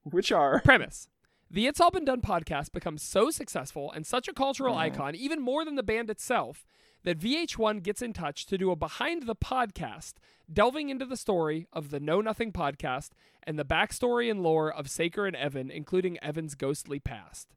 which 0.03 0.31
are 0.31 0.61
Premise. 0.61 1.07
The 1.49 1.67
It's 1.67 1.79
All 1.79 1.91
Been 1.91 2.05
Done 2.05 2.21
podcast 2.21 2.71
becomes 2.71 3.01
so 3.03 3.29
successful 3.29 3.91
and 3.91 4.05
such 4.05 4.27
a 4.27 4.33
cultural 4.33 4.75
Mm. 4.75 4.79
icon, 4.79 5.15
even 5.15 5.39
more 5.41 5.63
than 5.63 5.75
the 5.75 5.83
band 5.83 6.09
itself, 6.09 6.65
that 7.03 7.19
VH1 7.19 7.83
gets 7.83 8.01
in 8.01 8.11
touch 8.11 8.45
to 8.47 8.57
do 8.57 8.71
a 8.71 8.75
behind 8.75 9.23
the 9.23 9.35
podcast, 9.35 10.13
delving 10.51 10.89
into 10.89 11.05
the 11.05 11.15
story 11.17 11.67
of 11.71 11.91
the 11.91 11.99
Know 11.99 12.21
Nothing 12.21 12.51
podcast 12.51 13.11
and 13.43 13.57
the 13.59 13.65
backstory 13.65 14.31
and 14.31 14.41
lore 14.41 14.73
of 14.73 14.89
Saker 14.89 15.25
and 15.27 15.35
Evan, 15.35 15.69
including 15.69 16.17
Evan's 16.23 16.55
ghostly 16.55 16.99
past. 16.99 17.53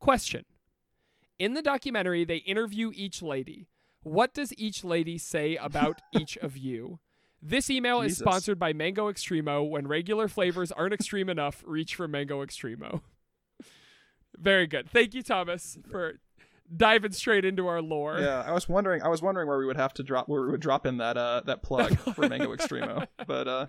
Question 0.00 0.44
In 1.38 1.54
the 1.54 1.62
documentary, 1.62 2.24
they 2.24 2.36
interview 2.38 2.90
each 2.94 3.22
lady. 3.22 3.68
What 4.02 4.34
does 4.34 4.52
each 4.58 4.84
lady 4.84 5.18
say 5.18 5.56
about 5.56 6.00
each 6.12 6.36
of 6.38 6.56
you? 6.56 7.00
This 7.42 7.70
email 7.70 8.02
is 8.02 8.18
sponsored 8.18 8.58
by 8.58 8.72
Mango 8.72 9.10
Extremo. 9.10 9.68
When 9.68 9.86
regular 9.86 10.28
flavors 10.28 10.70
aren't 10.72 10.92
extreme 10.92 11.28
enough, 11.28 11.62
reach 11.66 11.94
for 11.94 12.06
Mango 12.06 12.44
Extremo. 12.44 13.00
Very 14.38 14.66
good. 14.66 14.88
Thank 14.90 15.14
you, 15.14 15.22
Thomas, 15.22 15.78
for 15.90 16.20
diving 16.74 17.12
straight 17.12 17.44
into 17.44 17.66
our 17.66 17.80
lore. 17.80 18.18
Yeah, 18.18 18.42
I 18.46 18.52
was 18.52 18.68
wondering. 18.68 19.02
I 19.02 19.08
was 19.08 19.22
wondering 19.22 19.48
where 19.48 19.58
we 19.58 19.66
would 19.66 19.76
have 19.76 19.94
to 19.94 20.02
drop 20.02 20.28
where 20.28 20.42
we 20.42 20.50
would 20.50 20.60
drop 20.60 20.86
in 20.86 20.98
that 20.98 21.16
uh 21.16 21.42
that 21.46 21.62
plug 21.62 21.96
for 22.14 22.28
Mango 22.28 22.54
Extremo, 22.54 23.06
but 23.26 23.48
uh, 23.48 23.66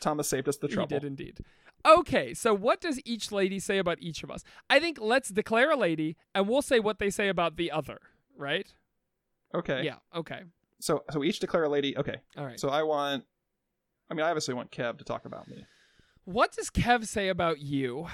Thomas 0.00 0.28
saved 0.28 0.48
us 0.48 0.58
the 0.58 0.68
trouble. 0.68 0.94
He 0.94 1.00
did 1.00 1.06
indeed. 1.06 1.38
Okay, 1.86 2.34
so 2.34 2.52
what 2.52 2.80
does 2.80 3.00
each 3.06 3.32
lady 3.32 3.58
say 3.58 3.78
about 3.78 3.98
each 4.00 4.22
of 4.22 4.30
us? 4.30 4.44
I 4.68 4.80
think 4.80 4.98
let's 5.00 5.30
declare 5.30 5.70
a 5.70 5.76
lady 5.76 6.16
and 6.34 6.46
we'll 6.46 6.60
say 6.60 6.78
what 6.78 6.98
they 6.98 7.08
say 7.08 7.28
about 7.28 7.56
the 7.56 7.70
other, 7.70 7.98
right? 8.36 8.70
Okay. 9.54 9.82
Yeah, 9.84 9.96
okay. 10.14 10.42
So 10.80 11.04
so 11.10 11.20
we 11.20 11.28
each 11.28 11.38
declare 11.38 11.64
a 11.64 11.68
lady. 11.68 11.96
Okay. 11.96 12.16
All 12.36 12.44
right. 12.44 12.58
So 12.58 12.68
I 12.68 12.82
want. 12.82 13.24
I 14.10 14.14
mean, 14.14 14.24
I 14.24 14.28
obviously 14.28 14.54
want 14.54 14.72
Kev 14.72 14.98
to 14.98 15.04
talk 15.04 15.24
about 15.24 15.46
me. 15.48 15.64
What 16.24 16.52
does 16.52 16.68
Kev 16.70 17.06
say 17.06 17.28
about 17.28 17.60
you? 17.60 18.08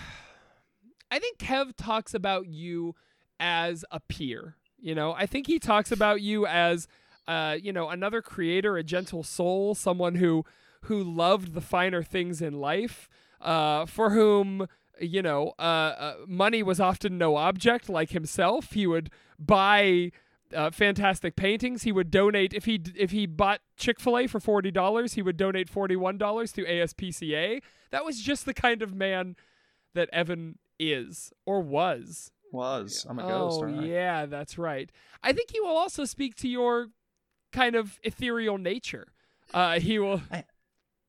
I 1.10 1.18
think 1.18 1.38
Kev 1.38 1.72
talks 1.76 2.12
about 2.12 2.46
you 2.46 2.94
as 3.40 3.84
a 3.90 4.00
peer. 4.00 4.56
You 4.78 4.94
know, 4.94 5.12
I 5.12 5.26
think 5.26 5.46
he 5.46 5.58
talks 5.58 5.90
about 5.90 6.20
you 6.20 6.46
as, 6.46 6.86
uh, 7.26 7.56
you 7.60 7.72
know, 7.72 7.88
another 7.88 8.20
creator, 8.20 8.76
a 8.76 8.82
gentle 8.82 9.22
soul, 9.22 9.74
someone 9.74 10.16
who 10.16 10.44
who 10.82 11.02
loved 11.02 11.54
the 11.54 11.60
finer 11.60 12.02
things 12.02 12.42
in 12.42 12.60
life, 12.60 13.08
uh, 13.40 13.86
for 13.86 14.10
whom 14.10 14.68
you 15.00 15.22
know, 15.22 15.54
uh, 15.58 15.62
uh, 15.62 16.14
money 16.26 16.62
was 16.62 16.80
often 16.80 17.18
no 17.18 17.36
object. 17.36 17.88
Like 17.88 18.10
himself, 18.10 18.72
he 18.72 18.86
would 18.86 19.10
buy 19.38 20.12
uh, 20.54 20.70
fantastic 20.70 21.36
paintings. 21.36 21.82
He 21.82 21.92
would 21.92 22.10
donate 22.10 22.54
if 22.54 22.64
he 22.64 22.80
if 22.96 23.10
he 23.10 23.26
bought 23.26 23.60
Chick 23.76 24.00
Fil 24.00 24.18
A 24.18 24.26
for 24.26 24.40
forty 24.40 24.70
dollars, 24.70 25.14
he 25.14 25.22
would 25.22 25.36
donate 25.36 25.68
forty 25.68 25.96
one 25.96 26.18
dollars 26.18 26.52
to 26.52 26.64
ASPCA. 26.64 27.62
That 27.90 28.04
was 28.04 28.20
just 28.20 28.46
the 28.46 28.54
kind 28.54 28.82
of 28.82 28.94
man 28.94 29.36
that 29.94 30.08
Evan 30.12 30.58
is 30.78 31.32
or 31.44 31.60
was. 31.60 32.30
Was 32.52 33.04
I'm 33.08 33.18
a 33.18 33.24
oh 33.24 33.28
ghost. 33.28 33.62
aren't 33.62 33.80
I? 33.80 33.84
yeah, 33.84 34.26
that's 34.26 34.56
right. 34.56 34.90
I 35.22 35.32
think 35.32 35.50
he 35.50 35.60
will 35.60 35.76
also 35.76 36.04
speak 36.04 36.36
to 36.36 36.48
your 36.48 36.88
kind 37.52 37.74
of 37.74 37.98
ethereal 38.02 38.58
nature. 38.58 39.08
Uh, 39.52 39.80
he 39.80 39.98
will. 39.98 40.20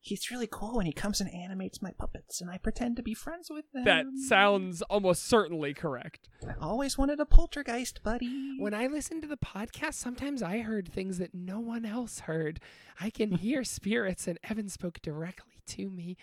He's 0.00 0.30
really 0.30 0.48
cool 0.50 0.76
when 0.76 0.86
he 0.86 0.92
comes 0.92 1.20
and 1.20 1.32
animates 1.32 1.82
my 1.82 1.90
puppets, 1.90 2.40
and 2.40 2.50
I 2.50 2.58
pretend 2.58 2.96
to 2.96 3.02
be 3.02 3.14
friends 3.14 3.50
with 3.50 3.70
them. 3.72 3.84
That 3.84 4.06
sounds 4.28 4.80
almost 4.82 5.26
certainly 5.26 5.74
correct. 5.74 6.28
I 6.46 6.54
always 6.60 6.96
wanted 6.96 7.20
a 7.20 7.26
poltergeist, 7.26 8.02
buddy. 8.02 8.56
When 8.58 8.74
I 8.74 8.86
listen 8.86 9.20
to 9.20 9.26
the 9.26 9.36
podcast, 9.36 9.94
sometimes 9.94 10.42
I 10.42 10.60
heard 10.60 10.88
things 10.88 11.18
that 11.18 11.34
no 11.34 11.58
one 11.58 11.84
else 11.84 12.20
heard. 12.20 12.60
I 13.00 13.10
can 13.10 13.32
hear 13.38 13.64
spirits, 13.64 14.28
and 14.28 14.38
Evan 14.48 14.68
spoke 14.68 15.02
directly 15.02 15.62
to 15.68 15.90
me. 15.90 16.16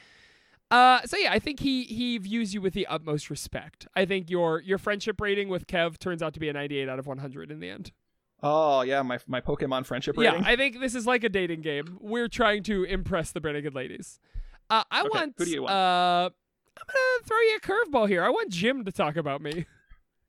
Uh, 0.71 1.01
so 1.05 1.17
yeah, 1.17 1.31
I 1.31 1.39
think 1.39 1.59
he 1.59 1.83
he 1.83 2.17
views 2.17 2.53
you 2.53 2.61
with 2.61 2.73
the 2.73 2.87
utmost 2.87 3.29
respect. 3.29 3.87
I 3.95 4.05
think 4.05 4.29
your 4.29 4.61
your 4.61 4.77
friendship 4.77 5.21
rating 5.21 5.47
with 5.47 5.67
Kev 5.67 5.99
turns 5.99 6.23
out 6.23 6.33
to 6.33 6.39
be 6.39 6.49
a 6.49 6.53
98 6.53 6.89
out 6.89 6.97
of 6.97 7.05
100 7.05 7.51
in 7.51 7.59
the 7.59 7.69
end. 7.69 7.91
Oh 8.43 8.81
yeah, 8.81 9.01
my 9.01 9.19
my 9.27 9.41
Pokemon 9.41 9.85
friendship 9.85 10.17
rating. 10.17 10.41
Yeah, 10.41 10.47
I 10.47 10.55
think 10.55 10.79
this 10.79 10.93
is 10.95 11.07
like 11.07 11.23
a 11.23 11.29
dating 11.29 11.61
game. 11.61 11.97
We're 12.01 12.27
trying 12.27 12.63
to 12.63 12.83
impress 12.83 13.31
the 13.31 13.39
Renegade 13.41 13.73
ladies. 13.73 14.19
Uh, 14.69 14.83
I 14.91 15.01
Okay, 15.01 15.09
want. 15.09 15.33
who 15.37 15.45
do 15.45 15.51
you 15.51 15.61
want? 15.63 15.71
Uh, 15.73 16.29
I'm 16.77 16.85
gonna 16.93 17.23
throw 17.25 17.37
you 17.39 17.57
a 17.57 17.59
curveball 17.61 18.07
here. 18.09 18.23
I 18.23 18.29
want 18.29 18.51
Jim 18.51 18.83
to 18.85 18.91
talk 18.91 19.15
about 19.15 19.41
me. 19.41 19.65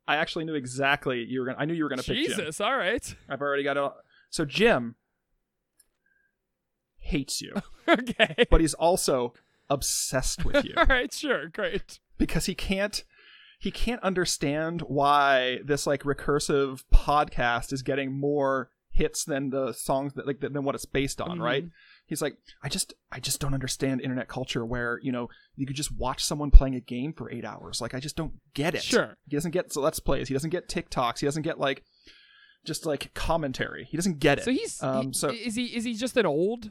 I 0.09 0.17
actually 0.17 0.45
knew 0.45 0.55
exactly 0.55 1.25
you 1.25 1.41
were 1.41 1.47
gonna. 1.47 1.59
I 1.59 1.65
knew 1.65 1.75
you 1.75 1.83
were 1.85 1.91
gonna 1.91 2.03
pick 2.03 2.17
Jim. 2.17 2.27
Jesus, 2.39 2.61
all 2.61 2.77
right, 2.77 3.15
I've 3.29 3.41
already 3.43 3.65
got 3.65 3.77
it. 3.77 3.93
So 4.31 4.45
Jim 4.45 4.95
hates 6.99 7.41
you, 7.41 7.53
okay, 7.89 8.47
but 8.51 8.61
he's 8.61 8.75
also 8.75 9.35
obsessed 9.69 10.45
with 10.45 10.65
you 10.65 10.75
all 10.77 10.85
right, 10.87 11.13
sure, 11.13 11.49
great. 11.49 11.99
because 12.19 12.47
he 12.47 12.55
can't 12.55 13.05
he 13.59 13.71
can't 13.71 14.03
understand 14.03 14.83
why 14.83 15.59
this 15.65 15.87
like 15.87 16.03
recursive 16.03 16.85
podcast 16.93 17.73
is 17.73 17.83
getting 17.83 18.19
more 18.19 18.71
hits 18.91 19.25
than 19.25 19.51
the 19.51 19.73
songs 19.73 20.15
that 20.15 20.27
like 20.27 20.41
than 20.41 20.65
what 20.65 20.75
it's 20.75 20.85
based 20.87 21.21
on, 21.21 21.39
Mhm. 21.39 21.43
right? 21.43 21.65
He's 22.07 22.23
like, 22.23 22.39
I 22.63 22.69
just 22.69 22.95
I 23.13 23.21
just 23.21 23.41
don't 23.41 23.53
understand 23.55 24.01
internet 24.01 24.29
culture 24.29 24.65
where, 24.65 24.99
you 25.03 25.13
know, 25.13 25.29
you 25.55 25.67
could 25.67 25.77
just 25.77 25.93
watch 25.97 26.25
someone 26.25 26.51
playing 26.51 26.75
a 26.77 26.81
game 26.81 27.13
for 27.13 27.31
8 27.31 27.45
hours. 27.45 27.81
Like 27.81 27.95
I 27.95 28.01
just 28.01 28.17
don't 28.17 28.35
get 28.55 28.75
it. 28.75 28.83
Sure. 28.83 29.17
He 29.29 29.37
doesn't 29.37 29.51
get 29.51 29.73
so 29.73 29.81
let's 29.83 30.01
plays. 30.01 30.29
He 30.29 30.35
doesn't 30.35 30.51
get 30.51 30.69
TikToks. 30.69 31.19
He 31.21 31.27
doesn't 31.27 31.43
get 31.43 31.59
like 31.59 31.83
just 32.65 32.87
like 32.87 33.13
commentary. 33.15 33.85
He 33.85 33.97
doesn't 33.97 34.19
get 34.19 34.39
it. 34.39 34.45
So 34.45 34.51
he's 34.51 34.83
um 34.83 35.09
he- 35.09 35.13
so 35.13 35.29
is 35.31 35.55
he 35.57 35.65
is 35.77 35.85
he 35.85 35.95
just 35.95 36.17
an 36.17 36.27
old? 36.27 36.71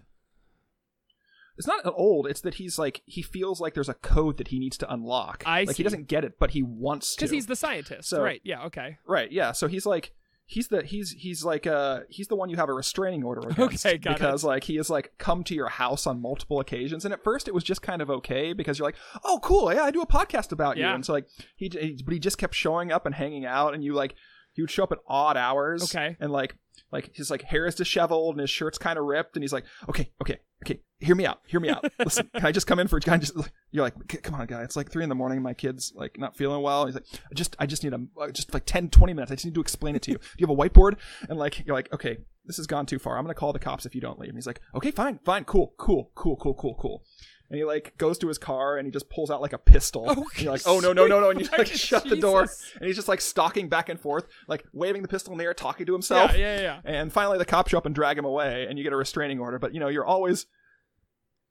It's 1.58 1.68
not 1.68 1.82
old. 1.86 2.28
It's 2.28 2.41
that 2.41 2.56
he's 2.56 2.78
like 2.78 3.01
he 3.06 3.22
feels 3.22 3.60
like 3.62 3.74
there's 3.74 3.89
a 3.89 3.93
code 3.93 4.38
that 4.38 4.49
he 4.49 4.60
needs 4.60 4.78
to 4.80 4.93
unlock. 4.93 5.43
I 5.45 5.60
like 5.64 5.70
see. 5.76 5.78
he 5.78 5.84
doesn't 5.84 6.08
get 6.08 6.24
it, 6.26 6.38
but 6.39 6.51
he 6.51 6.64
wants 6.64 7.16
to. 7.16 7.20
Because 7.22 7.32
he's 7.32 7.45
the 7.47 7.56
scientist, 7.56 8.10
So- 8.10 8.22
right? 8.24 8.41
Yeah, 8.43 8.64
okay. 8.66 8.97
right. 9.08 9.32
Yeah. 9.32 9.51
So 9.53 9.68
he's 9.68 9.86
like 9.86 10.14
he's 10.47 10.68
the 10.68 10.84
he's 10.84 11.10
he's 11.12 11.43
like 11.43 11.66
uh 11.66 12.01
he's 12.08 12.28
the 12.28 12.36
one 12.36 12.49
you 12.49 12.56
have 12.56 12.70
a 12.70 12.74
restraining 12.74 13.24
order 13.24 13.41
against 13.49 13.84
Okay, 13.86 13.97
because 13.97 14.43
it. 14.43 14.47
like 14.47 14.64
he 14.66 14.76
has 14.76 14.91
like 14.91 15.12
come 15.18 15.43
to 15.43 15.56
your 15.56 15.70
house 15.70 16.06
on 16.06 16.22
multiple 16.22 16.60
occasions 16.60 17.03
and 17.03 17.12
at 17.12 17.24
first 17.24 17.47
it 17.47 17.53
was 17.56 17.64
just 17.64 17.82
kind 17.82 17.99
of 17.99 18.12
okay 18.12 18.53
because 18.53 18.78
you're 18.78 18.88
like 18.88 18.95
oh 19.24 19.39
cool 19.41 19.74
yeah 19.74 19.82
I 19.82 19.89
do 19.89 20.03
a 20.03 20.06
podcast 20.08 20.51
about 20.51 20.78
you 20.78 20.86
and 20.86 21.03
so 21.03 21.14
like 21.14 21.26
he, 21.56 21.68
he 21.74 21.99
but 22.06 22.14
he 22.14 22.20
just 22.20 22.38
kept 22.38 22.53
showing 22.53 22.91
up 22.91 23.08
and 23.08 23.16
hanging 23.16 23.43
out 23.43 23.74
and 23.74 23.84
you 23.84 23.95
like 23.95 24.14
he 24.53 24.62
would 24.62 24.70
show 24.70 24.84
up 24.84 24.91
at 24.91 24.99
odd 25.08 25.36
hours 25.36 25.84
Okay. 25.86 26.16
and 26.20 26.32
like 26.32 26.56
like 26.91 27.15
his 27.15 27.30
like 27.30 27.41
hair 27.43 27.65
is 27.65 27.76
disheveled 27.76 28.36
and 28.36 28.41
his 28.41 28.49
shirt's 28.49 28.78
kind 28.78 28.97
of 28.97 29.05
ripped 29.05 29.36
and 29.36 29.43
he's 29.43 29.53
like 29.53 29.65
okay 29.89 30.11
okay 30.21 30.39
okay 30.63 30.80
hear 30.99 31.15
me 31.15 31.26
out 31.26 31.41
hear 31.47 31.59
me 31.59 31.69
out. 31.69 31.86
Listen 31.99 32.30
can 32.34 32.45
i 32.45 32.51
just 32.51 32.67
come 32.67 32.80
in 32.80 32.88
for 32.88 32.99
kind 32.99 33.21
of 33.21 33.34
just 33.34 33.49
you're 33.71 33.84
like 33.84 34.23
come 34.23 34.36
on 34.36 34.45
guy 34.47 34.63
it's 34.63 34.76
like 34.76 34.91
three 34.91 35.03
in 35.03 35.09
the 35.09 35.15
morning 35.15 35.41
my 35.41 35.53
kid's 35.53 35.93
like 35.95 36.17
not 36.17 36.36
feeling 36.36 36.61
well. 36.61 36.86
He's 36.86 36.95
like 36.95 37.05
I 37.32 37.34
just 37.34 37.55
i 37.59 37.65
just 37.65 37.84
need 37.84 37.93
a 37.93 37.99
uh, 38.19 38.32
just 38.32 38.53
like 38.53 38.65
10 38.65 38.89
20 38.89 39.13
minutes 39.13 39.32
i 39.32 39.36
just 39.36 39.45
need 39.45 39.55
to 39.55 39.61
explain 39.61 39.95
it 39.95 40.01
to 40.03 40.11
you. 40.11 40.17
Do 40.17 40.23
you 40.38 40.47
have 40.47 40.57
a 40.57 40.61
whiteboard? 40.61 40.97
And 41.30 41.38
like 41.38 41.65
you're 41.65 41.76
like 41.76 41.91
okay 41.93 42.17
this 42.45 42.57
has 42.57 42.67
gone 42.67 42.86
too 42.86 42.99
far 42.99 43.17
i'm 43.17 43.23
gonna 43.23 43.34
call 43.34 43.53
the 43.53 43.59
cops 43.59 43.86
if 43.86 43.95
you 43.95 44.01
don't 44.01 44.19
leave. 44.19 44.30
And 44.30 44.38
he's 44.38 44.47
like 44.47 44.61
okay 44.73 44.91
fine 44.91 45.19
fine 45.23 45.43
cool 45.43 45.73
cool 45.78 46.11
cool 46.15 46.36
cool 46.36 46.53
cool 46.53 46.76
cool 46.76 47.03
and 47.50 47.58
he 47.58 47.64
like 47.64 47.98
goes 47.98 48.18
to 48.20 48.28
his 48.28 48.38
car 48.38 48.78
and 48.78 48.86
he 48.88 48.91
just 48.91 49.10
pulls 49.10 49.30
out 49.30 49.41
like 49.41 49.54
a 49.54 49.58
pistol. 49.58 50.10
and 50.10 50.24
you're 50.38 50.52
like, 50.52 50.64
oh 50.66 50.80
no 50.80 50.93
no 50.93 51.06
no 51.08 51.20
no, 51.20 51.30
and 51.30 51.39
you 51.41 51.48
like 51.58 51.68
shut 51.68 52.04
the 52.10 52.16
door, 52.16 52.41
and 52.41 52.86
he's 52.88 52.96
just 52.96 53.08
like 53.08 53.22
stalking 53.22 53.70
back 53.70 53.89
and 53.89 54.00
forth, 54.00 54.26
like 54.48 54.64
waving 54.74 55.02
the 55.02 55.08
pistol 55.08 55.32
in 55.34 55.38
the 55.38 55.43
air, 55.46 55.54
talking 55.54 55.86
to 55.86 55.93
himself. 55.93 56.32
Yeah, 56.34 56.56
yeah, 56.58 56.62
yeah. 56.62 56.80
And 56.86 57.12
finally, 57.14 57.38
the 57.38 57.46
cops 57.46 57.72
show 57.72 57.78
up 57.78 57.86
and 57.86 57.93
drag 57.96 58.18
him 58.18 58.26
away, 58.26 58.66
and 58.70 58.78
you 58.78 58.84
get 58.84 58.93
a 58.93 58.98
restraining 58.98 59.39
order. 59.39 59.60
But 59.60 59.74
you 59.74 59.80
know, 59.80 59.88
you're 59.89 60.06
always 60.06 60.46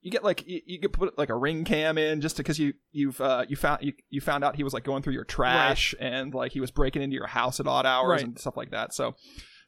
you 0.03 0.11
get 0.11 0.23
like 0.23 0.47
you, 0.47 0.61
you 0.67 0.79
get 0.79 0.93
put 0.93 1.17
like 1.17 1.31
a 1.31 1.35
ring 1.37 1.65
cam 1.65 1.97
in 1.97 2.21
just 2.21 2.37
because 2.37 2.59
you 2.59 2.75
you've 2.93 3.21
uh, 3.21 3.45
you 3.49 3.57
found 3.57 3.83
you, 3.83 3.93
you 4.11 4.21
found 4.21 4.45
out 4.45 4.57
he 4.57 4.63
was 4.63 4.75
like 4.75 4.85
going 4.85 5.03
through 5.03 5.15
your 5.15 5.25
trash 5.25 5.95
and 5.99 6.35
like 6.35 6.53
he 6.53 6.61
was 6.61 6.71
breaking 6.71 7.01
into 7.03 7.15
your 7.15 7.27
house 7.27 7.59
at 7.59 7.67
odd 7.67 7.87
hours 7.87 8.09
Right. 8.11 8.23
and 8.23 8.39
stuff 8.39 8.57
like 8.57 8.71
that. 8.73 8.93
So 8.93 9.15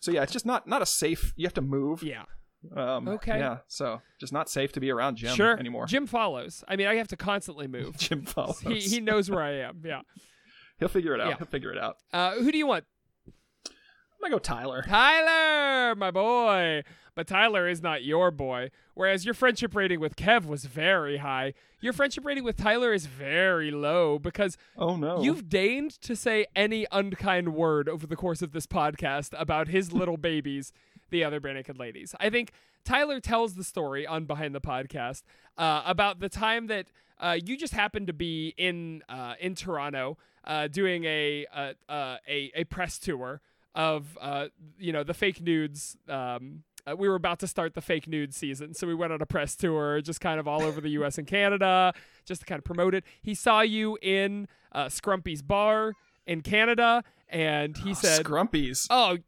so 0.00 0.10
yeah, 0.10 0.22
it's 0.22 0.32
just 0.32 0.44
not 0.44 0.66
not 0.66 0.82
a 0.82 0.86
safe. 0.86 1.32
You 1.36 1.46
have 1.46 1.54
to 1.54 1.62
move. 1.62 2.02
Yeah. 2.02 2.24
Um, 2.74 3.06
Okay. 3.08 3.38
Yeah. 3.38 3.58
So 3.68 4.00
just 4.18 4.32
not 4.32 4.48
safe 4.48 4.72
to 4.72 4.80
be 4.80 4.90
around 4.90 5.16
Jim 5.16 5.34
sure. 5.34 5.56
anymore. 5.58 5.86
Jim 5.86 6.06
follows. 6.06 6.64
I 6.66 6.76
mean, 6.76 6.86
I 6.86 6.96
have 6.96 7.08
to 7.08 7.16
constantly 7.16 7.66
move. 7.68 7.96
Jim 7.98 8.24
follows. 8.24 8.60
he 8.60 8.80
he 8.80 9.00
knows 9.00 9.30
where 9.30 9.42
I 9.42 9.52
am. 9.60 9.82
Yeah. 9.84 10.00
He'll 10.78 10.88
figure 10.88 11.14
it 11.14 11.20
out. 11.20 11.28
Yeah. 11.30 11.36
He'll 11.38 11.46
figure 11.46 11.72
it 11.72 11.78
out. 11.78 11.96
Uh, 12.12 12.32
who 12.36 12.50
do 12.52 12.58
you 12.58 12.66
want? 12.66 12.84
I'm 13.26 14.20
gonna 14.30 14.34
go 14.34 14.38
Tyler. 14.38 14.82
Tyler, 14.86 15.94
my 15.94 16.10
boy. 16.10 16.82
But 17.14 17.26
Tyler 17.26 17.66
is 17.68 17.82
not 17.82 18.04
your 18.04 18.30
boy. 18.30 18.70
Whereas 18.94 19.24
your 19.24 19.34
friendship 19.34 19.74
rating 19.74 20.00
with 20.00 20.16
Kev 20.16 20.44
was 20.46 20.64
very 20.66 21.18
high. 21.18 21.54
Your 21.80 21.92
friendship 21.92 22.24
rating 22.26 22.44
with 22.44 22.56
Tyler 22.56 22.92
is 22.92 23.06
very 23.06 23.70
low 23.70 24.18
because 24.18 24.56
Oh 24.76 24.96
no. 24.96 25.22
you've 25.22 25.48
deigned 25.48 25.92
to 26.02 26.16
say 26.16 26.46
any 26.56 26.86
unkind 26.92 27.54
word 27.54 27.88
over 27.88 28.06
the 28.06 28.16
course 28.16 28.42
of 28.42 28.52
this 28.52 28.66
podcast 28.66 29.32
about 29.38 29.68
his 29.68 29.92
little 29.92 30.16
babies, 30.30 30.72
the 31.10 31.24
other 31.24 31.40
naked 31.40 31.78
ladies. 31.78 32.14
I 32.20 32.30
think 32.30 32.52
Tyler 32.84 33.20
tells 33.20 33.54
the 33.54 33.64
story 33.64 34.06
on 34.06 34.24
Behind 34.24 34.54
the 34.54 34.60
Podcast 34.60 35.22
uh, 35.58 35.82
about 35.84 36.20
the 36.20 36.28
time 36.28 36.68
that 36.68 36.86
uh, 37.18 37.38
you 37.44 37.56
just 37.56 37.72
happened 37.72 38.06
to 38.06 38.12
be 38.12 38.54
in 38.56 39.02
uh, 39.08 39.34
in 39.40 39.54
Toronto 39.54 40.18
uh, 40.44 40.68
doing 40.68 41.04
a, 41.04 41.46
uh 41.52 41.72
uh, 41.88 42.16
a 42.28 42.52
a 42.54 42.64
press 42.64 42.98
tour 42.98 43.40
of 43.74 44.16
uh, 44.20 44.46
you 44.78 44.92
know 44.92 45.04
the 45.04 45.14
fake 45.14 45.40
nudes. 45.40 45.96
Um, 46.08 46.62
uh, 46.88 46.94
we 46.96 47.08
were 47.08 47.16
about 47.16 47.40
to 47.40 47.48
start 47.48 47.74
the 47.74 47.80
fake 47.80 48.06
nude 48.06 48.32
season, 48.34 48.74
so 48.74 48.86
we 48.86 48.94
went 48.94 49.12
on 49.12 49.20
a 49.20 49.26
press 49.26 49.56
tour, 49.56 50.00
just 50.00 50.20
kind 50.20 50.38
of 50.38 50.46
all 50.46 50.62
over 50.62 50.80
the 50.80 50.90
U.S. 50.90 51.18
and 51.18 51.26
Canada, 51.26 51.92
just 52.24 52.42
to 52.42 52.46
kind 52.46 52.58
of 52.58 52.64
promote 52.64 52.94
it. 52.94 53.04
He 53.20 53.34
saw 53.34 53.60
you 53.60 53.98
in 54.00 54.46
uh, 54.72 54.86
Scrumpy's 54.86 55.42
bar 55.42 55.94
in 56.26 56.42
Canada, 56.42 57.02
and 57.28 57.76
he 57.76 57.92
said, 57.92 58.24
Scrumpies. 58.24 58.86
"Oh, 58.88 59.18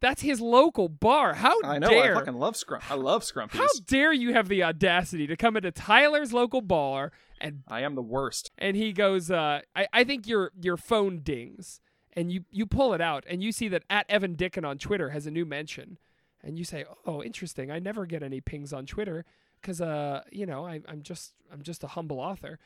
that's 0.00 0.22
his 0.22 0.40
local 0.40 0.88
bar. 0.88 1.34
How 1.34 1.60
dare 1.62 1.70
I 1.70 1.78
know. 1.78 1.88
dare 1.88 2.14
I 2.14 2.18
fucking 2.18 2.34
love 2.38 2.56
scrum. 2.56 2.80
I 2.88 2.94
love 2.94 3.22
Scrumpies. 3.22 3.56
how 3.56 3.66
dare 3.86 4.12
you 4.12 4.32
have 4.34 4.48
the 4.48 4.62
audacity 4.62 5.26
to 5.26 5.36
come 5.36 5.56
into 5.56 5.70
Tyler's 5.70 6.32
local 6.32 6.60
bar 6.60 7.12
and 7.40 7.62
I 7.68 7.80
am 7.82 7.94
the 7.94 8.02
worst. 8.02 8.50
and 8.58 8.76
he 8.76 8.92
goes, 8.92 9.30
uh, 9.30 9.60
I, 9.74 9.86
I 9.92 10.04
think 10.04 10.26
your 10.26 10.52
your 10.60 10.76
phone 10.76 11.20
dings 11.20 11.80
and 12.12 12.30
you 12.32 12.44
you 12.50 12.66
pull 12.66 12.94
it 12.94 13.00
out 13.00 13.24
and 13.28 13.42
you 13.42 13.52
see 13.52 13.68
that 13.68 13.84
at 13.90 14.06
Evan 14.08 14.34
Dickon 14.34 14.64
on 14.64 14.78
Twitter 14.78 15.10
has 15.10 15.26
a 15.26 15.30
new 15.30 15.44
mention 15.44 15.98
and 16.42 16.58
you 16.58 16.64
say, 16.64 16.84
oh, 17.04 17.22
interesting. 17.22 17.70
I 17.70 17.78
never 17.78 18.06
get 18.06 18.22
any 18.22 18.40
pings 18.40 18.72
on 18.72 18.86
Twitter. 18.86 19.24
because 19.60 19.80
uh, 19.80 20.22
you 20.30 20.46
know, 20.46 20.66
I, 20.66 20.80
I'm 20.88 21.02
just 21.02 21.32
I'm 21.52 21.62
just 21.62 21.82
a 21.84 21.88
humble 21.88 22.20
author. 22.20 22.58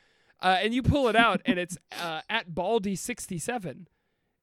Uh, 0.43 0.59
and 0.63 0.73
you 0.73 0.83
pull 0.83 1.07
it 1.09 1.17
out, 1.17 1.43
and 1.45 1.59
it's 1.59 1.77
uh, 2.03 2.23
at 2.31 2.55
Baldy 2.55 2.97
sixty 2.97 3.39
seven, 3.39 3.89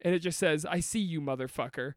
and 0.01 0.14
it 0.14 0.19
just 0.19 0.38
says, 0.39 0.65
"I 0.65 0.80
see 0.80 0.99
you, 0.99 1.22
motherfucker." 1.22 1.93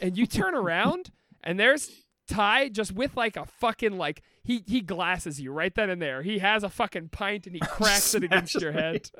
And 0.00 0.16
you 0.16 0.26
turn 0.26 0.54
around, 0.54 1.10
and 1.42 1.58
there's 1.58 2.04
Ty 2.28 2.68
just 2.68 2.92
with 2.92 3.16
like 3.16 3.36
a 3.36 3.46
fucking 3.46 3.96
like 3.96 4.22
he 4.44 4.62
he 4.66 4.80
glasses 4.80 5.40
you 5.40 5.50
right 5.50 5.74
then 5.74 5.90
and 5.90 6.00
there. 6.00 6.22
He 6.22 6.38
has 6.38 6.62
a 6.62 6.68
fucking 6.68 7.08
pint 7.08 7.46
and 7.46 7.56
he 7.56 7.60
cracks 7.66 8.14
it 8.14 8.22
against 8.22 8.60
your 8.60 8.72
head. 8.72 9.10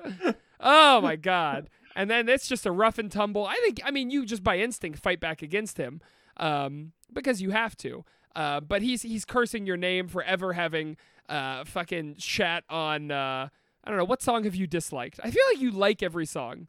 oh 0.61 1.01
my 1.01 1.17
god! 1.17 1.71
And 1.97 2.11
then 2.11 2.29
it's 2.29 2.47
just 2.47 2.67
a 2.67 2.71
rough 2.71 2.99
and 2.99 3.11
tumble. 3.11 3.47
I 3.47 3.57
think 3.65 3.81
I 3.85 3.91
mean 3.91 4.11
you 4.11 4.27
just 4.27 4.45
by 4.45 4.59
instinct 4.59 4.99
fight 5.01 5.21
back 5.21 5.43
against 5.43 5.79
him 5.79 6.01
um, 6.37 6.93
because 7.13 7.41
you 7.43 7.51
have 7.51 7.77
to. 7.79 8.05
Uh, 8.37 8.61
but 8.61 8.83
he's 8.83 9.03
he's 9.03 9.25
cursing 9.25 9.67
your 9.67 9.77
name 9.77 10.07
for 10.07 10.23
ever 10.23 10.53
having 10.53 10.97
uh, 11.29 11.65
fucking 11.65 12.17
chat 12.17 12.65
on. 12.69 13.11
Uh, 13.11 13.49
I 13.85 13.91
don't 13.91 13.97
know 13.97 14.05
what 14.05 14.23
song 14.23 14.45
have 14.45 14.55
you 14.55 14.67
disliked. 14.67 15.19
I 15.25 15.31
feel 15.31 15.43
like 15.51 15.61
you 15.61 15.71
like 15.71 16.03
every 16.03 16.27
song, 16.27 16.69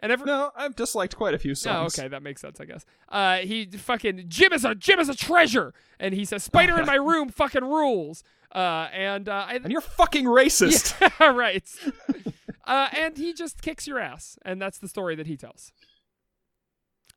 and 0.00 0.12
every 0.12 0.26
No, 0.26 0.50
I've 0.56 0.76
disliked 0.76 1.16
quite 1.16 1.34
a 1.34 1.38
few 1.38 1.54
songs. 1.54 1.98
Oh, 1.98 2.02
okay, 2.02 2.08
that 2.08 2.22
makes 2.22 2.40
sense, 2.40 2.60
I 2.60 2.64
guess. 2.64 2.84
Uh, 3.08 3.38
he 3.38 3.66
fucking 3.66 4.24
Jim 4.28 4.52
is 4.52 4.64
a 4.64 4.74
Jim 4.74 4.98
is 4.98 5.08
a 5.08 5.14
treasure, 5.14 5.74
and 5.98 6.14
he 6.14 6.24
says 6.24 6.42
spider 6.44 6.78
in 6.78 6.86
my 6.86 6.94
room 7.10 7.28
fucking 7.28 7.64
rules. 7.64 8.22
Uh, 8.54 8.88
and 8.92 9.28
uh, 9.28 9.44
I, 9.48 9.54
And 9.62 9.70
you're 9.70 9.80
fucking 9.80 10.24
racist. 10.24 10.98
yeah, 11.20 11.30
right. 11.32 11.68
uh, 12.66 12.88
and 12.96 13.16
he 13.18 13.34
just 13.34 13.60
kicks 13.60 13.86
your 13.86 13.98
ass, 13.98 14.38
and 14.44 14.60
that's 14.60 14.78
the 14.78 14.88
story 14.88 15.14
that 15.16 15.26
he 15.26 15.36
tells. 15.36 15.72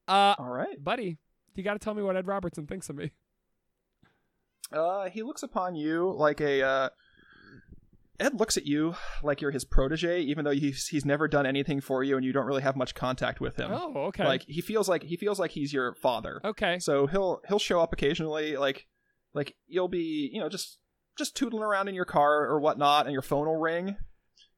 Uh, 0.08 0.36
All 0.38 0.50
right. 0.50 0.84
buddy, 0.84 1.18
you 1.56 1.64
got 1.64 1.74
to 1.74 1.80
tell 1.80 1.94
me 1.94 2.04
what 2.04 2.18
Ed 2.18 2.28
Robertson 2.28 2.68
thinks 2.68 2.90
of 2.90 2.98
me. 2.98 3.12
Uh, 4.74 5.10
he 5.10 5.22
looks 5.22 5.44
upon 5.44 5.76
you 5.76 6.12
like 6.18 6.42
a. 6.42 6.62
Uh, 6.64 6.90
Ed 8.22 8.40
looks 8.40 8.56
at 8.56 8.68
you 8.68 8.96
like 9.24 9.42
you're 9.42 9.52
his 9.52 9.66
protege, 9.66 10.22
even 10.22 10.46
though 10.46 10.52
he's 10.52 10.88
he's 10.88 11.06
never 11.06 11.28
done 11.28 11.46
anything 11.46 11.82
for 11.82 12.04
you, 12.04 12.16
and 12.16 12.26
you 12.26 12.32
don't 12.32 12.46
really 12.46 12.62
have 12.62 12.76
much 12.76 12.94
contact 12.94 13.42
with 13.42 13.58
him. 13.58 13.72
Oh, 13.74 13.94
okay. 14.08 14.26
Like 14.26 14.44
he 14.48 14.62
feels 14.62 14.88
like 14.88 15.04
he 15.04 15.18
feels 15.18 15.40
like 15.40 15.52
he's 15.52 15.74
your 15.74 15.96
father. 15.96 16.40
okay. 16.46 16.78
So 16.80 17.08
he'll 17.08 17.42
he'll 17.48 17.60
show 17.60 17.82
up 17.82 17.92
occasionally, 17.94 18.56
like 18.58 18.88
like 19.34 19.56
you'll 19.68 19.88
be 19.88 20.30
you 20.32 20.40
know 20.40 20.50
just 20.50 20.78
just 21.18 21.36
tootling 21.36 21.64
around 21.64 21.88
in 21.88 21.96
your 21.96 22.06
car 22.06 22.46
or 22.48 22.60
whatnot, 22.60 23.06
and 23.08 23.14
your 23.14 23.22
phone 23.24 23.48
will 23.48 23.60
ring, 23.60 23.98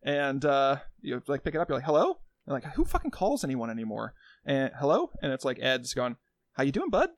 and 0.04 0.44
uh, 0.44 0.78
you 1.02 1.22
like 1.28 1.44
pick 1.44 1.56
it 1.56 1.62
up. 1.62 1.70
You're 1.70 1.78
like, 1.78 1.86
hello, 1.86 2.20
and 2.46 2.54
like 2.54 2.66
who 2.74 2.84
fucking 2.84 3.12
calls 3.12 3.44
anyone 3.44 3.70
anymore? 3.70 4.14
And 4.46 4.72
hello, 4.78 5.12
and 5.22 5.32
it's 5.32 5.46
like 5.46 5.60
Ed's 5.62 5.94
going, 5.94 6.18
how 6.54 6.64
you 6.64 6.74
doing, 6.74 6.90
bud? 6.90 7.10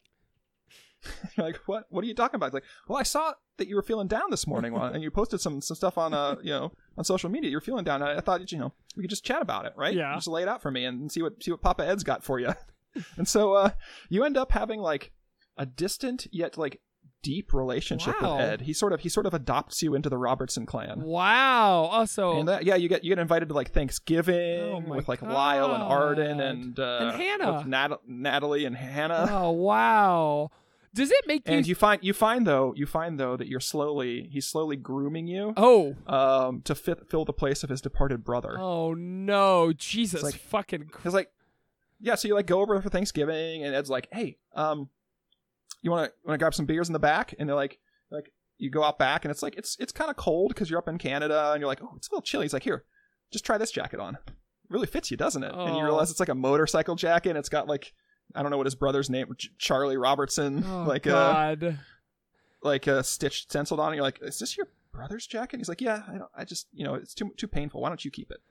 You're 1.38 1.45
like 1.48 1.57
what? 1.65 1.86
What 1.90 2.03
are 2.03 2.07
you 2.07 2.14
talking 2.14 2.36
about? 2.36 2.48
It's 2.48 2.53
like, 2.53 2.64
well, 2.88 2.98
I 2.99 3.03
saw 3.03 3.34
that 3.57 3.68
you 3.68 3.76
were 3.76 3.82
feeling 3.84 4.07
down 4.07 4.30
this 4.32 4.45
morning, 4.48 4.76
and 4.76 5.02
you 5.02 5.11
posted 5.11 5.40
some 5.41 5.61
some 5.61 5.76
stuff 5.76 5.98
on 5.98 6.14
uh 6.14 6.36
you 6.44 6.52
know 6.52 6.72
on 6.98 7.03
social 7.03 7.30
media. 7.30 7.49
You're 7.49 7.61
feeling 7.61 7.84
down. 7.84 8.02
I, 8.03 8.18
I 8.18 8.22
thought 8.22 8.52
you 8.52 8.57
know 8.57 8.73
we 8.95 9.03
could 9.03 9.10
just 9.10 9.23
chat 9.26 9.41
about 9.41 9.65
it, 9.65 9.73
right? 9.76 9.94
Yeah. 9.95 10.14
Just 10.15 10.27
lay 10.27 10.41
it 10.41 10.48
out 10.48 10.61
for 10.61 10.72
me 10.72 10.86
and 10.86 11.11
see 11.11 11.22
what 11.22 11.41
see 11.44 11.52
what 11.52 11.61
Papa 11.61 11.86
Ed's 11.88 12.03
got 12.03 12.23
for 12.23 12.40
you. 12.40 12.53
and 13.18 13.27
so 13.27 13.53
uh 13.53 13.69
you 14.10 14.23
end 14.23 14.38
up 14.38 14.52
having 14.52 14.80
like 14.80 15.11
a 15.57 15.65
distant 15.65 16.27
yet 16.32 16.57
like 16.57 16.82
deep 17.23 17.53
relationship 17.53 18.22
Wow. 18.22 18.36
with 18.38 18.45
Ed. 18.45 18.61
He 18.61 18.73
sort 18.73 18.94
of 18.94 18.99
he 18.99 19.10
sort 19.10 19.26
of 19.26 19.34
adopts 19.34 19.82
you 19.82 19.95
into 19.95 20.10
the 20.10 20.18
Robertson 20.18 20.65
clan. 20.68 21.02
Wow. 21.02 21.86
Also, 21.91 22.38
And 22.40 22.48
that, 22.48 22.65
yeah, 22.65 22.76
you 22.76 22.88
get 22.88 23.03
you 23.03 23.10
get 23.10 23.19
invited 23.19 23.49
to 23.49 23.56
like 23.56 23.72
Thanksgiving 23.72 24.60
Oh 24.61 24.80
with 24.86 25.07
like 25.07 25.22
Lyle 25.23 25.73
and 25.73 25.82
Arden 25.82 26.40
and 26.40 26.80
uh, 26.80 26.98
And 27.14 27.22
Hannah. 27.22 27.64
Nat- 27.65 27.99
Natalie 28.07 28.65
and 28.65 28.76
Hannah. 28.76 29.27
oh 29.32 29.52
wow. 29.52 30.52
Does 30.95 31.11
it 31.11 31.27
make 31.27 31.47
you? 31.47 31.53
And 31.53 31.67
you 31.67 31.76
find 31.76 32.01
you 32.03 32.13
find 32.13 32.47
though 32.47 32.73
you 32.76 32.85
find 32.85 33.19
though 33.19 33.35
that 33.38 33.47
you're 33.47 33.59
slowly 33.59 34.30
he's 34.31 34.47
slowly 34.47 34.77
grooming 34.77 35.27
you 35.27 35.53
oh. 35.57 35.95
um 36.07 36.61
to 36.61 36.73
fit, 36.73 37.07
fill 37.09 37.26
the 37.26 37.34
place 37.34 37.63
of 37.63 37.69
his 37.69 37.81
departed 37.81 38.23
brother. 38.23 38.57
Oh 38.59 38.93
no, 38.93 39.73
Jesus 39.73 40.23
like- 40.23 40.35
fucking 40.35 40.85
Cause 40.91 41.13
like, 41.13 41.30
yeah, 41.99 42.15
so 42.15 42.27
you 42.27 42.34
like 42.34 42.47
go 42.47 42.61
over 42.61 42.81
for 42.81 42.89
Thanksgiving, 42.89 43.63
and 43.63 43.76
Ed's 43.76 43.89
like, 43.89 44.07
"Hey, 44.11 44.38
um, 44.55 44.89
you 45.81 45.91
want 45.91 46.09
to 46.09 46.13
want 46.26 46.35
to 46.35 46.38
grab 46.43 46.53
some 46.53 46.65
beers 46.65 46.89
in 46.89 46.93
the 46.93 46.99
back?" 46.99 47.34
And 47.39 47.47
they're 47.47 47.55
like, 47.55 47.80
like 48.11 48.31
you 48.57 48.69
go 48.69 48.84
out 48.84 48.97
back, 48.99 49.26
and 49.26 49.31
it's 49.31 49.43
like 49.43 49.55
it's 49.57 49.76
it's 49.80 49.91
kind 49.91 50.09
of 50.09 50.15
cold 50.17 50.49
because 50.53 50.69
you're 50.69 50.80
up 50.80 50.88
in 50.88 50.97
Canada, 50.97 51.51
and 51.51 51.59
you're 51.61 51.67
like, 51.67 51.81
"Oh, 51.81 51.93
it's 51.97 52.07
a 52.09 52.11
little 52.11 52.22
chilly." 52.22 52.45
He's 52.45 52.53
like, 52.53 52.63
"Here, 52.63 52.84
just 53.31 53.45
try 53.45 53.57
this 53.57 53.72
jacket 53.72 53.99
on. 53.99 54.17
really 54.69 54.88
fits 54.88 55.11
you, 55.11 55.17
doesn't 55.17 55.43
it?" 55.43 55.53
And 55.53 55.76
you 55.76 55.81
Oh. 55.81 55.85
realize 55.85 56.09
it's 56.09 56.19
like 56.19 56.30
a 56.30 56.35
motorcycle 56.35 56.95
jacket. 56.95 57.30
And 57.30 57.38
it's 57.38 57.49
got 57.49 57.67
like 57.67 57.93
I 58.34 58.41
don't 58.41 58.52
know 58.52 58.57
what 58.57 58.65
his 58.65 58.76
brother's 58.76 59.10
name, 59.10 59.27
Charlie 59.57 59.97
Robertson, 59.97 60.64
Oh 60.68 60.84
like 60.88 61.06
uh 61.07 61.11
God. 61.56 61.80
like 62.64 62.88
a 62.88 63.03
stitched 63.03 63.49
stenciled 63.52 63.80
on. 63.80 63.88
And 63.88 63.95
you're 63.95 64.03
like, 64.03 64.19
"Is 64.22 64.39
this 64.39 64.57
your 64.57 64.68
brother's 64.91 65.27
jacket?" 65.27 65.53
And 65.56 65.60
he's 65.61 65.69
like, 65.69 65.81
"Yeah, 65.81 66.03
I 66.07 66.18
don't. 66.18 66.31
I 66.35 66.43
just 66.45 66.68
you 66.73 66.84
know 66.84 66.95
it's 66.95 67.14
too 67.14 67.31
too 67.38 67.47
painful. 67.47 67.81
Why 67.81 67.89
don't 67.89 68.03
you 68.03 68.11
keep 68.11 68.31
it?" 68.31 68.41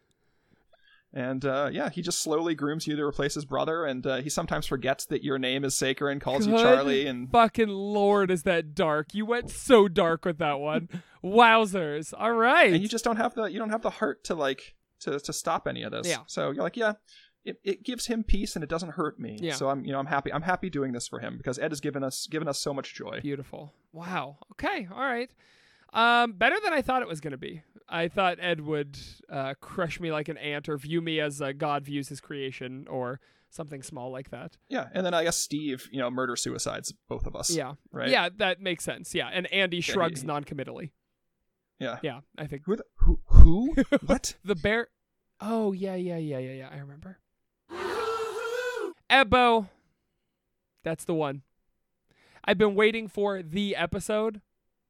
And 1.17 1.45
uh, 1.45 1.71
yeah, 1.73 1.91
he 1.91 2.03
just 2.03 2.23
slowly 2.23 2.57
grooms 2.57 2.89
you 2.89 2.97
to 2.97 3.03
replace 3.05 3.35
his 3.35 3.45
brother, 3.45 3.85
and 3.85 4.05
uh, 4.05 4.17
he 4.17 4.29
sometimes 4.29 4.67
forgets 4.67 5.07
that 5.07 5.23
your 5.23 5.39
name 5.39 5.65
is 5.65 5.73
Saker 5.75 6.09
and 6.09 6.21
calls 6.21 6.45
you 6.45 6.57
Charlie. 6.59 7.07
And 7.07 7.31
fucking 7.31 7.69
lord, 7.69 8.33
is 8.33 8.43
that 8.43 8.75
dark? 8.75 9.15
You 9.15 9.25
went 9.25 9.49
so 9.51 9.87
dark 9.87 10.25
with 10.25 10.39
that 10.39 10.59
one. 10.59 10.89
Wowzers! 11.23 12.13
All 12.19 12.33
right. 12.33 12.73
and 12.73 12.83
you 12.83 12.89
just 12.89 13.05
don't 13.05 13.17
have 13.17 13.35
the 13.35 13.45
you 13.45 13.59
don't 13.61 13.71
have 13.71 13.83
the 13.83 13.91
heart 13.91 14.25
to 14.25 14.35
like 14.35 14.75
to 15.01 15.21
to 15.21 15.33
stop 15.33 15.69
any 15.69 15.85
of 15.85 15.93
this. 15.93 16.09
Yeah. 16.09 16.19
So 16.27 16.51
you're 16.51 16.65
like, 16.65 16.77
yeah, 16.77 16.95
it, 17.45 17.59
it 17.63 17.83
gives 17.83 18.07
him 18.07 18.25
peace 18.25 18.55
and 18.55 18.63
it 18.63 18.71
doesn't 18.71 18.91
hurt 18.91 19.19
me. 19.19 19.39
Yeah. 19.41 19.55
So 19.55 19.69
I'm 19.69 19.85
you 19.85 19.93
know 19.93 19.99
I'm 19.99 20.07
happy 20.07 20.33
I'm 20.33 20.43
happy 20.43 20.71
doing 20.71 20.93
this 20.93 21.09
for 21.09 21.19
him 21.19 21.37
because 21.37 21.59
Ed 21.59 21.71
has 21.71 21.81
given 21.81 22.03
us 22.03 22.27
given 22.27 22.49
us 22.49 22.59
so 22.59 22.73
much 22.73 22.95
joy. 22.95 23.21
Beautiful. 23.23 23.73
Wow. 23.93 24.39
Okay. 24.53 24.89
All 24.91 25.01
right. 25.01 25.31
Um, 25.93 26.33
better 26.33 26.57
than 26.63 26.73
I 26.73 26.83
thought 26.83 27.03
it 27.03 27.09
was 27.09 27.21
going 27.21 27.33
to 27.33 27.39
be. 27.39 27.63
I 27.89 28.09
thought 28.09 28.39
Ed 28.41 28.61
would 28.63 28.99
uh, 29.31 29.55
crush 29.61 30.01
me 30.01 30.11
like 30.11 30.29
an 30.29 30.39
ant 30.39 30.69
or 30.69 30.77
view 30.77 31.01
me 31.01 31.21
as 31.21 31.41
uh, 31.41 31.53
God 31.53 31.85
views 31.85 32.09
his 32.09 32.21
creation 32.21 32.87
or 32.91 33.21
something 33.51 33.81
small 33.83 34.11
like 34.11 34.31
that. 34.31 34.57
Yeah. 34.69 34.89
And 34.93 35.07
then 35.07 35.15
I 35.15 35.23
guess 35.23 35.37
Steve, 35.37 35.89
you 35.93 36.01
know, 36.01 36.11
murder 36.11 36.35
suicides 36.35 36.93
both 37.09 37.27
of 37.27 37.37
us. 37.37 37.51
Yeah. 37.51 37.75
Right. 37.93 38.09
Yeah, 38.09 38.29
that 38.39 38.61
makes 38.61 38.83
sense. 38.83 39.15
Yeah. 39.15 39.29
And 39.33 39.51
Andy 39.53 39.81
shrugs 39.81 40.23
he- 40.23 40.27
non-committally. 40.27 40.93
Yeah. 41.79 41.99
Yeah, 42.03 42.21
I 42.39 42.47
think 42.47 42.63
Who? 42.67 42.77
The, 42.77 42.85
who? 42.97 43.21
Who? 43.27 43.75
what? 44.07 44.35
the 44.45 44.55
bear. 44.55 44.89
Oh 45.41 45.73
yeah, 45.73 45.97
yeah, 45.97 46.17
yeah, 46.17 46.39
yeah, 46.39 46.53
yeah. 46.53 46.69
I 46.73 46.79
remember. 46.79 47.19
Ebo. 49.11 49.69
That's 50.83 51.05
the 51.05 51.15
one. 51.15 51.43
I've 52.45 52.59
been 52.59 52.75
waiting 52.75 53.09
for 53.09 53.43
the 53.43 53.75
episode. 53.77 54.41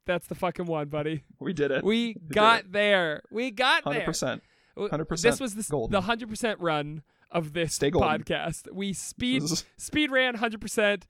That's 0.07 0.27
the 0.27 0.35
fucking 0.35 0.66
one, 0.66 0.89
buddy. 0.89 1.24
We 1.39 1.53
did 1.53 1.70
it. 1.70 1.85
We 1.85 2.15
did 2.15 2.28
got 2.35 2.61
it. 2.61 2.73
there. 2.73 3.23
We 3.31 3.51
got 3.51 3.85
Hundred 3.85 3.99
there. 4.01 4.07
percent. 4.07 4.43
W- 4.77 4.91
100% 4.91 5.23
This 5.23 5.41
was 5.41 5.55
the, 5.55 5.65
golden. 5.70 5.93
the 5.93 6.01
hundred 6.03 6.28
percent 6.28 6.59
run 6.61 7.03
of 7.31 7.53
this 7.53 7.78
podcast. 7.78 8.70
We 8.73 8.93
speed 8.93 9.43
speed 9.78 10.11
ran 10.11 10.35
hundred 10.35 10.61
percent. 10.61 11.07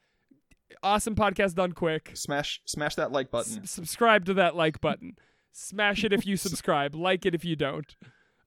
Awesome 0.82 1.14
podcast 1.14 1.54
done 1.54 1.72
quick. 1.72 2.12
Smash 2.14 2.60
smash 2.66 2.94
that 2.96 3.10
like 3.10 3.30
button. 3.30 3.60
S- 3.62 3.70
subscribe 3.70 4.26
to 4.26 4.34
that 4.34 4.54
like 4.54 4.80
button. 4.80 5.16
Smash 5.52 6.04
it 6.04 6.12
if 6.12 6.26
you 6.26 6.36
subscribe. 6.38 6.94
like 6.94 7.24
it 7.24 7.34
if 7.34 7.44
you 7.44 7.56
don't. 7.56 7.96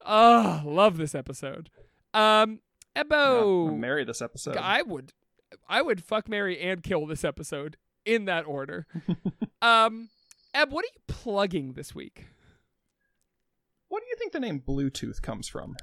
Oh, 0.06 0.62
love 0.66 0.98
this 0.98 1.16
episode. 1.16 1.70
Um, 2.14 2.60
Ebo, 2.98 3.68
I'm 3.68 3.80
marry 3.80 4.04
this 4.04 4.22
episode. 4.22 4.58
I 4.58 4.82
would, 4.82 5.14
I 5.70 5.82
would 5.82 6.04
fuck, 6.04 6.28
marry, 6.28 6.60
and 6.60 6.82
kill 6.82 7.06
this 7.06 7.24
episode 7.24 7.78
in 8.06 8.26
that 8.26 8.46
order. 8.46 8.88
um, 9.62 10.10
Eb, 10.54 10.72
what 10.72 10.84
are 10.84 10.88
you 10.88 11.02
plugging 11.08 11.74
this 11.74 11.94
week? 11.94 12.26
What 13.90 14.02
do 14.02 14.08
you 14.10 14.16
think 14.18 14.32
the 14.32 14.40
name 14.40 14.62
Bluetooth 14.66 15.22
comes 15.22 15.48
from? 15.48 15.76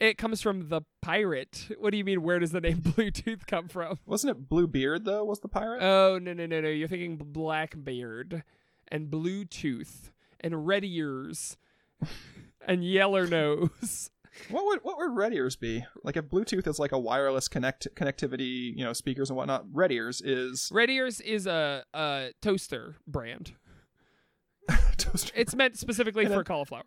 It 0.00 0.18
comes 0.18 0.42
from 0.42 0.68
the 0.68 0.82
pirate. 1.00 1.68
What 1.78 1.90
do 1.90 1.96
you 1.96 2.04
mean? 2.04 2.22
Where 2.22 2.38
does 2.38 2.52
the 2.52 2.60
name 2.60 2.78
Bluetooth 2.82 3.46
come 3.46 3.68
from? 3.68 3.98
Wasn't 4.04 4.30
it 4.30 4.48
Bluebeard 4.48 5.04
though? 5.04 5.24
Was 5.24 5.40
the 5.40 5.48
pirate? 5.48 5.82
Oh 5.82 6.18
no 6.18 6.32
no 6.32 6.46
no 6.46 6.60
no! 6.60 6.68
You're 6.68 6.88
thinking 6.88 7.16
Blackbeard 7.16 8.42
and 8.88 9.08
Bluetooth 9.10 10.10
and 10.40 10.66
Red 10.66 10.84
Ears 10.84 11.56
and 12.66 12.84
Yeller 12.84 13.26
Nose. 13.26 14.10
What 14.50 14.64
would 14.66 14.80
what 14.82 14.98
would 14.98 15.16
Red 15.16 15.32
Ears 15.34 15.56
be? 15.56 15.84
Like 16.04 16.16
if 16.16 16.26
Bluetooth 16.26 16.66
is 16.66 16.78
like 16.78 16.92
a 16.92 16.98
wireless 16.98 17.48
connect 17.48 17.88
connectivity, 17.94 18.76
you 18.76 18.84
know, 18.84 18.92
speakers 18.92 19.30
and 19.30 19.36
whatnot. 19.36 19.64
Red 19.72 19.92
Ears 19.92 20.20
is 20.20 20.68
Red 20.72 20.90
Ears 20.90 21.20
is 21.20 21.46
a, 21.46 21.84
a 21.94 22.30
toaster 22.42 22.96
brand. 23.06 23.52
toaster. 24.96 25.32
It's 25.36 25.54
meant 25.54 25.76
specifically 25.78 26.24
And 26.24 26.32
for 26.32 26.38
then- 26.38 26.44
cauliflower. 26.44 26.84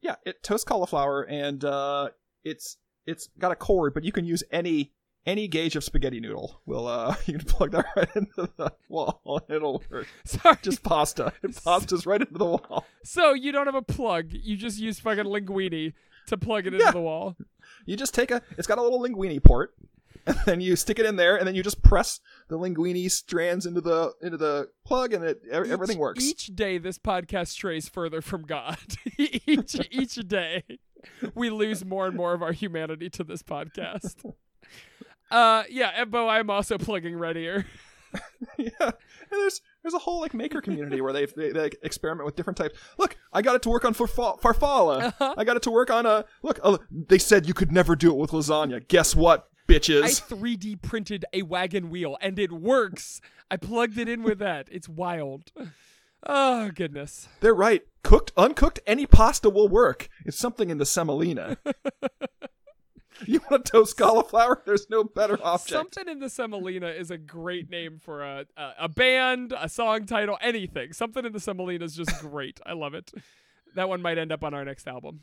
yeah, 0.00 0.16
it 0.24 0.42
toasts 0.42 0.64
cauliflower 0.64 1.22
and 1.22 1.64
uh, 1.64 2.10
it's 2.44 2.76
it's 3.06 3.28
got 3.38 3.52
a 3.52 3.56
cord, 3.56 3.94
but 3.94 4.04
you 4.04 4.12
can 4.12 4.24
use 4.24 4.42
any 4.50 4.92
any 5.26 5.48
gauge 5.48 5.74
of 5.74 5.82
spaghetti 5.84 6.20
noodle. 6.20 6.60
Will 6.66 6.86
uh, 6.86 7.16
you 7.26 7.38
can 7.38 7.46
plug 7.46 7.72
that 7.72 7.86
right 7.96 8.08
into 8.16 8.48
the 8.56 8.72
wall 8.88 9.20
and 9.48 9.56
it'll 9.56 9.82
work. 9.90 10.06
Sorry. 10.24 10.56
Just 10.62 10.82
pasta. 10.82 11.32
It 11.42 11.62
pasta's 11.64 12.06
right 12.06 12.20
into 12.20 12.34
the 12.38 12.44
wall. 12.44 12.84
so 13.04 13.32
you 13.34 13.52
don't 13.52 13.66
have 13.66 13.74
a 13.74 13.82
plug. 13.82 14.26
You 14.32 14.56
just 14.56 14.78
use 14.78 15.00
fucking 15.00 15.24
linguine 15.24 15.92
to 16.28 16.36
plug 16.36 16.66
it 16.66 16.74
into 16.74 16.84
Yeah. 16.84 16.90
the 16.92 17.00
wall. 17.00 17.36
You 17.86 17.96
just 17.96 18.14
take 18.14 18.30
a. 18.30 18.42
It's 18.58 18.66
got 18.66 18.78
a 18.78 18.82
little 18.82 19.00
linguini 19.00 19.42
port, 19.42 19.74
and 20.26 20.36
then 20.46 20.60
you 20.60 20.76
stick 20.76 20.98
it 20.98 21.06
in 21.06 21.16
there, 21.16 21.36
and 21.36 21.46
then 21.46 21.54
you 21.54 21.62
just 21.62 21.82
press 21.82 22.20
the 22.48 22.58
linguine 22.58 23.10
strands 23.10 23.66
into 23.66 23.80
the 23.80 24.12
into 24.22 24.36
the 24.36 24.68
plug, 24.84 25.12
and 25.12 25.24
it 25.24 25.42
e- 25.46 25.50
everything 25.50 25.98
works. 25.98 26.24
Each 26.24 26.46
day, 26.46 26.78
this 26.78 26.98
podcast 26.98 27.48
strays 27.48 27.88
further 27.88 28.20
from 28.22 28.42
God. 28.42 28.78
each 29.18 29.76
each 29.90 30.14
day, 30.26 30.62
we 31.34 31.50
lose 31.50 31.84
more 31.84 32.06
and 32.06 32.16
more 32.16 32.32
of 32.32 32.42
our 32.42 32.52
humanity 32.52 33.10
to 33.10 33.24
this 33.24 33.42
podcast. 33.42 34.32
Uh, 35.30 35.64
yeah, 35.68 36.04
Ebbo, 36.04 36.28
I'm 36.28 36.50
also 36.50 36.78
plugging 36.78 37.16
Red 37.18 37.36
Ear. 37.36 37.66
yeah, 38.58 38.70
and 38.80 38.92
there's 39.30 39.60
there's 39.84 39.94
a 39.94 39.98
whole 39.98 40.20
like 40.20 40.32
maker 40.32 40.60
community 40.62 41.00
where 41.02 41.12
they 41.12 41.26
they, 41.26 41.50
they 41.50 41.70
experiment 41.82 42.24
with 42.24 42.36
different 42.36 42.56
types. 42.56 42.76
Look, 42.98 43.16
I 43.32 43.42
got 43.42 43.54
it 43.54 43.62
to 43.62 43.68
work 43.68 43.84
on 43.84 43.94
farfa- 43.94 44.40
farfalla. 44.40 45.04
Uh-huh. 45.04 45.34
I 45.36 45.44
got 45.44 45.56
it 45.56 45.62
to 45.64 45.70
work 45.70 45.90
on 45.90 46.06
a 46.06 46.24
look. 46.42 46.58
Uh, 46.62 46.78
they 46.90 47.18
said 47.18 47.46
you 47.46 47.54
could 47.54 47.70
never 47.70 47.94
do 47.94 48.10
it 48.10 48.16
with 48.16 48.30
lasagna. 48.30 48.86
Guess 48.88 49.14
what, 49.14 49.46
bitches? 49.68 50.02
I 50.02 50.08
bitches? 50.08 50.40
3D 50.40 50.82
printed 50.82 51.26
a 51.34 51.42
wagon 51.42 51.90
wheel, 51.90 52.16
and 52.22 52.38
it 52.38 52.50
works. 52.50 53.20
I 53.50 53.58
plugged 53.58 53.98
it 53.98 54.08
in 54.08 54.22
with 54.22 54.38
that. 54.38 54.68
It's 54.72 54.88
wild. 54.88 55.52
Oh 56.26 56.70
goodness. 56.74 57.28
They're 57.40 57.54
right. 57.54 57.82
Cooked, 58.02 58.32
uncooked, 58.36 58.80
any 58.86 59.04
pasta 59.04 59.50
will 59.50 59.68
work. 59.68 60.08
It's 60.24 60.38
something 60.38 60.70
in 60.70 60.78
the 60.78 60.86
semolina. 60.86 61.58
you 63.26 63.40
want 63.50 63.64
to 63.64 63.72
toast 63.72 63.96
cauliflower? 63.96 64.62
There's 64.66 64.88
no 64.90 65.04
better 65.04 65.38
object. 65.42 65.70
Something 65.70 66.08
in 66.08 66.20
the 66.20 66.28
Semolina 66.30 66.88
is 66.88 67.10
a 67.10 67.18
great 67.18 67.70
name 67.70 67.98
for 68.02 68.22
a, 68.22 68.46
a 68.56 68.72
a 68.80 68.88
band, 68.88 69.54
a 69.58 69.68
song 69.68 70.06
title, 70.06 70.36
anything. 70.40 70.92
Something 70.92 71.24
in 71.24 71.32
the 71.32 71.40
Semolina 71.40 71.84
is 71.84 71.94
just 71.96 72.18
great. 72.20 72.60
I 72.66 72.72
love 72.72 72.94
it. 72.94 73.12
That 73.74 73.88
one 73.88 74.02
might 74.02 74.18
end 74.18 74.32
up 74.32 74.42
on 74.44 74.54
our 74.54 74.64
next 74.64 74.86
album. 74.88 75.20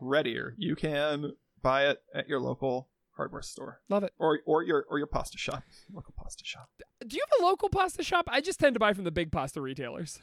Readier. 0.00 0.54
You 0.58 0.76
can 0.76 1.32
buy 1.62 1.86
it 1.86 2.02
at 2.14 2.28
your 2.28 2.38
local 2.40 2.88
hardware 3.16 3.40
store 3.42 3.80
Love 3.88 4.04
it. 4.04 4.12
or 4.18 4.40
or 4.44 4.62
your 4.62 4.84
or 4.90 4.98
your 4.98 5.06
pasta 5.06 5.38
shop, 5.38 5.62
local 5.92 6.12
pasta 6.16 6.44
shop. 6.44 6.68
Do 7.06 7.16
you 7.16 7.22
have 7.30 7.40
a 7.40 7.46
local 7.46 7.68
pasta 7.70 8.02
shop? 8.02 8.26
I 8.28 8.40
just 8.40 8.60
tend 8.60 8.74
to 8.74 8.80
buy 8.80 8.92
from 8.92 9.04
the 9.04 9.10
big 9.10 9.32
pasta 9.32 9.60
retailers. 9.60 10.18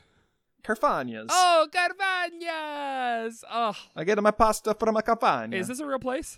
Carfagna's. 0.63 1.27
Oh, 1.29 1.67
Carfagnas! 1.73 3.43
Oh, 3.51 3.75
I 3.95 4.03
get 4.05 4.21
my 4.21 4.31
pasta 4.31 4.73
from 4.73 4.95
a 4.95 5.01
Carfagna. 5.01 5.55
is 5.55 5.67
this 5.67 5.79
a 5.79 5.85
real 5.85 5.99
place? 5.99 6.37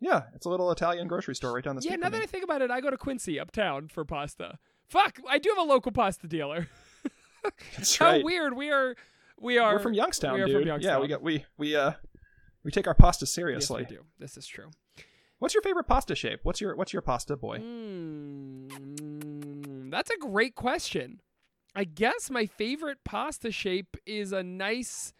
Yeah, 0.00 0.22
it's 0.34 0.46
a 0.46 0.48
little 0.48 0.70
Italian 0.70 1.08
grocery 1.08 1.34
store 1.34 1.52
right 1.54 1.64
down 1.64 1.74
the 1.76 1.82
street. 1.82 1.92
Yeah, 1.92 1.96
now 1.96 2.08
that. 2.10 2.22
I 2.22 2.26
think 2.26 2.44
about 2.44 2.62
it, 2.62 2.70
I 2.70 2.80
go 2.80 2.90
to 2.90 2.96
Quincy 2.96 3.38
uptown 3.40 3.88
for 3.88 4.04
pasta. 4.04 4.58
Fuck, 4.88 5.18
I 5.28 5.38
do 5.38 5.48
have 5.50 5.58
a 5.58 5.68
local 5.68 5.90
pasta 5.92 6.26
dealer. 6.28 6.68
That's 7.76 7.96
How 7.96 8.06
right. 8.12 8.24
weird 8.24 8.54
we 8.56 8.70
are. 8.70 8.94
We 9.40 9.58
are. 9.58 9.74
We're 9.74 9.78
from 9.80 9.94
Youngstown, 9.94 10.34
we 10.34 10.40
are 10.42 10.46
dude. 10.46 10.68
from 10.68 10.80
Yeah, 10.80 10.98
we 10.98 11.08
got 11.08 11.22
we 11.22 11.44
we 11.56 11.74
uh 11.76 11.92
we 12.64 12.70
take 12.70 12.86
our 12.86 12.94
pasta 12.94 13.22
Yes, 13.24 13.32
seriously. 13.32 13.86
we 13.88 13.96
do. 13.96 14.02
This 14.18 14.36
is 14.36 14.46
true. 14.46 14.70
What's 15.38 15.54
your 15.54 15.62
favorite 15.62 15.86
pasta 15.86 16.14
shape? 16.16 16.40
What's 16.42 16.60
your 16.60 16.74
what's 16.76 16.92
your 16.92 17.02
pasta 17.02 17.36
boy? 17.36 17.58
Mm, 18.68 19.90
that's 19.90 20.10
a 20.10 20.16
great 20.18 20.54
question. 20.54 21.20
I 21.74 21.84
guess 21.84 22.30
my 22.30 22.46
favorite 22.46 22.98
pasta 23.04 23.52
shape 23.52 23.96
is 24.06 24.32
a 24.32 24.42
nice, 24.42 25.12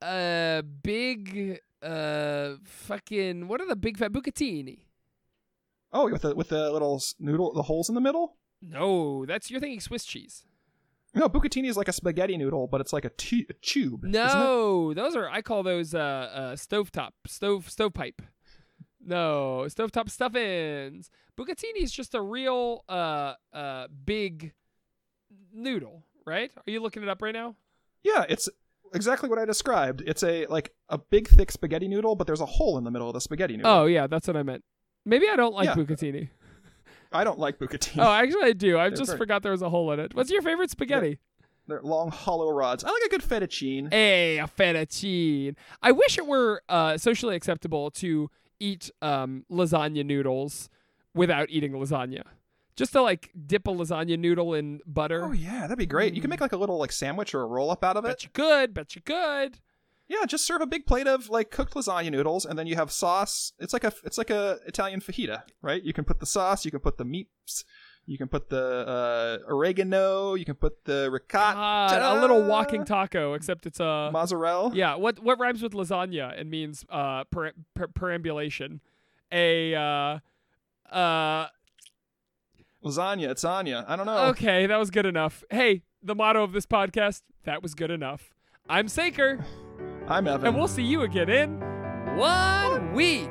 uh, 0.00 0.62
big, 0.62 1.60
uh, 1.82 2.54
fucking. 2.64 3.48
What 3.48 3.60
are 3.60 3.66
the 3.66 3.76
big 3.76 3.98
fat 3.98 4.12
bucatini? 4.12 4.80
Oh, 5.92 6.10
with 6.10 6.22
the 6.22 6.34
with 6.34 6.48
the 6.48 6.70
little 6.70 7.02
noodle, 7.18 7.52
the 7.54 7.62
holes 7.62 7.88
in 7.88 7.94
the 7.94 8.00
middle. 8.00 8.36
No, 8.60 9.24
that's 9.24 9.50
you're 9.50 9.60
thinking 9.60 9.80
Swiss 9.80 10.04
cheese. 10.04 10.44
No, 11.14 11.28
bucatini 11.28 11.68
is 11.68 11.76
like 11.76 11.88
a 11.88 11.92
spaghetti 11.92 12.36
noodle, 12.36 12.66
but 12.66 12.80
it's 12.80 12.92
like 12.92 13.04
a, 13.04 13.10
tu- 13.10 13.46
a 13.48 13.54
tube. 13.54 14.04
No, 14.04 14.92
those 14.92 15.16
are 15.16 15.28
I 15.28 15.40
call 15.42 15.62
those 15.62 15.94
uh, 15.94 15.98
uh 15.98 16.56
stovetop 16.56 17.10
stove 17.26 17.70
stovepipe. 17.70 18.20
No, 19.00 19.64
stovetop 19.68 20.10
stuffins. 20.10 21.10
Bucatini 21.36 21.82
is 21.82 21.92
just 21.92 22.14
a 22.14 22.20
real 22.20 22.84
uh 22.88 23.34
uh 23.52 23.88
big 24.04 24.52
noodle, 25.52 26.04
right? 26.26 26.50
Are 26.56 26.70
you 26.70 26.80
looking 26.80 27.02
it 27.02 27.08
up 27.08 27.22
right 27.22 27.34
now? 27.34 27.56
Yeah, 28.02 28.24
it's 28.28 28.48
exactly 28.94 29.28
what 29.28 29.38
I 29.38 29.44
described. 29.44 30.02
It's 30.06 30.22
a 30.22 30.46
like 30.46 30.72
a 30.88 30.98
big 30.98 31.28
thick 31.28 31.50
spaghetti 31.50 31.88
noodle, 31.88 32.14
but 32.16 32.26
there's 32.26 32.40
a 32.40 32.46
hole 32.46 32.78
in 32.78 32.84
the 32.84 32.90
middle 32.90 33.08
of 33.08 33.14
the 33.14 33.20
spaghetti 33.20 33.56
noodle. 33.56 33.70
Oh 33.70 33.86
yeah, 33.86 34.06
that's 34.06 34.26
what 34.26 34.36
I 34.36 34.42
meant. 34.42 34.64
Maybe 35.04 35.26
I 35.28 35.36
don't 35.36 35.54
like 35.54 35.66
Yeah. 35.66 35.74
bucatini. 35.74 36.28
I 37.12 37.24
don't 37.24 37.38
like 37.38 37.58
bucatini. 37.58 38.04
Oh, 38.04 38.12
actually 38.12 38.44
I 38.44 38.52
do. 38.52 38.78
I 38.78 38.88
They're 38.90 38.98
just 38.98 39.16
forgot 39.16 39.42
there 39.42 39.52
was 39.52 39.62
a 39.62 39.70
hole 39.70 39.90
in 39.92 40.00
it. 40.00 40.14
What's 40.14 40.30
your 40.30 40.42
favorite 40.42 40.70
spaghetti? 40.70 41.18
They're 41.66 41.82
long 41.82 42.10
hollow 42.10 42.50
rods. 42.50 42.82
I 42.84 42.90
like 42.90 43.02
a 43.06 43.08
good 43.10 43.22
fettuccine. 43.22 43.92
Hey, 43.92 44.38
a 44.38 44.46
fettuccine. 44.46 45.54
I 45.82 45.92
wish 45.92 46.16
it 46.18 46.26
were 46.26 46.62
uh, 46.68 46.96
socially 46.96 47.36
acceptable 47.36 47.90
to 47.92 48.30
eat 48.58 48.90
um, 49.02 49.44
lasagna 49.50 50.04
noodles 50.04 50.68
without 51.14 51.48
eating 51.50 51.72
lasagna. 51.72 52.22
Just 52.78 52.92
to 52.92 53.02
like 53.02 53.30
dip 53.46 53.66
a 53.66 53.70
lasagna 53.70 54.16
noodle 54.16 54.54
in 54.54 54.80
butter. 54.86 55.24
Oh 55.24 55.32
yeah, 55.32 55.62
that'd 55.62 55.76
be 55.76 55.84
great. 55.84 56.14
You 56.14 56.20
can 56.20 56.30
make 56.30 56.40
like 56.40 56.52
a 56.52 56.56
little 56.56 56.78
like 56.78 56.92
sandwich 56.92 57.34
or 57.34 57.42
a 57.42 57.46
roll 57.46 57.72
up 57.72 57.82
out 57.82 57.96
of 57.96 58.04
it. 58.04 58.08
Bet 58.08 58.22
you 58.22 58.30
could. 58.32 58.72
Bet 58.72 58.94
you 58.94 59.02
could. 59.02 59.58
Yeah, 60.06 60.24
just 60.26 60.46
serve 60.46 60.62
a 60.62 60.66
big 60.66 60.86
plate 60.86 61.08
of 61.08 61.28
like 61.28 61.50
cooked 61.50 61.74
lasagna 61.74 62.12
noodles, 62.12 62.46
and 62.46 62.56
then 62.58 62.66
you 62.68 62.76
have 62.76 62.92
sauce. 62.92 63.52
It's 63.58 63.72
like 63.72 63.82
a 63.82 63.92
it's 64.04 64.16
like 64.16 64.30
a 64.30 64.58
Italian 64.64 65.00
fajita, 65.00 65.42
right? 65.60 65.82
You 65.82 65.92
can 65.92 66.04
put 66.04 66.20
the 66.20 66.26
sauce, 66.26 66.64
you 66.64 66.70
can 66.70 66.80
put 66.80 66.98
the 66.98 67.04
meats, 67.04 67.64
you 68.06 68.16
can 68.16 68.28
put 68.28 68.48
the 68.48 69.42
uh, 69.44 69.52
oregano, 69.52 70.34
you 70.34 70.44
can 70.46 70.54
put 70.54 70.84
the 70.84 71.10
ricotta, 71.10 72.14
a 72.14 72.20
little 72.20 72.44
walking 72.44 72.84
taco, 72.84 73.34
except 73.34 73.66
it's 73.66 73.80
a 73.80 74.08
mozzarella. 74.12 74.70
yeah. 74.72 74.94
What 74.94 75.18
what 75.18 75.38
rhymes 75.40 75.62
with 75.62 75.72
lasagna 75.72 76.40
and 76.40 76.48
means 76.48 76.86
uh 76.88 77.24
per, 77.24 77.52
per, 77.74 77.88
perambulation? 77.88 78.80
A 79.32 79.74
uh 79.74 80.18
uh 80.94 81.48
lasagna. 82.84 83.28
It's 83.30 83.44
Anya. 83.44 83.84
I 83.88 83.96
don't 83.96 84.06
know. 84.06 84.26
Okay, 84.28 84.66
that 84.66 84.76
was 84.78 84.90
good 84.90 85.06
enough. 85.06 85.44
Hey, 85.50 85.82
the 86.02 86.14
motto 86.14 86.42
of 86.42 86.52
this 86.52 86.66
podcast, 86.66 87.22
that 87.44 87.62
was 87.62 87.74
good 87.74 87.90
enough. 87.90 88.30
I'm 88.68 88.88
Saker, 88.88 89.44
I'm 90.06 90.26
Evan. 90.28 90.46
and 90.48 90.56
we'll 90.56 90.68
see 90.68 90.82
you 90.84 91.02
again 91.02 91.28
in 91.28 91.60
one 92.16 92.92
week. 92.92 93.28